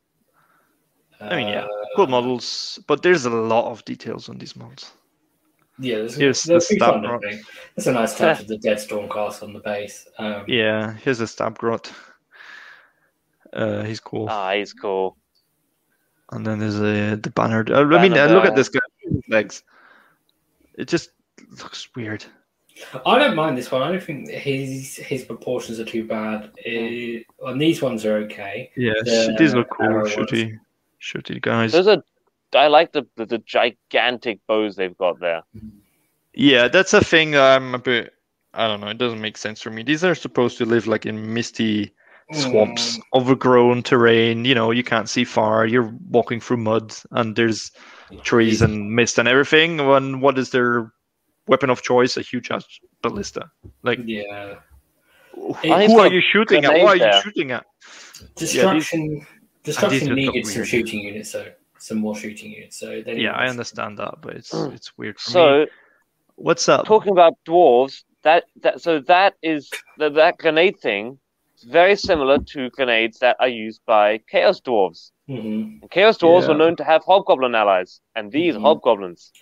I 1.21 1.37
mean, 1.37 1.49
yeah, 1.49 1.63
uh, 1.65 1.69
Cool 1.95 2.09
models, 2.09 2.79
but 2.87 3.03
there's 3.03 3.25
a 3.25 3.31
lot 3.31 3.71
of 3.71 3.85
details 3.85 4.29
on 4.29 4.37
these 4.39 4.57
models. 4.57 4.93
Yeah, 5.79 5.97
there's, 5.99 6.17
Here's 6.17 6.43
there's 6.45 6.69
the 6.69 6.77
a 6.77 6.79
fun, 6.79 7.03
stab 7.05 7.21
I 7.25 7.41
That's 7.77 7.87
a 7.87 7.93
nice 7.93 8.17
touch 8.19 8.41
of 8.41 8.49
the 8.49 8.59
Dead 8.59 8.79
Stormcast 8.79 9.43
on 9.43 9.53
the 9.53 9.61
base. 9.61 10.09
Um, 10.19 10.45
Yeah, 10.47 10.95
here's 10.95 11.21
a 11.21 11.27
stab 11.27 11.59
grot. 11.59 11.93
Uh, 13.53 13.83
he's 13.85 14.01
cool. 14.01 14.27
ah, 14.29 14.55
he's 14.55 14.73
cool. 14.73 15.17
And 16.33 16.45
then 16.47 16.59
there's 16.59 16.81
a 16.81 17.17
the 17.17 17.31
banner. 17.31 17.65
Uh, 17.69 17.85
I 17.97 18.03
mean, 18.03 18.17
uh, 18.19 18.27
look 18.27 18.45
at 18.45 18.57
this 18.57 18.69
guy's 18.69 18.81
legs. 19.29 19.63
It 20.79 20.89
just 20.89 21.11
looks 21.63 21.89
weird. 21.95 22.25
I 23.07 23.19
don't 23.19 23.35
mind 23.35 23.57
this 23.57 23.71
one. 23.73 23.83
I 23.83 23.91
don't 23.91 24.03
think 24.03 24.29
his 24.29 24.97
his 24.97 25.25
proportions 25.25 25.81
are 25.81 25.85
too 25.85 26.07
bad. 26.07 26.51
Hmm. 26.65 27.17
Uh, 27.43 27.51
and 27.51 27.61
these 27.61 27.81
ones 27.81 28.05
are 28.05 28.17
okay. 28.19 28.71
Yeah, 28.77 28.93
The 29.03 29.35
these 29.39 29.55
look 29.55 29.69
cool. 29.71 29.87
arrow 29.87 30.03
ones. 30.03 30.15
Shooty, 30.15 30.59
shooty 31.01 31.41
guys. 31.41 31.73
Those 31.73 31.89
are. 31.89 32.03
I 32.55 32.69
like 32.69 32.93
the, 32.93 33.07
the 33.17 33.27
the 33.27 33.39
gigantic 33.39 34.41
bows 34.47 34.77
they've 34.77 34.97
got 34.97 35.19
there. 35.21 35.43
Yeah, 36.35 36.69
that's 36.69 36.93
a 36.95 37.03
thing. 37.03 37.35
I'm 37.37 37.75
a 37.75 37.79
bit. 37.79 38.13
I 38.55 38.67
don't 38.67 38.81
know. 38.81 38.89
It 38.89 38.99
doesn't 38.99 39.21
make 39.21 39.37
sense 39.37 39.61
for 39.61 39.71
me. 39.71 39.83
These 39.83 40.05
are 40.05 40.15
supposed 40.15 40.57
to 40.59 40.65
live 40.65 40.87
like 40.87 41.05
in 41.07 41.33
misty 41.35 41.93
swamps, 42.33 42.97
Mm, 42.99 43.01
overgrown 43.15 43.83
terrain. 43.83 44.45
You 44.45 44.55
know, 44.55 44.71
you 44.71 44.83
can't 44.85 45.09
see 45.09 45.25
far. 45.25 45.67
You're 45.67 45.93
walking 46.11 46.41
through 46.41 46.59
mud, 46.59 46.95
and 47.13 47.37
there's 47.37 47.71
trees 48.23 48.63
and 48.63 48.91
mist 48.95 49.19
and 49.19 49.29
everything. 49.29 49.87
When 49.87 50.21
what 50.21 50.39
is 50.39 50.51
their 50.51 50.93
weapon 51.49 51.71
of 51.71 51.83
choice? 51.83 52.17
A 52.17 52.23
huge 52.23 52.51
ballista. 53.03 53.51
Like, 53.83 54.01
yeah. 54.05 54.57
who 55.35 55.53
who 55.53 55.99
are 56.01 56.09
you 56.13 56.21
shooting 56.21 56.65
at? 56.65 56.71
grenade 56.71 56.85
What 56.85 57.01
are 57.01 57.07
you 57.07 57.23
shooting 57.23 57.51
at? 57.53 57.65
Destruction. 58.37 59.27
destruction 59.63 59.99
just 60.01 60.09
look 60.09 60.17
needed 60.17 60.47
some 60.47 60.55
weird. 60.61 60.69
shooting 60.69 61.01
units, 61.01 61.31
so 61.31 61.47
Some 61.79 61.99
more 61.99 62.17
shooting 62.17 62.51
units. 62.53 62.79
So 62.81 63.03
they 63.03 63.17
Yeah, 63.21 63.33
I 63.33 63.45
need- 63.45 63.51
understand 63.51 63.99
that, 63.99 64.15
but 64.23 64.35
it's 64.37 64.51
Mm. 64.53 64.75
it's 64.75 64.97
weird 64.99 65.19
for 65.21 65.31
me. 65.31 65.33
So 65.33 65.67
What's 66.37 66.69
up? 66.69 66.87
talking 66.87 67.13
about 67.13 67.35
dwarves, 67.47 68.05
that 68.23 68.45
that 68.63 68.81
so 68.81 69.01
that 69.01 69.35
is 69.43 69.71
that 69.99 70.15
that 70.15 70.39
grenade 70.39 70.79
thing 70.81 71.05
is 71.13 71.19
very 71.65 71.97
similar 71.97 72.39
to 72.39 72.71
grenades 72.71 73.19
that 73.19 73.37
are 73.41 73.49
used 73.49 73.81
by 73.87 74.19
chaos 74.31 74.61
dwarves. 74.61 75.11
Mhm. 75.29 75.83
And 75.83 75.91
chaos 75.91 76.19
dwarves 76.19 76.43
Yeah. 76.43 76.49
were 76.49 76.55
known 76.59 76.77
to 76.77 76.85
have 76.85 77.03
hobgoblin 77.05 77.55
allies, 77.55 78.01
and 78.15 78.31
these 78.33 78.55
Mhm. 78.55 78.63
hobgoblins. 78.63 79.33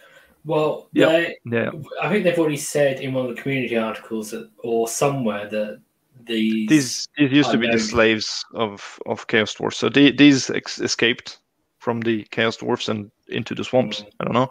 Well, 0.44 0.88
Yeah. 0.92 1.28
Yeah, 1.46 1.70
I 2.02 2.08
think 2.10 2.24
they've 2.24 2.38
already 2.38 2.58
said 2.58 3.00
in 3.00 3.14
one 3.14 3.26
of 3.28 3.34
the 3.34 3.40
community 3.42 3.76
articles 3.76 4.30
that, 4.32 4.50
or 4.62 4.88
somewhere 4.88 5.48
that 5.48 5.80
these. 6.26 6.68
these 6.68 7.08
these 7.18 7.32
used 7.32 7.50
to 7.50 7.58
be 7.58 7.66
the 7.70 7.78
slaves 7.78 8.44
of 8.54 8.98
of 9.06 9.26
chaos 9.26 9.54
Dwarves. 9.54 9.74
So 9.74 9.88
they, 9.88 10.10
these 10.10 10.50
ex- 10.50 10.80
escaped 10.80 11.38
from 11.78 12.00
the 12.00 12.24
chaos 12.30 12.56
Dwarves 12.58 12.88
and 12.88 13.10
into 13.28 13.54
the 13.54 13.64
swamps. 13.64 14.02
Mm. 14.02 14.06
I 14.20 14.24
don't 14.24 14.34
know. 14.34 14.50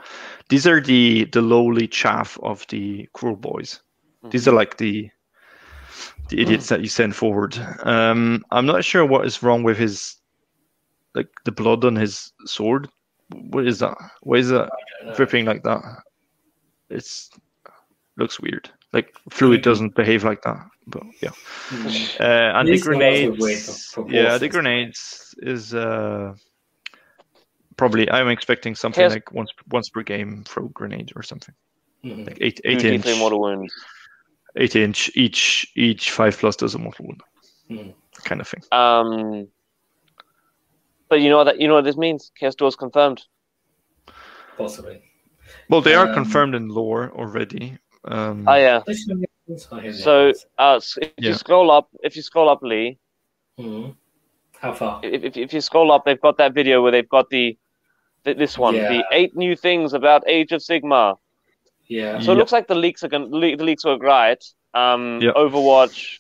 These 0.50 0.68
are 0.68 0.82
the 0.82 1.26
the 1.26 1.42
lowly 1.42 1.88
chaff 1.88 2.38
of 2.44 2.66
the 2.68 3.08
Kruleboyz. 3.16 3.80
These 4.32 4.48
are 4.48 4.54
like 4.54 4.78
the 4.78 5.10
the 6.34 6.42
idiots 6.42 6.68
that 6.70 6.82
you 6.82 6.88
send 6.88 7.16
forward. 7.16 7.58
Um, 7.84 8.44
I'm 8.52 8.66
not 8.66 8.84
sure 8.84 9.06
what 9.06 9.26
is 9.26 9.44
wrong 9.44 9.62
with 9.64 9.78
his 9.78 10.16
like 11.14 11.30
the 11.46 11.52
blood 11.52 11.86
on 11.86 11.96
his 11.96 12.32
sword. 12.46 12.90
What 13.32 13.68
is 13.68 13.80
that? 13.80 13.96
Why 14.22 14.38
is 14.38 14.50
that 14.50 14.70
dripping 15.16 15.46
like 15.46 15.64
that? 15.64 15.82
It's 16.90 17.30
looks 18.18 18.40
weird. 18.40 18.70
Like 18.94 19.14
fluid 19.30 19.60
Mhm. 19.62 19.64
doesn't 19.64 19.96
behave 19.96 20.24
like 20.24 20.42
that. 20.42 20.58
But 20.88 21.04
yeah. 21.22 21.30
mm. 21.70 22.20
Uh, 22.20 22.58
and 22.58 22.68
the 22.68 22.72
These 22.72 22.84
guys 22.84 22.88
are 22.96 22.98
weird 22.98 23.38
grenades, 23.38 23.92
pro- 23.94 24.08
yeah, 24.10 24.38
the 24.38 24.50
grenades 24.50 25.36
is 25.40 25.74
uh, 25.76 26.34
probably. 27.78 28.10
I'm 28.10 28.30
expecting 28.30 28.74
something 28.76 29.02
Chaos- 29.02 29.14
like 29.14 29.32
once 29.32 29.52
once 29.72 29.90
per 29.90 30.02
game 30.04 30.44
throw 30.46 30.68
grenade 30.70 31.12
or 31.16 31.22
something 31.24 31.54
Mhm. 32.04 32.26
like 32.28 32.38
eight 32.42 32.58
Two 32.64 32.70
eight 32.70 32.86
inch, 32.86 33.06
D3 33.06 33.40
wounds. 33.40 33.74
Eight 34.56 34.76
inch 34.76 35.10
each 35.16 35.72
each 35.76 36.12
five 36.12 36.38
plus 36.38 36.56
does 36.56 36.76
a 36.76 36.78
mortal 36.80 37.06
wound 37.06 37.22
Mhm. 37.70 37.94
kind 38.24 38.40
of 38.42 38.48
thing. 38.48 38.62
Um, 38.72 39.48
but 41.10 41.22
you 41.22 41.30
know 41.30 41.38
what 41.38 41.46
that 41.46 41.60
you 41.60 41.68
know 41.68 41.74
what 41.76 41.86
this 41.86 41.98
means? 41.98 42.32
Chaos 42.40 42.56
dwarves 42.56 42.78
confirmed. 42.78 43.24
Possibly. 44.58 45.02
Well, 45.70 45.82
they 45.82 45.96
are 45.96 46.08
Um, 46.08 46.14
confirmed 46.14 46.56
in 46.56 46.70
lore 46.70 47.12
already. 47.16 47.78
Um, 48.06 48.48
Oh 48.48 48.56
yeah. 48.56 48.82
Let's 48.86 49.04
show 49.06 49.16
me 49.16 49.26
the 49.48 49.54
others. 49.54 49.68
I 49.72 49.82
hear 49.82 49.92
the 49.92 49.98
So 49.98 50.34
uh, 50.60 50.76
s- 50.76 50.98
if 51.02 51.12
Yeah. 51.18 51.30
you 51.30 51.34
scroll 51.34 51.72
up, 51.72 51.90
if 52.04 52.16
you 52.16 52.22
scroll 52.22 52.50
up, 52.50 52.62
Lee, 52.62 52.98
Mhm. 53.60 53.96
How 54.60 54.74
far? 54.74 55.00
if, 55.04 55.24
if, 55.24 55.38
if 55.38 55.54
you 55.54 55.62
scroll 55.62 55.92
up, 55.92 56.06
they've 56.06 56.22
got 56.22 56.38
that 56.38 56.54
video 56.54 56.82
where 56.82 56.92
they've 56.92 57.10
got 57.10 57.30
the, 57.30 57.58
th 58.24 58.38
this 58.38 58.58
one, 58.58 58.76
the 58.76 59.04
eight 59.12 59.36
new 59.36 59.56
things 59.56 59.94
about 59.94 60.24
Age 60.28 60.52
of 60.52 60.62
Sigmar. 60.62 61.18
Yeah. 61.88 62.20
So 62.20 62.32
Yeah. 62.32 62.36
it 62.36 62.38
looks 62.40 62.52
like 62.52 62.68
the 62.68 62.76
leaks 62.76 63.04
are 63.04 63.08
going 63.10 63.30
le- 63.32 63.56
the 63.58 63.64
leaks 63.64 63.84
were 63.86 63.98
right. 63.98 64.44
Um, 64.74 65.20
Yeah. 65.22 65.32
Overwatch, 65.36 66.20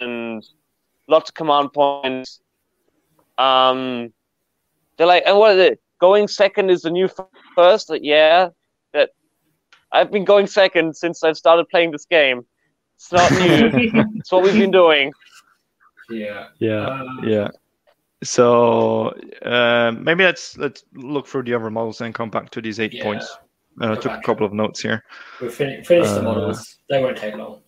and 0.00 0.42
lots 1.06 1.30
of 1.30 1.34
command 1.34 1.72
points. 1.72 2.40
Um, 3.38 4.12
they're 4.96 5.06
like, 5.06 5.22
and 5.26 5.38
what 5.38 5.56
is 5.56 5.58
it? 5.72 5.80
Going 6.00 6.26
second 6.26 6.70
is 6.70 6.82
the 6.82 6.90
new 6.90 7.08
first. 7.54 7.88
Like, 7.90 8.00
yeah, 8.02 8.48
that 8.92 9.10
I've 9.92 10.10
been 10.10 10.24
going 10.24 10.46
second 10.48 10.96
since 10.96 11.22
I've 11.22 11.36
started 11.36 11.68
playing 11.68 11.92
this 11.92 12.04
game. 12.06 12.44
It's 12.96 13.12
not 13.12 13.30
new. 13.32 13.70
it's 14.16 14.32
what 14.32 14.42
we've 14.42 14.54
been 14.54 14.70
doing. 14.72 15.12
yeah. 16.10 16.48
yeah, 16.58 16.86
Uh, 16.86 17.06
yeah. 17.22 17.48
So 18.24 19.08
uh, 19.44 19.92
maybe 19.98 20.24
let's 20.24 20.56
let's 20.56 20.84
look 20.94 21.26
through 21.26 21.44
the 21.44 21.54
other 21.54 21.70
models 21.70 22.00
and 22.00 22.14
come 22.14 22.30
back 22.30 22.50
to 22.50 22.60
these 22.62 22.80
eight 22.80 22.92
Yeah. 22.94 23.04
points. 23.04 23.36
Uh, 23.80 23.92
I 23.92 23.94
took 23.96 24.12
a 24.12 24.20
couple 24.20 24.46
of 24.46 24.52
notes 24.52 24.80
here. 24.82 25.02
We'll 25.40 25.50
fin- 25.50 25.82
finish 25.84 26.08
the 26.08 26.20
Uh, 26.20 26.22
models. 26.22 26.76
They 26.90 27.02
won't 27.02 27.16
take 27.16 27.34
long. 27.36 27.62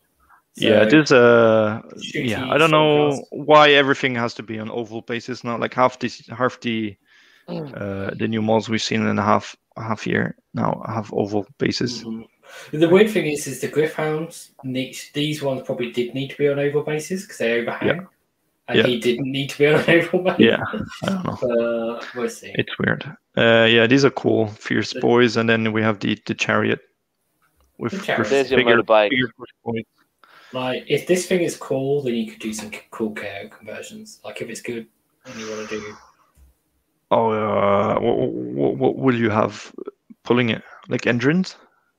yeah, 0.56 0.84
So- 0.84 0.90
there's 0.90 1.12
a 1.12 1.82
Shooty 1.96 2.28
yeah. 2.28 2.48
I 2.50 2.58
don't 2.58 2.70
know 2.70 3.10
Stormcast. 3.10 3.22
why 3.30 3.70
everything 3.70 4.14
has 4.16 4.34
to 4.34 4.42
be 4.42 4.58
on 4.58 4.70
oval 4.70 5.02
basis 5.02 5.42
now. 5.44 5.56
Like 5.58 5.74
half 5.74 5.98
the 5.98 6.10
half 6.36 6.60
the 6.60 6.96
uh, 7.48 8.10
the 8.16 8.26
new 8.28 8.40
models 8.40 8.68
we've 8.70 8.82
seen 8.82 9.06
in 9.06 9.18
a 9.18 9.22
half 9.22 9.54
a 9.76 9.82
half 9.82 10.06
year 10.06 10.34
now 10.54 10.82
have 10.86 11.12
oval 11.12 11.46
bases. 11.58 12.02
Mhm. 12.04 12.24
The 12.72 12.88
weird 12.88 13.10
thing 13.10 13.26
is, 13.26 13.46
is 13.46 13.60
the 13.60 13.68
Gryph-hounds. 13.68 14.52
Need, 14.64 14.96
these 15.12 15.42
ones 15.42 15.62
probably 15.62 15.90
did 15.90 16.14
need 16.14 16.28
to 16.30 16.36
be 16.36 16.48
on 16.48 16.58
oval 16.58 16.82
bases 16.84 17.22
because 17.22 17.38
they 17.38 17.60
overhang. 17.60 18.06
And 18.68 18.78
Yeah. 18.78 18.86
he 18.86 18.98
didn't 18.98 19.30
need 19.30 19.50
to 19.50 19.58
be 19.58 19.66
on 19.70 19.74
an 19.80 19.90
April 19.90 20.22
map. 20.22 20.38
Yeah, 20.40 20.62
I 21.02 21.06
don't 21.08 21.42
know. 21.42 21.96
Uh, 21.98 22.04
we'll 22.14 22.28
see. 22.28 22.52
It's 22.54 22.76
weird. 22.78 23.04
Uh, 23.36 23.66
yeah, 23.70 23.86
these 23.86 24.04
are 24.04 24.10
cool, 24.10 24.48
fierce 24.48 24.92
The- 24.92 25.00
boys, 25.00 25.36
and 25.36 25.48
then 25.48 25.72
we 25.72 25.82
have 25.82 25.98
the 26.00 26.18
the 26.26 26.34
chariot 26.34 26.80
with, 27.78 27.92
The 27.92 27.98
chariot. 27.98 28.18
with 28.20 28.30
There's 28.30 28.50
your 28.50 28.58
bigger, 28.60 28.82
motorbike. 28.82 29.10
bigger. 29.10 29.30
Like, 30.52 30.84
if 30.86 31.06
this 31.08 31.26
thing 31.26 31.40
is 31.40 31.56
cool, 31.56 32.02
then 32.02 32.14
you 32.14 32.30
could 32.30 32.38
do 32.38 32.52
some 32.52 32.70
cool 32.92 33.12
KO 33.12 33.48
conversions. 33.48 34.20
Like, 34.24 34.40
if 34.40 34.48
it's 34.48 34.60
good 34.62 34.86
and 35.26 35.34
you 35.40 35.50
want 35.50 35.68
to 35.68 35.80
do. 35.80 35.96
Oh, 37.10 37.30
uh, 37.30 37.98
what, 38.00 38.16
what, 38.30 38.76
what 38.76 38.96
will 38.96 39.14
you 39.16 39.30
have 39.30 39.72
pulling 40.22 40.50
it? 40.50 40.62
Like 40.88 41.06
engines, 41.06 41.56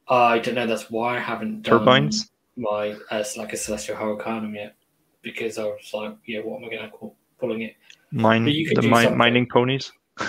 I 0.07 0.39
don't 0.39 0.55
know. 0.55 0.67
That's 0.67 0.89
why 0.91 1.17
I 1.17 1.19
haven't 1.19 1.63
done 1.63 1.79
turbines? 1.79 2.29
my 2.55 2.95
as 3.11 3.35
like 3.35 3.51
a 3.51 3.57
celestial 3.57 3.97
hurricanum 3.97 4.53
yet, 4.55 4.75
because 5.25 5.57
I 5.57 5.65
was 5.65 5.91
like, 5.93 6.15
yeah, 6.25 6.39
what 6.41 6.59
am 6.59 6.65
I 6.65 6.69
going 6.75 6.89
to 6.89 6.97
call 6.97 7.17
pulling 7.39 7.63
it? 7.63 7.75
Mine, 8.11 8.47
you 8.47 8.65
could 8.67 8.77
the 8.77 8.81
do 8.83 8.89
mi- 8.89 9.09
mining 9.09 9.47
ponies. 9.51 9.91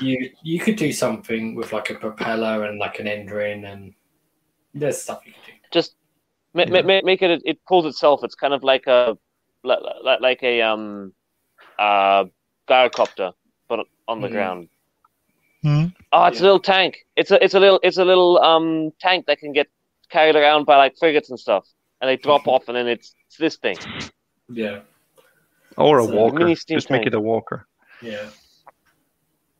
You 0.00 0.30
you 0.42 0.58
could 0.60 0.76
do 0.76 0.92
something 0.92 1.54
with 1.54 1.72
like 1.72 1.90
a 1.90 1.94
propeller 1.94 2.64
and 2.66 2.78
like 2.78 3.00
an 3.00 3.06
engine, 3.06 3.64
and 3.64 3.94
there's 4.74 5.00
stuff 5.02 5.22
you 5.26 5.32
could 5.32 5.46
do. 5.46 5.52
Just 5.72 5.96
ma- 6.54 6.66
ma- 6.66 6.76
Yeah. 6.76 6.82
ma- 6.82 7.02
make 7.04 7.22
it. 7.22 7.42
It 7.44 7.58
pulls 7.68 7.86
itself. 7.86 8.24
It's 8.24 8.34
kind 8.34 8.54
of 8.54 8.62
like 8.64 8.86
a 8.86 9.16
like, 9.62 9.80
like, 10.02 10.20
like 10.20 10.42
a 10.42 10.62
um 10.62 11.14
uh 11.78 12.24
gyrocopter, 12.68 13.32
but 13.68 13.86
on 14.08 14.20
the 14.20 14.28
Mhm. 14.28 14.32
ground. 14.32 14.68
Hmm. 15.62 15.86
Oh, 16.12 16.24
it's 16.26 16.38
Yeah. 16.38 16.44
a 16.44 16.46
little 16.46 16.60
tank. 16.60 16.98
It's 17.16 17.30
a 17.30 17.42
it's 17.44 17.54
a 17.54 17.60
little 17.60 17.80
it's 17.82 17.98
a 17.98 18.04
little 18.04 18.38
um 18.42 18.90
tank 19.00 19.26
that 19.26 19.38
can 19.38 19.52
get 19.52 19.68
carried 20.10 20.36
around 20.36 20.64
by 20.66 20.76
like 20.76 20.94
frigates 20.98 21.30
and 21.30 21.38
stuff, 21.38 21.66
and 22.00 22.08
they 22.08 22.16
drop 22.16 22.46
off, 22.48 22.68
and 22.68 22.76
then 22.76 22.88
it's, 22.88 23.14
it's 23.26 23.36
this 23.36 23.56
thing. 23.56 23.76
Yeah, 24.48 24.80
Or 25.76 25.98
a 26.00 26.04
So, 26.04 26.14
walker. 26.14 26.38
mini 26.38 26.54
steam 26.54 26.76
Just 26.76 26.90
make 26.90 27.06
it 27.06 27.14
a 27.14 27.20
walker. 27.20 27.66
yeah. 28.02 28.28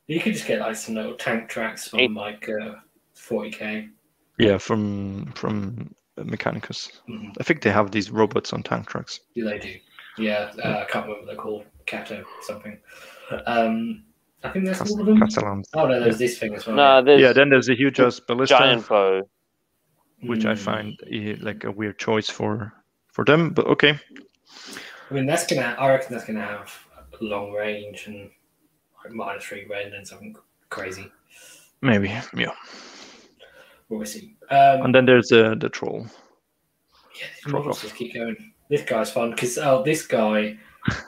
You 0.06 0.18
could 0.20 0.32
just 0.32 0.46
get 0.46 0.58
like 0.58 0.74
some 0.74 0.96
little 0.96 1.14
tank 1.14 1.48
tracks 1.48 1.86
from 1.88 2.00
Eight- 2.00 2.10
like 2.12 2.48
uh, 2.48 2.74
40k. 3.16 3.90
Yeah, 4.38 4.58
from 4.58 5.26
from 5.36 5.94
Mechanicus. 6.18 6.90
Mhm. 7.08 7.32
I 7.38 7.44
think 7.44 7.62
they 7.62 7.70
have 7.70 7.92
these 7.92 8.10
robots 8.10 8.52
on 8.52 8.62
tank 8.64 8.88
trucks. 8.88 9.20
Yeah, 9.34 9.44
they 9.44 9.58
do. 9.60 9.74
Yeah, 10.18 10.50
uh, 10.64 10.78
I 10.80 10.84
can't 10.90 11.06
remember 11.06 11.18
what 11.20 11.26
they're 11.26 11.36
called. 11.36 11.64
Cato 11.86 12.24
something. 12.42 12.78
Um, 13.46 14.02
I 14.42 14.48
think 14.50 14.64
that's 14.64 14.80
all 14.90 15.00
of 15.00 15.06
them. 15.06 15.18
Kastelans. 15.20 15.66
Oh 15.74 15.86
no, 15.86 16.00
there's 16.00 16.18
this 16.18 16.38
thing 16.38 16.54
as 16.54 16.66
well. 16.66 16.74
No, 16.76 17.02
there's 17.02 17.20
Yeah, 17.20 17.32
then 17.32 17.48
there's 17.50 17.68
a 17.68 17.74
huge 17.76 18.00
ass 18.00 18.18
ballista, 18.20 18.56
giant 18.58 18.88
bow. 18.88 19.22
Which 20.22 20.44
I 20.44 20.54
Mm. 20.54 20.58
find 20.58 21.00
eh, 21.10 21.36
like 21.40 21.64
a 21.64 21.70
weird 21.70 21.98
choice 21.98 22.28
for 22.30 22.72
for 23.08 23.24
them. 23.24 23.50
But 23.50 23.66
okay, 23.66 23.98
I 25.10 25.14
mean, 25.14 25.26
that's 25.26 25.46
gonna. 25.46 25.74
I 25.78 25.88
reckon 25.88 26.12
that's 26.12 26.24
gonna 26.26 26.40
have 26.44 26.72
long 27.20 27.52
range 27.52 28.06
and 28.06 28.30
like 29.04 29.12
minus 29.12 29.44
three 29.44 29.66
rend 29.68 29.94
and 29.94 30.06
something 30.06 30.34
crazy. 30.70 31.10
maybe 31.82 32.08
yeah. 32.36 32.52
We'll 33.88 34.06
see. 34.06 34.36
Um, 34.50 34.82
And 34.84 34.94
then 34.94 35.06
there's 35.06 35.28
the 35.28 35.56
the 35.58 35.68
troll. 35.68 36.06
yeah, 37.18 37.26
these 37.34 37.44
Drop 37.44 37.64
models 37.64 37.76
off. 37.78 37.82
just 37.82 37.96
keep 37.96 38.14
going. 38.14 38.52
This 38.68 38.82
guy's 38.82 39.10
fun 39.10 39.30
because 39.30 39.58
oh, 39.58 39.82
this 39.82 40.06
guy. 40.06 40.58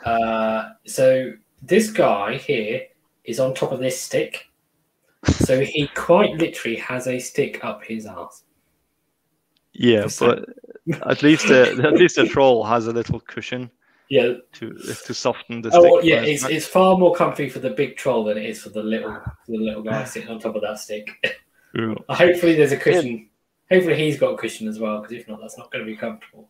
Uh, 0.04 0.70
so 0.84 1.32
this 1.62 1.90
guy 1.90 2.36
here 2.36 2.82
is 3.24 3.38
on 3.40 3.54
top 3.54 3.72
of 3.72 3.78
this 3.80 4.00
stick. 4.00 4.46
So 5.26 5.60
he 5.60 5.86
quite 5.94 6.34
literally 6.36 6.76
has 6.78 7.06
a 7.06 7.18
stick 7.20 7.64
up 7.64 7.84
his 7.84 8.04
ass. 8.06 8.42
Yeah, 9.72 10.06
but 10.20 10.44
at 11.06 11.22
least 11.22 11.48
the 11.48 11.80
at 11.84 11.94
least 11.94 12.16
the 12.16 12.26
troll 12.34 12.64
has 12.64 12.86
a 12.86 12.92
little 12.92 13.20
cushion 13.20 13.70
Yeah. 14.08 14.34
to 14.54 14.72
to 15.06 15.14
soften 15.14 15.62
the 15.62 15.68
Oh 15.72 15.80
stick. 15.80 15.92
well, 15.92 16.04
yeah. 16.04 16.22
It's, 16.22 16.44
it's 16.44 16.66
far 16.66 16.98
more 16.98 17.14
comfy 17.14 17.48
for 17.48 17.58
the 17.60 17.70
big 17.70 17.96
troll 17.96 18.24
than 18.24 18.36
it 18.38 18.44
is 18.46 18.62
for 18.62 18.68
the 18.70 18.82
little 18.82 19.14
for 19.14 19.52
the 19.52 19.58
little 19.58 19.82
guy 19.82 20.04
sitting 20.04 20.28
on 20.28 20.38
top 20.40 20.54
of 20.56 20.62
that 20.62 20.78
stick. 20.78 21.08
Ooh. 21.78 21.96
Hopefully, 22.10 22.54
there's 22.54 22.72
a 22.72 22.76
cushion. 22.76 23.28
Hopefully, 23.70 23.96
he's 23.96 24.18
got 24.18 24.34
a 24.34 24.36
cushion 24.36 24.68
as 24.68 24.78
well. 24.78 25.00
Because 25.00 25.16
if 25.16 25.28
not, 25.28 25.40
that's 25.40 25.56
not 25.56 25.70
going 25.72 25.84
to 25.84 25.90
be 25.90 25.96
comfortable. 25.96 26.48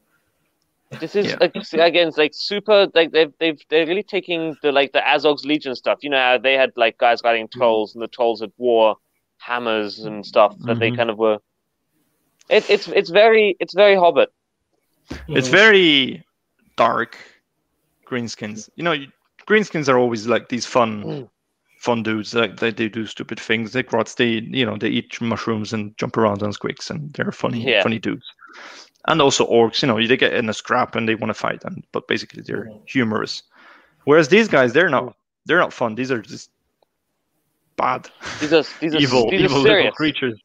This 1.01 1.15
is 1.16 1.27
Yeah. 1.28 1.36
like 1.40 1.55
again, 1.73 2.09
it's 2.09 2.19
like 2.19 2.32
super. 2.35 2.89
Like 2.94 3.12
they've 3.12 3.32
they've 3.39 3.59
they're 3.70 3.86
really 3.86 4.03
taking 4.03 4.57
the 4.62 4.73
like 4.73 4.93
the 4.93 5.03
Azog's 5.09 5.44
Legion 5.47 5.74
stuff. 5.77 6.01
You 6.03 6.11
know 6.11 6.19
how 6.19 6.39
they 6.39 6.55
had 6.55 6.73
like 6.77 6.99
guys 6.99 7.20
riding 7.24 7.49
trolls, 7.49 7.94
and 7.94 8.03
the 8.03 8.09
trolls 8.09 8.40
had 8.40 8.53
war 8.59 8.97
hammers 9.39 10.01
and 10.01 10.27
stuff 10.27 10.55
that 10.66 10.78
they 10.81 10.90
Mhm. 10.90 10.97
kind 10.97 11.11
of 11.11 11.19
were. 11.19 11.39
It, 12.53 12.69
it's 12.70 12.87
it's 12.89 13.11
very 13.11 13.57
it's 13.61 13.74
very 13.74 13.97
Hobbit. 13.97 14.29
It's 15.29 15.49
very 15.49 16.23
dark 16.77 17.16
greenskins. 18.07 18.69
You 18.77 18.85
know, 18.85 18.93
you- 18.93 19.12
greenskins 19.49 19.89
are 19.89 19.99
always 19.99 20.27
like 20.27 20.49
these 20.49 20.66
fun, 20.66 21.05
Mm. 21.05 21.29
fun 21.79 22.03
dudes. 22.03 22.35
Like 22.35 22.59
they, 22.61 22.70
they 22.70 22.89
do 22.89 23.07
stupid 23.07 23.41
things. 23.41 23.73
They 23.73 23.83
grots. 23.83 24.15
They 24.15 24.41
you 24.59 24.65
know 24.66 24.77
they 24.77 24.89
eat 24.89 25.20
mushrooms 25.20 25.73
and 25.73 25.97
jump 25.99 26.16
around 26.16 26.43
on 26.43 26.53
squigs, 26.53 26.91
and 26.91 27.12
they're 27.15 27.33
funny, 27.33 27.62
Yeah. 27.62 27.83
funny 27.83 27.99
dudes. 27.99 28.27
And 29.09 29.20
also 29.20 29.47
orcs. 29.47 29.83
You 29.83 29.89
know, 29.89 30.07
they 30.07 30.16
get 30.16 30.35
in 30.35 30.49
a 30.49 30.55
scrap 30.55 30.95
and 30.95 31.09
they 31.09 31.16
want 31.16 31.31
to 31.31 31.35
fight, 31.35 31.65
and 31.65 31.83
but 31.93 32.07
basically 32.07 32.43
they're 32.43 32.69
humorous. 32.87 33.43
Whereas 34.05 34.29
these 34.29 34.49
guys, 34.49 34.73
they're 34.73 34.91
not. 34.91 35.16
They're 35.47 35.59
not 35.59 35.73
fun. 35.73 35.95
These 35.97 36.12
are 36.12 36.23
just 36.23 36.51
bad, 37.77 38.09
These 38.41 38.53
are 38.53 38.62
these 38.81 38.95
are 38.95 38.99
evil, 39.05 39.31
these 39.31 39.41
evil 39.41 39.59
are 39.66 39.77
little 39.77 39.93
creatures. 39.93 40.39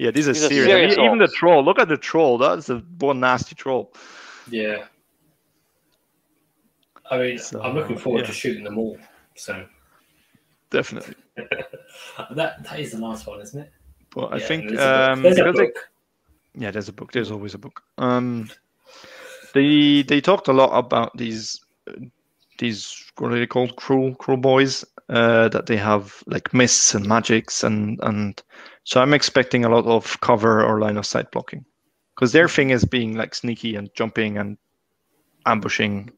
Yeah, 0.00 0.10
these 0.10 0.28
are 0.28 0.32
These 0.32 0.44
are 0.44 0.48
serious. 0.48 0.66
serious 0.66 0.94
And 0.94 1.02
e- 1.02 1.06
even 1.06 1.18
the 1.18 1.28
troll. 1.28 1.62
Look 1.62 1.78
at 1.78 1.88
the 1.88 1.96
troll. 1.98 2.38
That's 2.38 2.70
a 2.70 2.78
one 3.00 3.20
nasty 3.20 3.54
troll. 3.54 3.92
Yeah. 4.50 4.86
I 7.10 7.18
mean, 7.18 7.38
So, 7.38 7.60
I'm 7.60 7.74
looking 7.74 7.98
forward 7.98 8.20
yeah. 8.22 8.26
to 8.28 8.32
shooting 8.32 8.64
them 8.64 8.78
all. 8.78 8.96
So 9.36 9.66
Definitely. 10.70 11.14
that 11.36 12.62
that 12.64 12.80
is 12.80 12.92
the 12.92 12.98
last 12.98 13.26
one, 13.26 13.40
isn't 13.42 13.60
it? 13.60 13.72
But 14.14 14.32
I 14.32 14.36
Yeah, 14.38 14.46
think 14.46 14.68
there's 14.70 14.80
a 14.80 14.84
book. 14.86 15.10
um, 15.10 15.22
There's 15.22 15.38
a 15.38 15.42
because 15.44 15.56
they- 15.58 15.66
book. 15.66 15.90
yeah, 16.54 16.70
there's 16.70 16.88
a 16.88 16.92
book. 16.92 17.12
There's 17.12 17.30
always 17.30 17.54
a 17.54 17.58
book. 17.58 17.82
Um, 17.98 18.48
they 19.52 20.02
they 20.02 20.20
talked 20.22 20.48
a 20.48 20.52
lot 20.52 20.70
about 20.78 21.14
these 21.16 21.60
uh, 21.88 21.92
these 22.58 23.04
what 23.18 23.32
are 23.32 23.38
they 23.38 23.46
called? 23.46 23.76
Cruel 23.76 24.14
Kruleboyz. 24.14 24.84
Uh, 25.10 25.48
that 25.48 25.66
they 25.66 25.76
have 25.76 26.22
like 26.28 26.54
mists 26.54 26.94
and 26.94 27.04
magics 27.04 27.64
and 27.64 27.98
and 28.04 28.40
so 28.84 29.00
I'm 29.00 29.12
expecting 29.12 29.64
a 29.64 29.68
lot 29.68 29.84
of 29.84 30.20
cover 30.20 30.62
or 30.64 30.78
line 30.78 30.96
of 30.96 31.04
sight 31.04 31.32
blocking 31.32 31.64
because 32.14 32.30
their 32.30 32.48
thing 32.48 32.70
is 32.70 32.84
being 32.84 33.16
like 33.16 33.34
sneaky 33.34 33.74
and 33.74 33.90
jumping 33.96 34.38
and 34.38 34.56
ambushing. 35.46 36.10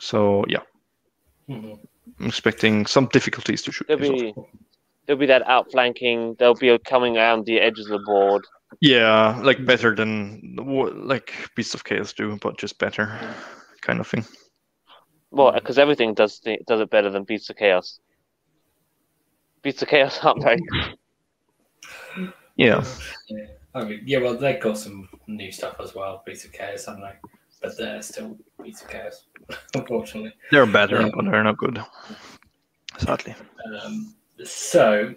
So 0.00 0.44
yeah, 0.46 0.62
Mhm. 1.48 1.80
I'm 2.20 2.26
expecting 2.26 2.86
some 2.86 3.06
difficulties 3.06 3.62
to 3.62 3.72
shoot. 3.72 3.88
There'll 3.88 4.12
be 4.12 4.34
there'll 5.06 5.18
be 5.18 5.26
that 5.26 5.42
outflanking. 5.48 6.36
They'll 6.38 6.54
be 6.54 6.78
coming 6.86 7.16
around 7.16 7.44
the 7.46 7.58
edges 7.58 7.86
of 7.86 7.98
the 7.98 8.04
board. 8.06 8.46
Yeah, 8.80 9.40
like 9.42 9.66
better 9.66 9.96
than 9.96 10.54
like 10.56 11.34
Beasts 11.56 11.74
of 11.74 11.82
Chaos 11.82 12.12
do, 12.12 12.38
but 12.40 12.56
just 12.56 12.78
better, 12.78 13.18
kind 13.82 13.98
of 13.98 14.06
thing. 14.06 14.24
Well, 15.30 15.52
because 15.52 15.78
everything 15.78 16.14
does 16.14 16.40
th- 16.40 16.62
does 16.66 16.80
it 16.80 16.90
better 16.90 17.10
than 17.10 17.24
Beasts 17.24 17.50
of 17.50 17.56
Chaos. 17.56 18.00
Beasts 19.62 19.82
of 19.82 19.88
Chaos 19.88 20.18
aren't 20.24 20.42
very. 20.42 20.60
Yeah, 22.56 22.84
Yeah. 23.28 23.46
I 23.74 23.84
mean, 23.84 24.02
yeah. 24.04 24.18
Well, 24.18 24.36
they've 24.36 24.60
got 24.60 24.76
some 24.76 25.08
new 25.28 25.52
stuff 25.52 25.76
as 25.80 25.94
well. 25.94 26.22
Beasts 26.26 26.44
of 26.44 26.52
Chaos, 26.52 26.86
haven't 26.86 27.02
they? 27.02 27.12
But 27.62 27.76
they're 27.78 28.02
still 28.02 28.36
Beasts 28.62 28.82
of 28.82 28.88
Chaos, 28.88 29.26
unfortunately. 29.74 30.32
they're 30.50 30.66
better, 30.66 31.00
Yeah. 31.02 31.10
but 31.14 31.24
they're 31.26 31.44
not 31.44 31.56
good. 31.58 31.80
Sadly, 32.98 33.34
Um, 33.82 34.14
so 34.44 35.14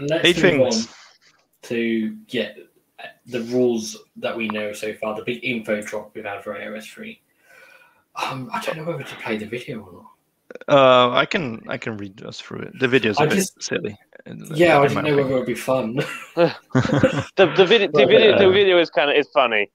let's 0.00 0.24
eight 0.26 0.36
move 0.36 0.42
things. 0.42 0.86
on 0.88 0.94
to 1.64 2.16
yeah 2.28 2.52
the 3.26 3.40
rules 3.42 3.96
that 4.16 4.36
we 4.36 4.48
know 4.48 4.72
so 4.72 4.94
far. 4.94 5.14
The 5.14 5.22
big 5.24 5.44
info 5.44 5.82
drop 5.82 6.12
we've 6.14 6.24
had 6.24 6.42
for 6.42 6.54
AOS 6.54 6.86
three. 6.86 7.20
Um, 8.16 8.50
I 8.52 8.60
don't 8.60 8.76
know 8.76 8.84
whether 8.84 9.02
to 9.04 9.16
play 9.16 9.36
the 9.38 9.46
video 9.46 9.80
or 9.80 9.92
not. 9.92 10.08
Uh, 10.68 11.10
I 11.14 11.24
can 11.24 11.62
I 11.68 11.78
can 11.78 11.96
read 11.96 12.22
us 12.24 12.40
through 12.40 12.60
it. 12.60 12.78
The 12.78 12.86
video's 12.88 13.18
a 13.18 13.22
I 13.22 13.26
bit 13.26 13.34
just- 13.36 13.62
silly. 13.62 13.98
Yeah, 14.54 14.78
I 14.78 14.82
in 14.82 14.88
didn't 14.88 15.04
know 15.04 15.16
whether 15.16 15.30
it 15.30 15.34
would 15.38 15.46
be 15.46 15.54
fun. 15.54 15.96
The 16.36 17.52
the 17.56 17.64
video 17.66 17.88
the 17.92 18.06
video 18.06 18.38
the 18.38 18.46
uh, 18.48 18.50
video 18.50 18.78
is 18.78 18.90
kind 18.90 19.10
of 19.10 19.16
is 19.16 19.28
funny. 19.34 19.70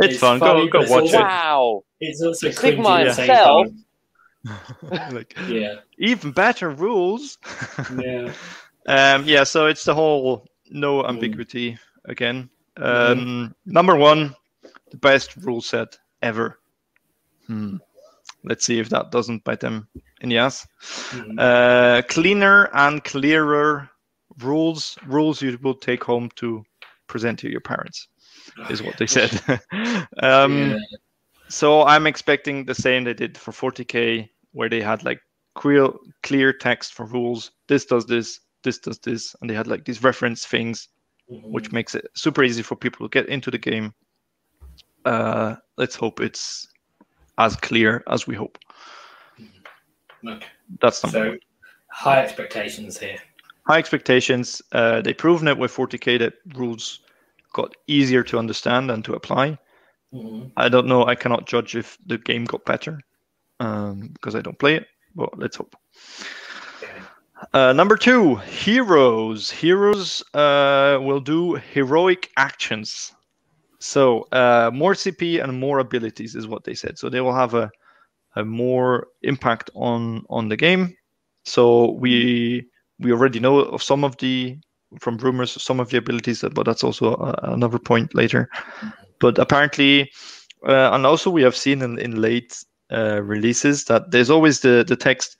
it's, 0.00 0.12
it's 0.14 0.18
fun. 0.20 0.38
funny, 0.38 0.68
Go 0.68 0.82
go 0.84 0.90
watch 0.90 1.02
also- 1.02 1.18
it. 1.18 1.22
Wow. 1.22 1.84
it's 2.00 2.22
also 2.22 2.48
Sigmar 2.50 2.84
cringy 2.84 3.00
at 3.00 3.04
the 3.06 3.12
same 3.14 3.26
himself. 3.26 3.66
time. 3.66 5.14
like 5.14 5.34
Yeah, 5.48 5.76
even 5.98 6.32
better 6.32 6.70
rules. 6.70 7.38
yeah. 7.98 8.30
Um, 8.86 9.24
yeah, 9.24 9.44
so 9.44 9.66
it's 9.66 9.84
the 9.84 9.94
whole 9.94 10.46
no 10.70 11.02
Mm. 11.02 11.08
ambiguity 11.08 11.78
again. 12.04 12.50
Mm-hmm. 12.76 13.18
Um, 13.20 13.54
Number 13.64 13.96
one, 13.96 14.36
the 14.90 14.98
best 14.98 15.34
rule 15.38 15.62
set 15.62 15.96
ever. 16.22 16.58
Hmm. 17.46 17.76
Let's 18.44 18.64
see 18.64 18.78
if 18.78 18.88
that 18.90 19.10
doesn't 19.10 19.44
bite 19.44 19.60
them 19.60 19.88
in 20.20 20.28
the 20.28 20.38
ass. 20.38 20.66
Mhm. 21.10 21.38
Uh, 21.38 22.02
cleaner 22.08 22.70
and 22.74 23.02
clearer 23.04 23.90
rules, 24.38 24.98
rules 25.06 25.40
you 25.42 25.58
will 25.62 25.74
take 25.74 26.04
home 26.04 26.30
to 26.36 26.64
present 27.06 27.38
to 27.40 27.48
your 27.50 27.60
parents, 27.60 28.08
is 28.70 28.82
what 28.82 28.96
they 28.98 29.06
said. 29.06 29.30
um, 30.22 30.70
Yeah. 30.70 30.76
So 31.48 31.82
I'm 31.82 32.06
expecting 32.06 32.64
the 32.64 32.74
same 32.74 33.04
they 33.04 33.14
did 33.14 33.36
for 33.36 33.52
40k, 33.52 34.28
where 34.52 34.68
they 34.68 34.80
had 34.80 35.04
like 35.04 35.20
clear 35.54 35.88
clear 36.22 36.52
text 36.52 36.94
for 36.94 37.06
rules. 37.06 37.50
This 37.68 37.84
does 37.84 38.06
this, 38.06 38.40
this 38.62 38.78
does 38.78 38.98
this, 39.00 39.36
and 39.40 39.50
they 39.50 39.54
had 39.54 39.66
like 39.66 39.84
these 39.84 40.02
reference 40.02 40.46
things, 40.46 40.88
Mhm. 41.30 41.52
which 41.52 41.72
makes 41.72 41.94
it 41.94 42.06
super 42.14 42.42
easy 42.42 42.62
for 42.62 42.76
people 42.76 43.06
to 43.06 43.12
get 43.12 43.28
into 43.28 43.50
the 43.50 43.58
game. 43.58 43.94
Uh, 45.04 45.56
let's 45.76 45.94
hope 45.96 46.20
it's 46.20 46.66
as 47.38 47.56
clear 47.56 48.02
as 48.08 48.26
we 48.26 48.34
hope. 48.34 48.58
Okay. 50.26 50.46
That's 50.80 51.02
number 51.04 51.32
So 51.34 51.38
high 51.90 52.22
expectations 52.22 52.98
here. 52.98 53.18
high 53.66 53.78
expectations. 53.78 54.62
Uh, 54.72 55.00
they 55.02 55.12
proven 55.14 55.48
it 55.48 55.58
with 55.58 55.70
40k 55.72 56.18
that 56.18 56.34
rules 56.54 57.00
got 57.52 57.74
easier 57.86 58.22
to 58.24 58.38
understand 58.38 58.90
and 58.90 59.04
to 59.04 59.14
apply. 59.14 59.58
Mhm. 60.12 60.50
I 60.56 60.68
don't 60.68 60.86
know. 60.86 61.06
I 61.06 61.14
cannot 61.14 61.46
judge 61.46 61.76
if 61.76 61.98
the 62.06 62.18
game 62.18 62.44
got 62.44 62.64
better 62.64 63.00
um, 63.60 64.08
because 64.14 64.34
I 64.34 64.40
don't 64.40 64.58
play 64.58 64.74
it. 64.76 64.86
But 65.14 65.38
let's 65.38 65.56
hope. 65.56 65.76
Okay. 66.82 66.92
Uh, 67.52 67.72
number 67.72 67.96
two, 67.96 68.36
heroes. 68.36 69.50
Heroes 69.50 70.22
uh, 70.34 70.98
will 71.00 71.20
do 71.20 71.54
heroic 71.54 72.30
actions. 72.36 73.12
So 73.84 74.26
uh, 74.32 74.70
more 74.72 74.94
CP 74.94 75.42
and 75.44 75.60
more 75.60 75.78
abilities 75.78 76.34
is 76.34 76.48
what 76.48 76.64
they 76.64 76.74
said. 76.74 76.98
So 76.98 77.10
they 77.10 77.20
will 77.20 77.34
have 77.34 77.52
a, 77.52 77.70
a 78.34 78.44
more 78.44 79.08
impact 79.22 79.70
on 79.74 80.24
on 80.30 80.48
the 80.48 80.56
game. 80.56 80.96
So 81.44 81.90
we 81.92 82.66
we 82.98 83.12
already 83.12 83.40
know 83.40 83.58
of 83.58 83.82
some 83.82 84.02
of 84.02 84.16
the 84.16 84.56
from 85.00 85.18
rumors 85.18 85.62
some 85.62 85.80
of 85.80 85.90
the 85.90 85.98
abilities, 85.98 86.42
but 86.54 86.64
that's 86.64 86.82
also 86.82 87.14
uh, 87.16 87.34
another 87.42 87.78
point 87.78 88.14
later. 88.14 88.48
But 89.20 89.38
apparently, 89.38 90.10
uh, 90.66 90.90
and 90.92 91.04
also 91.04 91.30
we 91.30 91.42
have 91.42 91.56
seen 91.56 91.82
in, 91.82 91.98
in 91.98 92.22
late 92.22 92.64
uh, 92.90 93.20
releases 93.22 93.84
that 93.84 94.10
there's 94.10 94.30
always 94.30 94.60
the 94.60 94.84
the 94.88 94.96
text. 94.96 95.36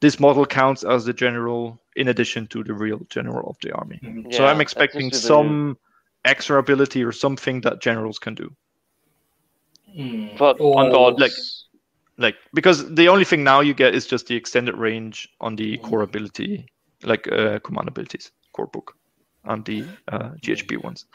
This 0.00 0.18
model 0.18 0.46
counts 0.46 0.84
as 0.84 1.04
the 1.04 1.12
general 1.12 1.82
in 1.96 2.08
addition 2.08 2.46
to 2.46 2.64
the 2.64 2.72
real 2.72 3.00
general 3.10 3.50
of 3.50 3.56
the 3.60 3.72
army. 3.72 3.98
Mhm. 4.02 4.32
so 4.32 4.46
I'm 4.46 4.60
expecting 4.60 5.12
some 5.12 5.76
extra 6.24 6.58
ability 6.58 7.02
or 7.04 7.12
something 7.12 7.60
that 7.62 7.80
generals 7.80 8.18
can 8.18 8.34
do. 8.34 8.54
Mm. 9.96 10.36
But 10.38 10.60
Or- 10.60 10.78
on 10.80 10.92
gods, 10.92 11.18
like- 11.18 11.32
Like 12.20 12.36
because 12.52 12.92
the 12.96 13.08
only 13.08 13.24
thing 13.24 13.44
now 13.44 13.60
you 13.60 13.72
get 13.74 13.94
is 13.94 14.04
just 14.04 14.26
the 14.26 14.34
extended 14.34 14.74
range 14.76 15.28
on 15.40 15.54
the 15.54 15.78
Mhm. 15.78 15.82
core 15.82 16.02
ability, 16.02 16.66
like 17.04 17.28
uh, 17.30 17.60
command 17.60 17.86
abilities, 17.86 18.32
core 18.52 18.66
book, 18.66 18.96
and 19.44 19.64
the 19.64 19.84
uh, 20.08 20.30
GHB 20.42 20.82
ones. 20.82 21.06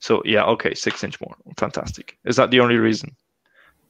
So 0.00 0.20
yeah, 0.24 0.44
okay, 0.46 0.74
six 0.74 1.04
inch 1.04 1.20
more, 1.20 1.36
fantastic. 1.56 2.18
Is 2.24 2.34
that 2.36 2.50
the 2.50 2.58
only 2.58 2.74
reason? 2.76 3.14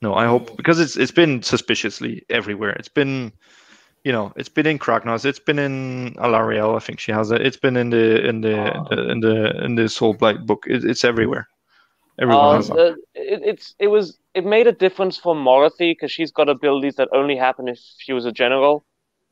No, 0.03 0.13
I 0.15 0.27
hope 0.27 0.55
because 0.59 0.79
it's 0.79 0.99
it's 0.99 1.11
been 1.15 1.43
suspiciously 1.43 2.23
everywhere. 2.29 2.77
It's 2.79 2.93
been, 2.95 3.33
you 4.05 4.13
know, 4.13 4.33
it's 4.37 4.49
been 4.49 4.67
in 4.67 4.79
Kragnos, 4.79 5.25
it's 5.25 5.39
been 5.39 5.59
in 5.59 6.15
Alarielle. 6.19 6.77
I 6.77 6.81
think 6.81 7.01
she 7.01 7.13
has 7.13 7.31
it. 7.31 7.41
It's 7.43 7.57
been 7.57 7.77
in 7.77 7.91
the 7.91 8.27
in 8.29 8.41
the 8.41 8.85
the- 8.91 9.11
in 9.11 9.21
the 9.21 9.65
in 9.65 9.75
the 9.77 9.89
Soul 9.89 10.15
Blight 10.15 10.47
book. 10.47 10.65
It, 10.69 10.85
it's 10.85 11.05
everywhere. 11.05 11.49
Everyone 12.21 12.51
has 12.51 12.71
uh, 12.71 12.93
it, 13.15 13.41
it's 13.45 13.75
it 13.79 13.89
was 13.89 14.19
it 14.35 14.45
made 14.45 14.67
a 14.67 14.73
difference 14.73 15.17
for 15.19 15.35
Morathi 15.35 15.93
because 15.93 16.13
she's 16.13 16.33
got 16.33 16.49
abilities 16.49 16.97
that 16.97 17.09
only 17.13 17.37
happen 17.37 17.69
if 17.69 17.79
she 17.99 18.13
was 18.13 18.25
a 18.27 18.33
general, 18.33 18.85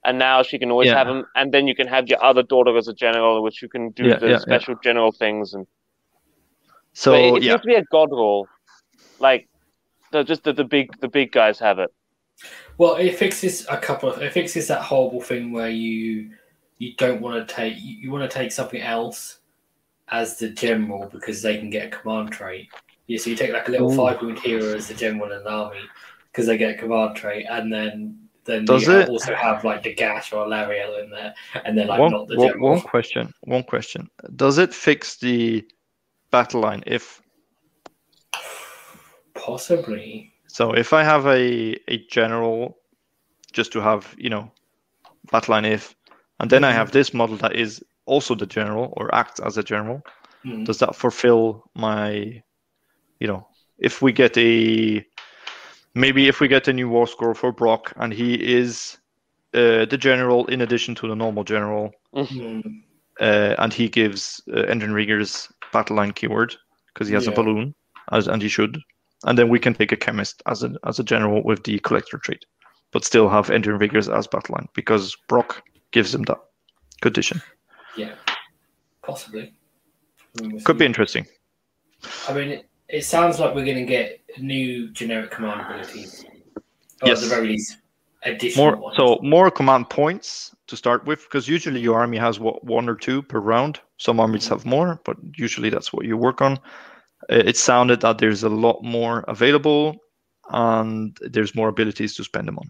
and 0.05 0.19
now 0.19 0.43
she 0.43 0.59
can 0.59 0.71
always 0.71 0.91
Yeah. 0.91 0.93
have 0.93 1.07
them. 1.07 1.25
And 1.35 1.53
then 1.53 1.67
you 1.67 1.75
can 1.75 1.89
have 1.89 2.09
your 2.09 2.23
other 2.23 2.43
daughter 2.43 2.77
as 2.77 2.89
a 2.89 2.95
general, 2.95 3.43
which 3.43 3.63
you 3.63 3.69
can 3.69 3.91
do 3.91 4.13
Yeah, 4.13 4.19
the 4.19 4.35
yeah, 4.35 4.41
yeah. 4.49 4.61
special 4.61 4.75
general 4.83 5.13
things. 5.13 5.55
And 5.55 5.67
So 6.93 7.11
but 7.11 7.21
it, 7.21 7.37
it 7.37 7.45
yeah, 7.45 7.45
seems 7.45 7.61
to 7.63 7.67
be 7.67 7.75
a 7.75 7.85
god 7.91 8.11
role, 8.11 8.51
like 9.19 9.49
the, 10.13 10.25
just 10.25 10.45
the, 10.45 10.53
the 10.53 10.65
big 10.65 10.91
the 11.01 11.09
big 11.09 11.33
guys 11.33 11.59
have 11.61 11.79
it. 11.79 11.91
Well, 12.81 12.97
it 12.97 13.19
fixes 13.19 13.67
a 13.69 13.77
couple 13.77 14.11
of. 14.11 14.23
It 14.23 14.33
fixes 14.33 14.69
that 14.69 14.81
horrible 14.81 15.21
thing 15.21 15.53
where 15.53 15.69
you 15.69 16.31
you 16.79 16.95
don't 16.97 17.21
want 17.21 17.47
to 17.47 17.55
take 17.55 17.75
you, 17.77 17.97
you 17.99 18.11
want 18.11 18.23
to 18.29 18.35
take 18.35 18.51
something 18.51 18.81
else 18.81 19.41
as 20.09 20.39
the 20.39 20.49
general 20.49 21.07
because 21.13 21.43
they 21.43 21.59
can 21.59 21.69
get 21.69 21.89
a 21.89 21.91
command 21.95 22.33
trait. 22.33 22.71
Yeah, 23.07 23.19
so 23.19 23.29
you 23.29 23.37
take 23.37 23.53
like 23.53 23.69
a 23.69 23.71
little 23.71 23.93
Ooh. 23.93 23.97
five 23.97 24.17
point 24.19 24.39
hero 24.39 24.75
as 24.75 24.89
the 24.89 24.95
general 24.95 25.31
in 25.31 25.41
an 25.43 25.47
army 25.47 25.83
because 26.33 26.47
they 26.47 26.57
get 26.57 26.77
a 26.77 26.79
command 26.79 27.17
trait, 27.17 27.45
and 27.51 27.71
then 27.71 28.19
then 28.47 28.65
Does 28.65 28.87
you 28.87 28.97
it? 28.97 29.11
also 29.11 29.35
have 29.35 29.63
like 29.63 29.83
the 29.83 29.93
gash 29.93 30.33
or 30.33 30.47
Lariel 30.47 31.05
in 31.05 31.11
there, 31.11 31.35
and 31.67 31.77
then 31.77 31.89
like 31.89 32.01
one, 32.01 32.13
not 32.13 32.29
the 32.29 32.37
one- 32.39 32.49
general. 32.49 32.71
one 32.71 32.81
question. 32.81 33.35
One 33.43 33.63
question. 33.63 34.09
Does 34.37 34.57
it 34.57 34.73
fix 34.73 35.19
the 35.19 35.69
battle 36.31 36.63
line 36.63 36.83
if 36.87 37.21
Possibly. 39.35 40.30
So? 40.53 40.73
If 40.73 40.93
I 40.93 41.03
have 41.05 41.27
a 41.27 41.77
a 41.89 42.05
general, 42.11 42.79
just 43.53 43.73
to 43.73 43.81
have 43.81 44.15
you 44.19 44.31
know, 44.31 44.51
battle 45.31 45.53
line 45.53 45.65
if, 45.65 45.95
and 46.39 46.51
then 46.51 46.65
I 46.65 46.73
have 46.73 46.91
this 46.91 47.15
model 47.15 47.37
that 47.39 47.55
is 47.55 47.83
also 48.07 48.35
the 48.35 48.47
general 48.47 48.93
or 48.97 49.15
acts 49.15 49.41
as 49.41 49.59
a 49.59 49.63
general. 49.63 50.03
Mm. 50.45 50.65
Does 50.65 50.79
that 50.79 50.97
fulfill 50.97 51.65
my, 51.75 52.43
you 53.21 53.29
know, 53.29 53.47
if 53.79 54.03
we 54.03 54.13
get 54.13 54.37
a 54.37 55.05
maybe 55.95 56.29
if 56.29 56.41
we 56.41 56.49
get 56.49 56.69
a 56.69 56.73
new 56.73 56.89
war 56.89 57.07
score 57.07 57.35
for 57.35 57.53
Brokk 57.53 57.93
and 57.97 58.13
he 58.13 58.35
is 58.35 58.99
uh, 59.55 59.85
the 59.85 59.99
general 59.99 60.47
in 60.47 60.61
addition 60.61 60.95
to 60.97 61.09
the 61.09 61.17
normal 61.17 61.45
general, 61.45 61.93
Mm. 62.15 62.83
uh, 63.21 63.55
and 63.59 63.73
he 63.73 63.89
gives 63.89 64.41
uh, 64.53 64.63
Endrinrigger's 64.63 65.49
battle 65.73 65.97
line 65.97 66.13
keyword 66.13 66.57
because 66.89 67.09
he 67.09 67.15
has 67.15 67.29
a 67.29 67.33
balloon, 67.33 67.75
as 68.11 68.29
and 68.29 68.43
he 68.43 68.49
should. 68.49 68.79
And 69.25 69.39
then 69.39 69.49
we 69.49 69.59
can 69.59 69.75
take 69.75 69.93
a 69.93 69.97
Khemist 69.97 70.41
as 70.47 70.63
a 70.63 70.75
as 70.87 70.99
a 70.99 71.05
general 71.05 71.43
with 71.45 71.65
the 71.65 71.79
collector 71.81 72.19
trait, 72.19 72.45
but 72.91 73.05
still 73.05 73.29
have 73.29 73.49
Endrinriggers 73.49 74.15
as 74.15 74.27
battle 74.27 74.55
line 74.55 74.69
because 74.75 75.17
Brokk 75.29 75.61
gives 75.91 76.15
him 76.15 76.23
that 76.23 76.39
condition. 77.03 77.43
Yeah. 77.97 78.15
Possibly. 79.03 79.53
Mm, 80.39 80.53
we'll 80.53 80.63
Could 80.63 80.79
be 80.79 80.87
interesting. 80.87 81.27
I 82.29 82.33
mean, 82.33 82.49
it, 82.49 82.69
it 82.89 83.05
sounds 83.05 83.39
like 83.39 83.55
we're 83.55 83.65
going 83.65 83.77
to 83.77 83.85
get 83.85 84.21
new 84.39 84.89
generic 84.91 85.31
command 85.31 85.61
abilities. 85.61 86.25
Or 87.03 87.09
Yes. 87.09 87.19
At 87.19 87.29
the 87.29 87.35
very 87.35 87.49
least, 87.49 87.79
additional 88.25 88.67
More 88.67 88.77
ones. 88.77 88.97
so 88.97 89.19
more 89.23 89.51
command 89.51 89.89
points 89.89 90.55
to 90.67 90.77
start 90.77 91.05
with 91.07 91.23
because 91.25 91.49
usually 91.49 91.81
your 91.81 91.99
army 91.99 92.19
has 92.19 92.39
what 92.39 92.63
one 92.65 92.89
or 92.89 92.95
two 92.95 93.23
per 93.23 93.41
round. 93.41 93.81
Some 93.97 94.21
armies 94.21 94.49
have 94.49 94.65
more, 94.67 95.01
but 95.05 95.17
usually 95.37 95.71
that's 95.71 95.93
what 95.93 96.05
you 96.07 96.17
work 96.17 96.41
on. 96.43 96.59
Uh, 97.29 97.43
It 97.47 97.57
sounded 97.57 98.01
that 98.01 98.19
there's 98.19 98.43
a 98.43 98.49
lot 98.49 98.83
more 98.83 99.25
available 99.29 99.97
and 100.51 101.17
there's 101.21 101.55
more 101.55 101.69
abilities 101.69 102.15
to 102.17 102.25
spend 102.25 102.49
them 102.49 102.59
on. 102.59 102.69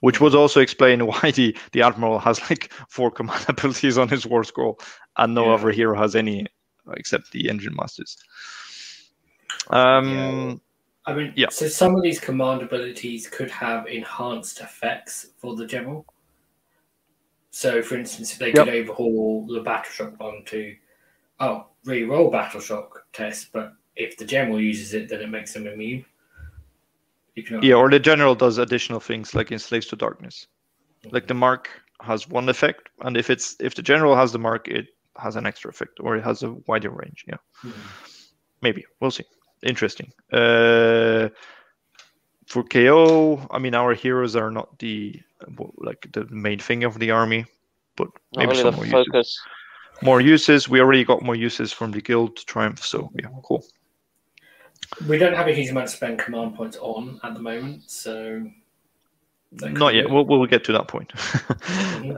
Which 0.00 0.20
would 0.20 0.34
also 0.34 0.60
explain 0.60 1.06
why 1.06 1.30
the, 1.30 1.56
the 1.72 1.82
admiral 1.82 2.18
has 2.18 2.40
like 2.50 2.72
four 2.88 3.10
command 3.10 3.44
abilities 3.48 3.98
on 3.98 4.08
his 4.08 4.26
war 4.26 4.44
scroll 4.44 4.78
and 5.16 5.34
no 5.34 5.46
Yeah. 5.46 5.54
other 5.54 5.70
hero 5.70 5.96
has 5.96 6.14
any 6.16 6.46
except 6.96 7.30
the 7.32 7.44
Endrinmasters. 7.44 8.16
Um, 9.70 10.60
I 11.06 11.14
mean, 11.14 11.32
Yeah. 11.36 11.48
so 11.48 11.68
some 11.68 11.94
of 11.96 12.02
these 12.02 12.20
command 12.20 12.62
abilities 12.62 13.28
could 13.28 13.50
have 13.50 13.86
enhanced 13.86 14.60
effects 14.60 15.28
for 15.38 15.56
the 15.56 15.66
general. 15.66 16.04
So, 17.50 17.82
for 17.82 17.96
instance, 17.96 18.32
if 18.32 18.38
they 18.38 18.48
Yep. 18.52 18.56
could 18.66 18.68
overhaul 18.68 19.46
the 19.46 19.60
battle 19.60 19.90
shock 19.92 20.20
one 20.20 20.44
to, 20.46 20.76
oh, 21.40 21.68
re-roll 21.84 22.30
battle 22.30 22.60
shock 22.60 23.06
test, 23.12 23.52
but 23.52 23.72
if 23.96 24.16
the 24.16 24.24
general 24.24 24.60
uses 24.60 24.94
it, 24.94 25.08
then 25.08 25.20
it 25.20 25.28
makes 25.28 25.52
them 25.52 25.66
immune. 25.66 26.04
You 27.34 27.42
can, 27.42 27.62
Yeah, 27.62 27.74
or 27.74 27.90
the 27.90 27.98
general 27.98 28.34
does 28.34 28.58
additional 28.58 29.00
things 29.00 29.34
like 29.34 29.50
in 29.52 29.58
Slaves 29.58 29.86
to 29.88 29.96
Darkness. 29.96 30.46
Like 31.10 31.26
the 31.26 31.34
mark 31.34 31.68
has 32.00 32.28
one 32.28 32.48
effect, 32.48 32.88
and 33.00 33.16
if 33.16 33.28
it's 33.30 33.56
if 33.60 33.74
the 33.74 33.82
general 33.82 34.16
has 34.16 34.32
the 34.32 34.38
mark, 34.38 34.68
it 34.68 34.86
has 35.16 35.36
an 35.36 35.46
extra 35.46 35.70
effect, 35.70 35.98
or 36.00 36.16
it 36.16 36.24
has 36.24 36.42
a 36.42 36.52
wider 36.66 36.90
range. 36.90 37.24
Yeah, 37.26 37.36
Mhm. 37.64 37.74
maybe 38.62 38.84
we'll 39.00 39.10
see. 39.10 39.24
Interesting. 39.62 40.12
Uh, 40.32 41.28
for 42.46 42.62
KO, 42.64 43.46
I 43.50 43.58
mean, 43.58 43.74
our 43.74 43.94
heroes 43.94 44.36
are 44.36 44.50
not 44.50 44.78
the 44.78 45.20
like 45.78 46.06
the 46.12 46.24
main 46.30 46.58
thing 46.58 46.84
of 46.84 46.98
the 46.98 47.10
army, 47.10 47.44
but 47.96 48.08
Not 48.34 48.40
maybe 48.46 48.50
really 48.50 48.62
some 48.62 48.70
the 48.72 48.76
more 48.76 49.04
uses. 49.06 49.40
more 50.02 50.20
uses. 50.20 50.68
We 50.68 50.80
already 50.80 51.04
got 51.04 51.22
more 51.22 51.36
uses 51.36 51.72
from 51.72 51.90
the 51.90 52.00
guild 52.00 52.36
triumph, 52.46 52.84
so 52.84 53.10
yeah, 53.14 53.28
cool. 53.44 53.64
We 55.08 55.18
don't 55.18 55.34
have 55.34 55.48
a 55.48 55.52
huge 55.52 55.70
amount 55.70 55.88
to 55.88 55.96
spend 55.96 56.18
command 56.18 56.54
points 56.54 56.76
on 56.80 57.20
at 57.22 57.34
the 57.34 57.40
moment, 57.40 57.90
so. 57.90 58.44
Not 59.60 59.94
yet. 59.94 60.10
We'll, 60.10 60.24
we'll 60.24 60.46
get 60.46 60.64
to 60.64 60.72
that 60.72 60.88
point. 60.88 61.12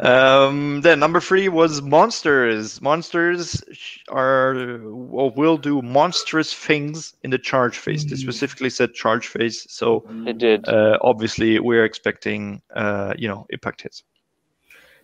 um, 0.03 0.81
then 0.81 0.99
number 0.99 1.21
three 1.21 1.49
was 1.51 1.83
monsters. 1.83 2.81
Monsters 2.81 3.63
are 4.09 4.55
or 4.81 5.31
will 5.31 5.59
do 5.59 5.83
monstrous 5.83 6.55
things 6.55 7.15
in 7.25 7.31
the 7.31 7.39
charge 7.39 7.77
phase. 7.77 8.07
They 8.07 8.17
Mm. 8.17 8.21
specifically 8.21 8.71
said 8.71 8.95
charge 8.95 9.27
phase, 9.29 9.67
so 9.71 10.07
It 10.27 10.39
did. 10.39 10.67
uh, 10.67 10.99
obviously 11.03 11.59
we're 11.61 11.85
expecting 11.85 12.63
uh, 12.75 13.13
you 13.19 13.29
know 13.29 13.47
impact 13.51 13.83
hits. 13.83 14.03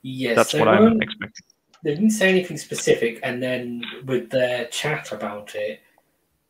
Yes, 0.00 0.34
That's 0.34 0.54
what 0.54 0.68
I'm 0.68 1.02
expecting. 1.02 1.44
they 1.84 1.94
didn't 1.94 2.10
say 2.12 2.30
anything 2.30 2.56
specific, 2.56 3.20
and 3.22 3.42
then 3.42 3.84
with 4.06 4.30
their 4.30 4.66
chat 4.68 5.12
about 5.12 5.54
it, 5.54 5.80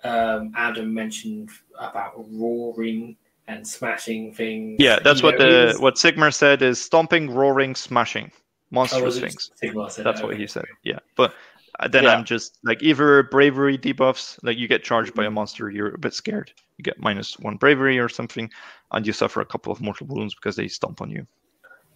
um, 0.05 0.53
Adam 0.57 0.93
mentioned 0.93 1.51
about 1.79 2.15
roaring 2.31 3.17
and 3.49 3.67
smashing 3.67 4.33
things. 4.35 4.77
Yeah, 4.79 4.99
that's 5.03 5.21
You 5.21 5.27
what 5.27 5.39
know, 5.39 5.51
the 5.51 5.67
was- 5.69 5.81
what 5.81 5.95
Sigmar 5.97 6.33
said 6.33 6.63
is 6.63 6.81
stomping, 6.81 7.31
roaring, 7.31 7.75
smashing, 7.75 8.31
oh, 8.35 8.39
monstrous 8.71 9.03
was 9.03 9.17
it 9.19 9.21
things. 9.23 9.51
Said 9.57 10.05
That's 10.05 10.21
that? 10.21 10.23
what 10.27 10.37
he 10.37 10.47
said. 10.47 10.65
Yeah, 10.85 10.99
but 11.17 11.35
uh, 11.81 11.89
then 11.89 12.05
Yeah. 12.05 12.15
I'm 12.15 12.25
just 12.25 12.59
like 12.63 12.83
either 12.83 13.23
bravery 13.25 13.79
debuffs, 13.79 14.39
like 14.43 14.59
you 14.59 14.69
get 14.69 14.85
charged 14.85 15.15
by 15.15 15.25
a 15.25 15.31
monster, 15.31 15.71
you're 15.71 15.95
a 15.95 15.99
bit 15.99 16.15
scared. 16.15 16.53
You 16.79 16.83
get 16.83 16.99
minus 17.01 17.39
one 17.39 17.57
bravery 17.57 17.99
or 17.99 18.09
something, 18.09 18.51
and 18.93 19.07
you 19.07 19.13
suffer 19.13 19.41
a 19.41 19.47
couple 19.47 19.73
of 19.73 19.81
mortal 19.81 20.07
wounds 20.07 20.35
because 20.35 20.57
they 20.57 20.69
stomp 20.69 21.01
on 21.01 21.11
you. 21.11 21.27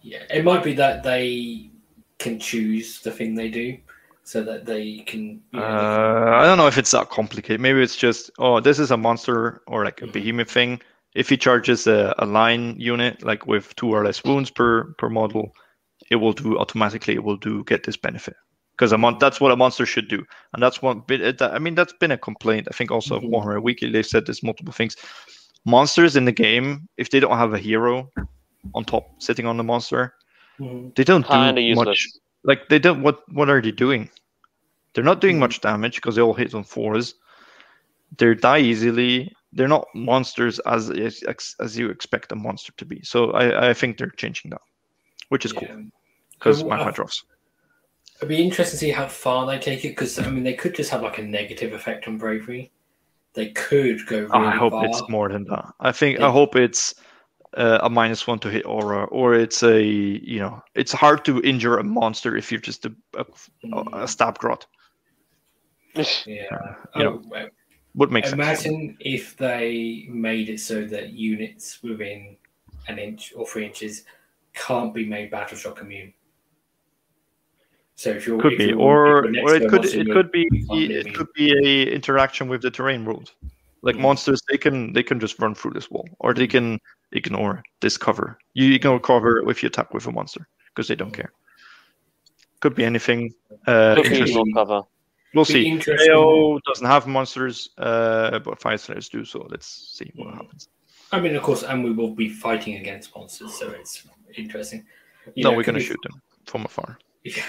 Yeah, 0.01 0.23
it 0.29 0.43
might 0.43 0.63
be 0.63 0.73
that 0.73 1.03
they 1.03 1.69
can 2.19 2.39
choose 2.39 3.01
the 3.01 3.11
thing 3.11 3.35
they 3.35 3.49
do, 3.49 3.77
so 4.27 4.43
that 4.43 4.65
they 4.65 4.99
can. 5.09 5.21
You 5.51 5.59
know, 5.59 5.61
they 5.61 5.67
can- 5.67 6.31
Uh, 6.35 6.37
I 6.41 6.43
don't 6.45 6.57
know 6.57 6.67
if 6.67 6.77
it's 6.77 6.91
that 6.91 7.09
complicated. 7.09 7.61
Maybe 7.61 7.81
it's 7.81 7.95
just 7.95 8.29
oh, 8.39 8.59
this 8.59 8.77
is 8.79 8.91
a 8.91 8.97
monster 8.97 9.61
or 9.67 9.85
like 9.85 10.01
a 10.01 10.07
behemoth 10.07 10.51
thing. 10.51 10.81
If 11.15 11.29
he 11.29 11.37
charges 11.37 11.87
a, 11.87 12.13
a 12.19 12.25
line 12.25 12.75
unit 12.77 13.23
like 13.23 13.47
with 13.47 13.73
two 13.75 13.89
or 13.95 14.03
less 14.05 14.23
wounds 14.23 14.51
per 14.51 14.93
per 14.99 15.09
model, 15.09 15.53
it 16.11 16.17
will 16.17 16.33
do 16.33 16.57
automatically. 16.59 17.13
It 17.15 17.23
will 17.23 17.37
do 17.37 17.63
get 17.63 17.83
this 17.85 17.97
benefit 17.97 18.35
because 18.75 18.91
a 18.91 18.97
mon- 18.97 19.17
that's 19.17 19.39
what 19.41 19.51
a 19.51 19.55
monster 19.55 19.85
should 19.85 20.09
do, 20.09 20.19
and 20.53 20.61
that's 20.61 20.81
one 20.81 21.01
bit. 21.07 21.21
it- 21.21 21.41
I 21.41 21.59
mean, 21.59 21.75
that's 21.75 21.93
been 21.93 22.11
a 22.11 22.17
complaint. 22.17 22.67
I 22.69 22.73
think 22.75 22.91
also 22.91 23.15
of 23.15 23.23
Mhm. 23.23 23.31
Warhammer 23.31 23.61
Weekly. 23.63 23.89
They've 23.91 24.05
said 24.05 24.25
this 24.25 24.43
multiple 24.43 24.73
things. 24.73 24.95
Monsters 25.65 26.15
in 26.15 26.25
the 26.25 26.31
game, 26.45 26.87
if 26.97 27.09
they 27.09 27.19
don't 27.19 27.37
have 27.37 27.53
a 27.53 27.57
hero 27.59 28.11
on 28.75 28.83
top 28.85 29.05
sitting 29.19 29.45
on 29.47 29.57
the 29.57 29.63
monster, 29.63 30.13
Mhm. 30.59 30.93
they 30.95 31.03
don't 31.03 31.25
Kind 31.25 31.49
of 31.49 31.55
do 31.55 31.61
useless. 31.61 31.87
much 31.87 32.07
like 32.43 32.69
they 32.69 32.79
don't 32.79 33.01
what 33.01 33.21
what 33.33 33.49
are 33.49 33.61
they 33.61 33.71
doing? 33.71 34.09
They're 34.93 35.03
not 35.03 35.21
doing 35.21 35.39
much 35.39 35.61
damage 35.61 35.95
because 35.95 36.15
they 36.15 36.21
all 36.21 36.33
hit 36.33 36.53
on 36.55 36.63
fours. 36.63 37.15
They 38.17 38.33
die 38.33 38.59
easily. 38.59 39.35
They're 39.53 39.67
not 39.67 39.87
monsters 39.93 40.59
as 40.59 40.89
as, 40.89 41.23
as 41.59 41.77
you 41.77 41.89
expect 41.89 42.31
a 42.31 42.35
monster 42.35 42.73
to 42.77 42.85
be. 42.85 43.01
So 43.03 43.31
i 43.31 43.69
i 43.69 43.73
think 43.73 43.97
they're 43.97 44.09
changing 44.09 44.51
that 44.51 44.61
which 45.29 45.45
is 45.45 45.53
cool. 45.53 45.67
Because 46.33 46.63
my 46.63 46.79
uh, 46.79 46.91
drops 46.91 47.23
It'd 48.17 48.29
be 48.29 48.41
interesting 48.43 48.79
to 48.79 48.85
see 48.85 48.91
how 48.91 49.07
far 49.07 49.45
they 49.45 49.59
take 49.59 49.85
it 49.85 49.89
because 49.89 50.17
I 50.19 50.29
mean 50.29 50.43
they 50.43 50.53
could 50.53 50.73
just 50.73 50.89
have 50.89 51.03
like 51.03 51.19
a 51.19 51.23
negative 51.23 51.73
effect 51.73 52.07
on 52.07 52.17
bravery. 52.17 52.71
They 53.33 53.49
could 53.49 54.05
go 54.07 54.21
really 54.21 54.47
i 54.47 54.55
hope 54.55 54.73
far. 54.73 54.85
it's 54.85 55.07
more 55.09 55.29
than 55.29 55.43
that. 55.45 55.65
I 55.79 55.91
think 55.91 56.19
Yeah. 56.19 56.27
i 56.27 56.31
hope 56.31 56.55
it's 56.55 56.95
uh, 57.55 57.79
a 57.81 57.89
minus 57.89 58.27
one 58.27 58.39
to 58.39 58.49
hit 58.49 58.65
aura 58.65 59.05
or 59.05 59.33
it's 59.33 59.63
a 59.63 59.81
you 59.81 60.39
know 60.39 60.61
it's 60.75 60.91
hard 60.91 61.23
to 61.25 61.41
injure 61.41 61.77
a 61.77 61.83
monster 61.83 62.35
if 62.35 62.51
you're 62.51 62.61
just 62.61 62.85
a, 62.85 62.93
a, 63.17 63.25
Mm, 63.65 64.03
a 64.03 64.07
stab 64.07 64.37
grot 64.37 64.67
yeah. 65.95 66.05
you 66.95 67.03
know, 67.03 67.21
Oh, 67.23 67.29
well, 67.29 67.47
would 67.95 68.11
make 68.11 68.25
sense 68.25 68.33
Imagine 68.33 68.97
if 68.99 69.35
they 69.37 70.05
made 70.09 70.49
it 70.49 70.59
so 70.59 70.85
that 70.85 71.09
units 71.09 71.81
within 71.81 72.37
an 72.87 72.99
inch 72.99 73.33
or 73.35 73.47
three 73.47 73.65
inches 73.65 74.03
can't 74.53 74.93
be 74.93 75.05
made 75.05 75.31
battle 75.31 75.57
shock 75.57 75.81
immune. 75.81 76.13
So 77.95 78.11
if 78.11 78.27
you're 78.27 78.39
could 78.39 78.53
if 78.53 78.57
be 78.59 78.65
you're- 78.65 78.83
or 78.83 79.25
or 79.41 79.55
it 79.55 79.69
could 79.69 79.85
it 79.85 80.11
could 80.11 80.31
be 80.31 80.47
you 80.51 80.67
can't 80.67 80.87
be 80.87 80.93
it 80.93 81.13
could 81.15 81.27
be 81.33 81.51
a 81.65 81.91
interaction 81.91 82.47
with 82.47 82.61
the 82.61 82.69
terrain 82.69 83.03
rules 83.05 83.33
like 83.81 83.95
Mm. 83.95 84.01
monsters 84.01 84.41
they 84.49 84.57
can 84.57 84.93
they 84.93 85.01
can 85.03 85.19
just 85.19 85.39
run 85.39 85.55
through 85.55 85.71
this 85.71 85.89
wall 85.89 86.07
or 86.19 86.33
they 86.35 86.45
Mm. 86.47 86.51
can 86.51 86.79
ignore 87.13 87.63
this 87.81 87.97
cover 87.97 88.37
you 88.53 88.73
ignore 88.73 88.99
cover 88.99 89.49
if 89.49 89.63
you 89.63 89.67
attack 89.67 89.93
with 89.93 90.05
a 90.07 90.11
monster 90.11 90.47
because 90.69 90.87
they 90.87 90.95
don't 90.95 91.13
care 91.13 91.31
could 92.59 92.75
be 92.75 92.83
anything 92.85 93.33
uh 93.67 93.95
Could 93.95 94.03
be 94.03 94.09
interesting. 94.09 94.53
cover. 94.53 94.81
we'll 95.33 95.45
see 95.45 95.65
interesting. 95.67 96.11
AO 96.13 96.59
doesn't 96.67 96.85
have 96.87 97.07
monsters 97.07 97.69
uh 97.77 98.39
but 98.39 98.59
Fyreslayers 98.59 99.09
do 99.09 99.23
so 99.25 99.47
let's 99.49 99.67
see 99.97 100.11
what 100.15 100.27
Mm. 100.29 100.35
happens 100.37 100.69
I 101.09 101.21
mean, 101.21 101.37
of 101.37 101.41
course, 101.43 101.63
and 101.63 101.85
we 101.85 101.91
will 101.93 102.13
be 102.13 102.27
fighting 102.27 102.75
against 102.75 103.15
monsters, 103.15 103.53
so 103.53 103.69
it's 103.69 104.05
interesting. 104.35 104.85
You 105.35 105.43
no 105.45 105.51
know, 105.51 105.55
we're 105.57 105.63
gonna 105.63 105.79
shoot 105.79 105.99
them 106.03 106.21
from 106.45 106.65
afar 106.65 106.97
Yeah. 107.23 107.43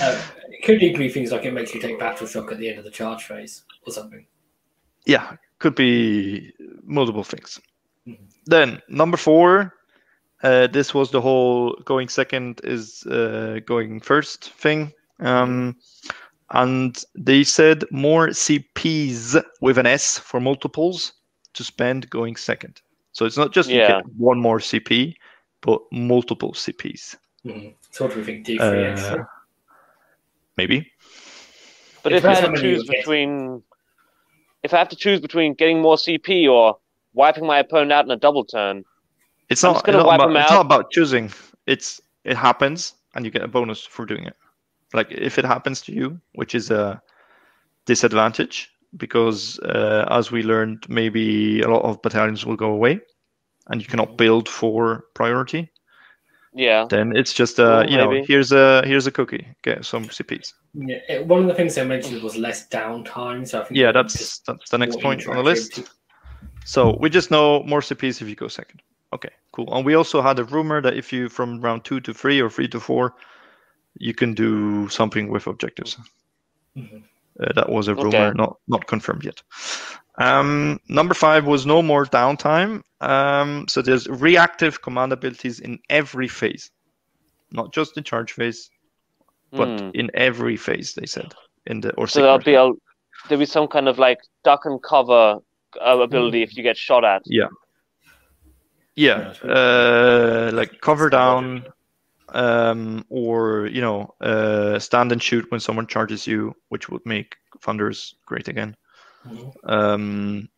Uh, 0.00 0.22
it 0.50 0.62
could 0.64 0.80
even 0.80 0.98
be 1.00 1.08
things 1.08 1.32
like 1.32 1.44
it 1.44 1.52
makes 1.52 1.74
you 1.74 1.80
take 1.80 1.98
battle 1.98 2.28
shock 2.28 2.52
at 2.52 2.58
the 2.58 2.68
end 2.68 2.78
of 2.78 2.84
the 2.84 2.90
charge 2.92 3.24
phase 3.24 3.64
or 3.84 3.92
something. 3.92 4.24
yeah 5.06 5.36
could 5.58 5.74
be 5.74 6.52
multiple 6.84 7.24
things. 7.24 7.58
Then 8.46 8.80
number 8.88 9.16
four 9.16 9.74
uh, 10.42 10.66
this 10.68 10.94
was 10.94 11.10
the 11.10 11.20
whole 11.20 11.74
going 11.84 12.08
second 12.08 12.60
is 12.64 13.04
uh, 13.06 13.60
going 13.66 14.00
first 14.00 14.50
thing 14.52 14.92
um, 15.20 15.76
and 16.52 17.04
they 17.14 17.44
said 17.44 17.84
more 17.90 18.28
cps 18.28 19.42
with 19.60 19.78
an 19.78 19.86
s 19.86 20.18
for 20.18 20.40
multiples 20.40 21.12
to 21.54 21.62
spend 21.64 22.08
going 22.10 22.36
second 22.36 22.80
so 23.12 23.24
it's 23.26 23.36
not 23.36 23.52
just 23.52 23.70
you 23.70 23.78
Yeah. 23.78 23.96
get 23.98 24.04
one 24.16 24.40
more 24.40 24.58
cp 24.58 25.14
but 25.62 25.80
multiple 25.92 26.52
cps 26.52 27.16
Mhm. 27.44 27.74
So 27.90 28.04
what 28.04 28.12
do 28.14 28.20
we 28.20 28.24
think? 28.24 28.44
D 28.44 28.58
three 28.58 28.84
Uh, 28.84 28.92
extra. 28.92 29.26
maybe 30.56 30.86
But 32.02 32.12
It 32.12 32.16
if 32.16 32.24
I 32.24 32.28
depends 32.28 32.40
had 32.40 32.54
to 32.54 32.60
choose 32.60 32.84
between, 32.84 33.62
if 34.62 34.74
I 34.74 34.78
have 34.78 34.88
to 34.90 34.96
choose 34.96 35.20
between 35.20 35.54
getting 35.54 35.80
more 35.80 35.96
CP 35.96 36.48
or 36.50 36.78
wiping 37.14 37.46
my 37.46 37.58
opponent 37.58 37.92
out 37.92 38.04
in 38.04 38.10
a 38.10 38.16
double 38.16 38.44
turn, 38.44 38.84
it's 39.48 39.64
I'm 39.64 39.68
not, 39.68 39.74
just 39.76 39.86
gonna 39.86 39.98
it's 39.98 40.04
not 40.04 40.08
wipe 40.08 40.20
about, 40.20 40.28
them 40.28 40.36
it's 40.42 40.50
not 40.50 40.66
about 40.66 40.90
choosing. 40.90 41.30
It's 41.66 42.00
it 42.24 42.36
happens 42.36 42.94
and 43.14 43.24
you 43.24 43.30
get 43.30 43.42
a 43.42 43.48
bonus 43.48 43.84
for 43.84 44.06
doing 44.06 44.24
it. 44.24 44.36
Like 44.92 45.10
if 45.10 45.38
it 45.38 45.44
happens 45.44 45.80
to 45.82 45.92
you 45.92 46.20
which 46.34 46.54
is 46.54 46.70
a 46.70 47.00
disadvantage 47.86 48.70
because 48.96 49.58
uh, 49.60 50.06
as 50.10 50.30
we 50.30 50.42
learned 50.42 50.84
maybe 50.88 51.62
a 51.62 51.68
lot 51.68 51.82
of 51.82 52.02
battalions 52.02 52.44
will 52.44 52.56
go 52.56 52.70
away 52.72 53.00
and 53.68 53.80
you 53.80 53.86
cannot 53.86 54.16
build 54.16 54.48
for 54.48 55.04
priority. 55.14 55.70
Yeah, 56.52 56.86
then 56.90 57.16
it's 57.16 57.32
just 57.32 57.60
uh, 57.60 57.84
Oh, 57.86 57.90
you 57.90 57.96
know 57.96 58.22
here's 58.26 58.50
a 58.50 58.82
here's 58.84 59.06
a 59.06 59.12
cookie. 59.12 59.46
Get 59.62 59.84
some 59.84 60.06
cps 60.06 60.52
Yeah, 60.74 60.96
it- 61.08 61.26
one 61.26 61.42
of 61.42 61.46
the 61.46 61.54
things 61.54 61.76
they 61.76 61.84
mentioned 61.84 62.22
was 62.22 62.36
less 62.36 62.68
downtime. 62.68 63.46
So 63.46 63.60
I 63.60 63.64
think 63.64 63.78
yeah 63.78 63.92
that's 63.92 64.40
that's 64.40 64.70
the 64.70 64.78
next 64.78 65.00
point 65.00 65.26
on 65.28 65.36
the 65.36 65.42
list. 65.42 65.72
interactivity. 65.72 65.88
So 66.64 66.96
we 67.00 67.10
just 67.10 67.30
know 67.30 67.62
more 67.64 67.80
CPs 67.80 68.20
if 68.22 68.28
you 68.28 68.36
go 68.36 68.48
second. 68.48 68.82
Okay, 69.12 69.30
cool. 69.52 69.72
And 69.74 69.84
we 69.84 69.94
also 69.94 70.22
had 70.22 70.38
a 70.38 70.44
rumor 70.44 70.80
that 70.80 70.96
if 70.96 71.12
you 71.12 71.28
from 71.28 71.60
round 71.60 71.84
two 71.84 72.00
to 72.00 72.14
three 72.14 72.40
or 72.40 72.48
three 72.48 72.68
to 72.68 72.78
four, 72.78 73.14
you 73.98 74.14
can 74.14 74.34
do 74.34 74.88
something 74.88 75.28
with 75.30 75.46
objectives. 75.46 75.96
Mhm. 76.76 77.02
Uh, 77.40 77.52
that 77.54 77.68
was 77.68 77.88
a 77.88 77.94
rumor, 77.94 78.28
Okay. 78.28 78.36
not 78.36 78.56
not 78.68 78.86
confirmed 78.86 79.24
yet. 79.24 79.42
Um, 80.18 80.78
number 80.88 81.14
five 81.14 81.46
was 81.46 81.64
no 81.64 81.82
more 81.82 82.04
downtime. 82.04 82.82
Um, 83.00 83.66
so 83.68 83.80
there's 83.82 84.06
reactive 84.08 84.82
command 84.82 85.12
abilities 85.12 85.60
in 85.60 85.78
every 85.88 86.28
phase, 86.28 86.70
not 87.50 87.72
just 87.72 87.94
the 87.94 88.02
charge 88.02 88.32
phase, 88.32 88.70
but 89.50 89.80
Hmm. 89.80 89.90
in 89.94 90.10
every 90.14 90.56
phase. 90.56 90.94
They 90.94 91.06
said 91.06 91.34
in 91.66 91.80
the 91.80 91.94
or 91.94 92.06
so 92.06 92.20
there'll 92.22 92.38
be 92.38 92.54
a 92.54 92.70
there'll 93.28 93.40
be 93.40 93.46
some 93.46 93.66
kind 93.66 93.88
of 93.88 93.98
like 93.98 94.20
duck 94.44 94.66
and 94.66 94.80
cover 94.82 95.38
ability 95.80 96.42
if 96.42 96.56
you 96.56 96.62
get 96.62 96.76
shot 96.76 97.04
at. 97.04 97.22
Yeah, 97.26 97.48
Yeah, 98.96 99.32
uh, 99.44 100.50
like 100.52 100.80
cover 100.80 101.08
down, 101.10 101.64
um, 102.30 103.04
or 103.08 103.66
you 103.66 103.80
know, 103.80 104.14
uh, 104.20 104.78
stand 104.78 105.12
and 105.12 105.22
shoot 105.22 105.50
when 105.50 105.60
someone 105.60 105.86
charges 105.86 106.26
you, 106.26 106.54
which 106.68 106.88
would 106.88 107.04
make 107.06 107.36
Thunderers 107.62 108.14
great 108.26 108.48
again. 108.48 108.76
Mhm. 109.26 109.52
Um, 109.64 110.48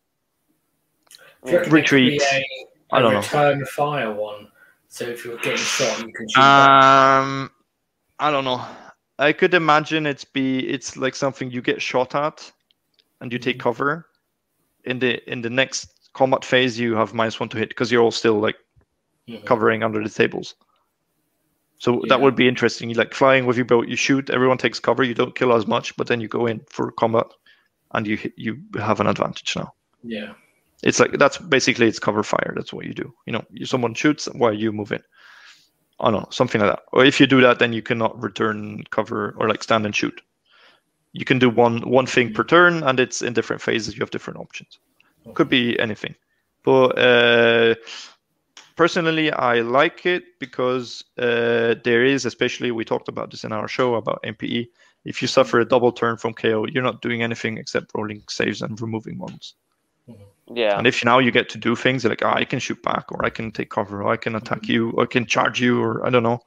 Do 1.45 1.51
you 1.53 1.59
reckon 1.59 1.73
there 1.73 1.83
could 1.83 1.91
be 1.97 2.11
Retreat. 2.13 2.23
a- 2.23 2.67
I 2.93 2.99
a 2.99 3.03
don't 3.03 3.13
know. 3.15 3.21
return 3.21 3.65
fire 3.67 4.13
one. 4.13 4.49
So 4.89 5.05
if 5.07 5.25
you're 5.25 5.39
getting 5.39 5.57
shot, 5.57 5.99
you 6.07 6.13
can 6.13 6.29
shoot 6.29 6.41
back. 6.41 6.85
um, 6.85 7.51
I 8.19 8.31
don't 8.31 8.45
know. 8.45 8.65
I 9.19 9.33
could 9.33 9.55
imagine 9.55 10.07
it's 10.07 10.25
be 10.25 10.69
it's 10.69 10.97
like 10.97 11.15
something 11.15 11.51
you 11.51 11.63
get 11.63 11.81
shot 11.81 12.15
at, 12.15 12.53
and 13.21 13.33
you 13.33 13.39
take 13.39 13.57
Mhm. 13.57 13.61
cover. 13.61 14.09
In 14.85 14.99
the 14.99 15.21
in 15.31 15.43
the 15.43 15.51
next 15.51 16.11
combat 16.15 16.45
phase, 16.45 16.79
you 16.79 16.95
have 16.97 17.15
minus 17.15 17.39
one 17.41 17.49
to 17.51 17.59
hit 17.59 17.69
because 17.71 17.91
you're 17.91 18.03
all 18.03 18.11
still 18.11 18.41
like 18.41 18.57
Mhm. 19.29 19.45
covering 19.47 19.83
under 19.83 20.03
the 20.03 20.11
tables. 20.11 20.55
So 21.79 22.01
Yeah. 22.03 22.09
that 22.09 22.21
would 22.21 22.37
be 22.37 22.49
interesting. 22.49 22.89
You 22.91 22.97
like 22.97 23.15
flying 23.15 23.47
with 23.47 23.57
your 23.57 23.65
boat, 23.67 23.89
you 23.89 23.97
shoot, 23.97 24.31
everyone 24.31 24.59
takes 24.59 24.79
cover, 24.81 25.03
you 25.03 25.15
don't 25.15 25.35
kill 25.35 25.53
as 25.53 25.67
much, 25.67 25.97
but 25.97 26.07
then 26.07 26.21
you 26.21 26.29
go 26.29 26.47
in 26.47 26.61
for 26.71 26.93
combat 26.93 27.27
and 27.93 28.07
you 28.07 28.17
hit, 28.17 28.33
you 28.37 28.63
have 28.79 29.01
an 29.01 29.07
advantage 29.07 29.57
now. 29.57 29.73
Yeah. 30.03 30.35
It's 30.83 30.99
like 31.01 31.13
that's 31.19 31.39
basically 31.39 31.87
it's 31.87 31.99
cover 31.99 32.23
fire. 32.23 32.53
That's 32.57 32.73
what 32.73 32.87
you 32.87 32.95
do. 32.95 33.15
You 33.27 33.35
know, 33.35 33.45
you, 33.53 33.67
someone 33.67 33.95
shoots 33.95 34.27
while 34.27 34.53
you 34.53 34.73
move 34.73 34.93
in. 34.93 35.03
I 36.01 36.11
don't 36.11 36.23
know, 36.23 36.29
something 36.31 36.61
like 36.61 36.71
that. 36.71 36.83
Or 36.93 37.05
if 37.05 37.21
you 37.21 37.27
do 37.27 37.41
that, 37.43 37.59
then 37.61 37.73
you 37.73 37.83
cannot 37.83 38.21
return 38.21 38.83
cover 38.91 39.35
or 39.39 39.49
like 39.49 39.63
stand 39.63 39.87
and 39.87 39.95
shoot. 39.95 40.21
You 41.13 41.25
can 41.25 41.39
do 41.39 41.51
one 41.51 41.89
one 41.89 42.07
thing 42.07 42.33
per 42.33 42.45
turn, 42.45 42.83
and 42.83 42.99
it's 42.99 43.23
in 43.23 43.33
different 43.33 43.63
phases. 43.63 43.95
You 43.95 44.01
have 44.01 44.11
different 44.11 44.41
options. 44.41 44.79
Could 45.35 45.49
be 45.49 45.79
anything, 45.79 46.15
but 46.65 46.99
uh, 46.99 47.75
personally, 48.77 49.31
I 49.31 49.61
like 49.61 50.07
it 50.07 50.25
because 50.41 51.05
uh, 51.19 51.75
there 51.85 52.05
is, 52.05 52.25
especially 52.25 52.71
we 52.71 52.85
talked 52.85 53.09
about 53.09 53.31
this 53.31 53.45
in 53.45 53.53
our 53.53 53.69
show 53.69 53.95
about 53.95 54.23
MPE. 54.25 54.69
If 55.05 55.21
you 55.21 55.29
suffer 55.29 55.61
a 55.61 55.65
double 55.65 55.93
turn 55.93 56.17
from 56.17 56.35
KO, 56.35 56.67
you're 56.67 56.83
not 56.83 57.03
doing 57.03 57.23
anything 57.23 57.59
except 57.59 57.93
rolling 57.95 58.23
saves 58.29 58.63
and 58.63 58.81
removing 58.81 59.19
models. 59.19 59.55
Yeah. 60.55 60.77
And 60.79 60.87
if 60.87 61.05
now 61.05 61.19
you 61.19 61.31
get 61.31 61.49
to 61.51 61.59
do 61.59 61.77
things 61.77 62.05
like, 62.05 62.23
oh, 62.25 62.33
I 62.33 62.45
can 62.45 62.59
shoot 62.59 62.83
back, 62.83 63.11
or 63.13 63.25
I 63.25 63.31
can 63.31 63.53
take 63.53 63.71
cover, 63.71 64.03
or 64.03 64.13
I 64.13 64.17
can 64.17 64.35
attack 64.35 64.69
you, 64.69 64.91
or 64.93 65.05
I 65.05 65.07
can 65.07 65.27
charge 65.27 65.61
you, 65.61 65.81
or 65.81 66.07
I 66.07 66.11
don't 66.11 66.23
know. 66.23 66.41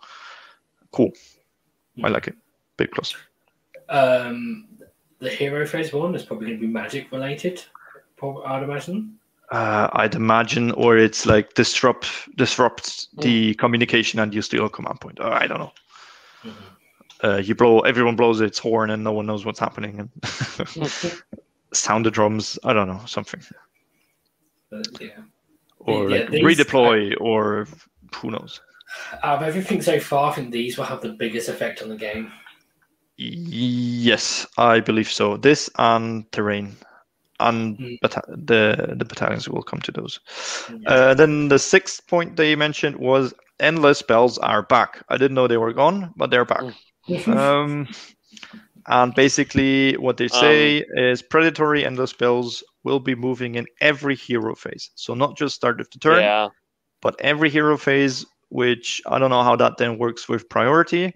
Cool. 0.91 1.11
I 2.03 2.09
like 2.09 2.27
it. 2.27 2.35
Big 2.77 2.91
plus. 2.91 3.15
Um, 3.89 4.67
the 5.19 5.29
hero 5.29 5.65
phase 5.65 5.93
one 5.93 6.15
is 6.15 6.23
probably 6.23 6.47
going 6.47 6.59
to 6.59 6.67
be 6.67 6.71
magic 6.71 7.11
related. 7.11 7.63
I'd 8.45 8.63
imagine. 8.63 9.17
Uh, 9.51 9.89
I'd 9.93 10.15
imagine, 10.15 10.71
or 10.71 10.97
it's 10.97 11.25
like 11.25 11.53
disrupt 11.53 12.07
disrupts 12.35 13.07
the 13.19 13.53
communication 13.55 14.19
and 14.19 14.33
you 14.33 14.41
steal 14.41 14.65
a 14.65 14.69
command 14.69 14.99
point. 15.01 15.19
Uh, 15.19 15.29
I 15.29 15.45
don't 15.47 15.59
know. 15.59 15.71
Mhm. 16.43 16.53
Uh, 17.23 17.37
you 17.37 17.53
blow, 17.55 17.79
everyone 17.81 18.15
blows 18.15 18.41
its 18.41 18.57
horn, 18.59 18.89
and 18.89 19.03
no 19.03 19.11
one 19.13 19.25
knows 19.25 19.45
what's 19.45 19.59
happening, 19.59 19.99
and 19.99 20.09
sound 21.73 22.05
the 22.05 22.11
drums. 22.11 22.57
I 22.63 22.73
don't 22.73 22.87
know 22.87 23.01
something, 23.05 23.41
But, 24.69 24.87
yeah. 24.99 25.09
or 25.79 26.09
Yeah, 26.09 26.17
like 26.21 26.29
these- 26.31 26.43
redeploy, 26.43 27.15
or 27.21 27.67
who 28.15 28.31
knows. 28.31 28.61
Out 29.23 29.43
everything 29.43 29.81
so 29.81 29.99
far, 29.99 30.31
I 30.31 30.35
think 30.35 30.51
these 30.51 30.77
will 30.77 30.85
have 30.85 31.01
the 31.01 31.13
biggest 31.13 31.49
effect 31.49 31.81
on 31.81 31.89
the 31.89 31.95
game. 31.97 32.31
Yes, 33.17 34.45
I 34.57 34.79
believe 34.79 35.09
so. 35.09 35.37
This 35.37 35.69
and 35.77 36.29
terrain, 36.31 36.75
and 37.39 37.77
Mm. 37.77 37.99
bata- 38.01 38.23
the 38.27 38.95
the 38.97 39.05
battalions 39.05 39.47
will 39.49 39.63
come 39.63 39.79
to 39.81 39.91
those. 39.91 40.19
Yeah. 40.69 40.89
Uh, 40.93 41.13
then 41.13 41.47
the 41.49 41.59
sixth 41.59 42.07
point 42.07 42.35
they 42.35 42.55
mentioned 42.55 42.97
was 42.97 43.33
endless 43.59 43.99
spells 43.99 44.37
are 44.39 44.63
back. 44.63 45.03
I 45.09 45.17
didn't 45.17 45.35
know 45.35 45.47
they 45.47 45.57
were 45.57 45.73
gone, 45.73 46.13
but 46.17 46.29
they're 46.29 46.45
back. 46.45 46.63
um, 47.27 47.87
and 48.87 49.13
basically, 49.15 49.93
what 49.97 50.17
they 50.17 50.27
say 50.27 50.83
is 50.95 51.21
predatory 51.21 51.85
endless 51.85 52.11
spells 52.11 52.63
will 52.83 52.99
be 52.99 53.15
moving 53.15 53.55
in 53.55 53.65
every 53.81 54.15
hero 54.15 54.55
phase. 54.55 54.91
So 54.95 55.13
not 55.13 55.37
just 55.37 55.55
start 55.55 55.79
of 55.79 55.89
the 55.91 55.99
turn, 55.99 56.19
Yeah. 56.19 56.49
but 57.01 57.15
every 57.19 57.49
hero 57.49 57.77
phase. 57.77 58.25
Which 58.49 59.01
I 59.07 59.17
don't 59.19 59.31
know 59.31 59.43
how 59.43 59.55
that 59.57 59.77
then 59.77 59.97
works 59.97 60.29
with 60.29 60.47
priority. 60.49 61.13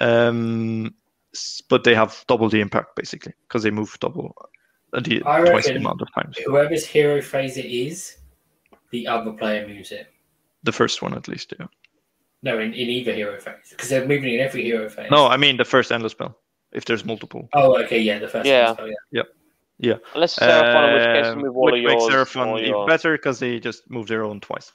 Um, 0.00 0.94
but 1.68 1.84
they 1.84 1.94
have 1.94 2.24
double 2.26 2.48
the 2.48 2.60
impact 2.60 2.96
basically 2.96 3.32
because 3.46 3.62
they 3.62 3.70
move 3.70 3.96
double 4.00 4.34
uh, 4.92 5.00
the 5.00 5.22
I 5.26 5.42
twice 5.44 5.66
the 5.66 5.76
amount 5.76 6.00
of 6.00 6.12
times. 6.14 6.38
Whoever's 6.44 6.86
hero 6.86 7.20
phase 7.20 7.56
it 7.56 7.66
is, 7.66 8.16
the 8.90 9.06
other 9.06 9.32
player 9.32 9.66
moves 9.66 9.92
it. 9.92 10.08
The 10.62 10.72
first 10.72 11.02
one 11.02 11.14
at 11.14 11.28
least, 11.28 11.54
yeah. 11.58 11.66
No, 12.42 12.58
in, 12.58 12.72
in 12.72 12.88
either 12.88 13.12
hero 13.12 13.38
phase 13.40 13.70
because 13.70 13.88
they're 13.88 14.06
moving 14.06 14.34
in 14.34 14.40
every 14.40 14.62
hero 14.64 14.88
phase. 14.88 15.10
No, 15.10 15.26
I 15.26 15.36
mean 15.36 15.56
the 15.56 15.64
first 15.64 15.92
endless 15.92 16.12
spell. 16.12 16.38
If 16.72 16.84
there's 16.84 17.04
multiple. 17.04 17.48
Oh, 17.54 17.82
okay, 17.82 17.98
yeah, 17.98 18.18
the 18.18 18.28
first. 18.28 18.46
Yeah. 18.46 18.72
one, 18.72 18.92
so, 19.12 19.22
yeah. 19.78 19.94
Unless 20.14 20.38
Seraphon, 20.38 20.88
in 20.88 20.94
which 20.94 21.04
case 21.22 21.26
Um, 21.26 21.38
you 21.38 21.44
move 21.46 21.56
all 21.56 21.64
which 21.66 21.74
of 21.76 21.84
makes 21.84 22.02
yours. 22.08 22.28
Seraphon 22.28 22.60
even 22.62 22.86
better 22.86 23.12
because 23.16 23.38
they 23.38 23.60
just 23.60 23.88
move 23.90 24.06
their 24.08 24.24
own 24.24 24.40
twice, 24.40 24.72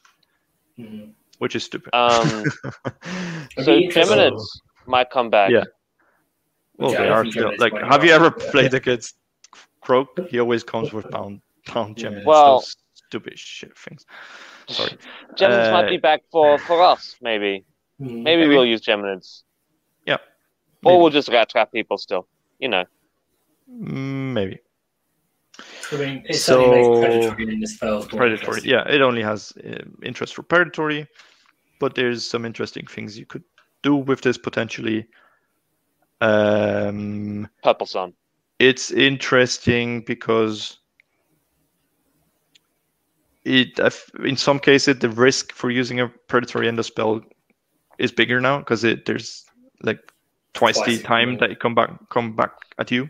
Mhm. 0.79 1.11
which 1.39 1.55
is 1.55 1.63
stupid. 1.63 1.93
Um, 1.93 2.43
It'd 3.57 3.65
so 3.65 3.75
be. 3.77 3.87
Geminids 3.89 4.43
might 4.87 5.09
come 5.09 5.29
back. 5.29 5.51
Yeah. 5.51 5.65
Well, 6.77 6.91
they 6.91 7.09
are 7.09 7.25
still 7.29 7.53
like. 7.57 7.73
might 7.73 7.83
Have 7.85 8.03
you 8.03 8.11
ever 8.11 8.33
Yeah. 8.37 8.51
played 8.51 8.73
against 8.73 9.15
Kroak? 9.81 10.27
He 10.29 10.39
always 10.39 10.63
comes 10.63 10.91
with 10.93 11.09
bound 11.11 11.41
bound 11.73 12.01
Yeah. 12.01 12.21
Well- 12.25 12.59
those 12.59 12.75
stupid 12.93 13.37
shit 13.37 13.77
things. 13.77 14.05
Sorry. 14.67 14.97
Geminids 15.35 15.71
might 15.71 15.85
Uh, 15.85 15.89
be 15.89 15.97
back 15.97 16.21
for, 16.31 16.57
for 16.57 16.81
us, 16.81 17.15
maybe. 17.21 17.65
Mhm. 18.01 18.23
Maybe 18.23 18.41
Maybe. 18.41 18.47
we'll 18.47 18.65
use 18.65 18.81
Geminids. 18.81 19.43
Yeah. 20.05 20.15
Or 20.15 20.93
Maybe. 20.93 21.01
we'll 21.01 21.09
just 21.09 21.29
rat 21.29 21.49
trap 21.49 21.71
people 21.71 21.97
still. 21.97 22.27
You 22.59 22.69
know. 22.69 22.85
Mm, 23.69 24.33
Maybe 24.33 24.59
I 25.91 25.95
mean, 25.97 26.23
it 26.27 26.35
So- 26.35 26.57
certainly 26.59 26.81
makes 26.81 26.99
predatory 27.05 27.47
endless 27.53 27.75
spells 27.75 28.07
predatory. 28.07 28.61
Yeah, 28.63 28.87
it 28.89 29.01
only 29.01 29.21
has 29.21 29.53
uh, 29.63 29.83
interest 30.01 30.33
for 30.33 30.41
predatory, 30.43 31.07
but 31.79 31.93
there's 31.93 32.25
some 32.27 32.45
interesting 32.45 32.87
things 32.87 33.17
you 33.17 33.25
could 33.27 33.43
do 33.83 33.95
with 33.95 34.21
this 34.21 34.37
potentially. 34.37 35.05
Um, 36.23 37.49
Purple 37.63 37.85
Sun. 37.85 38.13
it's 38.59 38.91
interesting 38.91 40.01
because 40.01 40.77
it 43.43 43.77
in 44.23 44.37
some 44.37 44.57
cases 44.57 44.99
the 44.99 45.09
risk 45.09 45.51
for 45.51 45.69
using 45.69 45.99
a 45.99 46.07
predatory 46.07 46.69
endless 46.69 46.87
spell 46.87 47.21
is 47.99 48.11
bigger 48.11 48.39
now 48.39 48.59
because 48.59 48.85
it 48.85 49.05
there's 49.05 49.45
like 49.81 49.99
twice, 50.53 50.77
Twice, 50.77 50.97
the 50.97 51.03
time 51.03 51.37
that 51.39 51.51
it 51.51 51.59
come 51.59 51.75
back 51.75 51.91
come 52.09 52.35
back 52.37 52.51
at 52.79 52.89
you. 52.89 53.09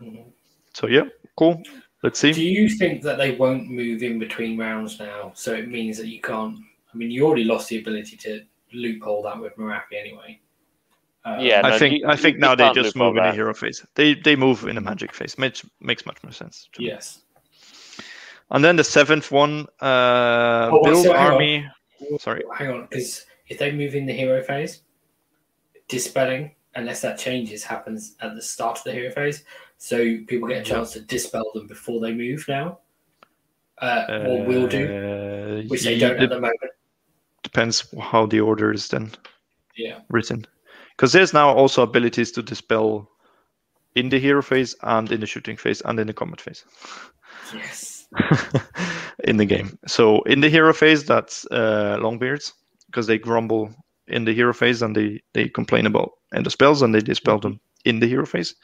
Mhm. 0.00 0.32
So 0.72 0.86
yeah, 0.86 1.04
cool. 1.36 1.62
Let's 2.02 2.18
see. 2.18 2.32
Do 2.32 2.42
you 2.42 2.68
think 2.68 3.02
that 3.02 3.18
they 3.18 3.32
won't 3.36 3.68
move 3.68 4.02
in 4.02 4.18
between 4.18 4.58
rounds 4.58 4.98
now? 4.98 5.32
So 5.34 5.52
it 5.52 5.68
means 5.68 5.98
that 5.98 6.08
you 6.08 6.20
can't. 6.20 6.58
I 6.92 6.96
mean, 6.96 7.10
you 7.10 7.26
already 7.26 7.44
lost 7.44 7.68
the 7.68 7.78
ability 7.78 8.16
to 8.16 8.42
loophole 8.72 9.22
that 9.24 9.38
with 9.38 9.54
Merapi 9.56 10.00
anyway. 10.00 10.40
Um, 11.24 11.40
Yeah, 11.40 11.60
I 11.64 11.70
no, 11.70 11.78
think 11.78 11.98
you- 12.00 12.08
I 12.08 12.16
think 12.16 12.38
now 12.38 12.54
they 12.54 12.70
just 12.72 12.96
move 12.96 13.16
in 13.16 13.24
a 13.24 13.32
hero 13.32 13.54
phase. 13.54 13.84
They 13.94 14.14
they 14.14 14.36
move 14.36 14.66
in 14.68 14.76
a 14.76 14.80
magic 14.80 15.12
phase. 15.14 15.38
Makes 15.38 15.64
makes 15.80 16.04
much 16.06 16.22
more 16.24 16.32
sense. 16.32 16.68
to 16.72 16.80
me. 16.80 16.88
Yes. 16.88 17.22
And 18.50 18.62
then 18.64 18.76
the 18.76 18.84
seventh 18.84 19.30
one, 19.32 19.66
uh, 19.80 20.68
Oh, 20.72 20.82
build 20.82 21.04
so 21.04 21.12
hang 21.12 21.26
on. 21.26 21.32
army. 21.32 21.66
Sorry. 22.18 22.42
Hang 22.58 22.70
on, 22.70 22.82
because 22.90 23.24
if 23.48 23.58
they 23.58 23.70
move 23.72 23.94
in 23.94 24.04
the 24.06 24.12
hero 24.12 24.42
phase, 24.42 24.82
dispelling, 25.88 26.54
unless 26.74 27.00
that 27.02 27.18
changes, 27.18 27.64
happens 27.64 28.16
at 28.20 28.34
the 28.34 28.42
start 28.42 28.78
of 28.78 28.84
the 28.84 28.92
hero 28.92 29.10
phase. 29.10 29.44
So 29.78 29.96
people 30.26 30.48
get 30.48 30.62
a 30.62 30.64
chance 30.64 30.92
to 30.92 31.00
dispel 31.00 31.44
them 31.54 31.66
before 31.66 32.00
they 32.00 32.12
move 32.12 32.44
now. 32.48 32.80
Uh, 33.78 34.04
or 34.26 34.44
will 34.44 34.66
do, 34.68 34.84
Uh, 34.84 35.68
which 35.68 35.82
they 35.82 35.98
don't 35.98 36.20
at 36.20 36.28
the 36.28 36.36
moment. 36.40 36.56
depends 37.42 37.92
how 38.00 38.26
the 38.26 38.40
order 38.40 38.72
is 38.72 38.88
then 38.88 39.10
Yeah. 39.76 40.00
written. 40.10 40.46
Because 40.96 41.12
there's 41.12 41.32
now 41.32 41.50
also 41.50 41.82
abilities 41.82 42.30
to 42.32 42.42
dispel 42.42 43.08
in 43.94 44.08
the 44.08 44.18
hero 44.18 44.42
phase 44.42 44.74
and 44.82 45.10
in 45.12 45.20
the 45.20 45.26
shooting 45.26 45.56
phase 45.56 45.80
and 45.82 45.98
in 46.00 46.06
the 46.06 46.12
combat 46.14 46.40
phase 46.40 46.64
Yes. 47.54 48.06
in 49.24 49.36
the 49.36 49.44
game. 49.44 49.78
So 49.86 50.22
in 50.22 50.40
the 50.40 50.48
hero 50.48 50.72
phase, 50.72 51.04
that's 51.04 51.44
uh, 51.50 51.98
Longbeards 52.00 52.52
because 52.86 53.06
they 53.06 53.18
grumble 53.18 53.70
in 54.06 54.24
the 54.24 54.32
hero 54.34 54.52
phase 54.52 54.82
and 54.82 54.94
they, 54.96 55.22
they 55.34 55.48
complain 55.48 55.86
about 55.86 56.10
endless 56.34 56.52
spells 56.54 56.82
and 56.82 56.94
they 56.94 57.00
dispel 57.00 57.38
them 57.38 57.60
in 57.84 58.00
the 58.00 58.06
hero 58.08 58.26
phase. 58.26 58.54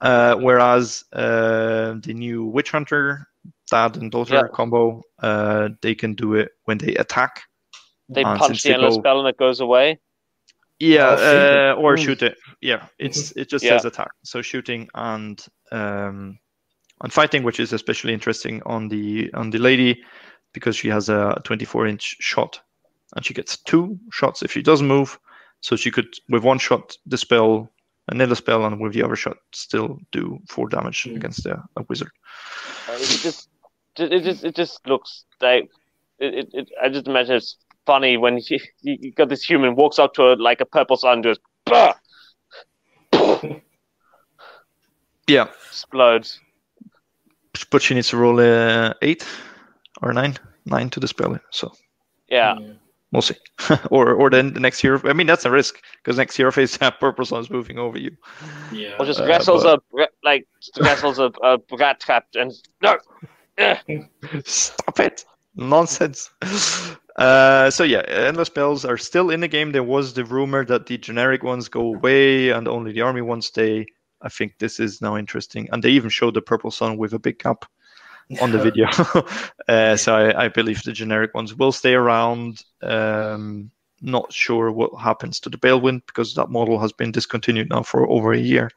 Uh, 0.00 0.34
whereas 0.36 1.04
uh, 1.12 1.94
the 2.02 2.12
new 2.14 2.44
Witch 2.44 2.70
Hunter, 2.70 3.26
dad 3.70 3.96
and 3.96 4.10
daughter 4.10 4.34
Yeah. 4.34 4.48
combo, 4.52 5.02
uh, 5.22 5.68
they 5.80 5.94
can 5.94 6.14
do 6.14 6.34
it 6.34 6.50
when 6.64 6.78
they 6.78 6.94
attack. 6.96 7.42
They 8.08 8.24
punch 8.24 8.62
the 8.62 8.70
they 8.70 8.74
endless 8.74 8.96
go- 8.96 9.00
spell 9.00 9.20
and 9.20 9.28
it 9.28 9.36
goes 9.38 9.60
away. 9.60 9.98
Yeah, 10.88 11.16
shoot 11.16 11.52
it. 11.52 11.70
uh, 11.70 11.74
or 11.74 11.96
shoot 11.96 12.22
it. 12.22 12.36
Yeah, 12.60 12.86
it's 12.98 13.32
it 13.32 13.48
just 13.48 13.64
Yeah. 13.64 13.70
says 13.76 13.84
attack. 13.84 14.10
So 14.24 14.42
shooting 14.42 14.88
and 14.94 15.44
um, 15.70 16.38
and 17.02 17.12
fighting, 17.12 17.42
which 17.44 17.60
is 17.60 17.72
especially 17.72 18.12
interesting 18.14 18.62
on 18.66 18.88
the 18.88 19.32
on 19.34 19.50
the 19.50 19.58
lady 19.58 20.02
because 20.52 20.76
she 20.76 20.88
has 20.88 21.08
a 21.08 21.40
24 21.44 21.86
inch 21.86 22.16
shot 22.20 22.60
and 23.16 23.24
she 23.24 23.34
gets 23.34 23.56
two 23.58 23.98
shots 24.10 24.42
if 24.42 24.52
she 24.52 24.62
doesn't 24.62 24.86
move. 24.86 25.18
So 25.60 25.76
she 25.76 25.90
could 25.90 26.08
with 26.28 26.44
one 26.44 26.58
shot 26.58 26.96
dispel 27.08 27.68
another 28.08 28.34
spell 28.34 28.64
and 28.64 28.80
with 28.80 28.92
the 28.92 29.02
other 29.02 29.16
shot 29.16 29.36
still 29.52 29.98
do 30.10 30.38
four 30.48 30.68
damage 30.68 31.04
Mm. 31.04 31.16
against 31.16 31.46
a, 31.46 31.62
a 31.76 31.82
wizard. 31.88 32.10
Uh, 32.88 32.92
It 33.00 33.20
just, 33.22 33.48
it 33.96 34.22
just, 34.24 34.44
it 34.44 34.56
just 34.56 34.86
looks 34.86 35.24
like. 35.40 35.70
It, 36.18 36.34
it, 36.34 36.48
it, 36.52 36.68
I 36.82 36.88
just 36.88 37.06
imagine 37.06 37.36
it's 37.36 37.56
funny 37.86 38.16
when 38.16 38.38
you, 38.48 38.58
you 38.82 39.12
got 39.12 39.28
this 39.28 39.42
human 39.42 39.74
walks 39.74 39.98
up 39.98 40.14
to 40.14 40.32
a, 40.32 40.34
like 40.34 40.60
a 40.60 40.64
purple 40.66 40.96
sun 40.96 41.22
just 41.22 41.40
bah! 41.66 41.94
Yeah, 45.28 45.46
explodes. 45.68 46.40
but 47.70 47.80
she 47.82 47.94
needs 47.94 48.08
to 48.08 48.16
roll 48.16 48.40
a 48.40 48.94
eight 49.02 49.24
or 50.02 50.12
nine, 50.12 50.36
nine 50.66 50.90
to 50.90 51.00
dispel 51.00 51.34
it. 51.34 51.42
So 51.50 51.72
Yeah, 52.28 52.54
Mm. 52.56 52.76
We'll 53.12 53.20
see. 53.22 53.36
or 53.90 54.14
or 54.14 54.30
then 54.30 54.54
the 54.54 54.60
next 54.60 54.80
hero. 54.80 54.98
I 55.04 55.12
mean, 55.12 55.26
that's 55.26 55.44
a 55.44 55.50
risk 55.50 55.82
because 55.98 56.16
next 56.16 56.34
hero 56.34 56.50
phase, 56.50 56.78
that 56.78 56.98
purple 56.98 57.26
sun 57.26 57.40
is 57.40 57.50
moving 57.50 57.78
over 57.78 57.98
you. 57.98 58.16
Yeah. 58.72 58.96
or 58.98 59.04
just 59.04 59.20
Uh, 59.20 59.26
wrestles 59.26 59.64
but- 59.64 59.82
a 59.94 60.06
like 60.24 60.46
wrestles 60.80 61.18
a, 61.18 61.30
a 61.42 61.58
rat 61.78 62.00
trapped 62.00 62.36
and 62.36 62.52
no. 62.82 62.96
Stop 64.44 64.98
it! 65.00 65.26
Nonsense. 65.56 66.30
Uh, 67.16 67.70
so 67.70 67.84
yeah, 67.84 68.00
endless 68.08 68.48
spells 68.48 68.84
are 68.84 68.96
still 68.96 69.30
in 69.30 69.40
the 69.40 69.48
game. 69.48 69.72
There 69.72 69.82
was 69.82 70.14
the 70.14 70.24
rumor 70.24 70.64
that 70.64 70.86
the 70.86 70.98
generic 70.98 71.42
ones 71.42 71.68
go 71.68 71.94
away 71.94 72.50
and 72.50 72.66
only 72.66 72.92
the 72.92 73.02
army 73.02 73.20
ones 73.20 73.46
stay. 73.46 73.86
I 74.22 74.28
think 74.28 74.58
this 74.58 74.80
is 74.80 75.02
now 75.02 75.16
interesting, 75.16 75.68
and 75.72 75.82
they 75.82 75.90
even 75.90 76.10
showed 76.10 76.34
the 76.34 76.42
purple 76.42 76.70
sun 76.70 76.96
with 76.96 77.12
a 77.12 77.18
big 77.18 77.38
cap 77.38 77.64
on 78.40 78.52
the 78.52 78.58
video. 78.62 78.88
uh, 79.68 79.96
so 79.96 80.14
I, 80.14 80.44
I 80.44 80.48
believe 80.48 80.82
the 80.82 80.92
generic 80.92 81.34
ones 81.34 81.54
will 81.54 81.72
stay 81.72 81.94
around. 81.94 82.62
Um, 82.82 83.70
not 84.00 84.32
sure 84.32 84.72
what 84.72 85.00
happens 85.00 85.38
to 85.40 85.50
the 85.50 85.58
Balewind 85.58 86.02
because 86.06 86.34
that 86.34 86.50
model 86.50 86.78
has 86.78 86.92
been 86.92 87.12
discontinued 87.12 87.68
now 87.70 87.82
for 87.82 88.08
over 88.08 88.32
a 88.32 88.38
year. 88.38 88.70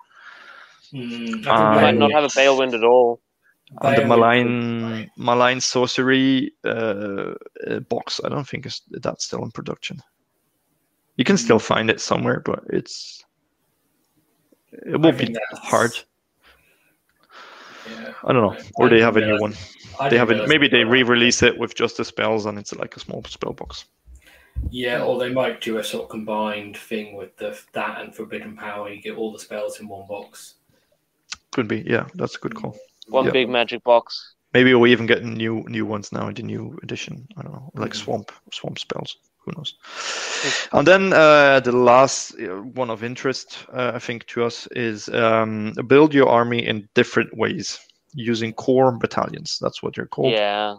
Mm, 0.93 1.29
I 1.29 1.31
think 1.31 1.47
Uh, 1.47 1.81
might 1.81 1.95
not 1.95 2.11
have 2.11 2.23
a 2.23 2.29
Balewind 2.35 2.73
at 2.73 2.83
all. 2.83 3.21
And 3.81 3.97
the 3.97 4.05
malign 4.05 5.09
malign 5.17 5.59
sorcery 5.59 6.53
uh, 6.63 7.33
uh, 7.67 7.79
box, 7.89 8.21
I 8.23 8.29
don't 8.29 8.47
think 8.47 8.65
is 8.65 8.81
that's 8.91 9.25
still 9.25 9.43
in 9.43 9.51
production. 9.51 10.01
You 11.17 11.25
can 11.25 11.37
still 11.37 11.59
find 11.59 11.89
it 11.89 11.99
somewhere, 11.99 12.41
but 12.45 12.63
it's 12.69 13.25
it 14.71 14.99
will 14.99 15.11
be 15.11 15.25
that's- 15.25 15.59
hard. 15.59 15.91
Yeah. 17.89 18.13
I 18.23 18.33
don't 18.33 18.41
know, 18.41 18.53
I 18.53 18.71
or 18.77 18.89
they 18.89 19.01
have 19.01 19.17
a 19.17 19.25
new 19.25 19.39
one. 19.39 19.53
I 19.99 20.09
They 20.09 20.17
have 20.17 20.31
it. 20.31 20.47
Maybe 20.47 20.67
they 20.67 20.79
they 20.79 20.83
re-release 20.83 21.43
it 21.43 21.57
with 21.57 21.75
just 21.75 21.97
the 21.97 22.05
spells, 22.05 22.45
and 22.45 22.57
it's 22.57 22.73
like 22.73 22.95
a 22.97 22.99
small 22.99 23.23
spell 23.25 23.53
box. 23.53 23.85
Yeah, 24.69 25.03
or 25.03 25.19
they 25.19 25.29
might 25.29 25.61
do 25.61 25.77
a 25.77 25.83
sort 25.83 26.03
of 26.03 26.09
combined 26.09 26.77
thing 26.77 27.15
with 27.15 27.35
the 27.37 27.59
that 27.73 28.01
and 28.01 28.15
Forbidden 28.15 28.55
Power. 28.55 28.89
You 28.89 29.01
get 29.01 29.17
all 29.17 29.31
the 29.31 29.39
spells 29.39 29.79
in 29.79 29.87
one 29.87 30.07
box. 30.07 30.55
Could 31.51 31.67
be. 31.67 31.83
Yeah, 31.87 32.07
that's 32.15 32.35
a 32.35 32.39
good 32.39 32.55
call. 32.55 32.75
One 33.07 33.25
Yeah. 33.25 33.31
big 33.31 33.49
magic 33.49 33.83
box. 33.83 34.33
Maybe 34.53 34.73
we're 34.73 34.87
even 34.93 35.05
get 35.05 35.23
new 35.23 35.63
new 35.67 35.85
ones 35.85 36.11
now 36.11 36.27
in 36.27 36.33
the 36.35 36.43
new 36.43 36.77
edition. 36.83 37.27
I 37.37 37.41
don't 37.43 37.51
know, 37.53 37.71
like 37.75 37.91
Mhm. 37.91 38.03
swamp 38.03 38.31
swamp 38.51 38.79
spells. 38.79 39.17
Who 39.45 39.51
knows? 39.55 39.75
And 40.71 40.87
then 40.87 41.13
uh, 41.13 41.59
the 41.59 41.71
last 41.71 42.33
uh, 42.39 42.61
one 42.81 42.89
of 42.89 43.03
interest, 43.03 43.65
uh, 43.71 43.91
I 43.95 43.99
think, 43.99 44.25
to 44.27 44.43
us 44.45 44.67
is 44.71 45.07
um, 45.09 45.73
build 45.87 46.13
your 46.13 46.27
army 46.29 46.65
in 46.65 46.89
different 46.95 47.37
ways 47.37 47.79
using 48.15 48.53
core 48.53 48.91
battalions. 48.97 49.59
That's 49.61 49.83
what 49.83 49.93
they're 49.95 50.07
called. 50.07 50.31
Yeah. 50.33 50.75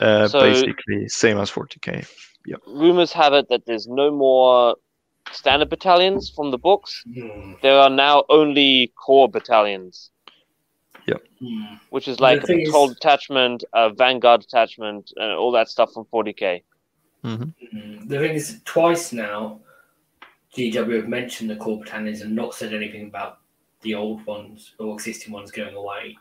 Uh, 0.00 0.28
So- 0.28 0.40
basically, 0.40 1.08
same 1.08 1.38
as 1.40 1.50
40k. 1.50 2.04
Yeah. 2.46 2.56
Rumors 2.66 3.12
have 3.12 3.32
it 3.32 3.48
that 3.48 3.66
there's 3.66 3.88
no 3.88 4.10
more 4.12 4.76
standard 5.32 5.70
battalions 5.70 6.30
from 6.30 6.50
the 6.52 6.58
books. 6.58 7.02
Hmm. 7.14 7.54
There 7.62 7.78
are 7.80 7.90
now 7.90 8.24
only 8.28 8.92
core 8.96 9.28
battalions, 9.28 10.10
Hmm. 11.40 11.74
which 11.90 12.06
is 12.08 12.20
like 12.20 12.42
a 12.42 12.46
thing 12.46 12.60
is- 12.60 12.68
patrol 12.68 12.88
detachment, 12.88 13.64
a 13.72 13.90
vanguard 13.92 14.40
detachment, 14.42 15.12
and 15.16 15.32
all 15.32 15.52
that 15.52 15.68
stuff 15.68 15.92
from 15.92 16.04
40k. 16.06 16.62
hmm 17.22 17.34
Hmm. 17.34 18.08
The 18.08 18.18
thing 18.18 18.34
is, 18.34 18.60
twice 18.64 19.12
now, 19.12 19.60
GW 20.56 20.96
have 20.96 21.08
mentioned 21.08 21.50
the 21.50 21.56
core 21.56 21.78
battalions 21.80 22.20
and 22.20 22.34
not 22.36 22.54
said 22.54 22.74
anything 22.74 23.06
about 23.06 23.38
the 23.80 23.94
old 23.94 24.24
ones 24.26 24.74
or 24.78 24.92
existing 24.94 25.32
ones 25.32 25.50
going 25.50 25.74
away. 25.74 26.16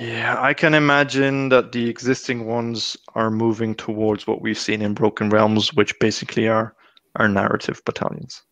Yeah, 0.00 0.36
I 0.40 0.54
can 0.54 0.74
imagine 0.74 1.50
that 1.50 1.72
the 1.72 1.88
existing 1.88 2.46
ones 2.46 2.96
are 3.14 3.30
moving 3.30 3.74
towards 3.74 4.26
what 4.26 4.40
we've 4.40 4.58
seen 4.58 4.82
in 4.82 4.94
Broken 4.94 5.28
Realms, 5.30 5.72
which 5.74 5.98
basically 5.98 6.48
are 6.48 6.74
are 7.16 7.28
narrative 7.28 7.80
battalions, 7.84 8.42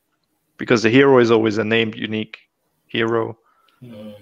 because 0.56 0.82
the 0.82 0.90
hero 0.90 1.18
is 1.18 1.30
always 1.32 1.58
a 1.58 1.64
named 1.64 1.96
unique 1.96 2.38
hero, 2.86 3.36
Hmm. 3.80 4.12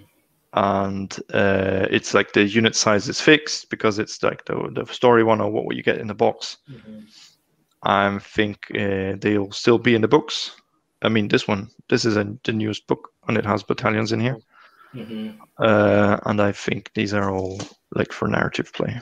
And 0.52 1.16
uh, 1.32 1.86
it's 1.90 2.12
like 2.14 2.32
the 2.32 2.42
unit 2.44 2.74
size 2.74 3.08
is 3.08 3.20
fixed 3.20 3.70
because 3.70 3.98
it's 3.98 4.22
like 4.22 4.44
the 4.46 4.68
the 4.72 4.84
story 4.92 5.22
one 5.24 5.40
or 5.40 5.50
what 5.50 5.76
you 5.76 5.82
get 5.82 5.98
in 5.98 6.06
the 6.08 6.14
box. 6.14 6.56
Mhm. 6.70 7.04
I 7.82 8.18
think 8.18 8.66
uh, 8.74 9.14
they'll 9.20 9.52
still 9.52 9.78
be 9.78 9.94
in 9.94 10.02
the 10.02 10.08
books. 10.08 10.56
I 11.02 11.08
mean, 11.08 11.28
this 11.28 11.48
one, 11.48 11.70
this 11.88 12.04
is 12.04 12.16
a, 12.16 12.24
the 12.44 12.52
newest 12.52 12.86
book, 12.86 13.10
and 13.28 13.38
it 13.38 13.46
has 13.46 13.62
battalions 13.62 14.12
in 14.12 14.20
here. 14.20 14.36
Mhm. 14.94 15.38
Uh, 15.58 16.18
and 16.26 16.40
I 16.42 16.52
think 16.52 16.90
these 16.94 17.14
are 17.14 17.30
all 17.30 17.60
like 17.94 18.12
for 18.12 18.28
narrative 18.28 18.72
play. 18.72 19.00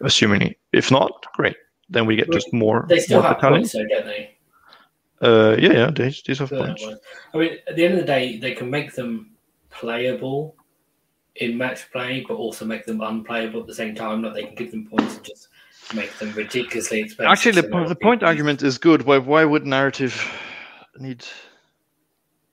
Assuming, 0.00 0.54
if 0.72 0.90
not, 0.90 1.26
great. 1.34 1.56
Then 1.90 2.06
we 2.06 2.16
get 2.16 2.30
just 2.30 2.52
more, 2.52 2.86
They 2.88 3.00
still 3.00 3.20
more 3.20 3.28
have 3.28 3.36
battalions. 3.36 3.72
points, 3.72 3.90
though, 3.90 3.96
don't 3.96 4.06
they? 4.06 4.37
Uh, 5.20 5.56
yeah, 5.58 5.72
yeah, 5.72 5.90
these, 5.90 6.22
these 6.22 6.38
have 6.38 6.50
points. 6.50 6.84
I 7.34 7.38
mean, 7.38 7.56
at 7.66 7.74
the 7.76 7.84
end 7.84 7.94
of 7.94 8.00
the 8.00 8.06
day, 8.06 8.38
they 8.38 8.54
can 8.54 8.70
make 8.70 8.94
them 8.94 9.32
playable 9.70 10.54
in 11.36 11.56
match 11.58 11.90
play, 11.90 12.24
but 12.26 12.34
also 12.34 12.64
make 12.64 12.84
them 12.84 13.00
unplayable 13.00 13.60
at 13.60 13.66
the 13.66 13.74
same 13.74 13.94
time. 13.94 14.22
That 14.22 14.34
they 14.34 14.44
can 14.44 14.54
give 14.54 14.70
them 14.70 14.86
points 14.86 15.16
and 15.16 15.24
just 15.24 15.48
make 15.94 16.12
them 16.18 16.32
ridiculously 16.32 17.00
expensive. 17.00 17.30
Actually, 17.32 17.60
the, 17.60 17.62
so 17.62 17.68
po- 17.70 17.80
that 17.80 17.88
the 17.88 17.94
point 17.96 18.22
use- 18.22 18.28
argument 18.28 18.62
is 18.62 18.78
good. 18.78 19.02
Why, 19.02 19.18
why 19.18 19.44
would 19.44 19.66
narrative 19.66 20.14
need? 20.98 21.24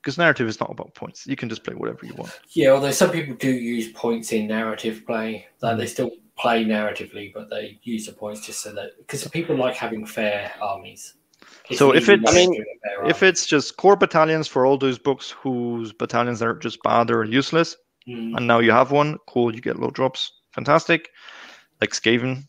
Because 0.02 0.18
narrative 0.18 0.48
is 0.48 0.60
not 0.60 0.70
about 0.70 0.94
points. 0.94 1.26
You 1.26 1.36
can 1.36 1.50
just 1.50 1.64
play 1.64 1.74
whatever 1.74 2.06
you 2.06 2.14
want. 2.16 2.40
Yeah, 2.50 2.70
although 2.70 2.92
some 2.92 3.10
people 3.12 3.36
do 3.36 3.50
use 3.52 3.92
points 3.92 4.32
in 4.34 4.48
narrative 4.48 5.04
play, 5.06 5.48
like 5.62 5.76
Mm. 5.76 5.80
they 5.80 5.88
still 5.88 6.12
play 6.38 6.64
narratively, 6.64 7.34
but 7.34 7.50
they 7.50 7.80
use 7.84 8.06
the 8.06 8.12
points 8.14 8.46
just 8.46 8.62
so 8.62 8.72
that 8.74 8.92
because 8.98 9.28
people 9.30 9.56
like 9.56 9.76
having 9.76 10.06
fair 10.06 10.52
armies. 10.62 11.14
So 11.72 11.92
if 11.94 12.10
it's- 12.10 12.30
I 12.30 12.34
mean, 12.36 12.52
doing 12.52 12.66
a 12.76 12.80
fair 12.88 13.10
If 13.10 13.24
it's 13.24 13.46
just 13.46 13.78
core 13.78 13.96
battalions 13.96 14.48
for 14.48 14.66
all 14.66 14.78
those 14.78 14.98
books 14.98 15.32
whose 15.32 15.92
battalions 15.94 16.42
are 16.42 16.54
just 16.56 16.82
bad 16.84 17.12
or 17.12 17.24
useless, 17.26 17.76
Mm, 18.08 18.38
and 18.38 18.48
now 18.48 18.60
you 18.60 18.72
have 18.72 18.92
one, 18.92 19.18
cool, 19.28 19.54
you 19.54 19.62
get 19.62 19.80
low 19.80 19.90
drops, 19.92 20.32
fantastic. 20.54 21.10
Like 21.82 21.92
Skaven, 21.92 22.44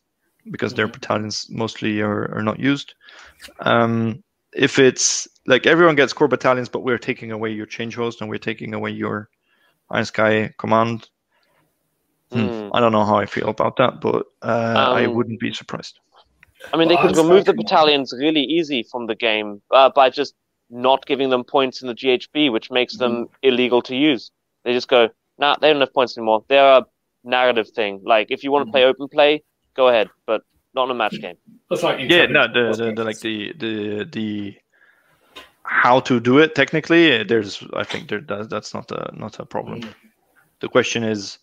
because 0.51 0.74
their 0.74 0.89
Mhm. 0.89 0.93
battalions 0.93 1.47
mostly 1.51 2.01
are, 2.01 2.35
are 2.36 2.43
not 2.43 2.59
used. 2.60 2.94
Um, 3.60 4.23
if 4.52 4.78
it's 4.78 5.27
like 5.47 5.66
everyone 5.66 5.97
gets 5.97 6.12
core 6.12 6.28
battalions, 6.28 6.68
but 6.68 6.81
we're 6.85 6.98
taking 6.98 7.32
away 7.32 7.51
your 7.51 7.66
change 7.66 7.94
host 7.97 8.20
and 8.20 8.31
we're 8.31 8.39
taking 8.39 8.74
away 8.74 8.90
your 8.90 9.28
Iron 9.90 10.05
Sky 10.05 10.55
command. 10.59 11.09
Hmm, 12.32 12.48
Hmm. 12.48 12.68
I 12.73 12.81
don't 12.81 12.93
know 12.93 13.05
how 13.05 13.16
I 13.16 13.27
feel 13.27 13.48
about 13.48 13.77
that, 13.77 14.01
but 14.01 14.27
uh, 14.43 14.89
I 14.90 15.06
Um, 15.06 15.14
wouldn't 15.14 15.40
be 15.40 15.52
surprised. 15.52 15.98
I 16.72 16.76
mean, 16.76 16.88
they 16.88 16.97
could 16.98 17.16
remove 17.16 17.44
the 17.44 17.52
battalions 17.55 18.12
really 18.18 18.43
easy 18.43 18.82
from 18.90 19.06
the 19.06 19.14
game 19.14 19.62
uh, 19.70 19.90
by 19.94 20.10
just 20.10 20.34
not 20.70 21.06
giving 21.06 21.30
them 21.30 21.44
points 21.44 21.80
in 21.82 21.88
the 21.88 21.94
GHB, 21.94 22.51
which 22.51 22.70
makes 22.70 22.97
them 22.97 23.26
Mm-hmm. 23.26 23.43
illegal 23.43 23.82
to 23.82 23.94
use. 23.97 24.30
They 24.64 24.72
just 24.72 24.88
go, 24.88 25.09
nah, 25.38 25.56
they 25.60 25.70
don't 25.72 25.80
have 25.80 25.94
points 25.94 26.16
anymore. 26.16 26.44
They're 26.48 26.78
a 26.78 26.86
narrative 27.24 27.68
thing. 27.70 28.01
Like, 28.05 28.28
if 28.30 28.43
you 28.44 28.51
want 28.52 28.66
to 28.66 28.70
Mm-hmm. 28.70 28.72
play 28.72 28.84
open 28.84 29.09
play, 29.09 29.43
go 29.76 29.88
ahead, 29.88 30.10
but 30.26 30.43
not 30.74 30.84
in 30.84 30.90
a 30.90 30.94
match 30.94 31.20
game. 31.20 31.36
That's 31.70 31.82
like 31.82 31.98
Yeah, 32.09 32.26
no, 32.26 32.47
the, 32.47 32.74
the, 32.76 32.93
the 32.93 33.05
like 33.05 33.20
the 33.20 33.52
the 33.59 34.05
the 34.10 34.56
how 35.64 36.01
to 36.01 36.20
do 36.20 36.38
it 36.38 36.55
technically. 36.55 37.20
uh, 37.20 37.24
There's, 37.26 37.62
I 37.74 37.84
think 37.84 38.09
there 38.09 38.20
that, 38.20 38.51
that's 38.51 38.74
not 38.74 38.90
a 38.90 39.10
not 39.14 39.38
a 39.40 39.47
problem. 39.47 39.80
Mm, 39.80 39.94
The 40.60 40.68
question 40.68 41.02
is, 41.05 41.38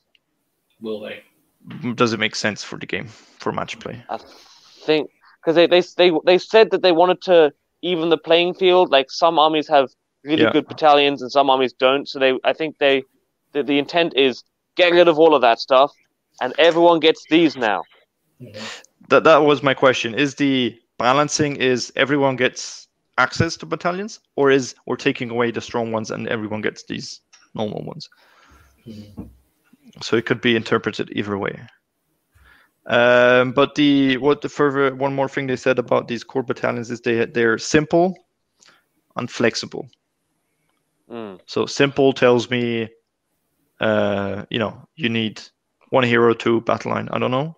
will 0.81 0.99
they? 1.01 1.23
does 1.95 2.13
it 2.13 2.19
make 2.19 2.35
sense 2.35 2.63
for 2.63 2.77
the 2.77 2.85
game 2.85 3.07
for 3.07 3.51
match 3.51 3.79
play? 3.79 4.03
I 4.09 4.17
think 4.85 5.09
because 5.41 5.55
they, 5.55 5.67
they 5.67 5.81
they 5.97 6.11
they 6.25 6.37
said 6.37 6.71
that 6.71 6.81
they 6.81 6.91
wanted 6.91 7.21
to 7.23 7.51
even 7.81 8.09
the 8.09 8.17
playing 8.17 8.53
field. 8.55 8.89
Like 8.91 9.09
some 9.09 9.39
armies 9.39 9.67
have 9.69 9.89
really 10.23 10.45
Yeah. 10.45 10.55
good 10.55 10.67
battalions 10.67 11.21
and 11.21 11.31
some 11.31 11.49
armies 11.49 11.73
don't. 11.73 12.07
So 12.07 12.19
they, 12.19 12.33
I 12.43 12.53
think 12.53 12.77
they, 12.79 13.03
the, 13.53 13.63
the 13.63 13.79
intent 13.79 14.13
is 14.15 14.43
get 14.75 14.91
rid 14.93 15.07
of 15.07 15.19
all 15.19 15.35
of 15.35 15.41
that 15.41 15.59
stuff, 15.59 15.91
and 16.41 16.53
everyone 16.57 16.99
gets 16.99 17.25
these 17.29 17.55
now. 17.57 17.85
That 19.09 19.23
that 19.23 19.37
was 19.37 19.61
my 19.63 19.73
question. 19.73 20.13
Is 20.15 20.35
the 20.35 20.77
balancing 20.97 21.55
is 21.57 21.91
everyone 21.95 22.35
gets 22.35 22.87
access 23.17 23.55
to 23.57 23.65
battalions, 23.65 24.19
or 24.35 24.51
is 24.51 24.75
we're 24.85 24.95
taking 24.97 25.29
away 25.29 25.51
the 25.51 25.61
strong 25.61 25.91
ones 25.91 26.11
and 26.11 26.27
everyone 26.27 26.61
gets 26.61 26.83
these 26.85 27.21
normal 27.55 27.83
ones? 27.83 28.09
Mhm. 28.85 29.29
So 30.01 30.15
it 30.17 30.25
could 30.25 30.41
be 30.41 30.55
interpreted 30.55 31.09
either 31.13 31.37
way. 31.37 31.67
Um, 32.85 33.53
but 33.53 33.75
the 33.75 34.17
what 34.17 34.41
the 34.41 34.49
further 34.49 34.93
one 34.93 35.15
more 35.15 35.29
thing 35.29 35.47
they 35.47 35.55
said 35.55 35.79
about 35.79 36.07
these 36.07 36.23
core 36.23 36.43
battalions 36.43 36.91
is 36.91 36.99
they 37.01 37.25
they're 37.25 37.57
simple 37.57 38.17
and 39.15 39.31
flexible. 39.31 39.87
Mm. 41.09 41.39
So 41.45 41.65
simple 41.65 42.11
tells 42.11 42.49
me, 42.49 42.89
uh, 43.79 44.45
you 44.49 44.59
know, 44.59 44.85
you 44.95 45.07
need 45.07 45.41
one 45.91 46.03
hero 46.03 46.33
to 46.33 46.61
battle 46.61 46.91
line. 46.91 47.07
I 47.11 47.19
don't 47.19 47.31
know, 47.31 47.55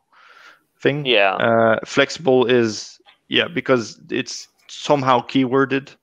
thing. 0.81 1.05
Yeah. 1.05 1.33
Uh, 1.35 1.79
flexible 1.85 2.45
is 2.45 2.99
yeah 3.27 3.47
because 3.47 3.99
it's 4.11 4.47
somehow 4.67 5.21
keyworded, 5.21 5.95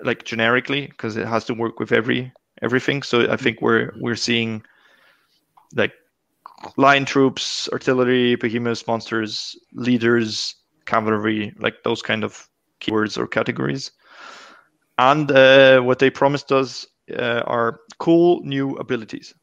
like 0.00 0.24
generically 0.24 0.88
because 0.88 1.16
it 1.16 1.26
has 1.26 1.44
to 1.46 1.54
work 1.54 1.80
with 1.80 1.92
every 1.92 2.32
everything. 2.60 3.02
So 3.02 3.30
I 3.32 3.36
think 3.36 3.62
we're 3.62 3.92
we're 3.98 4.16
seeing 4.16 4.62
like 5.74 5.92
line 6.76 7.04
troops, 7.04 7.68
artillery, 7.72 8.36
behemoths, 8.36 8.86
monsters, 8.86 9.56
leaders, 9.72 10.56
cavalry, 10.86 11.52
like 11.58 11.82
those 11.84 12.02
kind 12.02 12.24
of 12.24 12.48
keywords 12.80 13.16
or 13.18 13.26
categories. 13.26 13.92
And 14.98 15.30
uh, 15.30 15.80
what 15.80 15.98
they 15.98 16.10
promised 16.10 16.52
us 16.52 16.86
uh, 17.16 17.42
are 17.46 17.80
cool 17.98 18.40
new 18.44 18.76
abilities. 18.76 19.34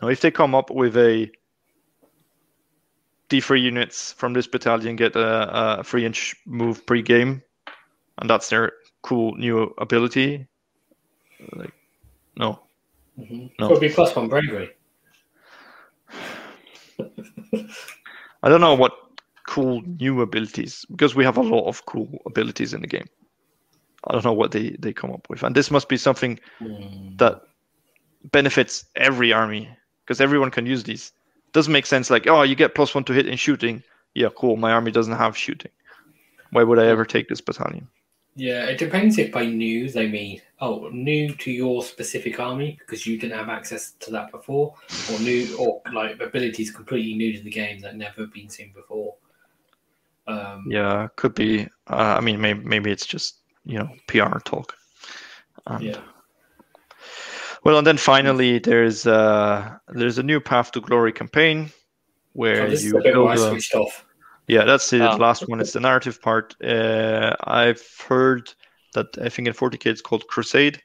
Now, 0.00 0.08
if 0.08 0.20
they 0.20 0.30
come 0.30 0.54
up 0.54 0.70
with 0.70 0.96
a 0.96 1.30
D3 3.28 3.62
units 3.62 4.12
from 4.12 4.32
this 4.32 4.46
battalion 4.46 4.96
get 4.96 5.14
a, 5.14 5.80
a 5.80 5.84
three 5.84 6.04
inch 6.04 6.34
move 6.46 6.84
pre 6.86 7.02
game, 7.02 7.42
and 8.18 8.28
that's 8.28 8.48
their 8.48 8.72
cool 9.02 9.34
new 9.36 9.74
ability, 9.78 10.46
like, 11.56 11.72
no. 12.36 12.60
Mhm. 13.18 13.50
No. 13.58 13.68
Could 13.68 13.80
be 13.80 13.88
plus 13.88 14.16
one 14.16 14.28
bravery. 14.28 14.70
I 18.42 18.48
don't 18.48 18.60
know 18.60 18.74
what 18.74 18.92
cool 19.46 19.82
new 19.98 20.20
abilities 20.20 20.84
because 20.90 21.14
we 21.14 21.24
have 21.24 21.36
a 21.36 21.42
lot 21.42 21.66
of 21.68 21.84
cool 21.86 22.08
abilities 22.26 22.72
in 22.72 22.80
the 22.82 22.86
game. 22.86 23.06
I 24.06 24.12
don't 24.12 24.24
know 24.24 24.32
what 24.32 24.52
they 24.52 24.76
they 24.78 24.92
come 24.92 25.10
up 25.12 25.28
with, 25.28 25.42
and 25.42 25.54
this 25.54 25.70
must 25.70 25.88
be 25.88 25.96
something 25.96 26.38
Mm. 26.60 27.18
that 27.18 27.42
benefits 28.32 28.84
every 28.96 29.32
army 29.32 29.68
because 30.04 30.20
everyone 30.20 30.50
can 30.50 30.66
use 30.66 30.84
these. 30.84 31.12
Doesn't 31.52 31.72
make 31.72 31.86
sense. 31.86 32.10
Like, 32.10 32.26
oh, 32.28 32.42
you 32.42 32.54
get 32.54 32.74
plus 32.74 32.94
one 32.94 33.04
to 33.04 33.12
hit 33.12 33.26
in 33.26 33.36
shooting. 33.36 33.82
Yeah, 34.14 34.28
cool. 34.36 34.56
My 34.56 34.72
army 34.72 34.90
doesn't 34.90 35.16
have 35.16 35.36
shooting. 35.36 35.72
Why 36.52 36.62
would 36.62 36.78
I 36.78 36.86
ever 36.86 37.04
take 37.04 37.28
this 37.28 37.40
battalion? 37.40 37.88
Yeah, 38.36 38.64
it 38.66 38.78
depends 38.78 39.18
if 39.18 39.32
by 39.32 39.44
new 39.44 39.90
they 39.90 40.06
mean 40.08 40.40
oh 40.60 40.88
new 40.92 41.34
to 41.34 41.50
your 41.50 41.82
specific 41.82 42.38
army 42.38 42.76
because 42.78 43.06
you 43.06 43.18
didn't 43.18 43.36
have 43.38 43.48
access 43.48 43.92
to 44.00 44.10
that 44.12 44.30
before, 44.30 44.74
or 45.12 45.18
new 45.18 45.56
or 45.58 45.82
like 45.92 46.20
abilities 46.20 46.70
completely 46.70 47.14
new 47.14 47.36
to 47.36 47.42
the 47.42 47.50
game 47.50 47.80
that 47.80 47.96
never 47.96 48.26
been 48.26 48.48
seen 48.48 48.72
before. 48.72 49.14
Um, 50.26 50.64
Yeah, 50.68 51.08
could 51.16 51.34
be. 51.34 51.64
Uh, 51.88 52.16
I 52.18 52.20
mean, 52.20 52.40
maybe 52.40 52.60
maybe 52.64 52.90
it's 52.90 53.06
just 53.06 53.38
you 53.64 53.78
know 53.78 53.88
PR 54.06 54.38
talk. 54.44 54.76
And- 55.66 55.82
yeah. 55.84 56.00
Well, 57.64 57.76
and 57.76 57.86
then 57.86 57.98
finally, 57.98 58.58
there's 58.58 59.06
uh 59.06 59.76
there's 59.88 60.18
a 60.18 60.22
new 60.22 60.40
Path 60.40 60.70
to 60.72 60.80
Glory 60.80 61.12
campaign 61.12 61.70
where 62.32 62.62
Oh, 62.62 62.66
you 62.70 62.92
the 62.92 63.00
bit 63.02 63.16
where 63.18 63.28
I 63.28 63.34
build 63.34 63.46
a- 63.48 63.50
switched 63.50 63.74
off. 63.74 64.06
Yeah, 64.50 64.64
that's 64.64 64.90
the 64.90 65.02
Ah. 65.02 65.16
last 65.16 65.48
one. 65.48 65.60
It's 65.60 65.72
the 65.72 65.80
narrative 65.80 66.20
part. 66.20 66.56
Uh, 66.62 67.36
I've 67.44 67.86
heard 68.08 68.52
that 68.94 69.06
I 69.22 69.28
think 69.28 69.46
in 69.46 69.54
40k 69.54 69.86
it's 69.90 70.02
called 70.02 70.26
Crusade. 70.26 70.82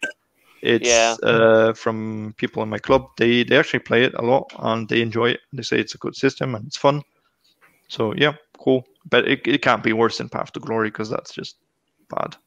It's 0.62 0.88
Yeah. 0.88 1.16
uh, 1.24 1.74
from 1.74 2.34
people 2.38 2.62
in 2.64 2.70
my 2.70 2.78
club. 2.80 3.02
They 3.18 3.44
they 3.44 3.58
actually 3.58 3.84
play 3.84 4.04
it 4.04 4.14
a 4.16 4.22
lot 4.22 4.54
and 4.60 4.88
they 4.88 5.02
enjoy 5.02 5.32
it. 5.32 5.40
They 5.52 5.64
say 5.64 5.80
it's 5.80 5.96
a 5.96 5.98
good 5.98 6.16
system 6.16 6.56
and 6.56 6.68
it's 6.68 6.78
fun. 6.78 7.02
So 7.88 8.14
yeah, 8.16 8.34
cool. 8.58 8.84
But 9.10 9.28
it, 9.28 9.48
it 9.48 9.62
can't 9.62 9.84
be 9.84 9.94
worse 9.94 10.18
than 10.20 10.30
Path 10.30 10.52
to 10.54 10.60
Glory 10.60 10.90
because 10.90 11.10
that's 11.10 11.34
just 11.34 11.58
bad. 12.10 12.38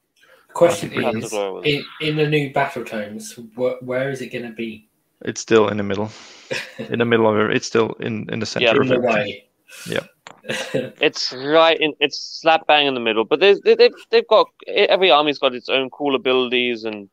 Question 0.54 0.92
is, 0.92 1.32
in, 1.64 1.84
in 2.00 2.16
the 2.16 2.26
new 2.28 2.52
battle 2.52 2.84
tomes, 2.84 3.34
wh- 3.56 3.82
where 3.82 4.10
is 4.10 4.20
it 4.22 4.32
going 4.32 4.46
to 4.46 4.54
be? 4.54 4.88
It's 5.24 5.40
still 5.40 5.68
in 5.68 5.76
the 5.76 5.82
middle. 5.82 6.10
in 6.78 6.98
the 6.98 7.04
middle 7.04 7.28
of 7.28 7.36
it. 7.38 7.56
It's 7.56 7.66
still 7.66 7.94
in 8.00 8.28
in 8.32 8.38
the 8.40 8.46
center 8.46 8.66
Yeah, 8.66 8.74
of 8.74 8.80
In 8.82 8.88
the 8.88 8.94
everything. 8.94 9.14
way. 9.16 9.48
Yeah. 9.86 10.06
It's 10.44 11.32
right 11.32 11.78
in. 11.78 11.92
It's 12.00 12.40
slap 12.40 12.66
bang 12.66 12.86
in 12.86 12.94
the 12.94 13.00
middle. 13.00 13.24
But 13.24 13.40
there's 13.40 13.60
they, 13.60 13.74
they've 13.74 13.94
they've 14.10 14.26
got 14.28 14.48
every 14.66 15.10
army's 15.10 15.38
got 15.38 15.54
its 15.54 15.68
own 15.68 15.90
cool 15.90 16.14
abilities 16.14 16.84
and 16.84 17.08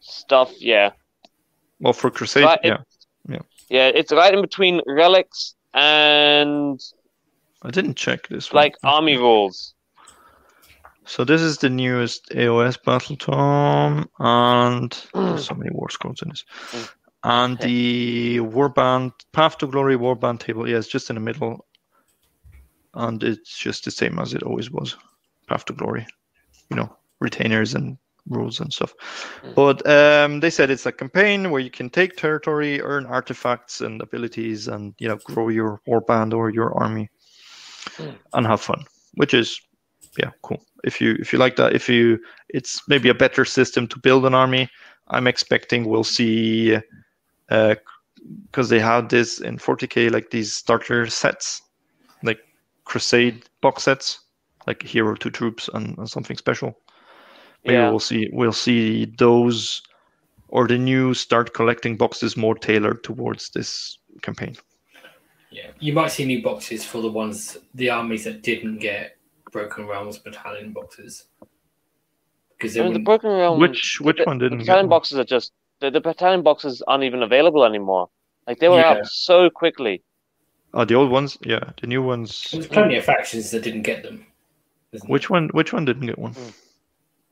stuff. 0.00 0.52
Yeah, 0.58 0.90
Well, 1.80 1.92
for 1.92 2.10
Crusade, 2.10 2.44
Right, 2.44 2.60
yeah. 2.64 2.78
yeah. 3.68 3.88
It's 3.94 4.12
right 4.12 4.32
in 4.34 4.40
between 4.40 4.80
relics 4.86 5.54
and 5.74 6.80
I 7.62 7.70
didn't 7.70 7.96
check 7.96 8.28
this 8.28 8.52
one. 8.52 8.62
like 8.62 8.76
army 8.82 9.16
rules. 9.16 9.74
So 11.04 11.24
this 11.24 11.40
is 11.40 11.58
the 11.58 11.70
newest 11.70 12.30
AOS 12.30 12.82
Battle 12.82 13.16
Tome, 13.16 14.08
and 14.18 15.06
there's 15.14 15.46
so 15.46 15.54
many 15.54 15.70
war 15.70 15.88
scrolls 15.88 16.20
in 16.20 16.30
this. 16.30 16.44
Mm. 16.72 16.90
And 17.22 17.58
the 17.58 18.38
Warband 18.38 19.12
Path 19.32 19.58
to 19.58 19.66
Glory 19.68 19.96
Warband 19.96 20.40
table, 20.40 20.68
yeah, 20.68 20.78
it's 20.78 20.88
just 20.88 21.08
in 21.10 21.14
the 21.14 21.20
middle, 21.20 21.64
and 22.96 23.22
it's 23.22 23.56
just 23.56 23.84
the 23.84 23.90
same 23.90 24.18
as 24.18 24.34
it 24.34 24.42
always 24.42 24.70
was. 24.70 24.96
Path 25.46 25.64
to 25.66 25.72
Glory, 25.72 26.06
you 26.70 26.76
know, 26.76 26.94
retainers 27.20 27.74
and 27.74 27.96
rules 28.28 28.58
and 28.58 28.72
stuff. 28.72 28.92
Mm. 29.44 29.54
But 29.54 29.88
um, 29.88 30.40
they 30.40 30.50
said 30.50 30.70
it's 30.70 30.86
a 30.86 30.92
campaign 30.92 31.50
where 31.50 31.60
you 31.60 31.70
can 31.70 31.88
take 31.88 32.16
territory, 32.16 32.80
earn 32.82 33.06
artifacts 33.06 33.80
and 33.80 34.00
abilities, 34.02 34.66
and 34.66 34.94
you 34.98 35.08
know, 35.08 35.18
grow 35.24 35.48
your 35.48 35.80
warband 35.86 36.34
or 36.34 36.50
your 36.50 36.74
army, 36.74 37.08
Mm. 37.98 38.16
and 38.34 38.46
have 38.46 38.60
fun, 38.60 38.84
which 39.14 39.32
is 39.32 39.60
yeah, 40.18 40.30
cool. 40.42 40.60
If 40.82 41.00
you 41.00 41.16
if 41.20 41.32
you 41.32 41.38
like 41.38 41.56
that, 41.56 41.72
if 41.72 41.88
you 41.88 42.18
it's 42.48 42.82
maybe 42.88 43.08
a 43.08 43.14
better 43.14 43.44
system 43.44 43.86
to 43.88 43.98
build 44.00 44.26
an 44.26 44.34
army. 44.34 44.68
I'm 45.08 45.28
expecting 45.28 45.84
we'll 45.84 46.02
see 46.02 46.76
because 47.48 48.68
they 48.68 48.80
had 48.80 49.08
this 49.08 49.40
in 49.40 49.56
40k 49.58 50.10
like 50.10 50.30
these 50.30 50.52
starter 50.52 51.06
sets, 51.06 51.62
Crusade 52.86 53.44
box 53.60 53.82
sets, 53.82 54.20
like 54.66 54.82
hero 54.82 55.14
two 55.14 55.30
troops 55.30 55.68
and, 55.74 55.98
and 55.98 56.08
something 56.08 56.36
special. 56.38 56.78
Maybe 57.64 57.76
Yeah. 57.76 57.90
we'll 57.90 58.00
see 58.00 58.28
we'll 58.32 58.52
see 58.52 59.06
those 59.18 59.82
or 60.48 60.66
the 60.66 60.78
new 60.78 61.12
start 61.12 61.52
collecting 61.52 61.96
boxes 61.96 62.36
more 62.36 62.54
tailored 62.54 63.02
towards 63.04 63.50
this 63.50 63.98
campaign. 64.22 64.56
Yeah, 65.50 65.70
you 65.80 65.92
might 65.92 66.08
see 66.12 66.24
new 66.24 66.42
boxes 66.42 66.84
for 66.84 67.00
the 67.02 67.10
ones, 67.10 67.58
the 67.74 67.90
armies 67.90 68.24
that 68.24 68.42
didn't 68.42 68.78
get 68.78 69.16
Broken 69.52 69.86
Realms 69.86 70.18
battalion 70.18 70.72
boxes. 70.72 71.26
Because 72.50 72.74
they 72.74 72.80
I 72.80 72.84
mean, 72.84 72.92
the 72.94 72.98
broken 73.00 73.30
realm. 73.30 73.60
which 73.60 73.98
which 74.00 74.18
the, 74.18 74.24
one 74.24 74.38
didn't 74.38 74.58
get 74.58 74.66
battalion 74.66 74.86
one? 74.86 74.96
boxes 74.98 75.18
are 75.18 75.24
just 75.24 75.52
the, 75.80 75.90
the 75.90 76.00
battalion 76.00 76.42
boxes 76.42 76.82
aren't 76.86 77.04
even 77.04 77.22
available 77.22 77.64
anymore. 77.64 78.08
Like 78.46 78.58
they 78.58 78.68
were 78.68 78.78
Yeah. 78.80 78.92
out 79.00 79.06
so 79.06 79.50
quickly. 79.50 80.02
Oh, 80.76 80.84
the 80.84 80.94
old 80.94 81.10
ones, 81.10 81.38
yeah. 81.40 81.70
The 81.80 81.86
new 81.86 82.02
ones. 82.02 82.48
there's 82.52 82.66
plenty 82.66 82.96
of 82.96 83.04
factions 83.04 83.50
that 83.50 83.62
didn't 83.62 83.82
get 83.82 84.02
them. 84.02 84.26
isn't 84.92 85.08
Which 85.10 85.30
one? 85.30 85.48
Which 85.54 85.72
one 85.72 85.86
didn't 85.86 86.06
get 86.06 86.18
one? 86.18 86.32
there? 86.32 86.52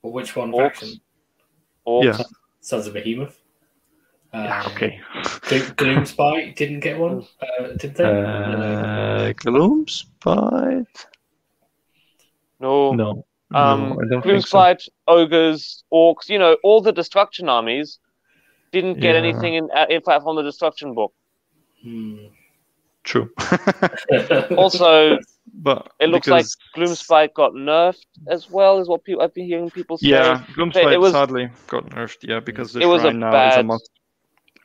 Or 0.02 0.12
which 0.12 0.34
one 0.34 0.50
Orcs. 0.50 0.62
faction? 0.62 1.00
Orcs. 1.86 2.04
Yeah. 2.04 2.22
Sons 2.60 2.86
of 2.86 2.94
Behemat. 2.94 3.32
Yeah, 4.32 4.62
Um, 4.64 4.72
okay. 4.72 5.00
Glo- 5.42 5.74
Gloom 5.76 6.06
Spite 6.06 6.56
didn't 6.56 6.80
get 6.80 6.98
one, 6.98 7.26
uh, 7.42 7.66
did 7.76 7.94
they? 7.94 8.04
Uh, 8.04 9.32
Gloom 9.36 9.86
Spite? 9.88 11.06
No. 12.60 12.92
No. 12.92 13.26
Um, 13.54 13.90
no, 13.90 13.92
I 14.00 14.08
don't 14.08 14.08
Gloom 14.08 14.22
think 14.22 14.40
so. 14.46 14.48
Spite, 14.48 14.82
ogres, 15.06 15.84
orcs. 15.92 16.30
You 16.30 16.38
know, 16.38 16.56
all 16.64 16.80
the 16.80 16.92
destruction 16.92 17.50
armies 17.50 17.98
didn't 18.72 19.00
get 19.00 19.14
Yeah. 19.14 19.20
anything 19.20 19.54
in 19.54 19.68
uh, 19.76 19.86
in 19.90 20.00
fact 20.00 20.22
from 20.24 20.36
the 20.36 20.42
destruction 20.42 20.94
book. 20.94 21.12
Hmm. 21.82 22.16
True. 23.04 23.30
Also, 24.56 25.18
but 25.52 25.92
it 26.00 26.08
looks 26.08 26.26
like 26.26 26.40
because- 26.44 26.56
Gloom 26.74 26.94
Spite 26.94 27.34
got 27.34 27.52
nerfed 27.52 28.04
as 28.28 28.50
well, 28.50 28.80
is 28.80 28.88
what 28.88 29.04
people 29.04 29.22
I've 29.22 29.34
been 29.34 29.46
hearing 29.46 29.70
people 29.70 29.98
say. 29.98 30.08
Yeah, 30.08 30.44
Gloom 30.54 30.70
But 30.70 30.92
it 30.92 31.00
was- 31.00 31.12
sadly 31.12 31.50
got 31.68 31.86
nerfed. 31.90 32.18
Yeah, 32.22 32.40
because 32.40 32.72
the 32.72 32.80
It 32.80 32.86
was 32.86 33.02
a 33.02 33.06
shrine 33.10 33.20
now 33.20 33.28
is 33.28 33.54
a 33.54 33.56
bad- 33.58 33.66
must. 33.66 33.90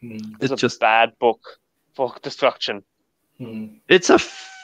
It's 0.02 0.24
It's 0.42 0.52
a 0.54 0.56
just 0.56 0.80
bad 0.80 1.12
book 1.20 1.60
for 1.94 2.14
destruction. 2.22 2.84
Hmm. 3.38 3.66
it's 3.88 4.10
a. 4.10 4.16
F- 4.16 4.56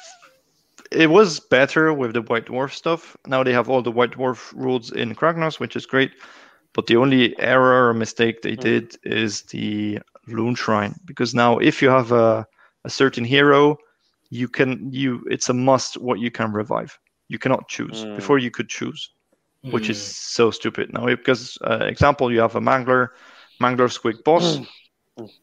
it 0.92 1.10
was 1.10 1.40
better 1.40 1.94
with 1.94 2.14
the 2.14 2.22
White 2.22 2.46
Dwarf 2.46 2.72
stuff. 2.72 3.18
Now 3.26 3.44
they 3.44 3.52
have 3.54 3.70
all 3.70 3.82
the 3.82 3.92
White 3.92 4.12
Dwarf 4.12 4.54
rules 4.56 4.92
in 4.92 5.16
Kragnos, 5.16 5.60
which 5.60 5.76
is 5.76 5.86
great. 5.86 6.12
But 6.74 6.88
the 6.88 6.96
only 6.98 7.38
error 7.40 7.90
or 7.90 7.94
mistake 7.94 8.42
they 8.42 8.56
Hmm. 8.56 8.62
did 8.62 8.98
is 9.04 9.42
the 9.44 10.00
Loon 10.28 10.56
Shrine. 10.56 10.96
Because 11.06 11.34
now, 11.34 11.58
if 11.58 11.82
you 11.82 11.90
have 11.90 12.12
a, 12.12 12.46
a 12.86 12.90
certain 12.90 13.26
hero, 13.26 13.78
you 14.30 14.48
can 14.48 14.92
you 14.92 15.24
it's 15.30 15.50
a 15.50 15.54
must 15.54 15.98
what 15.98 16.20
you 16.20 16.32
can 16.32 16.54
revive. 16.54 17.00
You 17.30 17.40
cannot 17.40 17.68
choose. 17.68 18.04
Hmm. 18.04 18.16
Before 18.16 18.40
you 18.40 18.52
could 18.52 18.70
choose, 18.70 19.10
which 19.72 19.90
is 19.90 20.00
Hmm. 20.00 20.12
so 20.44 20.52
stupid. 20.52 20.94
Now, 20.94 21.06
because 21.08 21.58
uh, 21.66 21.80
example, 21.86 22.32
you 22.32 22.42
have 22.42 22.56
a 22.56 22.62
Mangler, 22.62 23.10
Mangler 23.62 23.90
Squig 23.90 24.24
boss. 24.24 24.58
Mm. 24.58 24.68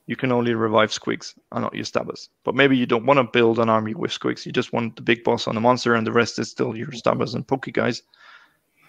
You 0.06 0.16
can 0.16 0.32
only 0.32 0.54
revive 0.54 0.90
squigs 0.90 1.34
and 1.50 1.62
not 1.62 1.74
your 1.74 1.84
stabbers. 1.84 2.28
But 2.44 2.54
maybe 2.54 2.76
you 2.76 2.86
don't 2.86 3.06
want 3.06 3.18
to 3.18 3.24
build 3.24 3.58
an 3.58 3.70
army 3.70 3.94
with 3.94 4.10
squigs. 4.12 4.44
You 4.46 4.52
just 4.52 4.72
want 4.72 4.96
the 4.96 5.02
big 5.02 5.24
boss 5.24 5.48
on 5.48 5.54
the 5.54 5.60
monster, 5.60 5.94
and 5.94 6.06
the 6.06 6.12
rest 6.12 6.38
is 6.38 6.50
still 6.50 6.76
your 6.76 6.92
stabbers 6.92 7.34
and 7.34 7.46
pokey 7.46 7.72
guys. 7.72 8.02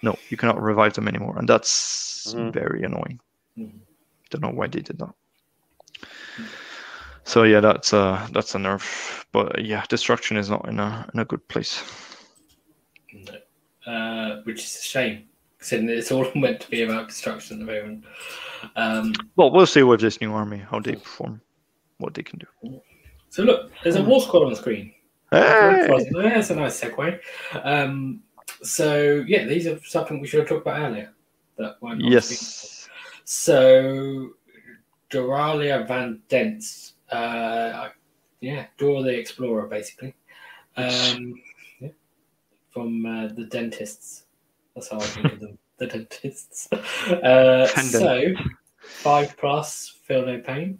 No, 0.02 0.14
you 0.28 0.36
cannot 0.36 0.60
revive 0.62 0.92
them 0.94 1.08
anymore, 1.08 1.38
and 1.38 1.48
that's 1.48 2.34
Mhm. 2.34 2.52
very 2.52 2.82
annoying. 2.84 3.20
Mhm. 3.56 3.80
Don't 4.30 4.42
know 4.42 4.50
why 4.50 4.66
they 4.68 4.80
did 4.82 4.98
that. 4.98 5.14
So 7.24 7.42
yeah, 7.44 7.60
that's 7.60 7.92
a 7.92 8.28
that's 8.32 8.54
a 8.54 8.58
nerf. 8.58 9.24
But 9.32 9.58
uh, 9.58 9.62
yeah, 9.62 9.84
destruction 9.88 10.36
is 10.36 10.50
not 10.50 10.68
in 10.68 10.78
a 10.78 11.08
in 11.14 11.20
a 11.20 11.24
good 11.24 11.46
place. 11.48 11.82
No. 13.12 13.92
Uh, 13.92 14.42
which 14.44 14.62
is 14.64 14.76
a 14.76 14.82
shame. 14.82 15.24
Considering 15.58 15.88
it's 15.90 16.12
all 16.12 16.30
meant 16.34 16.60
to 16.60 16.70
be 16.70 16.82
about 16.82 17.08
destruction 17.08 17.60
at 17.60 17.66
the 17.66 17.72
moment. 17.72 18.04
Um, 18.76 19.12
Well, 19.36 19.50
we'll 19.50 19.66
see 19.66 19.82
with 19.82 20.00
this 20.00 20.20
new 20.20 20.32
army 20.32 20.58
how 20.58 20.80
they 20.80 20.94
perform, 20.94 21.40
what 21.98 22.14
they 22.14 22.22
can 22.22 22.38
do. 22.38 22.80
so 23.30 23.42
look, 23.42 23.70
there's 23.82 23.96
a 23.96 24.02
war 24.02 24.20
squad 24.22 24.44
on 24.44 24.50
the 24.50 24.56
screen. 24.56 24.94
Hey! 25.30 25.86
That's 26.12 26.50
a 26.50 26.54
nice 26.56 26.80
segue. 26.80 27.18
Um, 27.62 28.22
so 28.62 29.24
yeah, 29.26 29.44
these 29.44 29.66
are 29.66 29.78
something 29.84 30.20
we 30.20 30.26
should 30.26 30.40
have 30.40 30.48
talked 30.48 30.66
about 30.66 30.80
earlier. 30.80 31.12
That 31.56 31.76
weren't 31.80 32.02
on 32.02 32.10
the 32.10 32.20
screen. 32.20 32.38
Yes. 32.38 32.88
So 33.24 34.30
Doralia 35.10 35.86
ven 35.86 36.20
Denst, 36.28 36.93
uh, 37.14 37.88
yeah, 38.40 38.66
Dora 38.78 39.02
the 39.02 39.18
Explorer, 39.18 39.66
basically. 39.66 40.14
Um, 40.76 41.34
yeah, 41.80 41.88
from 42.70 43.06
uh, 43.06 43.28
the 43.28 43.44
dentists. 43.46 44.24
That's 44.74 44.88
how 44.88 44.98
I 44.98 45.04
think 45.04 45.32
of 45.32 45.40
them. 45.40 45.58
The 45.76 45.88
dentists. 45.88 46.68
Uh, 46.72 47.66
so 47.66 48.32
five 48.78 49.36
plus, 49.36 49.88
feel 50.04 50.24
no 50.24 50.38
pain. 50.38 50.78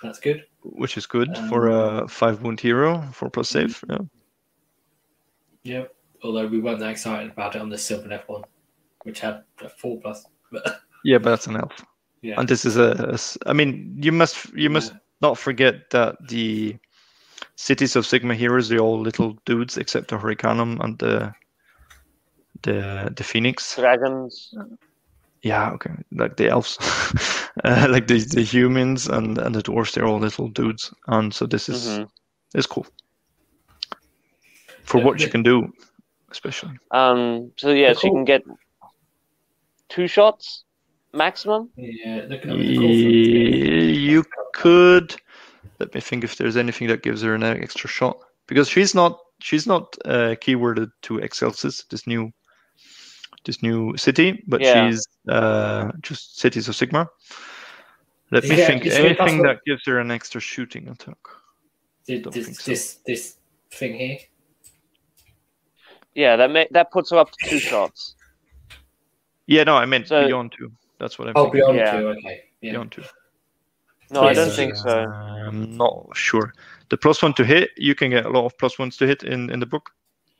That's 0.00 0.20
good. 0.20 0.44
Which 0.62 0.96
is 0.96 1.06
good 1.06 1.36
for 1.48 1.70
a 1.70 2.06
five 2.06 2.40
wound 2.42 2.60
hero 2.60 3.02
for 3.12 3.28
plus 3.30 3.48
save. 3.48 3.82
Yeah. 3.90 3.98
Yeah. 5.64 5.84
Although 6.22 6.46
we 6.46 6.60
weren't 6.60 6.78
that 6.78 6.90
excited 6.90 7.32
about 7.32 7.56
it 7.56 7.62
on 7.62 7.68
the 7.68 7.76
Silver 7.78 8.12
F 8.12 8.28
one, 8.28 8.44
which 9.02 9.18
had 9.18 9.42
a 9.60 9.68
four 9.68 10.00
plus. 10.00 10.24
Yeah, 11.04 11.18
but 11.18 11.30
that's 11.30 11.46
an 11.48 11.56
elf. 11.56 11.72
Yeah. 12.22 12.34
And 12.38 12.48
this 12.48 12.64
is 12.64 12.76
a, 12.76 12.92
a 13.10 13.12
s- 13.14 13.38
I 13.46 13.52
mean, 13.52 13.96
you 14.00 14.10
must 14.12 14.52
you 14.52 14.70
must 14.70 14.92
not 15.20 15.38
forget 15.38 15.90
that 15.90 16.16
the 16.28 16.76
cities 17.56 17.96
of 17.96 18.04
Sigmar 18.04 18.34
heroes 18.34 18.68
they're 18.68 18.78
all 18.80 19.00
little 19.00 19.36
dudes 19.44 19.76
except 19.76 20.08
the 20.08 20.18
Hurricanum 20.18 20.80
and 20.80 20.98
the 20.98 21.32
the 22.62 23.12
the 23.16 23.24
Phoenix. 23.24 23.76
Dragons. 23.76 24.54
Yeah, 25.42 25.70
okay, 25.72 25.90
like 26.12 26.36
the 26.36 26.48
elves, 26.48 26.78
uh, 27.64 27.86
like 27.88 28.06
the 28.08 28.18
the 28.18 28.42
humans 28.42 29.06
and 29.08 29.38
and 29.38 29.54
the 29.54 29.62
dwarves. 29.62 29.92
They're 29.92 30.06
all 30.06 30.18
little 30.18 30.48
dudes, 30.48 30.92
and 31.06 31.32
so 31.32 31.46
this 31.46 31.68
is 31.68 32.00
Mhm. 32.00 32.08
is 32.54 32.66
cool 32.66 32.86
for 34.84 34.98
Yeah, 34.98 35.04
what 35.04 35.20
you 35.20 35.28
can 35.30 35.42
do, 35.42 35.68
especially. 36.30 36.78
Um. 36.90 37.52
So 37.56 37.70
yeah, 37.70 37.92
so 37.92 38.08
you 38.08 38.12
can 38.12 38.24
get 38.24 38.42
two 39.88 40.06
shots 40.08 40.64
maximum. 41.12 41.70
Yeah, 41.76 42.26
looking 42.28 42.50
at 42.50 42.58
the 42.58 42.74
cool 42.76 42.88
things 42.88 42.96
here. 42.96 43.80
You 43.88 44.24
could 44.54 45.14
let 45.78 45.94
me 45.94 46.00
think 46.00 46.24
if 46.24 46.36
there's 46.36 46.56
anything 46.56 46.88
that 46.88 47.02
gives 47.02 47.22
her 47.22 47.34
an 47.34 47.42
extra 47.42 47.88
shot 47.88 48.18
because 48.46 48.68
she's 48.68 48.94
not 48.94 49.18
she's 49.40 49.66
not 49.66 49.96
uh, 50.04 50.34
keyworded 50.40 50.90
to 51.02 51.18
Excelsis, 51.20 51.84
this 51.88 52.06
new 52.06 52.30
this 53.44 53.62
new 53.62 53.96
city, 53.96 54.42
but 54.48 54.60
Yeah. 54.60 54.90
she's 54.90 55.06
uh, 55.28 55.92
just 56.02 56.38
cities 56.38 56.68
of 56.68 56.74
Sigmar. 56.74 57.06
Let 58.30 58.44
me 58.44 58.56
Yeah, 58.58 58.66
think. 58.66 58.84
you 58.84 58.90
see, 58.90 59.02
that's 59.08 59.20
Anything 59.20 59.38
what- 59.38 59.46
that 59.46 59.58
gives 59.64 59.82
her 59.86 60.00
an 60.00 60.10
extra 60.10 60.40
shooting 60.40 60.88
attack. 60.88 61.16
Did 62.06 62.22
Don't 62.24 62.34
this, 62.34 62.58
so. 62.58 62.70
this 62.70 62.98
this 63.06 63.36
thing 63.70 63.94
here? 63.94 64.18
Yeah, 66.14 66.36
that 66.36 66.50
ma- 66.50 66.64
that 66.72 66.90
puts 66.90 67.10
her 67.10 67.18
up 67.18 67.30
to 67.30 67.48
two 67.50 67.58
shots. 67.58 68.16
Yeah, 69.46 69.64
no, 69.64 69.76
I 69.76 69.86
meant 69.86 70.08
So- 70.08 70.26
beyond 70.26 70.52
two. 70.58 70.72
That's 70.98 71.18
what 71.18 71.28
I'm. 71.28 71.34
Oh, 71.36 71.42
meant. 71.44 71.52
beyond 71.52 71.76
Yeah. 71.76 72.00
two. 72.00 72.08
Okay. 72.08 72.40
Yeah. 72.60 72.72
Beyond 72.72 72.92
two. 72.92 73.04
No, 74.10 74.22
I 74.22 74.32
don't 74.32 74.50
think 74.50 74.74
so. 74.74 74.88
I'm 74.88 75.76
not 75.76 76.08
sure. 76.14 76.54
The 76.88 76.96
plus 76.96 77.22
one 77.22 77.34
to 77.34 77.44
hit, 77.44 77.70
you 77.76 77.94
can 77.94 78.10
get 78.10 78.24
a 78.24 78.30
lot 78.30 78.46
of 78.46 78.56
plus 78.58 78.78
ones 78.78 78.96
to 78.98 79.06
hit 79.06 79.22
in 79.22 79.50
in 79.50 79.60
the 79.60 79.66
book. 79.66 79.90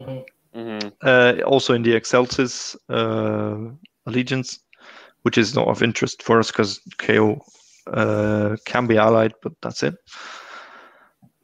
Mhm. 0.00 0.24
hmm 0.54 0.88
uh, 1.02 1.34
also 1.44 1.74
in 1.74 1.82
the 1.82 1.94
Excelsis 1.94 2.76
uh, 2.88 3.56
allegiance, 4.06 4.60
which 5.22 5.36
is 5.36 5.54
not 5.54 5.68
of 5.68 5.82
interest 5.82 6.22
for 6.22 6.38
us 6.38 6.50
because 6.50 6.80
KO 6.96 7.44
uh, 7.92 8.56
can 8.64 8.86
be 8.86 8.96
allied, 8.96 9.34
but 9.42 9.52
that's 9.60 9.82
it. 9.82 9.94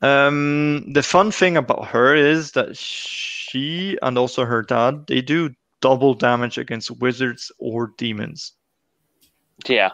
Um, 0.02 0.92
the 0.92 1.02
fun 1.02 1.30
thing 1.30 1.56
about 1.56 1.86
her 1.86 2.14
is 2.14 2.52
that 2.52 2.76
she 2.76 3.98
and 4.02 4.18
also 4.18 4.44
her 4.44 4.62
dad 4.62 5.06
they 5.06 5.22
do 5.22 5.50
double 5.80 6.14
damage 6.14 6.58
against 6.58 6.90
wizards 7.00 7.52
or 7.58 7.92
demons, 7.98 8.52
Yeah. 9.66 9.90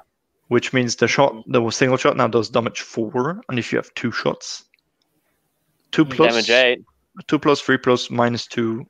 which 0.48 0.72
means 0.72 0.96
the 0.96 1.06
shot 1.08 1.34
the 1.46 1.70
single 1.70 1.96
shot 1.98 2.16
now 2.16 2.26
does 2.28 2.48
damage 2.50 2.80
four, 2.80 3.40
and 3.48 3.58
if 3.58 3.72
you 3.72 3.78
have 3.78 3.92
two 3.94 4.10
shots, 4.12 4.64
two 5.92 6.04
plus 6.04 6.32
Damage 6.32 6.50
eight. 6.50 6.84
two 7.28 7.38
plus 7.38 7.60
three 7.60 7.78
plus 7.78 8.10
minus 8.10 8.46
two, 8.46 8.86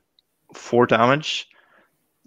four 0.54 0.86
damage. 0.86 1.46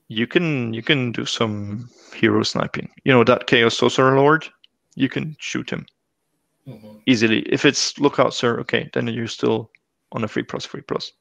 You 0.10 0.28
can 0.28 0.74
you 0.74 0.84
can 0.84 1.12
do 1.12 1.26
some 1.26 1.90
hero 2.14 2.44
sniping. 2.44 2.90
You 3.06 3.14
know 3.14 3.24
that 3.24 3.48
Chaos 3.48 3.78
Sorcerer 3.78 4.16
Lord, 4.18 4.48
you 4.96 5.10
can 5.10 5.36
shoot 5.40 5.70
him 5.70 5.86
Mhm. 6.68 7.02
easily. 7.08 7.40
If 7.52 7.66
it's 7.66 7.98
lookout 8.00 8.34
sir, 8.34 8.60
okay, 8.60 8.90
then 8.94 9.08
you're 9.08 9.28
still 9.28 9.72
on 10.12 10.24
a 10.24 10.28
three 10.28 10.44
plus 10.44 10.66
three 10.68 10.82
plus. 10.82 11.12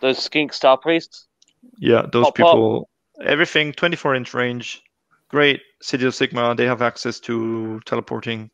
Those 0.00 0.18
skink 0.22 0.52
star 0.52 0.76
priests. 0.76 1.26
Yeah, 1.78 2.02
those 2.12 2.26
Pop, 2.26 2.36
pop. 2.36 2.36
people, 2.36 2.88
everything 3.24 3.72
24 3.72 4.14
inch 4.14 4.34
range, 4.34 4.82
great. 5.34 5.60
City 5.82 6.06
of 6.06 6.14
Sigmar, 6.14 6.56
they 6.56 6.64
have 6.64 6.80
access 6.80 7.18
to 7.20 7.80
teleporting 7.86 8.50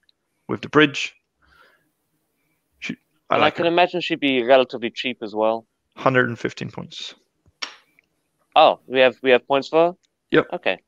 with 0.49 0.63
the 0.63 0.69
bridge. 0.71 1.15
She, 2.79 2.97
I 3.29 3.35
and 3.35 3.45
I 3.45 3.51
can 3.51 3.67
her. 3.67 3.71
imagine 3.71 4.01
she'd 4.01 4.19
be 4.19 4.43
relatively 4.43 4.91
cheap 4.91 5.19
as 5.23 5.35
well. 5.35 5.67
115 5.97 6.71
points. 6.71 7.15
Oh, 8.57 8.81
we 8.87 8.99
have 9.01 9.17
we 9.23 9.31
have 9.31 9.47
points 9.47 9.69
for 9.69 9.89
her? 9.89 9.93
Yep. 10.31 10.47
Okay. 10.55 10.79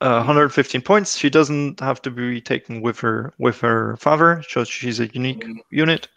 uh, 0.00 0.16
115 0.16 0.82
points. 0.82 1.16
She 1.16 1.30
doesn't 1.30 1.78
have 1.78 2.02
to 2.02 2.10
be 2.10 2.40
taken 2.40 2.82
with 2.82 2.98
her 2.98 3.32
with 3.38 3.60
her 3.60 3.96
father, 3.96 4.42
so 4.48 4.64
she's 4.64 4.98
a 4.98 5.06
unique 5.14 5.44
unit, 5.70 6.08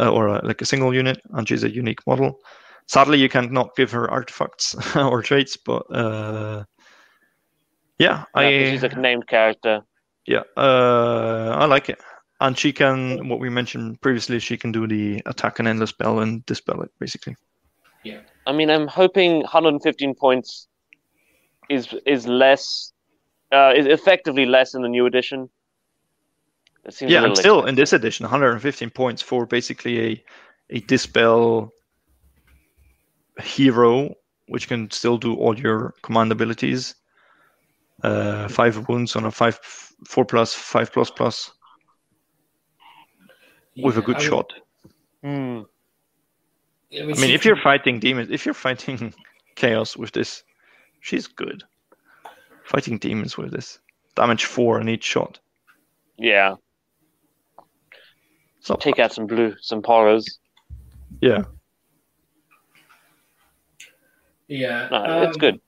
uh, 0.00 0.10
or 0.10 0.30
uh 0.30 0.40
like 0.42 0.62
a 0.62 0.66
single 0.72 0.94
unit, 0.94 1.20
and 1.34 1.46
she's 1.46 1.64
a 1.64 1.70
unique 1.70 2.00
model. 2.06 2.40
Sadly, 2.86 3.18
you 3.18 3.28
cannot 3.28 3.76
give 3.76 3.92
her 3.92 4.10
artifacts 4.10 4.74
or 4.96 5.22
traits, 5.22 5.58
but 5.58 5.82
uh, 5.94 6.64
yeah, 7.98 8.24
Yeah, 8.34 8.52
'cause 8.52 8.68
I 8.68 8.68
she's 8.68 8.84
a 8.84 8.88
named 8.88 9.26
character. 9.26 9.82
yeah, 10.26 10.42
uh, 10.56 11.56
I 11.58 11.64
like 11.66 11.88
it. 11.88 12.00
And 12.40 12.56
she 12.56 12.72
can, 12.72 13.28
what 13.28 13.40
we 13.40 13.50
mentioned 13.50 14.00
previously, 14.00 14.38
she 14.38 14.56
can 14.56 14.72
do 14.72 14.86
the 14.86 15.22
attack 15.26 15.58
and 15.58 15.66
endless 15.68 15.90
spell 15.90 16.20
and 16.20 16.44
dispel 16.46 16.82
it, 16.82 16.90
basically. 17.00 17.36
Yeah, 18.04 18.20
I 18.46 18.52
mean, 18.52 18.70
I'm 18.70 18.86
hoping 18.88 19.40
115 19.40 20.14
points 20.14 20.68
is 21.68 21.92
is 22.06 22.26
less, 22.26 22.92
uh, 23.52 23.72
is 23.76 23.86
effectively 23.86 24.46
less 24.46 24.74
in 24.74 24.82
the 24.82 24.88
new 24.88 25.06
edition. 25.06 25.50
It 26.84 26.94
seems 26.94 27.14
a 27.14 27.14
yeah, 27.14 27.24
and 27.24 27.30
little 27.30 27.36
still 27.36 27.64
in 27.66 27.74
this 27.74 27.92
edition, 27.92 28.24
115 28.24 28.90
points 28.90 29.22
for 29.22 29.46
basically 29.46 30.00
a 30.12 30.24
a 30.70 30.80
dispel 30.80 31.72
hero, 33.40 34.14
which 34.48 34.68
can 34.68 34.90
still 34.90 35.18
do 35.18 35.34
all 35.34 35.58
your 35.58 35.94
command 36.02 36.32
abilities. 36.32 36.94
Uh, 38.02 38.46
five 38.48 38.88
wounds 38.88 39.16
on 39.16 39.24
a 39.24 39.30
five, 39.30 39.58
four 40.06 40.24
plus, 40.24 40.54
five 40.54 40.92
plus 40.92 41.10
plus 41.10 41.50
with 43.82 43.96
a 43.98 44.02
good 44.02 44.16
I 44.16 44.20
mean- 44.20 44.28
shot. 44.28 44.52
Hmm. 45.22 45.60
I 46.90 46.96
I 47.02 47.12
she 47.12 47.20
mean, 47.20 47.30
if 47.32 47.44
you're 47.44 47.56
fighting 47.56 47.98
demons, 48.00 48.30
if 48.30 48.46
you're 48.46 48.54
fighting 48.54 49.12
chaos 49.56 49.96
with 49.96 50.12
this, 50.12 50.42
she's 51.00 51.26
good. 51.26 51.62
Fighting 52.64 52.98
demons 52.98 53.36
with 53.36 53.50
this, 53.50 53.78
damage 54.14 54.44
four 54.46 54.78
on 54.80 54.88
each 54.88 55.04
shot. 55.04 55.38
Yeah, 56.16 56.54
It's 58.58 58.68
not 58.70 58.80
take 58.80 58.96
bad. 58.96 59.06
out 59.06 59.12
some 59.12 59.26
blue, 59.26 59.54
some 59.60 59.82
horrors. 59.84 60.38
Yeah, 61.20 61.44
yeah, 64.46 64.88
No, 64.90 65.22
it's 65.22 65.36
um, 65.36 65.40
good. 65.40 65.60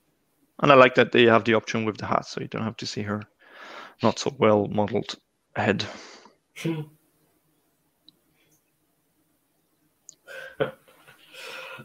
And 0.61 0.71
I 0.71 0.75
like 0.75 0.95
that 0.95 1.11
they 1.11 1.25
have 1.25 1.43
the 1.43 1.55
option 1.55 1.85
with 1.85 1.97
the 1.97 2.05
hat, 2.05 2.25
so 2.25 2.41
you 2.41 2.47
don't 2.47 2.63
have 2.63 2.77
to 2.77 2.85
see 2.85 3.01
her 3.01 3.23
not 4.03 4.19
so 4.19 4.33
well 4.37 4.67
modeled 4.67 5.15
head. 5.55 5.85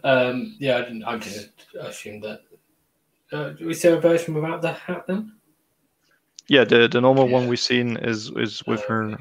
um, 0.04 0.56
yeah, 0.58 0.78
I 0.78 0.82
didn't. 0.82 1.04
I 1.04 1.18
just 1.18 1.50
assumed 1.80 2.24
that. 2.24 2.40
Uh, 3.32 3.54
is 3.58 3.82
there 3.82 3.96
a 3.96 4.00
version 4.00 4.34
without 4.34 4.62
the 4.62 4.72
hat 4.72 5.06
then? 5.06 5.32
Yeah, 6.48 6.64
the 6.64 6.88
the 6.88 7.00
normal 7.00 7.28
one 7.28 7.48
we've 7.48 7.58
seen 7.58 7.96
is 7.96 8.30
is 8.36 8.62
with 8.66 8.82
Oh, 8.84 8.88
her 8.88 9.18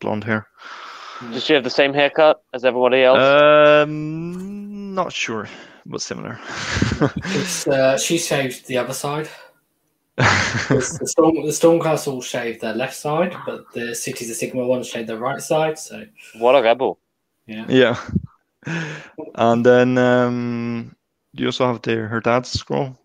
blonde 0.00 0.24
hair. 0.24 0.46
Does 1.32 1.44
she 1.44 1.52
have 1.52 1.64
the 1.64 1.70
same 1.70 1.92
haircut 1.92 2.42
as 2.52 2.64
everybody 2.64 3.02
else? 3.02 3.18
Um, 3.18 4.94
not 4.94 5.12
sure, 5.12 5.48
but 5.86 6.00
similar. 6.02 6.38
It's, 7.26 7.66
uh, 7.66 7.98
she 7.98 8.18
shaved 8.18 8.66
the 8.66 8.78
other 8.78 8.92
side. 8.92 9.28
the 10.16 11.06
storm, 11.06 11.34
the 11.36 11.52
Stormcastle 11.52 12.22
shaved 12.22 12.60
their 12.60 12.74
left 12.74 12.94
side, 12.94 13.34
but 13.46 13.64
the 13.72 13.94
Cities 13.94 14.30
of 14.30 14.36
Sigmar 14.36 14.66
one 14.66 14.82
shaved 14.82 15.08
their 15.08 15.16
right 15.16 15.40
side. 15.40 15.78
So 15.78 16.04
what 16.38 16.54
a 16.54 16.62
rebel! 16.62 16.98
yeah, 17.46 17.64
yeah, 17.68 17.98
and 19.34 19.64
then 19.64 19.96
um, 19.96 20.94
you 21.32 21.46
also 21.46 21.66
have 21.66 21.80
the 21.80 21.96
her 21.96 22.20
dad's 22.20 22.50
scroll. 22.50 22.98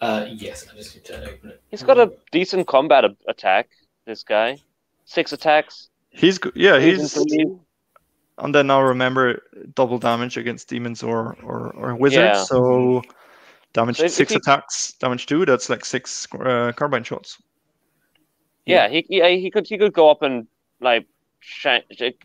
uh, 0.00 0.26
yes, 0.28 0.66
I 0.70 0.76
just 0.76 0.96
need 0.96 1.04
to 1.06 1.22
open 1.22 1.50
it. 1.50 1.62
He's 1.70 1.84
got 1.84 1.98
a 1.98 2.12
decent 2.32 2.66
combat 2.66 3.04
a- 3.04 3.16
attack. 3.28 3.68
This 4.04 4.24
guy, 4.24 4.58
six 5.04 5.32
attacks. 5.32 5.90
He's 6.10 6.38
good. 6.38 6.52
Yeah, 6.56 6.78
threes 6.80 7.00
he's 7.00 7.12
threes. 7.14 7.46
And 8.40 8.54
then 8.54 8.66
now 8.66 8.82
remember 8.82 9.42
double 9.74 9.98
damage 9.98 10.36
against 10.36 10.68
demons 10.68 11.02
or 11.02 11.36
or, 11.42 11.72
or 11.74 11.94
wizards. 11.96 12.38
Yeah. 12.38 12.44
So 12.44 13.02
damage 13.72 13.98
So 13.98 14.06
six 14.08 14.32
he- 14.32 14.36
attacks, 14.36 14.92
damage 14.94 15.26
two. 15.26 15.44
That's 15.46 15.68
like 15.68 15.84
six 15.84 16.26
uh, 16.34 16.72
carbine 16.76 17.04
shots. 17.04 17.38
Yeah, 18.66 18.88
he, 18.88 19.04
he 19.08 19.40
he 19.40 19.50
could 19.50 19.66
he 19.66 19.78
could 19.78 19.92
go 19.92 20.10
up 20.10 20.22
and 20.22 20.46
like 20.80 21.06
sh- 21.40 21.66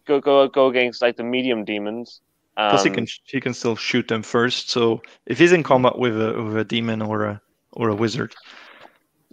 go 0.05 0.19
go 0.19 0.47
go 0.47 0.67
against 0.67 1.01
like 1.01 1.17
the 1.17 1.23
medium 1.23 1.63
demons. 1.65 2.21
Um, 2.57 2.69
Plus 2.69 2.83
he 2.83 2.89
can 2.89 3.07
he 3.25 3.41
can 3.41 3.53
still 3.53 3.75
shoot 3.75 4.07
them 4.07 4.23
first. 4.23 4.69
So 4.69 5.01
if 5.25 5.39
he's 5.39 5.51
in 5.51 5.63
combat 5.63 5.97
with 5.97 6.19
a 6.21 6.41
with 6.41 6.57
a 6.57 6.63
demon 6.63 7.01
or 7.01 7.23
a 7.25 7.41
or 7.73 7.89
a 7.89 7.95
wizard, 7.95 8.33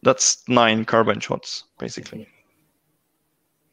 that's 0.03 0.43
nine 0.49 0.85
carbine 0.85 1.21
shots 1.21 1.65
basically. 1.79 2.27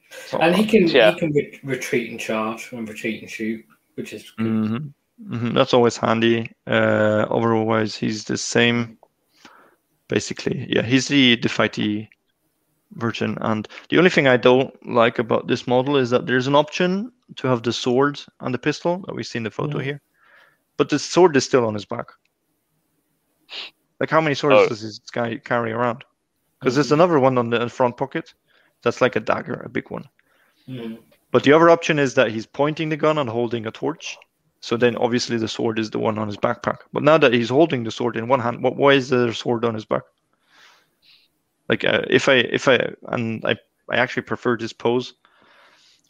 So, 0.09 0.39
And 0.39 0.55
he 0.55 0.65
can 0.65 0.87
Yeah. 0.87 1.11
he 1.13 1.19
can 1.19 1.31
re- 1.33 1.59
retreat 1.63 2.09
and 2.11 2.19
charge 2.19 2.71
and 2.73 2.87
retreat 2.89 3.21
and 3.21 3.29
shoot, 3.29 3.63
which 3.95 4.13
is 4.13 4.31
good. 4.31 4.45
Mhm. 4.47 4.93
Mhm. 5.27 5.53
That's 5.53 5.73
always 5.73 5.97
handy. 5.97 6.51
Uh, 6.65 7.25
otherwise, 7.29 7.95
he's 7.95 8.23
the 8.25 8.37
same. 8.37 8.97
basically. 10.07 10.65
Yeah, 10.67 10.81
he's 10.81 11.07
the 11.07 11.35
the 11.35 11.49
fighty 11.49 12.07
version. 12.93 13.37
And 13.41 13.67
the 13.89 13.99
only 13.99 14.09
thing 14.09 14.27
I 14.27 14.37
don't 14.37 14.73
like 14.83 15.19
about 15.19 15.47
this 15.47 15.67
model 15.67 15.97
is 15.97 16.09
that 16.09 16.25
there's 16.25 16.47
an 16.47 16.55
option 16.55 17.11
to 17.35 17.47
have 17.47 17.61
the 17.61 17.71
sword 17.71 18.19
and 18.39 18.51
the 18.51 18.57
pistol 18.57 19.03
that 19.05 19.13
we 19.15 19.21
see 19.23 19.37
in 19.37 19.43
the 19.43 19.51
photo 19.51 19.77
Yeah. 19.77 19.83
here, 19.83 20.01
but 20.77 20.89
the 20.89 20.97
sword 20.97 21.37
is 21.37 21.45
still 21.45 21.63
on 21.63 21.75
his 21.75 21.85
back. 21.85 22.07
Like 23.99 24.09
how 24.09 24.19
many 24.21 24.33
swords 24.33 24.55
Oh. 24.57 24.67
does 24.67 24.81
this 24.81 24.97
guy 25.11 25.37
carry 25.37 25.71
around? 25.71 26.03
Because 26.59 26.73
there's 26.73 26.91
another 26.91 27.19
one 27.19 27.37
on 27.37 27.51
the 27.51 27.69
front 27.69 27.95
pocket. 27.95 28.33
That's 28.83 29.01
like 29.01 29.15
a 29.15 29.19
dagger, 29.19 29.61
a 29.65 29.69
big 29.69 29.89
one. 29.89 30.07
Mm. 30.67 30.99
But 31.31 31.43
the 31.43 31.53
other 31.53 31.69
option 31.69 31.99
is 31.99 32.15
that 32.15 32.31
he's 32.31 32.45
pointing 32.45 32.89
the 32.89 32.97
gun 32.97 33.17
and 33.17 33.29
holding 33.29 33.67
a 33.67 33.71
torch. 33.71 34.17
So 34.61 34.77
then 34.77 34.95
obviously 34.97 35.37
the 35.37 35.47
sword 35.47 35.79
is 35.79 35.89
the 35.89 35.99
one 35.99 36.17
on 36.17 36.27
his 36.27 36.37
backpack. 36.37 36.79
But 36.91 37.03
now 37.03 37.17
that 37.17 37.33
he's 37.33 37.49
holding 37.49 37.83
the 37.83 37.91
sword 37.91 38.17
in 38.17 38.27
one 38.27 38.39
hand, 38.39 38.61
what 38.63 38.75
why 38.75 38.93
is 38.93 39.09
there 39.09 39.27
a 39.27 39.33
sword 39.33 39.63
on 39.63 39.73
his 39.73 39.85
back? 39.85 40.03
Like 41.69 41.85
uh, 41.85 42.01
if 42.09 42.27
I 42.27 42.35
if 42.35 42.67
I 42.67 42.93
and 43.07 43.43
I 43.45 43.55
I 43.89 43.97
actually 43.97 44.23
prefer 44.23 44.57
this 44.57 44.73
pose. 44.73 45.13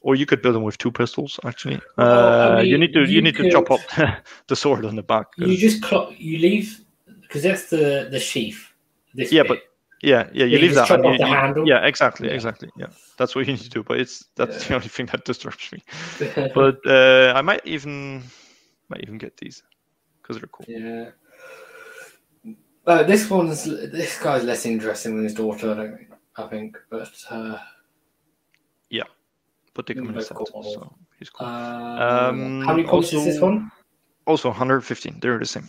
Or 0.02 0.16
you 0.16 0.26
could 0.26 0.42
build 0.42 0.56
him 0.56 0.64
with 0.64 0.78
two 0.78 0.94
pistols. 0.94 1.42
Actually, 1.44 1.82
Well, 1.98 2.30
I 2.30 2.60
uh, 2.60 2.62
you 2.62 2.78
need 2.78 2.94
to 2.94 3.02
you, 3.02 3.08
you 3.08 3.22
need 3.22 3.36
to 3.36 3.52
chop 3.52 3.70
up 3.70 3.82
the 4.48 4.56
sword 4.56 4.86
on 4.86 4.96
the 4.96 5.04
back. 5.04 5.28
You 5.36 5.58
just 5.58 5.84
clock. 5.84 6.14
You 6.18 6.38
leave 6.40 6.80
because 7.22 7.44
that's 7.44 7.70
the 7.70 8.08
the 8.10 8.20
sheath. 8.20 8.66
This 9.14 9.34
Yeah, 9.34 9.44
bit. 9.44 9.50
but 9.50 9.60
yeah, 10.02 10.30
yeah, 10.34 10.46
you 10.46 10.52
you 10.52 10.58
leave 10.60 10.72
just 10.74 10.88
that. 10.90 10.96
chop 10.98 11.06
off 11.06 11.12
you- 11.14 11.18
the 11.20 11.28
you- 11.28 11.34
handle? 11.36 11.68
Yeah, 11.68 11.86
exactly, 11.86 12.28
Yeah. 12.28 12.34
exactly. 12.36 12.70
Yeah, 12.78 12.88
that's 13.18 13.36
what 13.36 13.46
you 13.46 13.54
need 13.54 13.62
to 13.62 13.70
do. 13.70 13.84
But 13.84 14.00
it's 14.00 14.26
that's 14.36 14.68
the 14.68 14.76
only 14.76 14.88
thing 14.88 15.08
that 15.08 15.26
disturbs 15.26 15.72
me. 15.72 15.84
But 16.56 16.80
uh, 16.86 17.34
I 17.36 17.42
might 17.42 17.62
even 17.66 18.24
might 18.90 19.02
even 19.04 19.18
get 19.18 19.38
these 19.38 19.64
because 20.22 20.38
they're 20.38 20.48
cool. 20.52 20.66
yeah. 20.68 21.12
Uh, 22.88 23.04
this 23.04 23.30
one's 23.30 23.66
this 23.66 24.18
guy's 24.22 24.44
less 24.44 24.66
interesting 24.66 25.16
than 25.16 25.26
his 25.26 25.34
daughter. 25.36 25.72
I 25.72 25.76
don't 25.76 25.98
think. 25.98 26.10
I 26.38 26.48
think, 26.48 26.78
but 26.90 27.12
uh, 27.30 27.58
yeah 28.90 29.04
But 29.74 29.86
they 29.86 29.94
come 29.94 30.06
in 30.06 30.12
a 30.12 30.14
Both 30.14 30.28
set, 30.28 30.38
cool 30.38 30.64
so 30.64 30.96
he's 31.20 31.30
cool. 31.30 31.46
uh, 31.48 32.30
Um, 32.30 32.62
how 32.66 32.74
many 32.74 32.88
points 32.88 33.12
is 33.14 33.26
this 33.26 33.36
also- 33.36 33.46
one? 33.46 33.72
Also, 34.26 34.50
115. 34.50 35.20
They're 35.22 35.40
the 35.40 35.46
same. 35.46 35.68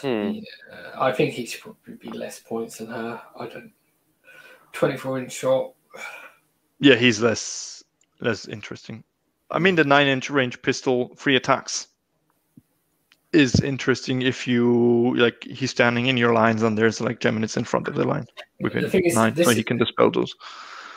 Hmm. 0.00 0.38
Uh, 0.72 0.85
I 0.98 1.12
think 1.12 1.32
he 1.32 1.46
should 1.46 1.60
probably 1.60 1.94
be 1.94 2.10
less 2.10 2.40
points 2.40 2.78
than 2.78 2.88
her. 2.88 3.20
I 3.38 3.46
don't. 3.46 3.72
Twenty-four 4.72 5.18
inch 5.18 5.32
shot. 5.32 5.72
Yeah, 6.80 6.96
he's 6.96 7.20
less 7.20 7.82
less 8.20 8.48
interesting. 8.48 9.04
I 9.50 9.58
mean, 9.58 9.76
the 9.76 9.84
nine 9.84 10.06
inch 10.06 10.28
range 10.30 10.60
pistol, 10.62 11.14
free 11.16 11.36
attacks, 11.36 11.88
is 13.32 13.60
interesting 13.60 14.22
if 14.22 14.46
you 14.46 15.14
like 15.16 15.42
he's 15.44 15.70
standing 15.70 16.06
in 16.06 16.16
your 16.16 16.32
lines 16.32 16.62
and 16.62 16.76
there's 16.76 17.00
like 17.00 17.20
Geminids 17.20 17.56
in 17.56 17.64
front 17.64 17.88
of 17.88 17.94
the 17.94 18.04
line 18.04 18.26
with 18.60 18.72
The 18.72 18.86
a 18.86 18.90
thing 18.90 19.04
is, 19.04 19.14
nine, 19.14 19.36
so 19.36 19.50
he 19.50 19.62
can 19.62 19.78
dispel 19.78 20.10
those. 20.10 20.34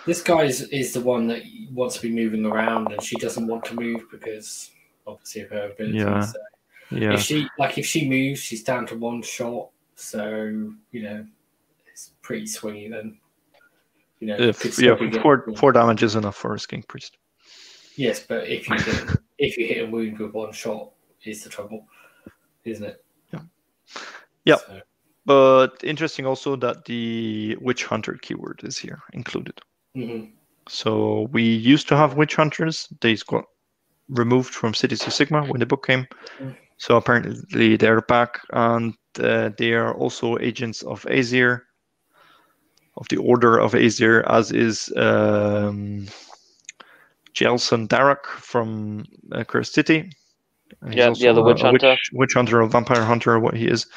This 0.05 0.21
guy 0.21 0.43
is, 0.43 0.61
is 0.69 0.93
the 0.93 1.01
one 1.01 1.27
that 1.27 1.43
wants 1.71 1.95
to 1.97 2.01
be 2.01 2.11
moving 2.11 2.45
around, 2.45 2.91
and 2.91 3.01
she 3.03 3.15
doesn't 3.17 3.47
want 3.47 3.65
to 3.65 3.75
move 3.75 4.09
because 4.09 4.71
obviously 5.05 5.41
of 5.41 5.49
her 5.51 5.71
abilities. 5.71 6.01
Yeah. 6.01 6.21
So 6.21 6.39
Yeah, 6.91 7.13
If 7.13 7.21
she 7.21 7.47
like 7.57 7.77
if 7.77 7.85
she 7.85 8.09
moves, 8.09 8.39
she's 8.39 8.63
down 8.63 8.85
to 8.87 8.97
one 8.97 9.21
shot. 9.21 9.69
So 9.99 10.71
you 10.91 11.03
know, 11.03 11.25
it's 11.91 12.13
pretty 12.21 12.45
swingy. 12.45 12.89
Then 12.89 13.17
you 14.19 14.27
know, 14.27 14.35
if, 14.39 14.79
yeah, 14.79 14.95
four 15.21 15.45
four 15.57 15.71
damage 15.71 16.03
is 16.03 16.15
enough 16.15 16.35
for 16.35 16.53
a 16.55 16.59
King 16.59 16.83
Priest. 16.83 17.17
Yes, 17.95 18.25
but 18.25 18.47
if 18.47 18.69
you 18.69 18.77
hit, 18.77 19.17
if 19.37 19.57
you 19.57 19.67
hit 19.67 19.87
a 19.87 19.91
wound 19.91 20.19
with 20.19 20.33
one 20.33 20.53
shot, 20.53 20.91
is 21.25 21.43
the 21.43 21.49
trouble, 21.49 21.85
isn't 22.63 22.85
it? 22.85 23.03
Yeah. 23.33 23.41
Yeah. 24.45 24.55
So, 24.55 24.81
But 25.25 25.83
interesting 25.83 26.25
also 26.25 26.55
that 26.55 26.85
the 26.85 27.57
Witch 27.59 27.83
Hunter 27.83 28.17
keyword 28.21 28.61
is 28.63 28.77
here 28.77 29.01
included. 29.13 29.59
mhm. 29.95 30.31
So 30.69 31.27
we 31.31 31.43
used 31.43 31.87
to 31.89 31.97
have 31.97 32.13
witch 32.13 32.35
hunters. 32.35 32.87
They 33.01 33.15
got 33.27 33.45
removed 34.07 34.53
from 34.53 34.73
Cities 34.75 35.01
of 35.01 35.13
Sigmar 35.13 35.47
when 35.49 35.59
the 35.59 35.65
book 35.65 35.85
came. 35.87 36.05
Mm. 36.39 36.55
So 36.77 36.95
apparently 36.95 37.75
they're 37.75 38.01
back, 38.01 38.39
and 38.53 38.93
they 39.57 39.73
are 39.73 39.93
also 39.93 40.37
agents 40.39 40.81
of 40.83 41.03
Azyr, 41.03 41.61
of 42.97 43.07
the 43.09 43.17
Order 43.17 43.59
of 43.59 43.73
Azyr, 43.73 44.23
as 44.29 44.51
is 44.51 44.91
um, 44.97 46.07
Jelsen 47.33 47.87
Darrock 47.87 48.25
from 48.25 49.05
uh, 49.31 49.43
Cursed 49.43 49.73
City. 49.73 50.11
He's 50.85 50.95
Yeah, 50.95 51.13
yeah, 51.15 51.31
the 51.33 51.41
witch 51.41 51.61
hunter. 51.61 51.89
Witch, 51.89 52.09
witch 52.13 52.33
hunter, 52.33 52.61
or 52.61 52.67
vampire 52.67 53.03
hunter, 53.03 53.39
what 53.39 53.55
he 53.55 53.67
is. 53.67 53.87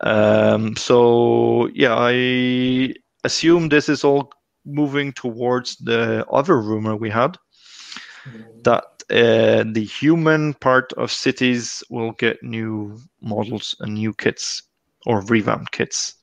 Um, 0.00 0.76
so 0.76 1.68
yeah, 1.74 1.94
I 1.96 2.94
assume 3.24 3.68
this 3.68 3.88
is 3.88 4.04
all 4.04 4.32
moving 4.64 5.12
towards 5.12 5.76
the 5.76 6.26
other 6.30 6.60
rumor 6.60 6.94
we 6.96 7.10
had 7.10 7.36
that 8.62 8.97
uh, 9.10 9.64
the 9.72 9.84
human 9.84 10.54
part 10.54 10.92
of 10.94 11.10
cities 11.10 11.82
will 11.90 12.12
get 12.12 12.42
new 12.42 12.98
models 13.20 13.74
and 13.80 13.94
new 13.94 14.12
kits 14.14 14.62
or 15.06 15.22
revamped 15.22 15.72
kits, 15.72 16.14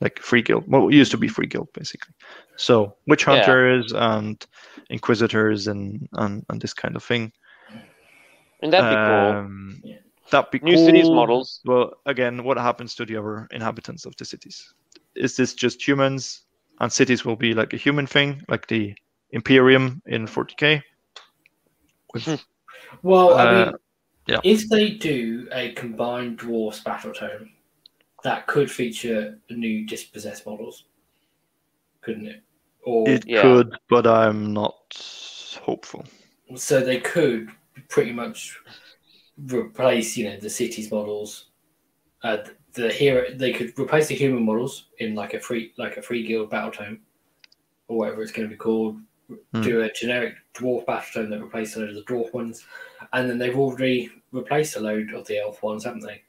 like 0.00 0.18
free 0.18 0.42
guild. 0.42 0.64
Well, 0.66 0.88
it 0.88 0.94
used 0.94 1.10
to 1.12 1.18
be 1.18 1.28
free 1.28 1.46
guild 1.46 1.68
basically. 1.74 2.14
So 2.56 2.96
witch 3.06 3.24
Yeah. 3.26 3.34
hunters 3.34 3.92
and 3.92 4.44
inquisitors 4.90 5.68
and, 5.68 6.08
and 6.14 6.44
and 6.48 6.60
this 6.60 6.74
kind 6.74 6.96
of 6.96 7.04
thing. 7.04 7.32
And 8.62 8.72
that'd 8.72 8.88
be 8.90 8.96
cool. 8.96 9.30
Um, 9.30 9.80
Yeah. 9.84 9.96
That'd 10.30 10.50
be 10.50 10.58
New 10.58 10.76
cool. 10.76 10.84
cities 10.86 11.10
models. 11.10 11.60
Well, 11.64 11.92
again, 12.04 12.44
what 12.44 12.58
happens 12.58 12.94
to 12.96 13.06
the 13.06 13.16
other 13.16 13.46
inhabitants 13.50 14.04
of 14.04 14.14
the 14.16 14.24
cities? 14.24 14.74
Is 15.14 15.36
this 15.36 15.54
just 15.54 15.86
humans 15.86 16.42
and 16.80 16.92
cities 16.92 17.24
will 17.24 17.36
be 17.36 17.54
like 17.54 17.72
a 17.72 17.78
human 17.78 18.06
thing, 18.06 18.42
like 18.48 18.66
the 18.66 18.94
Imperium 19.30 20.02
in 20.06 20.26
40k? 20.26 20.82
With, 22.14 22.44
Well, 23.02 23.34
I 23.36 23.44
Uh, 23.44 23.64
mean, 23.64 23.74
yeah. 24.26 24.40
if 24.44 24.68
they 24.68 24.90
do 24.90 25.48
a 25.52 25.72
combined 25.72 26.38
dwarfs 26.38 26.80
battle 26.80 27.12
tome, 27.12 27.50
that 28.24 28.46
could 28.46 28.70
feature 28.70 29.38
new 29.50 29.86
dispossessed 29.86 30.46
models, 30.46 30.84
couldn't 32.00 32.26
it? 32.26 32.42
Or 32.84 33.08
it 33.08 33.26
Yeah. 33.26 33.42
could, 33.42 33.76
but 33.88 34.06
I'm 34.06 34.52
not 34.52 34.76
hopeful. 35.62 36.04
so 36.56 36.80
they 36.80 36.98
could 37.00 37.50
pretty 37.88 38.12
much 38.12 38.58
replace, 39.52 40.16
you 40.16 40.28
know, 40.28 40.36
the 40.38 40.50
cities 40.50 40.90
models. 40.90 41.50
Uh, 42.22 42.38
the 42.72 42.92
hero, 42.92 43.32
they 43.34 43.52
could 43.52 43.78
replace 43.78 44.08
the 44.08 44.14
human 44.14 44.44
models 44.44 44.86
in 44.98 45.14
like 45.14 45.34
a 45.34 45.40
free, 45.40 45.72
like 45.78 45.96
a 45.96 46.02
free 46.02 46.26
guild 46.26 46.50
battle 46.50 46.70
tome, 46.72 47.00
or 47.88 47.98
whatever 47.98 48.22
it's 48.22 48.32
going 48.32 48.48
to 48.48 48.54
be 48.54 48.58
called. 48.58 49.00
Hmm. 49.52 49.62
Do 49.62 49.82
a 49.82 49.92
generic 49.92 50.34
dwarf 50.54 50.86
battle 50.86 51.22
tome 51.22 51.30
that 51.30 51.42
replaces 51.42 51.76
a 51.76 51.80
load 51.80 51.88
of 51.90 51.94
the 51.96 52.02
dwarf 52.02 52.32
ones, 52.32 52.64
and 53.12 53.28
then 53.28 53.38
they've 53.38 53.58
already 53.58 54.10
replaced 54.32 54.76
a 54.76 54.80
load 54.80 55.12
of 55.12 55.26
the 55.26 55.38
elf 55.38 55.62
ones, 55.62 55.84
haven't 55.84 56.00
they? 56.00 56.22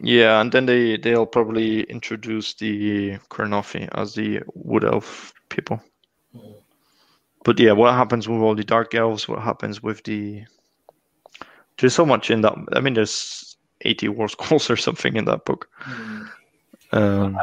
Yeah, 0.00 0.40
and 0.40 0.52
then 0.52 0.66
they 0.66 0.96
they'll 0.96 1.26
probably 1.26 1.82
introduce 1.84 2.54
the 2.54 3.18
Kurnothi 3.30 3.88
as 3.92 4.14
the 4.14 4.40
wood 4.54 4.84
elf 4.84 5.32
people. 5.48 5.82
Mm. 6.36 6.54
But 7.44 7.58
yeah, 7.58 7.72
what 7.72 7.94
happens 7.94 8.28
with 8.28 8.40
all 8.40 8.54
the 8.54 8.64
dark 8.64 8.94
elves? 8.94 9.26
What 9.26 9.42
happens 9.42 9.82
with 9.82 10.04
the? 10.04 10.44
There's 11.78 11.94
so 11.94 12.04
much 12.04 12.30
in 12.30 12.42
that. 12.42 12.54
I 12.74 12.80
mean, 12.80 12.94
there's 12.94 13.56
80 13.82 14.08
war 14.08 14.28
scrolls 14.28 14.70
or 14.70 14.76
something 14.76 15.16
in 15.16 15.24
that 15.24 15.44
book. 15.44 15.68
Mm. 15.82 16.28
Um, 16.92 17.38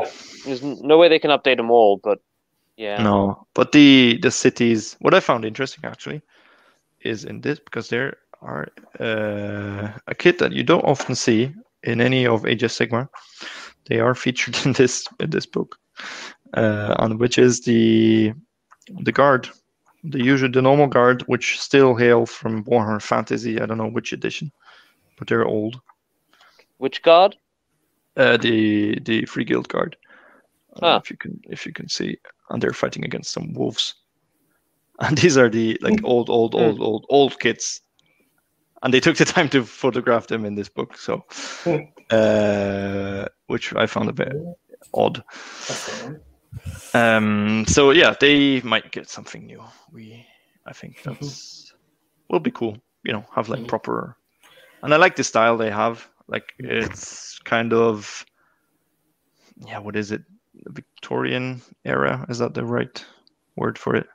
There's 0.45 0.63
no 0.63 0.97
way 0.97 1.07
they 1.07 1.19
can 1.19 1.31
update 1.31 1.57
them 1.57 1.69
all, 1.69 1.97
but 1.97 2.19
yeah. 2.77 3.02
No, 3.02 3.47
but 3.53 3.72
the 3.72 4.19
the 4.22 4.31
cities. 4.31 4.95
What 4.99 5.14
I 5.14 5.19
found 5.19 5.45
interesting 5.45 5.85
actually 5.85 6.22
is 7.02 7.23
in 7.23 7.41
this 7.41 7.60
because 7.60 7.89
there 7.89 8.18
are 8.41 8.68
uh, 8.99 9.89
a 10.07 10.15
kit 10.15 10.39
that 10.39 10.52
you 10.52 10.64
don't 10.64 10.84
often 10.84 11.15
see 11.15 11.53
in 11.84 12.02
any 12.02 12.26
of 12.27 12.45
Age 12.45 12.64
of 12.64 12.72
Sigmar. 12.72 13.07
They 13.88 13.99
are 13.99 14.15
featured 14.15 14.57
in 14.65 14.73
this 14.73 15.07
in 15.19 15.30
this 15.30 15.45
book, 15.45 15.77
uh, 16.53 16.95
and 16.99 17.19
which 17.19 17.38
is 17.38 17.61
the 17.61 18.34
the 19.02 19.11
guard, 19.11 19.49
the 20.03 20.23
usual 20.23 20.52
the 20.52 20.61
normal 20.61 20.88
guard, 20.88 21.23
which 21.27 21.60
still 21.60 21.95
hail 21.95 22.26
from 22.26 22.64
Warhammer 22.65 23.02
Fantasy. 23.02 23.61
I 23.61 23.65
don't 23.65 23.77
know 23.77 23.89
which 23.89 24.14
edition, 24.14 24.52
but 25.18 25.27
they're 25.27 25.45
old. 25.45 25.80
Which 26.77 27.02
guard? 27.02 27.38
Uh, 28.18 28.38
the 28.38 28.99
the 28.99 29.26
Free 29.26 29.45
Guild 29.45 29.69
guard. 29.69 29.95
Ah. 30.81 30.97
If 30.97 31.10
you 31.10 31.18
can 31.18 31.39
if 31.49 31.65
you 31.65 31.73
can 31.73 31.88
see, 31.89 32.18
and 32.49 32.61
they're 32.61 32.73
fighting 32.73 33.06
against 33.06 33.31
some 33.31 33.53
wolves. 33.53 33.95
And 34.99 35.18
these 35.18 35.38
are 35.38 35.49
the 35.49 35.77
like 35.81 35.99
old, 36.03 36.30
old, 36.30 36.53
Hmm. 36.53 36.61
old, 36.61 36.80
old, 36.81 37.06
old 37.10 37.39
kids. 37.39 37.81
And 38.81 38.93
they 38.93 39.02
took 39.02 39.18
the 39.18 39.26
time 39.26 39.49
to 39.49 39.65
photograph 39.65 40.27
them 40.27 40.45
in 40.45 40.56
this 40.56 40.69
book, 40.69 40.97
so 40.97 41.23
Hmm. 41.64 41.84
uh, 42.11 43.26
which 43.47 43.73
I 43.76 43.88
found 43.88 44.10
a 44.10 44.14
bit 44.14 44.31
odd. 44.93 45.23
That's 45.68 45.85
the 45.85 46.06
one. 46.06 46.22
Um, 46.93 47.65
so 47.68 47.91
yeah, 47.91 48.15
they 48.19 48.61
might 48.61 48.91
get 48.91 49.10
something 49.10 49.45
new. 49.45 49.61
We, 49.91 50.26
I 50.65 50.72
think 50.73 51.02
that's 51.03 51.73
will 52.30 52.39
be 52.39 52.52
cool. 52.52 52.77
You 53.03 53.14
know, 53.14 53.26
have 53.35 53.49
like 53.49 53.68
proper, 53.68 54.18
and 54.81 54.93
I 54.93 54.97
like 54.97 55.15
the 55.15 55.23
style 55.23 55.57
they 55.57 55.72
have. 55.72 56.07
Like 56.27 56.53
it's 56.60 57.39
kind 57.39 57.73
of 57.73 58.26
yeah, 59.68 59.80
what 59.80 59.95
is 59.95 60.11
it? 60.11 60.22
Victorian 60.68 61.61
era? 61.84 62.26
Is 62.30 62.40
that 62.40 62.53
the 62.53 62.65
right 62.65 63.03
word 63.56 63.77
for 63.77 63.95
it? 63.95 64.07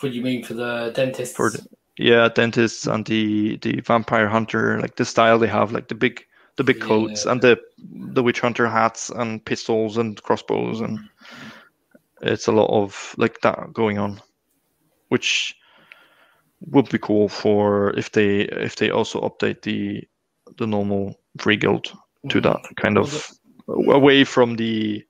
What 0.00 0.10
do 0.10 0.14
you 0.16 0.22
mean 0.22 0.42
for 0.44 0.54
the 0.54 0.92
dentists? 0.94 1.36
For 1.36 1.50
the, 1.50 1.66
yeah, 1.98 2.28
dentists 2.28 2.86
and 2.86 3.04
the 3.06 3.56
the 3.58 3.80
vampire 3.80 4.28
hunter, 4.28 4.80
like 4.80 4.96
the 4.96 5.04
style 5.04 5.38
they 5.38 5.46
have, 5.48 5.72
like 5.72 5.88
the 5.88 5.94
big 5.94 6.24
the 6.56 6.64
big 6.64 6.80
coats 6.80 7.24
Yeah. 7.24 7.32
and 7.32 7.40
the 7.42 7.60
the 8.14 8.22
witch 8.22 8.40
hunter 8.40 8.68
hats 8.68 9.10
and 9.10 9.44
pistols 9.44 9.96
and 9.98 10.22
crossbows 10.22 10.80
and 10.80 10.98
it's 12.22 12.48
a 12.48 12.52
lot 12.52 12.68
of 12.70 13.14
like 13.18 13.40
that 13.42 13.72
going 13.72 13.98
on, 13.98 14.20
which 15.08 15.54
would 16.66 16.88
be 16.90 16.98
cool 16.98 17.28
for 17.28 17.90
if 17.96 18.12
they 18.12 18.42
if 18.42 18.76
they 18.76 18.90
also 18.90 19.20
update 19.20 19.62
the 19.62 20.02
the 20.58 20.66
normal 20.66 21.14
free 21.38 21.56
guild 21.56 21.92
to 22.28 22.40
Mhm. 22.40 22.42
that 22.42 22.76
kind 22.76 22.98
of 22.98 23.30
away 23.68 24.24
from 24.24 24.56
the 24.56 25.02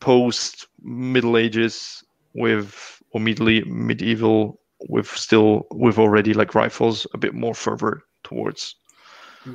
post 0.00 0.66
Middle 0.82 1.36
Ages 1.36 2.04
with 2.34 3.02
or 3.12 3.20
medieval 3.20 3.70
medieval 3.72 4.60
with 4.88 5.08
still 5.08 5.66
with 5.70 5.98
already 5.98 6.34
like 6.34 6.54
rifles 6.54 7.06
a 7.14 7.18
bit 7.18 7.34
more 7.34 7.54
further 7.54 8.02
towards 8.24 8.76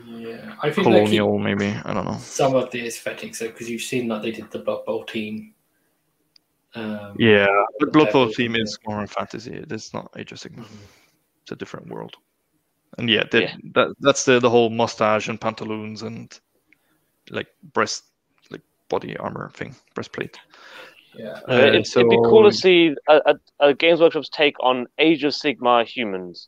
Yeah, 0.08 0.56
I 0.64 0.72
think 0.72 0.86
colonial 0.88 1.38
maybe 1.38 1.68
I 1.86 1.94
don't 1.94 2.06
know. 2.06 2.18
some 2.18 2.56
of 2.56 2.72
the 2.72 2.88
aesthetics 2.88 3.40
though, 3.40 3.48
because 3.48 3.70
you've 3.70 3.82
seen 3.84 4.08
like 4.08 4.22
they 4.24 4.32
did 4.32 4.50
the 4.52 4.60
Blood 4.60 4.86
Bowl 4.86 5.04
team. 5.04 5.54
Um, 6.74 7.16
Yeah, 7.20 7.48
the 7.80 7.88
Blood 7.88 8.12
Bowl 8.14 8.32
yeah. 8.38 8.62
is 8.64 8.80
more 8.88 9.06
fantasy. 9.08 9.54
It 9.54 9.72
is 9.72 9.94
not 9.94 10.10
Age 10.18 10.32
of 10.32 10.40
Sigmar. 10.40 10.66
mhm. 10.66 10.88
It's 11.44 11.52
a 11.52 11.56
different 11.56 11.88
world. 11.88 12.16
And 12.98 13.10
yeah, 13.10 13.24
that, 13.32 13.42
Yeah. 13.44 13.56
that 13.74 13.88
that's 14.00 14.26
the 14.26 14.40
the 14.40 14.50
whole 14.50 14.70
mustache 14.70 15.28
and 15.30 15.40
pantaloons 15.40 16.02
and 16.04 16.40
like 17.30 17.48
breast 17.74 18.11
body 18.94 19.14
armor 19.26 19.50
thing, 19.58 19.72
breastplate. 19.96 20.36
Yeah. 21.22 21.40
Uh, 21.48 21.54
Uh, 21.54 21.68
it'd, 21.68 21.88
it'd 21.96 22.10
be 22.18 22.22
cool 22.30 22.44
to 22.50 22.56
see 22.64 22.80
a, 23.14 23.18
a, 23.32 23.34
a 23.68 23.74
Games 23.84 24.00
Workshop's 24.02 24.30
take 24.42 24.58
on 24.70 24.76
Age 25.08 25.24
of 25.28 25.34
Sigmar 25.42 25.82
humans 25.96 26.48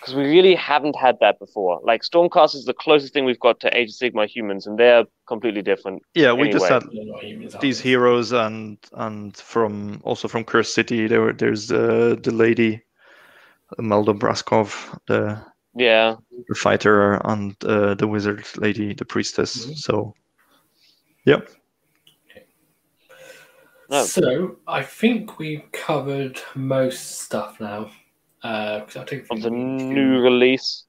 because 0.00 0.14
we 0.14 0.24
really 0.36 0.54
haven't 0.54 0.96
had 0.96 1.16
that 1.20 1.36
before. 1.38 1.74
Like 1.90 2.02
Stormcast 2.02 2.54
is 2.54 2.64
the 2.64 2.74
closest 2.84 3.12
thing 3.12 3.24
we've 3.24 3.44
got 3.48 3.56
to 3.60 3.68
Age 3.78 3.90
of 3.92 3.96
Sigmar 4.00 4.26
humans, 4.36 4.66
and 4.66 4.78
they're 4.78 5.04
completely 5.26 5.62
different. 5.62 6.02
Yeah, 6.14 6.32
we 6.40 6.48
just 6.50 6.68
had 6.68 6.82
They're 6.82 7.04
not 7.12 7.22
humans, 7.24 7.54
are 7.54 7.60
these 7.60 7.80
heroes 7.90 8.32
and 8.32 8.78
and 8.92 9.36
from 9.36 10.00
also 10.04 10.28
from 10.28 10.44
Cursed 10.44 10.74
City 10.74 11.08
there 11.08 11.20
were, 11.20 11.32
there's 11.32 11.70
uh, 11.70 12.16
the 12.22 12.32
lady 12.44 12.82
Melda 13.78 14.14
Braskov 14.14 14.68
the 15.06 15.20
Yeah, 15.74 16.16
the 16.48 16.54
fighter 16.54 17.20
and 17.24 17.54
uh, 17.64 17.94
the 17.94 18.06
wizard 18.06 18.44
lady 18.56 18.94
the 18.94 19.04
priestess 19.04 19.66
Mhm. 19.66 19.76
so 19.76 20.14
yeah 21.28 21.40
No. 23.90 24.04
So 24.04 24.56
I 24.66 24.82
think 24.82 25.38
we've 25.38 25.64
covered 25.72 26.38
most 26.54 27.20
stuff 27.22 27.58
now. 27.58 27.90
Uh, 28.42 28.80
'cause 28.84 28.96
I 28.96 29.04
don't 29.04 29.24
of 29.30 29.40
the 29.42 29.50
new 29.50 30.20
release. 30.20 30.84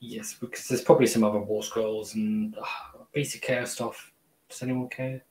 Yes, 0.00 0.34
because 0.40 0.66
there's 0.68 0.82
probably 0.82 1.06
some 1.06 1.22
other 1.22 1.38
war 1.38 1.62
scrolls 1.62 2.14
and 2.14 2.56
uh, 2.56 2.64
basic 3.12 3.42
chaos 3.42 3.72
stuff. 3.72 4.10
Does 4.48 4.62
anyone 4.62 4.88
care? 4.88 5.22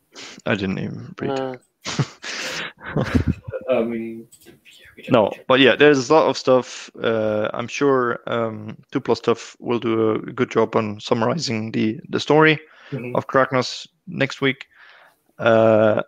I 0.45 0.53
didn't 0.55 0.79
even 0.79 1.15
read 1.19 1.27
No. 1.29 1.55
I 3.69 3.81
mean, 3.83 4.27
yeah, 4.97 5.09
no 5.09 5.29
need 5.29 5.45
but 5.47 5.59
yeah 5.59 5.75
there's 5.75 6.09
a 6.09 6.13
lot 6.13 6.27
of 6.29 6.37
stuff 6.37 6.91
uh, 7.01 7.49
i'm 7.53 7.67
sure 7.67 8.19
um, 8.27 8.77
two 8.91 8.99
plus 8.99 9.17
stuff 9.19 9.55
will 9.59 9.79
do 9.79 10.11
a 10.11 10.19
good 10.33 10.51
job 10.51 10.75
on 10.75 10.99
summarizing 10.99 11.71
the 11.71 11.99
the 12.09 12.19
story 12.19 12.59
Mhm. 12.91 13.15
of 13.15 13.27
Kragnos 13.27 13.87
next 14.07 14.41
week. 14.41 14.67
Uh, 15.39 16.01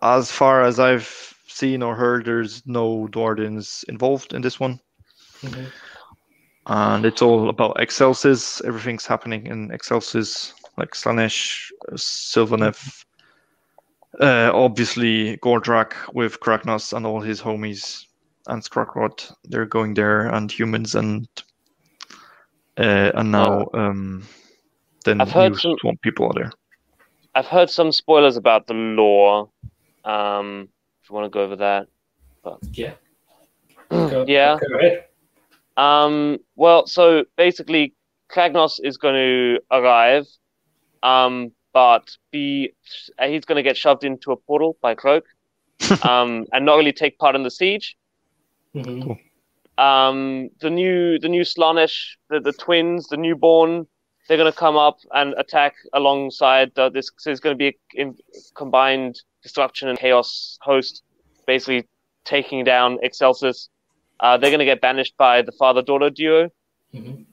as 0.00 0.30
far 0.30 0.62
as 0.62 0.78
I've 0.78 1.34
seen 1.48 1.82
or 1.82 1.94
heard, 1.94 2.24
there's 2.24 2.62
no 2.66 3.08
Duardins 3.10 3.84
involved 3.88 4.32
in 4.32 4.42
this 4.42 4.60
one, 4.60 4.80
Mhm. 5.42 5.66
and 6.66 7.04
it's 7.04 7.20
all 7.22 7.48
about 7.48 7.76
Excelsis. 7.80 8.60
Everything's 8.64 9.06
happening 9.06 9.46
in 9.46 9.70
Excelsis, 9.70 10.54
like 10.76 10.94
Slaanesh, 10.94 11.70
Sylvaneth, 11.94 13.04
uh, 14.20 14.50
obviously 14.54 15.36
Gordrakk 15.38 15.94
with 16.14 16.40
Kragnos 16.40 16.92
and 16.92 17.04
all 17.04 17.20
his 17.20 17.42
homies, 17.42 18.04
and 18.46 18.62
Skragrott. 18.62 19.32
They're 19.44 19.66
going 19.66 19.94
there, 19.94 20.28
and 20.28 20.50
humans, 20.50 20.94
and 20.94 21.26
uh, 22.78 23.10
and 23.14 23.32
now 23.32 23.66
um, 23.74 24.22
then 25.04 25.20
I've 25.20 25.30
heard 25.32 25.52
new 25.52 25.58
some- 25.58 25.76
swamp 25.80 26.00
people 26.02 26.26
are 26.26 26.34
there. 26.34 26.52
I've 27.34 27.46
heard 27.46 27.70
some 27.70 27.92
spoilers 27.92 28.36
about 28.36 28.66
the 28.66 28.74
lore. 28.74 29.48
Um, 30.04 30.68
if 31.02 31.10
you 31.10 31.14
want 31.14 31.26
to 31.26 31.30
go 31.30 31.42
over 31.42 31.56
that. 31.56 31.86
Yeah. 32.72 32.92
Go, 33.90 34.24
Yeah. 34.26 34.58
Go 34.58 34.78
ahead. 34.78 35.04
Um, 35.76 36.38
well, 36.56 36.86
so 36.86 37.24
basically, 37.36 37.94
Kragnos 38.30 38.80
is 38.82 38.96
going 38.96 39.14
to 39.14 39.60
arrive, 39.70 40.26
um, 41.02 41.52
but 41.72 42.16
be 42.32 42.72
uh, 43.18 43.28
he's 43.28 43.44
going 43.44 43.56
to 43.56 43.62
get 43.62 43.76
shoved 43.76 44.02
into 44.02 44.32
a 44.32 44.36
portal 44.36 44.76
by 44.82 44.94
Cloak, 44.94 45.24
um, 46.02 46.46
and 46.52 46.64
not 46.66 46.76
really 46.76 46.92
take 46.92 47.18
part 47.18 47.36
in 47.36 47.42
the 47.44 47.50
siege. 47.50 47.96
Mhm. 48.74 49.18
Um, 49.78 50.48
the 50.60 50.70
new 50.70 51.18
the 51.20 51.28
new 51.28 51.42
Slaanesh, 51.42 52.16
the, 52.28 52.40
the 52.40 52.52
twins, 52.52 53.06
the 53.08 53.16
newborn, 53.16 53.86
they're 54.28 54.36
going 54.36 54.52
to 54.52 54.56
come 54.56 54.76
up 54.76 54.98
and 55.12 55.34
attack 55.38 55.74
alongside 55.94 56.78
uh, 56.78 56.88
this. 56.90 57.10
So 57.18 57.30
it's 57.30 57.40
going 57.40 57.54
to 57.54 57.58
be 57.58 57.68
a 57.68 57.74
in, 58.00 58.16
combined 58.54 59.20
destruction 59.42 59.88
and 59.88 59.98
chaos 59.98 60.58
host, 60.60 61.02
basically 61.46 61.86
taking 62.24 62.62
down 62.62 62.98
Excelsis. 63.02 63.68
Uh, 64.20 64.36
they're 64.36 64.50
going 64.50 64.58
to 64.60 64.64
get 64.66 64.80
banished 64.80 65.16
by 65.16 65.42
the 65.42 65.52
father 65.52 65.80
daughter 65.82 66.10
duo. 66.10 66.50
Mhm. 66.94 67.24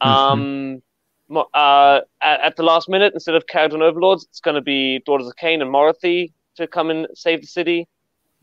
Um, 0.00 0.82
uh, 1.30 2.00
at, 2.20 2.40
at 2.40 2.56
the 2.56 2.62
last 2.62 2.88
minute, 2.88 3.14
instead 3.14 3.34
of 3.34 3.46
Kharadron 3.46 3.82
Overlords, 3.82 4.24
it's 4.24 4.40
going 4.40 4.54
to 4.56 4.60
be 4.60 4.98
Daughters 5.06 5.26
of 5.28 5.34
Khaine 5.36 5.62
and 5.62 5.70
Morathi 5.72 6.32
to 6.56 6.66
come 6.66 6.90
and 6.90 7.06
save 7.14 7.40
the 7.40 7.46
city, 7.46 7.86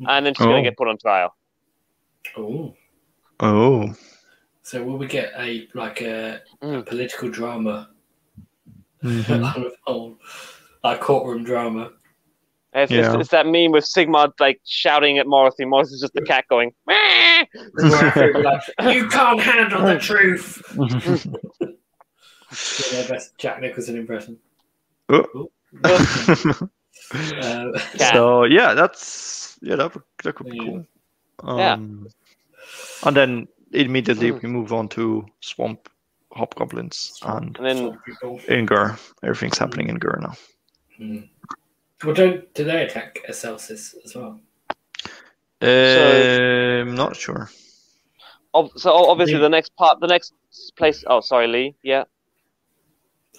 and 0.07 0.25
then 0.25 0.33
she's 0.33 0.45
going 0.45 0.55
Oh. 0.57 0.63
to 0.63 0.69
get 0.69 0.77
put 0.77 0.87
on 0.87 0.97
trial. 0.97 1.35
Oh. 2.37 2.73
Oh, 3.41 3.93
So 4.69 4.83
will 4.83 4.99
we 4.99 5.07
get 5.07 5.31
a 5.35 5.67
like 5.73 6.01
a, 6.01 6.41
a 6.61 6.65
Mm. 6.65 6.85
political 6.85 7.27
drama 7.27 7.89
Mhm. 9.03 9.55
unfold, 9.55 10.17
like 10.83 11.01
courtroom 11.01 11.43
drama? 11.43 11.93
It's, 12.73 12.91
Yeah. 12.91 12.99
it's, 13.13 13.15
it's 13.21 13.29
that 13.31 13.47
meme 13.47 13.71
with 13.71 13.83
Sigmar 13.85 14.31
like 14.39 14.61
shouting 14.67 15.17
at 15.17 15.25
Morathi. 15.25 15.61
Morathi's 15.65 16.01
just 16.01 16.13
the 16.13 16.21
cat 16.21 16.45
going. 16.51 16.71
"Meh!" 16.85 17.45
Where 17.73 18.11
they're 18.13 18.43
like, 18.43 18.61
you 18.93 19.07
can't 19.09 19.39
handle 19.41 19.83
the 19.85 19.97
truth. 19.97 20.61
Yeah, 22.51 23.01
their 23.01 23.07
best 23.09 23.37
Jack 23.37 23.61
Nicholson 23.61 23.95
impression. 23.97 24.37
Oh. 25.09 25.49
Uh, 27.41 27.79
so 27.97 28.43
yeah, 28.43 28.75
that's 28.75 29.57
yeah, 29.63 29.75
that 29.75 29.93
would, 29.95 30.03
that 30.23 30.35
could 30.35 30.47
be 30.49 30.57
Yeah. 30.57 30.63
cool. 30.63 30.85
Yeah. 31.57 31.73
Um, 31.73 32.07
and 33.05 33.17
then 33.17 33.47
immediately 33.71 34.31
Mm. 34.31 34.41
we 34.41 34.49
move 34.49 34.73
on 34.73 34.87
to 34.89 35.25
swamp 35.41 35.89
hobgoblins 36.31 37.19
and 37.23 37.57
And 37.57 37.65
then 37.65 37.77
some 37.77 37.99
people- 38.05 38.39
in 38.47 38.65
Ghur. 38.65 38.97
Everything's 39.23 39.57
happening 39.57 39.89
in 39.89 39.97
Ghur 39.99 40.19
now. 40.21 40.35
Hmm. 40.97 41.19
Well, 42.03 42.13
don't 42.15 42.53
do 42.53 42.63
they 42.63 42.83
attack 42.85 43.19
Excelsis 43.27 43.95
as 44.05 44.15
well? 44.15 44.39
Um, 45.61 46.95
not 46.95 47.15
sure. 47.15 47.49
ob- 48.53 48.71
so 48.77 48.91
obviously 48.91 49.35
Yeah. 49.35 49.41
the 49.41 49.49
next 49.49 49.75
part, 49.75 49.99
the 49.99 50.07
next 50.07 50.33
place. 50.77 51.03
Oh, 51.07 51.19
sorry, 51.21 51.47
Lee. 51.47 51.75
Yeah. 51.83 52.05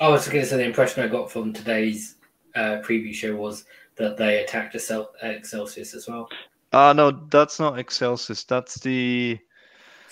Oh, 0.01 0.07
I 0.07 0.09
was 0.11 0.28
going 0.28 0.43
to 0.43 0.47
say 0.48 0.57
the 0.57 0.65
impression 0.65 1.02
I 1.02 1.09
got 1.09 1.31
from 1.31 1.52
today's 1.52 2.16
uh, 2.55 2.81
preview 2.82 3.15
show 3.15 3.35
was 3.36 3.65
that 3.97 4.16
they 4.16 4.43
attacked 4.43 4.74
Excel- 4.74 5.12
Excelsis 5.23 5.94
as 5.94 6.09
well. 6.09 6.28
Uh 6.73 6.93
no, 6.93 7.11
that's 7.31 7.59
not 7.61 7.78
Excelsis. 7.78 8.44
That's 8.44 8.77
the 8.81 9.39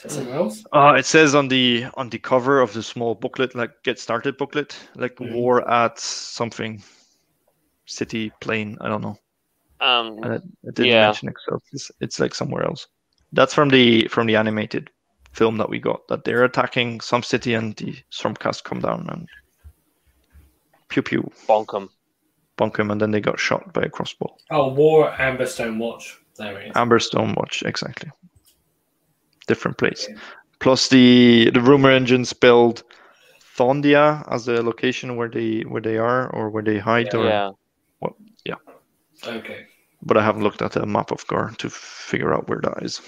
Is 0.04 0.18
else? 0.18 0.64
uh 0.72 0.94
it 0.96 1.06
says 1.06 1.34
on 1.34 1.48
the 1.48 1.86
on 1.94 2.08
the 2.10 2.18
cover 2.18 2.60
of 2.60 2.72
the 2.72 2.82
small 2.82 3.14
booklet, 3.14 3.54
like 3.54 3.70
get 3.82 3.98
started 3.98 4.36
booklet, 4.36 4.76
like 4.94 5.16
Mhm. 5.16 5.32
war 5.34 5.68
at 5.70 5.98
something 5.98 6.82
city 7.86 8.30
plane. 8.40 8.76
I 8.80 8.88
don't 8.88 9.02
know. 9.02 9.18
Um. 9.80 10.18
Uh, 10.22 10.38
it 10.64 10.74
didn't 10.74 10.86
Yeah. 10.92 11.06
mention 11.06 11.28
Excelsis. 11.28 11.90
It's 12.00 12.18
like 12.20 12.34
somewhere 12.34 12.64
else. 12.64 12.86
That's 13.32 13.54
from 13.54 13.68
the 13.70 14.08
from 14.08 14.26
the 14.26 14.36
animated 14.36 14.90
film 15.32 15.56
that 15.58 15.68
we 15.70 15.78
got. 15.78 16.06
That 16.08 16.24
they're 16.24 16.44
attacking 16.44 17.00
some 17.00 17.22
city 17.22 17.54
and 17.54 17.76
the 17.76 17.94
Stormcast 18.10 18.64
come 18.64 18.80
down 18.80 19.06
and 19.10 19.28
pew 20.88 21.02
pew 21.02 21.30
bonk 21.46 21.74
'em. 21.74 21.88
bonk 22.56 22.76
him, 22.78 22.90
and 22.90 23.00
then 23.00 23.10
they 23.10 23.20
got 23.20 23.38
shot 23.38 23.72
by 23.72 23.82
a 23.82 23.88
crossbow. 23.88 24.34
Oh, 24.50 24.68
War 24.74 25.12
Amberstone 25.20 25.78
Watch. 25.78 26.18
There 26.36 26.60
it 26.60 26.68
is. 26.70 26.76
Amberstone 26.76 27.34
Watch, 27.34 27.62
exactly. 27.64 28.10
Different 29.48 29.76
place. 29.78 30.04
Okay. 30.04 30.18
Plus 30.60 30.88
the 30.88 31.50
the 31.54 31.60
rumor 31.60 31.90
engine 31.90 32.24
spelled 32.24 32.82
Thondia 33.56 34.22
as 34.30 34.46
a 34.48 34.62
location 34.62 35.16
where 35.16 35.28
they 35.28 35.62
where 35.62 35.82
they 35.82 35.96
are 35.96 36.30
or 36.30 36.50
where 36.50 36.62
they 36.62 36.78
hide, 36.78 37.14
or 37.14 37.24
Yeah. 37.24 37.50
yeah. 38.44 38.60
Okay. 39.26 39.66
but 40.02 40.16
I 40.16 40.22
haven't 40.22 40.42
looked 40.44 40.62
at 40.62 40.76
a 40.76 40.86
map 40.86 41.10
of 41.10 41.26
Ghur 41.26 41.50
to 41.58 41.68
figure 41.70 42.32
out 42.32 42.48
where 42.48 42.60
that 42.62 42.82
is. 42.82 43.00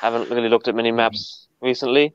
Haven't 0.00 0.30
really 0.30 0.48
looked 0.48 0.68
at 0.68 0.74
many 0.74 0.90
maps 0.92 1.48
recently. 1.60 2.14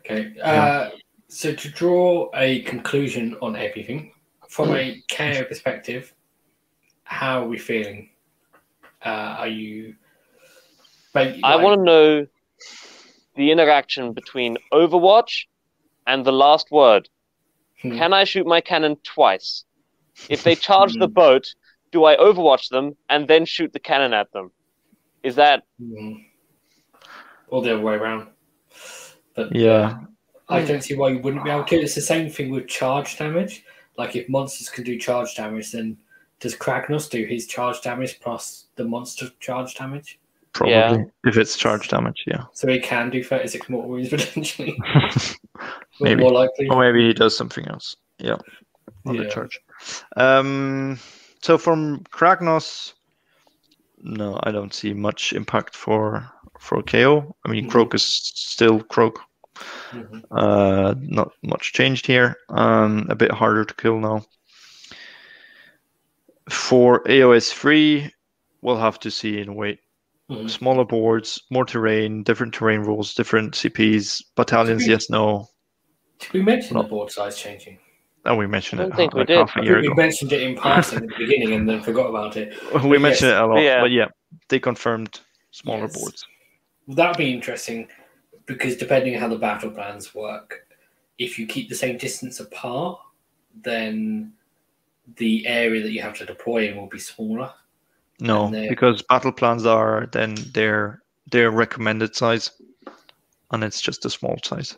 Okay. 0.00 0.34
Uh, 0.42 0.90
so 1.28 1.52
to 1.54 1.68
draw 1.68 2.30
a 2.34 2.62
conclusion 2.62 3.36
on 3.42 3.56
everything 3.56 4.12
from 4.48 4.70
a 4.76 5.02
KO 5.10 5.44
perspective, 5.44 6.14
how 7.02 7.42
are 7.42 7.48
we 7.48 7.58
feeling? 7.58 8.10
Uh, 9.04 9.34
are 9.42 9.48
you? 9.48 9.94
Like, 11.16 11.36
I 11.42 11.56
want 11.56 11.78
to 11.80 11.84
know 11.84 12.26
the 13.36 13.50
interaction 13.50 14.12
between 14.12 14.58
Overwatch 14.72 15.46
and 16.06 16.24
the 16.24 16.32
last 16.32 16.70
word. 16.70 17.08
Hmm. 17.82 17.96
Can 17.98 18.12
I 18.12 18.24
shoot 18.24 18.46
my 18.46 18.60
cannon 18.60 18.96
twice? 19.02 19.64
If 20.28 20.42
they 20.44 20.54
charge 20.68 20.94
the 20.94 21.06
Hmm. 21.08 21.12
boat, 21.14 21.46
do 21.90 22.04
I 22.04 22.16
Overwatch 22.16 22.68
them 22.68 22.96
and 23.08 23.26
then 23.28 23.44
shoot 23.46 23.72
the 23.72 23.78
cannon 23.78 24.12
at 24.12 24.30
them? 24.32 24.50
Is 25.22 25.36
that 25.36 25.62
Mm. 25.82 26.24
Or 27.48 27.62
the 27.62 27.74
other 27.74 27.82
way 27.82 27.94
around. 27.94 28.28
But 29.34 29.54
Yeah, 29.54 30.00
I 30.48 30.64
don't 30.64 30.82
see 30.82 30.94
why 30.96 31.10
you 31.10 31.18
wouldn't 31.18 31.44
be 31.44 31.50
able 31.50 31.64
to. 31.64 31.76
It's 31.76 31.94
the 31.94 32.00
same 32.00 32.28
thing 32.30 32.50
with 32.50 32.66
charge 32.68 33.16
damage. 33.16 33.64
Like 33.96 34.16
if 34.16 34.28
monsters 34.28 34.68
can 34.68 34.84
do 34.84 34.98
charge 34.98 35.34
damage, 35.34 35.72
then 35.72 35.96
does 36.40 36.54
Kragnos 36.56 37.08
do 37.08 37.24
his 37.24 37.46
charge 37.46 37.80
damage 37.82 38.20
plus 38.20 38.66
the 38.76 38.84
monster 38.84 39.28
charge 39.40 39.74
damage? 39.74 40.18
Probably 40.56 40.74
Yeah. 40.74 40.96
if 41.24 41.36
it's 41.36 41.56
charge 41.56 41.88
damage. 41.88 42.24
Yeah, 42.26 42.44
So 42.52 42.66
he 42.68 42.80
can 42.80 43.10
do 43.10 43.22
36 43.22 43.68
mortal 43.68 43.90
wounds 43.90 44.08
potentially. 44.08 44.78
Maybe. 46.00 46.22
More 46.22 46.32
likely. 46.32 46.68
or 46.68 46.80
maybe 46.80 47.06
he 47.06 47.12
does 47.12 47.36
something 47.36 47.66
else. 47.68 47.96
Yeah, 48.18 48.36
on 49.04 49.16
the 49.18 49.28
charge. 49.28 49.60
Um, 50.16 50.98
so 51.42 51.58
from 51.58 52.00
Kragnos, 52.10 52.94
no, 54.02 54.38
I 54.44 54.50
don't 54.50 54.72
see 54.72 54.94
much 54.94 55.32
impact 55.34 55.74
for 55.76 56.26
for 56.58 56.82
KO. 56.82 57.36
I 57.44 57.50
mean, 57.50 57.66
Mhm. 57.66 57.70
Kroak 57.70 57.94
is 57.94 58.02
still 58.34 58.80
Kroak. 58.80 59.18
Mhm. 59.92 60.22
Uh, 60.30 60.94
not 61.00 61.32
much 61.42 61.72
changed 61.74 62.06
here. 62.06 62.36
Um, 62.48 63.06
a 63.10 63.14
bit 63.14 63.30
harder 63.30 63.64
to 63.66 63.74
kill 63.74 63.98
now. 64.00 64.24
For 66.48 67.02
AOS 67.08 67.52
3, 67.52 68.10
we'll 68.62 68.78
have 68.78 68.98
to 69.00 69.10
see 69.10 69.38
in 69.40 69.48
a 69.50 69.54
way. 70.28 70.36
Mhm. 70.36 70.50
Smaller 70.50 70.84
boards, 70.84 71.42
more 71.50 71.64
terrain, 71.64 72.22
different 72.22 72.54
terrain 72.54 72.80
rules, 72.80 73.14
different 73.14 73.54
CPs, 73.54 74.22
battalions. 74.36 74.84
We- 74.84 74.90
Yes, 74.90 75.10
no. 75.10 75.48
Did 76.18 76.32
we 76.32 76.42
mention 76.42 76.76
No. 76.76 76.82
the 76.82 76.88
board 76.88 77.10
size 77.10 77.38
changing? 77.38 77.78
Oh, 78.24 78.34
we 78.34 78.46
mentioned 78.46 78.80
I 78.80 78.84
it 78.84 78.88
don't 78.88 78.96
think 78.96 79.14
we 79.14 79.20
like 79.20 79.28
did. 79.28 79.36
half 79.38 79.56
a 79.56 79.60
I 79.60 79.62
year 79.62 79.74
think 79.74 79.82
we 79.82 79.86
ago. 79.92 80.02
mentioned 80.02 80.32
it 80.32 80.42
in 80.42 80.56
passing 80.56 80.98
at 81.02 81.08
the 81.08 81.14
beginning 81.18 81.52
and 81.52 81.68
then 81.68 81.82
forgot 81.82 82.08
about 82.08 82.36
it. 82.36 82.54
we 82.72 82.80
But 82.80 83.00
mentioned 83.00 83.30
yes. 83.30 83.36
it 83.38 83.42
a 83.42 83.46
lot, 83.46 83.60
Yeah. 83.62 83.80
but 83.80 83.90
yeah, 83.92 84.08
they 84.48 84.58
confirmed 84.58 85.20
smaller 85.52 85.82
Yes. 85.82 85.96
boards. 86.00 86.26
That'd 86.88 87.18
be 87.18 87.32
interesting 87.32 87.88
because 88.46 88.76
depending 88.76 89.14
on 89.14 89.20
how 89.20 89.28
the 89.28 89.36
battle 89.38 89.70
plans 89.70 90.14
work, 90.14 90.66
if 91.18 91.38
you 91.38 91.46
keep 91.46 91.68
the 91.68 91.74
same 91.74 91.98
distance 91.98 92.40
apart, 92.40 92.98
then 93.62 94.32
the 95.16 95.46
area 95.46 95.82
that 95.82 95.92
you 95.92 96.02
have 96.02 96.14
to 96.18 96.26
deploy 96.26 96.68
in 96.68 96.76
will 96.76 96.88
be 96.88 96.98
smaller. 96.98 97.52
No, 98.20 98.50
they- 98.50 98.68
because 98.68 99.02
battle 99.02 99.32
plans 99.32 99.66
are 99.66 100.08
then 100.12 100.34
their 100.52 101.02
their 101.30 101.50
recommended 101.50 102.14
size, 102.14 102.50
and 103.50 103.64
it's 103.64 103.80
just 103.80 104.04
a 104.04 104.10
small 104.10 104.38
size. 104.44 104.76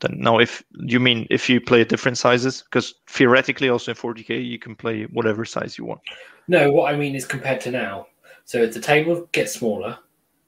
Then 0.00 0.16
now, 0.18 0.38
if 0.38 0.62
you 0.80 1.00
mean 1.00 1.26
if 1.30 1.48
you 1.48 1.60
play 1.60 1.84
different 1.84 2.18
sizes, 2.18 2.62
because 2.62 2.94
theoretically 3.08 3.68
also 3.68 3.92
in 3.92 3.96
40k 3.96 4.42
you 4.44 4.58
can 4.58 4.74
play 4.74 5.04
whatever 5.04 5.44
size 5.44 5.78
you 5.78 5.84
want. 5.84 6.00
No, 6.48 6.70
what 6.70 6.92
I 6.92 6.96
mean 6.96 7.14
is 7.14 7.24
compared 7.24 7.60
to 7.62 7.70
now. 7.70 8.06
So 8.44 8.58
if 8.58 8.74
the 8.74 8.80
table 8.80 9.28
gets 9.32 9.52
smaller, 9.54 9.98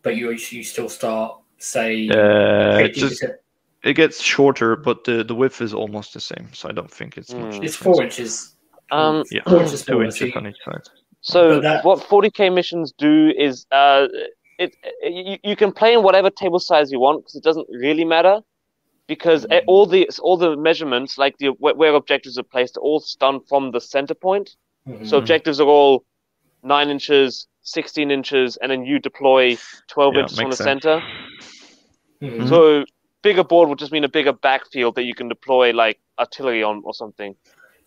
but 0.02 0.16
you 0.16 0.30
you 0.30 0.62
still 0.62 0.88
start 0.88 1.38
say 1.58 2.08
Uh, 2.08 2.88
just 2.88 3.24
it 3.82 3.94
gets 3.94 4.20
shorter, 4.20 4.76
but 4.76 5.04
the 5.04 5.24
the 5.24 5.34
width 5.34 5.60
is 5.60 5.72
almost 5.74 6.14
the 6.14 6.20
same. 6.20 6.48
So 6.52 6.68
I 6.68 6.72
don't 6.72 6.90
think 6.90 7.16
it's 7.16 7.32
much. 7.32 7.54
Mm. 7.54 7.64
it's 7.64 7.76
difference. 7.76 7.76
four 7.76 8.02
inches. 8.02 8.56
um? 8.90 9.24
Yeah, 9.30 9.42
four 9.44 9.62
inches 9.62 9.84
two 9.84 10.02
inches 10.02 10.32
on 10.36 10.46
each 10.46 10.56
side. 10.64 10.88
So 11.28 11.60
that- 11.60 11.84
what 11.84 11.98
40k 12.00 12.50
missions 12.52 12.92
do 12.92 13.32
is 13.36 13.66
uh, 13.70 14.06
it 14.58 14.74
you, 15.02 15.36
you 15.44 15.56
can 15.56 15.72
play 15.72 15.92
in 15.92 16.02
whatever 16.02 16.30
table 16.30 16.58
size 16.58 16.90
you 16.90 17.00
want 17.00 17.20
because 17.20 17.36
it 17.36 17.44
doesn't 17.44 17.68
really 17.70 18.04
matter 18.04 18.40
because 19.06 19.46
Mhm. 19.46 19.62
all 19.66 19.86
the 19.86 20.08
all 20.22 20.36
the 20.36 20.56
measurements 20.56 21.18
like 21.18 21.36
the 21.38 21.48
where 21.62 21.74
where 21.74 21.94
objectives 21.94 22.38
are 22.38 22.48
placed 22.54 22.76
are 22.76 22.80
all 22.80 23.02
done 23.20 23.40
from 23.50 23.72
the 23.72 23.80
center 23.80 24.14
point. 24.14 24.56
Mhm. 24.88 25.06
So 25.06 25.16
objectives 25.18 25.60
are 25.60 25.68
all 25.68 26.04
nine 26.62 26.88
inches, 26.88 27.46
sixteen 27.62 28.10
inches, 28.10 28.56
and 28.60 28.70
then 28.72 28.84
you 28.90 28.98
deploy 28.98 29.56
twelve 29.94 30.14
Yeah, 30.14 30.22
inches 30.22 30.38
from 30.40 30.50
the 30.50 30.56
sense. 30.56 30.82
center. 30.82 31.02
Mhm. 32.22 32.38
Mhm. 32.40 32.48
So 32.48 32.84
bigger 33.22 33.44
board 33.44 33.68
would 33.68 33.78
just 33.78 33.92
mean 33.92 34.04
a 34.04 34.08
bigger 34.08 34.32
backfield 34.32 34.94
that 34.96 35.04
you 35.04 35.14
can 35.14 35.28
deploy 35.28 35.72
like 35.72 35.98
artillery 36.18 36.62
on 36.62 36.82
or 36.84 36.94
something. 36.94 37.36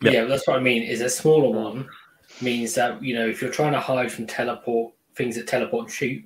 Yeah. 0.04 0.12
Yeah, 0.12 0.24
that's 0.26 0.48
what 0.48 0.58
I 0.58 0.60
mean. 0.60 0.84
Is 0.84 1.02
a 1.02 1.10
smaller 1.10 1.50
one 1.68 1.90
means 2.42 2.74
that 2.76 3.02
you 3.04 3.16
know 3.16 3.28
if 3.28 3.42
you're 3.42 3.52
trying 3.52 3.74
to 3.74 3.80
hide 3.80 4.12
from 4.12 4.28
teleport 4.28 4.94
things 5.16 5.36
that 5.36 5.48
teleport 5.48 5.86
and 5.86 5.94
shoot, 5.94 6.24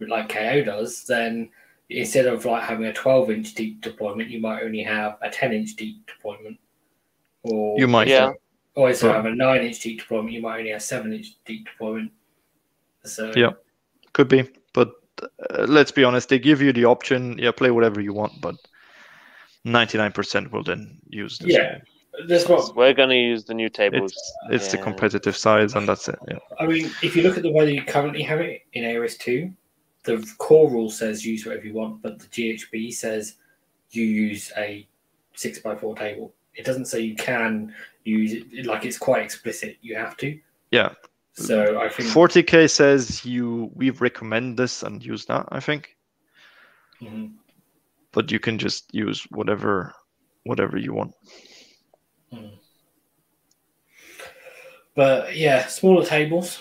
like 0.00 0.28
KO 0.28 0.62
does, 0.64 1.04
then 1.04 1.50
instead 1.90 2.26
of 2.26 2.44
like 2.44 2.62
having 2.62 2.86
a 2.86 2.92
12 2.92 3.30
inch 3.30 3.54
deep 3.54 3.80
deployment, 3.80 4.28
you 4.28 4.40
might 4.40 4.62
only 4.62 4.82
have 4.82 5.16
a 5.22 5.30
10 5.30 5.52
inch 5.52 5.76
deep 5.76 6.06
deployment. 6.06 6.58
Or 7.42 7.78
You 7.78 7.88
might. 7.88 8.08
Yeah. 8.08 8.32
Or 8.74 8.88
instead 8.88 9.06
of 9.08 9.10
Right. 9.14 9.16
having 9.24 9.32
a 9.32 9.36
nine 9.36 9.62
inch 9.62 9.80
deep 9.80 10.00
deployment, 10.00 10.32
you 10.32 10.42
might 10.42 10.58
only 10.58 10.70
have 10.70 10.82
seven 10.82 11.12
inch 11.12 11.28
deep 11.44 11.66
deployment. 11.66 12.12
So 13.04 13.32
Yeah. 13.34 13.52
Could 14.12 14.28
be, 14.28 14.48
but 14.74 14.92
uh, 15.22 15.66
let's 15.68 15.92
be 15.92 16.04
honest. 16.04 16.28
They 16.28 16.38
give 16.38 16.60
you 16.60 16.72
the 16.72 16.84
option. 16.84 17.38
Yeah, 17.38 17.52
play 17.52 17.70
whatever 17.70 18.00
you 18.00 18.12
want, 18.12 18.40
but 18.40 18.56
ninety-nine 19.64 20.12
percent 20.12 20.52
will 20.52 20.64
then 20.64 20.98
use 21.08 21.38
this. 21.38 21.52
Yeah. 21.54 21.78
That's 22.26 22.48
what 22.48 22.74
We're 22.74 22.94
gonna 22.94 23.14
use 23.14 23.44
the 23.44 23.54
new 23.54 23.68
tables. 23.68 24.12
It's 24.12 24.32
it's 24.50 24.72
the 24.72 24.78
competitive 24.78 25.36
size, 25.36 25.74
and 25.74 25.88
that's 25.88 26.08
it. 26.08 26.18
Yeah. 26.28 26.38
I 26.58 26.66
mean, 26.66 26.90
if 27.02 27.14
you 27.14 27.22
look 27.22 27.36
at 27.36 27.42
the 27.42 27.52
way 27.52 27.66
that 27.66 27.74
you 27.74 27.82
currently 27.82 28.22
have 28.22 28.40
it 28.40 28.62
in 28.72 28.84
AOS 28.84 29.18
2, 29.18 29.52
the 30.04 30.34
core 30.38 30.70
rule 30.70 30.90
says 30.90 31.24
use 31.24 31.44
whatever 31.44 31.66
you 31.66 31.74
want, 31.74 32.02
but 32.02 32.18
the 32.18 32.26
GHB 32.26 32.92
says 32.92 33.36
you 33.90 34.04
use 34.04 34.52
a 34.56 34.86
6x4 35.36 35.96
table. 35.96 36.34
It 36.54 36.64
doesn't 36.64 36.86
say 36.86 37.00
you 37.00 37.14
can 37.14 37.74
use 38.04 38.32
it, 38.32 38.66
like 38.66 38.84
it's 38.84 38.98
quite 38.98 39.22
explicit, 39.22 39.76
you 39.80 39.94
have 39.96 40.16
to. 40.18 40.38
Yeah. 40.70 40.94
So 41.34 41.78
I 41.78 41.88
think. 41.88 42.08
40k 42.08 42.68
says 42.68 43.24
you 43.24 43.70
we 43.74 43.90
recommend 43.90 44.58
this 44.58 44.82
and 44.82 45.04
use 45.04 45.24
that. 45.26 45.46
I 45.50 45.60
think, 45.60 45.96
Mhm. 47.00 47.34
but 48.12 48.32
you 48.32 48.40
can 48.40 48.58
just 48.58 48.92
use 48.92 49.22
whatever 49.30 49.94
whatever 50.44 50.78
you 50.78 50.94
want. 50.94 51.14
But 54.98 55.36
yeah, 55.36 55.68
smaller 55.68 56.04
tables 56.04 56.58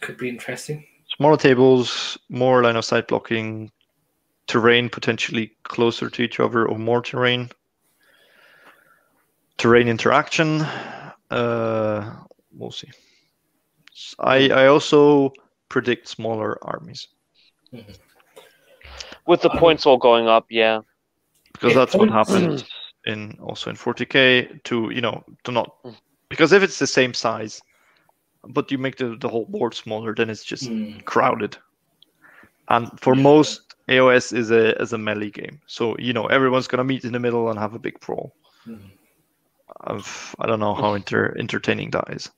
could 0.00 0.16
be 0.16 0.28
interesting. 0.28 0.84
Smaller 1.16 1.36
tables, 1.36 2.18
more 2.28 2.64
line 2.64 2.74
of 2.74 2.84
sight 2.84 3.06
blocking, 3.06 3.70
terrain 4.48 4.88
potentially 4.88 5.52
closer 5.62 6.10
to 6.10 6.22
each 6.22 6.40
other 6.40 6.66
or 6.66 6.76
more 6.76 7.00
terrain. 7.00 7.48
Terrain 9.56 9.86
interaction, 9.86 10.62
uh, 11.30 12.16
we'll 12.50 12.72
see. 12.72 12.90
I 14.18 14.48
I 14.50 14.66
also 14.66 15.32
predict 15.68 16.08
smaller 16.08 16.58
armies 16.66 17.06
With 19.28 19.42
the 19.42 19.50
Um, 19.52 19.58
points 19.58 19.86
all 19.86 19.96
going 19.96 20.26
up, 20.26 20.46
yeah. 20.50 20.80
because 21.52 21.70
Yeah, 21.70 21.78
that's 21.78 21.94
what 21.94 22.08
points- 22.10 22.30
happened 22.32 22.64
in 23.06 23.38
also 23.40 23.70
in 23.70 23.76
40k 23.76 24.60
to 24.64 24.90
you 24.90 25.00
know 25.00 25.22
to 25.44 25.52
not 25.52 25.68
because 26.34 26.52
if 26.52 26.62
it's 26.62 26.78
the 26.78 26.86
same 26.86 27.14
size, 27.14 27.62
but 28.48 28.70
you 28.70 28.78
make 28.78 28.96
the, 28.96 29.16
the 29.20 29.28
whole 29.28 29.46
board 29.46 29.74
smaller, 29.74 30.14
then 30.14 30.30
it's 30.30 30.44
just 30.44 30.68
Mm. 30.68 31.04
crowded. 31.04 31.56
And 32.68 32.90
for 33.00 33.14
Yeah. 33.14 33.22
most, 33.22 33.74
AOS 33.88 34.32
is 34.32 34.50
a 34.50 34.80
is 34.82 34.92
a 34.92 34.98
melee 34.98 35.30
game, 35.30 35.60
so 35.66 35.96
you 35.98 36.12
know 36.12 36.26
everyone's 36.26 36.66
gonna 36.66 36.84
meet 36.84 37.04
in 37.04 37.12
the 37.12 37.20
middle 37.20 37.50
and 37.50 37.58
have 37.58 37.74
a 37.74 37.78
big 37.78 38.00
brawl. 38.00 38.34
I've, 39.80 40.34
I 40.38 40.46
don't 40.46 40.60
know 40.60 40.74
how 40.74 40.94
inter, 40.94 41.34
entertaining 41.38 41.90
that 41.90 42.10
is. 42.10 42.30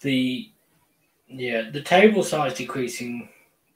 The 0.00 0.50
yeah, 1.28 1.70
the 1.70 1.82
table 1.82 2.22
size 2.22 2.54
decreasing, 2.54 3.28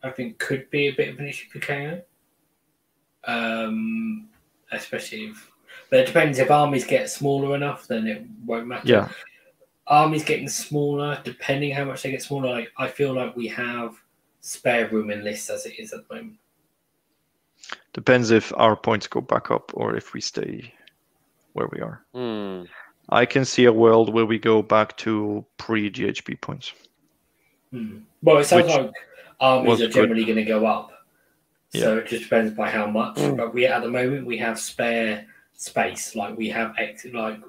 I 0.02 0.10
think, 0.10 0.38
could 0.38 0.68
be 0.70 0.88
a 0.88 0.94
bit 0.94 1.09
of 1.10 1.18
an 1.18 1.28
issue 1.28 1.48
for 1.51 1.60
KO. 1.60 2.02
Um, 3.26 4.28
especially 4.72 5.26
if, 5.26 5.51
but 5.90 6.01
it 6.01 6.06
depends 6.06 6.39
if 6.39 6.51
armies 6.51 6.85
get 6.85 7.11
smaller 7.11 7.55
enough, 7.55 7.86
then 7.86 8.06
it 8.06 8.24
won't 8.44 8.66
matter. 8.66 8.86
Yeah, 8.86 9.09
armies 9.86 10.24
getting 10.24 10.48
smaller, 10.48 11.20
depending 11.24 11.73
how 11.73 11.85
much 11.85 12.02
they 12.02 12.11
get 12.11 12.23
smaller. 12.23 12.51
Like 12.51 12.73
I 12.78 12.89
feel 12.89 13.12
like 13.12 13.36
we 13.36 13.48
have 13.48 13.94
spare 14.40 14.89
room 14.89 15.11
in 15.11 15.24
lists 15.24 15.51
as 15.51 15.66
it 15.66 15.78
is 15.78 15.93
at 15.93 16.06
the 16.09 16.15
moment. 16.15 16.36
Depends 17.93 18.31
if 18.31 18.52
our 18.56 18.77
points 18.77 19.06
go 19.06 19.20
back 19.20 19.51
up 19.51 19.70
or 19.74 19.97
if 19.97 20.12
we 20.12 20.20
stay 20.20 20.73
where 21.55 21.69
we 21.73 21.81
are. 21.81 22.05
Hmm. 22.15 22.65
I 23.11 23.27
can 23.27 23.44
see 23.44 23.66
a 23.66 23.73
world 23.73 24.12
where 24.12 24.27
we 24.27 24.39
go 24.39 24.62
back 24.62 24.97
to 24.98 25.44
pre 25.56 25.90
GHB 25.90 26.40
points. 26.40 26.73
Hmm. 27.70 27.98
Well, 28.23 28.39
it 28.39 28.44
sounds 28.44 28.66
Which 28.66 28.77
like 28.77 28.93
armies 29.40 29.81
are 29.81 29.89
generally 29.89 30.24
going 30.24 30.36
to 30.36 30.44
go 30.44 30.66
up. 30.66 30.90
So 31.74 31.98
it 31.98 32.06
just 32.06 32.24
depends 32.24 32.55
by 32.55 32.70
how 32.70 32.86
much. 32.86 33.16
Mm. 33.16 33.36
But 33.36 33.52
we 33.52 33.66
at 33.66 33.82
the 33.82 33.90
moment 33.90 34.27
we 34.27 34.39
have 34.39 34.61
spare 34.61 35.27
space. 35.55 36.14
Like 36.14 36.36
we 36.36 36.48
have 36.51 36.74
X. 36.78 37.05
Like 37.06 37.40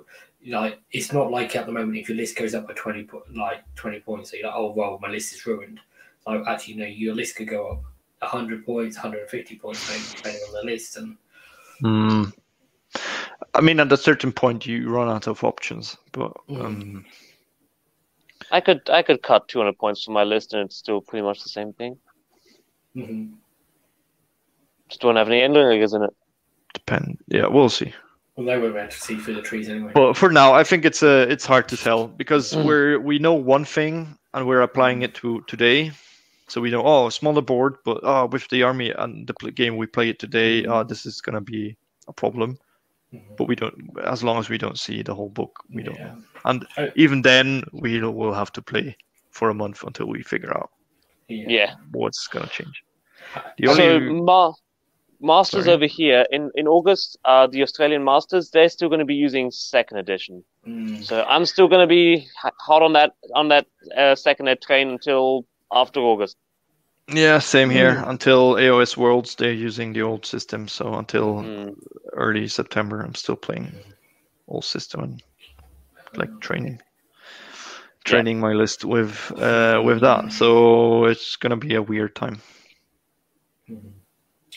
like 0.48 0.80
it's 0.92 1.12
not 1.12 1.32
like 1.32 1.56
at 1.56 1.66
the 1.66 1.72
moment 1.72 1.98
if 1.98 2.10
your 2.10 2.18
list 2.18 2.38
goes 2.38 2.54
up 2.56 2.68
by 2.68 2.74
twenty 2.74 3.04
po- 3.04 3.24
like 3.36 3.64
twenty 3.76 4.00
points, 4.00 4.32
so 4.32 4.38
you're 4.38 4.48
like, 4.48 4.56
oh 4.56 4.72
well, 4.72 5.00
my 5.02 5.10
list 5.10 5.34
is 5.34 5.46
ruined. 5.46 5.80
Like 6.28 6.42
actually, 6.48 6.76
no, 6.76 6.86
your 6.86 7.16
list 7.16 7.36
could 7.36 7.48
go 7.48 7.68
up 7.70 7.84
hundred 8.28 8.66
points, 8.66 8.98
hundred 8.98 9.22
and 9.22 9.30
fifty 9.30 9.56
points, 9.58 9.88
maybe 9.90 10.04
depending 10.16 10.42
on 10.48 10.54
the 10.54 10.72
list. 10.72 10.98
And 10.98 11.18
Hmm. 11.82 12.24
I 13.54 13.62
mean, 13.62 13.80
at 13.80 13.92
a 13.92 13.98
certain 13.98 14.32
point, 14.32 14.66
you 14.66 14.90
run 14.90 15.10
out 15.10 15.28
of 15.28 15.44
options. 15.44 15.98
But 16.12 16.32
Mm. 16.50 16.62
um, 16.66 17.06
I 18.52 18.62
could 18.62 18.90
I 18.90 19.02
could 19.02 19.22
cut 19.24 19.48
200 19.48 19.78
points 19.78 20.04
from 20.04 20.14
my 20.14 20.24
list 20.24 20.54
and 20.54 20.66
it's 20.66 20.76
still 20.78 21.02
pretty 21.02 21.24
much 21.24 21.44
the 21.44 21.50
same 21.50 21.74
thing. 21.74 21.98
mhm. 22.96 23.34
Just 24.90 25.02
don't 25.02 25.16
have 25.16 25.28
any 25.30 25.42
endlings 25.42 25.94
in 25.94 26.04
it. 26.04 26.16
Depend. 26.76 27.18
Yeah, 27.28 27.48
we'll 27.48 27.70
see. 27.70 27.92
well, 28.36 28.46
they 28.46 28.58
won't 28.58 28.74
be 28.74 28.80
able 28.80 28.92
to 28.92 29.00
see 29.00 29.18
through 29.18 29.36
the 29.36 29.42
trees 29.42 29.68
anyway. 29.70 29.92
But 29.96 30.16
for 30.18 30.30
now, 30.30 30.54
I 30.54 30.64
think 30.64 30.86
it's 30.86 31.02
uh, 31.04 31.26
it's 31.30 31.46
hard 31.46 31.68
to 31.70 31.78
tell 31.78 32.08
because 32.08 32.54
Mm. 32.54 32.66
we're 32.66 33.00
we 33.00 33.18
know 33.20 33.34
one 33.34 33.66
thing 33.66 34.18
and 34.34 34.46
we're 34.48 34.62
applying 34.62 35.02
it 35.04 35.14
to 35.16 35.42
today. 35.48 35.92
So 36.48 36.62
we 36.62 36.70
know, 36.70 36.84
oh, 36.86 37.10
smaller 37.10 37.42
board, 37.42 37.78
but 37.86 38.00
oh, 38.04 38.28
with 38.28 38.48
the 38.50 38.62
army 38.64 38.92
and 38.92 39.26
the 39.28 39.52
game 39.52 39.78
we 39.78 39.88
play 39.88 40.10
it 40.10 40.20
today, 40.20 40.66
oh, 40.66 40.84
this 40.84 41.06
is 41.06 41.22
gonna 41.22 41.42
be 41.42 41.76
a 42.08 42.14
problem. 42.14 42.58
Mhm. 43.14 43.38
But 43.38 43.48
we 43.48 43.56
don't, 43.56 43.74
as 44.04 44.22
long 44.24 44.38
as 44.38 44.48
we 44.50 44.58
don't 44.58 44.78
see 44.78 45.02
the 45.04 45.16
whole 45.16 45.30
book, 45.30 45.52
we 45.74 45.82
don't 45.84 46.00
know. 46.00 46.18
And 46.44 46.68
Oh. 46.78 46.90
even 46.96 47.22
then, 47.24 47.64
we 47.72 48.00
will 48.02 48.34
have 48.34 48.52
to 48.54 48.62
play 48.62 48.96
for 49.32 49.50
a 49.50 49.54
month 49.54 49.84
until 49.84 50.06
we 50.08 50.22
figure 50.24 50.54
out 50.58 50.70
Yeah. 51.30 51.50
Yeah. 51.50 51.72
what's 51.92 52.28
gonna 52.28 52.48
change. 52.58 52.84
The 53.58 53.68
So 53.68 53.72
only 53.74 54.22
ma- 54.22 54.54
Masters 55.26 55.68
Sorry. 55.68 55.76
over 55.76 55.86
here 55.88 56.26
in 56.32 56.52
in 56.56 56.68
August, 56.68 57.18
uh, 57.26 57.48
the 57.48 57.64
Australian 57.64 58.04
Masters, 58.04 58.50
they're 58.52 58.70
still 58.70 58.90
going 58.90 59.00
to 59.00 59.06
be 59.06 59.16
using 59.16 59.52
second 59.52 59.98
edition. 59.98 60.44
Mm. 60.68 61.04
So 61.04 61.24
I'm 61.24 61.46
still 61.46 61.68
going 61.68 61.82
to 61.82 61.88
be 61.88 62.14
h- 62.46 62.54
hot 62.68 62.82
on 62.84 62.94
that 62.94 63.14
on 63.36 63.50
that 63.50 63.68
uh, 63.98 64.16
second 64.16 64.48
ed 64.50 64.62
train 64.62 64.90
until 64.90 65.46
after 65.72 66.00
August. 66.02 66.38
yeah, 67.10 67.40
same 67.40 67.70
here. 67.70 68.04
Until 68.06 68.56
AOS 68.58 68.98
Worlds, 68.98 69.36
they're 69.36 69.52
using 69.52 69.94
the 69.94 70.02
old 70.04 70.26
system. 70.26 70.68
So 70.68 70.94
until 70.96 71.46
Hmm. 71.46 71.74
early 72.14 72.48
September, 72.48 73.02
I'm 73.02 73.16
still 73.16 73.36
playing 73.36 73.72
old 74.48 74.66
system 74.66 75.02
and 75.04 75.24
like 76.16 76.40
training, 76.42 76.80
training 78.06 78.40
my 78.40 78.54
list 78.54 78.86
with 78.86 79.32
uh, 79.38 79.82
with 79.84 80.02
that. 80.02 80.32
So 80.32 81.06
it's 81.06 81.36
gonna 81.38 81.58
be 81.58 81.76
a 81.76 81.82
weird 81.82 82.16
time. 82.16 82.42
Mhm. 83.68 84.05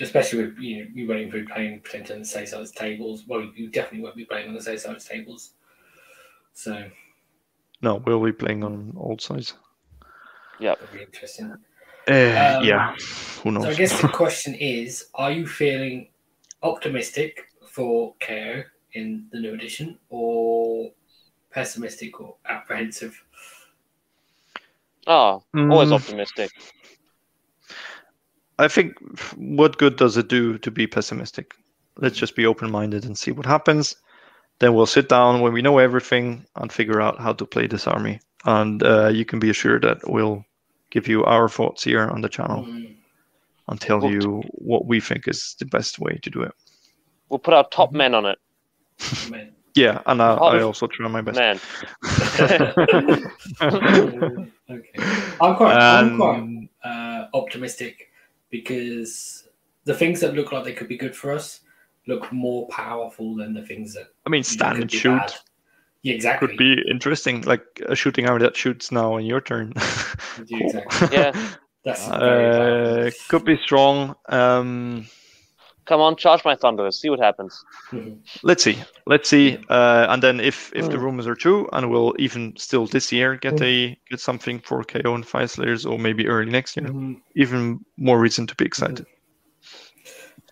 Especially 0.00 0.44
with 0.46 0.58
you, 0.58 0.84
know, 0.84 0.90
you 0.94 1.08
won't 1.08 1.20
even 1.20 1.32
be 1.46 1.52
playing 1.52 1.80
potentially 1.80 2.16
on 2.16 2.22
the 2.22 2.28
say 2.28 2.44
size 2.46 2.70
tables. 2.72 3.24
Well, 3.26 3.42
you 3.56 3.68
definitely 3.70 4.02
won't 4.02 4.16
be 4.16 4.24
playing 4.24 4.48
on 4.48 4.54
the 4.54 4.62
say 4.62 4.76
size 4.76 5.04
tables. 5.04 5.52
So 6.52 6.90
No, 7.82 7.96
we'll 7.96 8.22
be 8.24 8.30
playing 8.32 8.62
on 8.62 8.92
old 8.96 9.20
size. 9.20 9.54
Yeah, 10.60 10.72
it'll 10.72 10.88
be 10.88 11.02
interesting. 11.02 11.52
Uh, 12.08 12.14
Um, 12.36 12.62
yeah, 12.62 12.94
who 13.42 13.52
knows? 13.52 13.66
So 13.66 13.70
I 13.72 13.74
guess 13.74 13.98
the 14.00 14.08
question 14.08 14.54
is: 14.54 15.08
Are 15.14 15.32
you 15.32 15.46
feeling 15.46 16.10
optimistic 16.62 17.46
for 17.66 18.14
KO 18.20 18.64
in 18.92 19.28
the 19.32 19.40
new 19.40 19.54
edition, 19.54 19.98
or 20.10 20.92
pessimistic 21.50 22.20
or 22.20 22.36
apprehensive? 22.46 23.22
Oh, 25.08 25.42
always 25.66 25.90
Mm, 25.90 25.92
optimistic. 25.92 26.52
I 28.58 28.68
think 28.68 28.94
what 29.36 29.78
good 29.78 29.96
does 29.96 30.16
it 30.16 30.28
do 30.28 30.58
to 30.58 30.70
be 30.70 30.86
pessimistic? 30.86 31.54
Let's 31.96 32.16
just 32.18 32.36
be 32.36 32.46
open 32.46 32.70
minded 32.70 33.04
and 33.04 33.16
see 33.16 33.30
what 33.32 33.46
happens. 33.46 33.96
Then 34.58 34.74
we'll 34.74 34.86
sit 34.86 35.08
down 35.08 35.40
when 35.40 35.52
we 35.52 35.62
know 35.62 35.78
everything 35.78 36.44
and 36.56 36.72
figure 36.72 37.00
out 37.00 37.20
how 37.20 37.32
to 37.34 37.46
play 37.46 37.66
this 37.68 37.86
army. 37.86 38.20
And 38.44 38.82
uh, 38.82 39.08
you 39.08 39.24
can 39.24 39.38
be 39.38 39.50
assured 39.50 39.82
that 39.82 39.98
we'll 40.08 40.44
give 40.90 41.06
you 41.06 41.24
our 41.24 41.48
thoughts 41.48 41.84
here 41.84 42.08
on 42.08 42.20
the 42.22 42.28
channel 42.28 42.64
Mm, 42.64 42.96
and 43.68 43.80
tell 43.80 44.00
Well, 44.00 44.10
you 44.10 44.42
what 44.52 44.86
we 44.86 45.00
think 45.00 45.28
is 45.28 45.54
the 45.58 45.66
best 45.66 45.98
way 45.98 46.18
to 46.22 46.30
do 46.30 46.42
it. 46.42 46.52
We'll 47.28 47.38
put 47.38 47.54
our 47.54 47.68
top 47.68 47.92
men 47.92 48.14
on 48.14 48.26
it. 48.26 48.38
Yeah, 49.74 50.00
and 50.06 50.20
I. 50.20 50.34
I 50.34 50.62
also 50.62 50.88
try 50.88 51.06
my 51.06 51.20
best. 51.20 51.38
man. 51.38 51.60
okay, 53.62 54.92
I'm 55.40 55.54
quite, 55.54 55.76
I'm 55.76 56.16
quite 56.16 56.38
Um, 56.38 56.68
uh, 56.82 57.26
optimistic 57.32 58.07
because 58.50 59.48
the 59.84 59.94
things 59.94 60.20
that 60.20 60.34
look 60.34 60.52
like 60.52 60.64
they 60.64 60.72
could 60.72 60.88
be 60.88 60.96
good 60.96 61.16
for 61.16 61.32
us 61.32 61.60
look 62.06 62.32
more 62.32 62.66
powerful 62.68 63.36
than 63.36 63.54
the 63.54 63.64
things 63.64 63.94
that 63.94 64.08
I 64.26 64.30
mean, 64.30 64.44
you 64.48 64.56
know 64.58 64.64
stand 64.64 64.82
and 64.82 64.90
shoot 64.90 65.18
bad. 65.18 65.34
Yeah, 66.02 66.14
exactly. 66.14 66.48
could 66.48 66.58
be 66.58 66.76
interesting, 66.90 67.42
like 67.42 67.64
a 67.86 67.96
shooting 67.96 68.26
army 68.28 68.42
that 68.44 68.56
shoots 68.56 68.92
now 68.92 69.16
in 69.16 69.26
your 69.26 69.40
turn. 69.40 69.72
Yeah, 70.46 70.58
exactly. 70.66 71.08
Yeah. 71.16 71.32
That's 71.84 72.06
Uh, 72.06 72.10
powerful. 72.10 73.10
could 73.28 73.44
be 73.44 73.58
strong. 73.64 74.14
Um, 74.28 75.06
Come 75.88 76.02
on, 76.02 76.16
charge 76.16 76.44
my 76.44 76.54
thunderers. 76.54 77.00
See 77.00 77.08
what 77.08 77.18
happens. 77.18 77.64
Let's 78.42 78.62
see. 78.62 78.76
Let's 79.06 79.26
see. 79.30 79.56
Uh, 79.70 80.06
and 80.10 80.22
then 80.22 80.38
if 80.38 80.70
if 80.74 80.90
the 80.90 80.98
Mm. 80.98 81.02
rumors 81.02 81.26
are 81.26 81.34
true, 81.34 81.66
and 81.72 81.90
we'll 81.90 82.14
even 82.18 82.54
still 82.58 82.86
this 82.86 83.10
year 83.10 83.36
get 83.36 83.60
a 83.62 83.98
get 84.10 84.20
something 84.20 84.60
for 84.60 84.84
KO 84.84 85.14
and 85.14 85.24
Fyreslayers, 85.26 85.90
or 85.90 85.98
maybe 85.98 86.28
early 86.28 86.50
next 86.50 86.76
year, 86.76 86.88
Mhm. 86.88 87.20
even 87.34 87.80
more 87.96 88.20
reason 88.20 88.46
to 88.46 88.54
be 88.54 88.66
excited. 88.66 89.06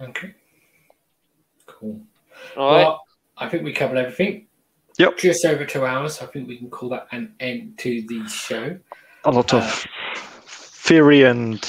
Okay. 0.00 0.34
Cool. 1.66 2.00
All 2.56 2.70
right. 2.72 2.84
Well, 2.84 3.02
I 3.36 3.48
think 3.50 3.62
we 3.62 3.72
covered 3.74 3.98
everything. 3.98 4.46
Yep. 4.98 5.18
Just 5.18 5.44
over 5.44 5.66
two 5.66 5.84
hours. 5.84 6.22
I 6.22 6.26
think 6.26 6.48
we 6.48 6.56
can 6.56 6.70
call 6.70 6.88
that 6.90 7.08
an 7.12 7.34
end 7.40 7.78
to 7.80 7.90
the 8.08 8.26
show. 8.26 8.78
A 9.24 9.30
lot 9.30 9.52
Uh, 9.52 9.58
of 9.58 9.86
theory 10.88 11.24
and 11.24 11.60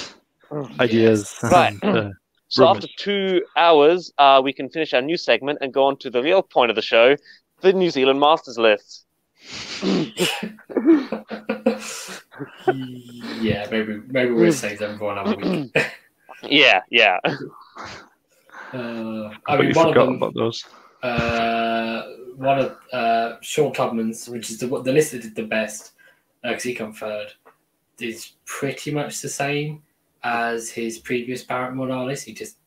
ideas. 0.80 1.38
Right. 1.44 1.76
and, 1.81 1.98
uh, 1.98 2.10
So 2.49 2.65
rumors. 2.65 2.86
after 2.86 2.88
two 2.98 3.44
hours, 3.56 4.11
uh, 4.18 4.41
we 4.44 4.53
can 4.53 4.69
finish 4.69 4.94
our 4.94 5.02
news 5.02 5.24
segment 5.24 5.60
and 5.61 5.74
go 5.74 5.86
on 5.86 5.98
to 5.99 6.10
the 6.10 6.22
real 6.24 6.41
point 6.41 6.69
of 6.72 6.76
the 6.76 6.82
show, 6.82 7.15
the 7.61 7.74
New 7.74 7.90
Zealand 7.90 8.19
Masters 8.19 8.57
list. 8.57 9.06
yeah, 13.34 13.68
maybe 13.72 14.02
maybe 14.07 14.32
we'll 14.32 14.52
save 14.52 14.80
them 14.80 14.98
for 14.98 15.11
another 15.11 15.36
week. 15.36 15.57
Yeah, 16.44 16.82
yeah. 16.91 17.19
Uh, 18.74 19.30
I 19.48 19.56
but 19.56 19.60
mean, 19.60 19.74
one 19.74 19.90
of 19.90 19.95
forgot 19.95 20.06
them, 20.06 20.15
about 20.15 20.34
those. 20.36 20.68
uh, 21.03 22.03
one 22.36 22.60
of 22.60 22.78
uh, 22.94 23.36
Sean 23.41 23.74
Tubman's, 23.74 24.28
which 24.30 24.49
is 24.49 24.60
the 24.60 24.68
the 24.84 24.91
list 24.91 25.11
that 25.14 25.22
did 25.22 25.36
the 25.36 25.44
best, 25.45 25.94
because 26.44 26.64
he 26.64 26.74
come 26.76 26.94
third, 26.94 27.34
is 27.99 28.34
pretty 28.45 28.91
much 28.91 29.22
the 29.22 29.30
same 29.30 29.84
as 30.23 30.69
his 30.69 30.99
previous 30.99 31.44
Barak-Mornar 31.44 32.06
list. 32.06 32.26
He 32.26 32.34
just 32.34 32.57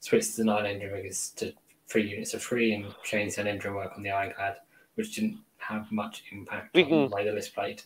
switched 0.00 0.36
the 0.36 0.44
nine 0.44 0.64
Endrinriggers 0.64 1.34
to 1.36 1.52
three 1.88 2.08
units 2.08 2.34
of 2.34 2.42
three 2.42 2.72
and 2.74 2.86
changed 3.04 3.38
an 3.38 3.46
endrinwork 3.46 3.96
on 3.96 4.02
the 4.02 4.10
ironclad, 4.10 4.56
which 4.94 5.14
didn't 5.16 5.38
have 5.58 5.90
much 5.92 6.22
impact 6.32 6.74
We 6.74 6.84
can- 6.84 7.08
the 7.08 7.14
way 7.14 7.24
the 7.24 7.32
list 7.32 7.54
played. 7.54 7.82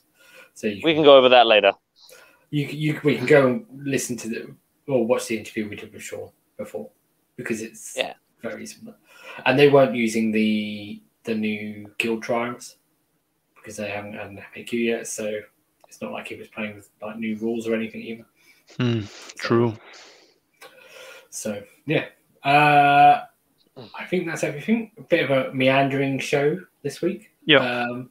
So 0.55 0.66
you 0.68 0.80
We 0.84 0.94
can 0.94 1.02
go 1.02 1.16
over 1.16 1.28
that 1.30 1.46
later. 1.46 1.72
you, 2.51 2.66
you 2.66 3.01
we 3.02 3.16
can 3.16 3.26
go 3.26 3.46
and 3.48 3.66
listen 3.72 4.16
to 4.18 4.28
the 4.28 4.55
or 4.86 5.06
watch 5.06 5.26
the 5.28 5.38
interview 5.38 5.68
we 5.68 5.76
did 5.76 5.92
with 5.92 6.02
Sean 6.02 6.30
before 6.59 6.90
because 7.36 7.62
it's 7.62 7.96
Yeah. 7.96 8.14
very 8.42 8.66
similar. 8.66 8.96
And 9.46 9.59
they 9.59 9.68
weren't 9.70 9.94
using 9.96 10.30
the 10.30 11.01
the 11.24 11.34
new 11.34 11.90
guild 11.96 12.22
triumphs 12.22 12.76
because 13.56 13.78
they 13.78 13.88
haven't 13.88 14.12
had 14.12 14.26
an 14.28 14.36
FAQ 14.55 14.72
yet, 14.84 15.06
so 15.09 15.40
it's 15.88 16.02
not 16.02 16.12
like 16.12 16.28
he 16.28 16.34
was 16.36 16.48
playing 16.48 16.74
with 16.76 16.90
like 17.01 17.16
new 17.16 17.34
rules 17.36 17.66
or 17.66 17.74
anything 17.74 18.02
either. 18.02 18.26
Hmm, 18.78 19.01
true. 19.39 19.77
So 21.31 21.62
yeah, 21.86 22.07
uh, 22.43 23.23
I 23.99 24.05
think 24.07 24.27
that's 24.27 24.45
everything. 24.45 24.93
A 24.99 25.03
bit 25.03 25.28
of 25.28 25.31
a 25.31 25.55
meandering 25.55 26.19
show 26.19 26.59
this 26.82 27.03
week. 27.03 27.31
Yeah. 27.45 27.59
Um, 27.59 28.11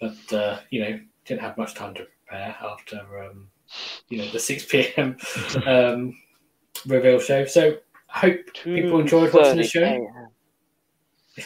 but 0.00 0.32
uh, 0.32 0.60
you 0.70 0.80
know, 0.80 1.00
didn't 1.24 1.42
have 1.42 1.56
much 1.56 1.74
time 1.74 1.94
to 1.94 2.06
prepare 2.26 2.56
after 2.62 3.24
um, 3.24 3.48
you 4.08 4.18
know 4.18 4.30
the 4.30 4.38
six 4.38 4.64
p.m. 4.70 5.16
um, 5.66 6.16
reveal 6.86 7.20
show. 7.20 7.44
So 7.44 7.78
I 8.12 8.18
hope 8.18 8.40
People 8.64 9.00
enjoyed 9.00 9.32
watching 9.32 9.56
the 9.56 9.64
show? 9.64 10.08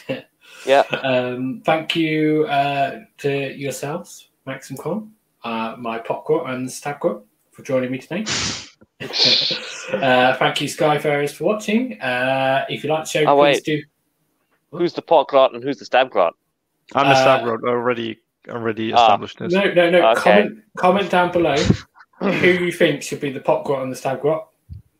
Yeah. 0.65 0.81
um, 1.03 1.61
thank 1.63 1.95
you 1.95 2.45
uh, 2.45 3.01
to 3.19 3.29
yourselves, 3.29 4.29
Max 4.45 4.71
and 4.71 4.79
Con, 4.79 5.11
uh, 5.43 5.75
my 5.77 5.99
popcorn 5.99 6.49
and 6.49 6.67
Stabcorp, 6.67 7.21
for 7.55 7.63
joining 7.63 7.89
me 7.91 7.97
today. 7.97 8.25
uh, 9.01 10.35
thank 10.35 10.61
you, 10.61 10.67
Skyfarers, 10.67 11.31
for 11.33 11.45
watching. 11.45 11.99
Uh, 12.01 12.65
if 12.69 12.83
you 12.83 12.89
like 12.89 13.05
the 13.05 13.09
show, 13.09 13.23
Oh, 13.25 13.35
please 13.37 13.55
wait. 13.57 13.63
do. 13.63 13.81
Who's 14.71 14.93
the 14.93 15.01
pot 15.01 15.27
grot 15.29 15.53
and 15.53 15.63
who's 15.63 15.77
the 15.79 15.85
stab 15.85 16.09
grot? 16.11 16.35
I'm 16.93 17.07
the 17.07 17.13
Uh, 17.15 17.21
stab 17.21 17.45
rod 17.47 17.63
already 17.63 18.19
already 18.49 18.93
Ah. 18.93 19.03
established 19.05 19.39
this. 19.39 19.53
No, 19.53 19.73
no, 19.73 19.89
no. 19.89 20.09
Okay. 20.11 20.21
Comment, 20.21 20.63
comment 20.77 21.09
down 21.09 21.31
below 21.31 21.55
who 22.19 22.29
you 22.47 22.71
think 22.71 23.01
should 23.01 23.19
be 23.21 23.31
the 23.31 23.39
pop 23.39 23.63
grot 23.65 23.81
and 23.83 23.91
the 23.91 23.95
stab 23.95 24.21
grot 24.21 24.49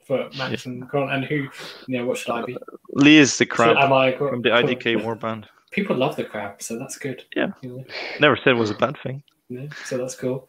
for 0.08 0.30
Max 0.38 0.66
and 0.66 0.88
Grant, 0.88 1.12
and 1.12 1.26
who, 1.26 1.48
you 1.88 1.98
know, 1.98 2.06
what 2.06 2.18
should 2.18 2.32
I 2.32 2.44
be? 2.46 2.56
Lee 2.94 3.18
is 3.18 3.38
the 3.38 3.46
So 3.46 3.50
crab 3.56 3.78
am 3.78 3.92
I 3.94 4.08
a 4.08 4.18
grot? 4.18 4.32
from 4.32 4.42
the 4.44 4.50
IDK 4.50 4.96
warband. 5.04 5.46
People 5.72 5.96
love 5.96 6.16
the 6.16 6.24
crab, 6.24 6.62
so 6.62 6.80
that's 6.80 6.98
good. 6.98 7.24
Yeah. 7.36 7.48
You 7.62 7.70
know, 7.78 7.84
Never 8.20 8.38
said 8.38 8.50
it 8.54 8.54
was 8.58 8.72
a 8.72 8.76
bad 8.76 8.96
thing. 9.04 9.22
yeah, 9.50 9.68
so 9.84 9.98
that's 9.98 10.16
cool. 10.16 10.48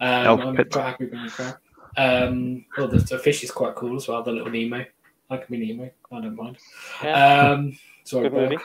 Elf 0.00 0.40
Um, 0.40 0.48
I'm 0.48 0.56
quite 0.56 0.74
happy 0.74 1.06
being 1.06 1.26
a 1.26 1.30
crab. 1.30 1.56
Um, 1.96 2.64
well, 2.76 2.88
the, 2.88 2.98
the 2.98 3.18
fish 3.18 3.42
is 3.42 3.50
quite 3.50 3.74
cool 3.74 3.96
as 3.96 4.08
well. 4.08 4.22
The 4.22 4.32
little 4.32 4.50
Nemo. 4.50 4.84
I 5.30 5.36
can 5.36 5.46
be 5.50 5.66
Nemo. 5.66 5.90
I 6.12 6.20
don't 6.20 6.36
mind. 6.36 6.58
Yeah. 7.02 7.50
Um, 7.50 7.78
sorry, 8.04 8.30
Good 8.30 8.32
movie. 8.50 8.58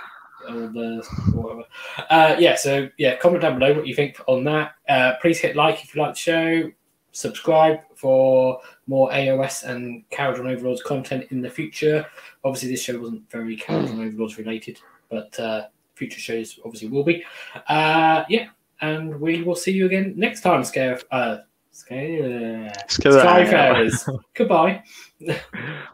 Or 0.47 0.67
the 0.67 1.03
whatever. 1.33 1.63
Uh, 2.09 2.35
yeah, 2.37 2.55
so 2.55 2.89
yeah, 2.97 3.15
comment 3.15 3.41
down 3.41 3.59
below 3.59 3.73
what 3.73 3.87
you 3.87 3.95
think 3.95 4.19
on 4.27 4.43
that. 4.43 4.75
Uh, 4.87 5.13
please 5.21 5.39
hit 5.39 5.55
like 5.55 5.83
if 5.83 5.95
you 5.95 6.01
like 6.01 6.13
the 6.13 6.19
show. 6.19 6.71
Subscribe 7.11 7.79
for 7.95 8.59
more 8.87 9.09
AOS 9.11 9.63
and 9.63 10.03
Kharadron 10.09 10.51
Overlords 10.51 10.81
content 10.81 11.27
in 11.29 11.41
the 11.41 11.49
future. 11.49 12.05
Obviously, 12.43 12.69
this 12.69 12.81
show 12.81 12.99
wasn't 12.99 13.29
very 13.29 13.55
Kharadron 13.55 14.05
Overlords 14.05 14.37
related, 14.37 14.79
but 15.09 15.39
uh, 15.39 15.67
future 15.95 16.19
shows 16.19 16.59
obviously 16.65 16.89
will 16.89 17.03
be. 17.03 17.23
Uh, 17.67 18.23
yeah, 18.29 18.47
and 18.83 19.19
we 19.19 19.41
will 19.43 19.55
see 19.55 19.71
you 19.71 19.85
again 19.85 20.13
next 20.17 20.41
time. 20.41 20.63
Scare, 20.63 20.99
uh, 21.09 21.37
scare, 21.71 22.71
Skyfarers. 22.89 24.19
Goodbye. 24.35 24.83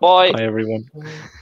Bye. 0.02 0.32
Bye 0.32 0.44
everyone. 0.44 0.90
Bye. 0.94 1.12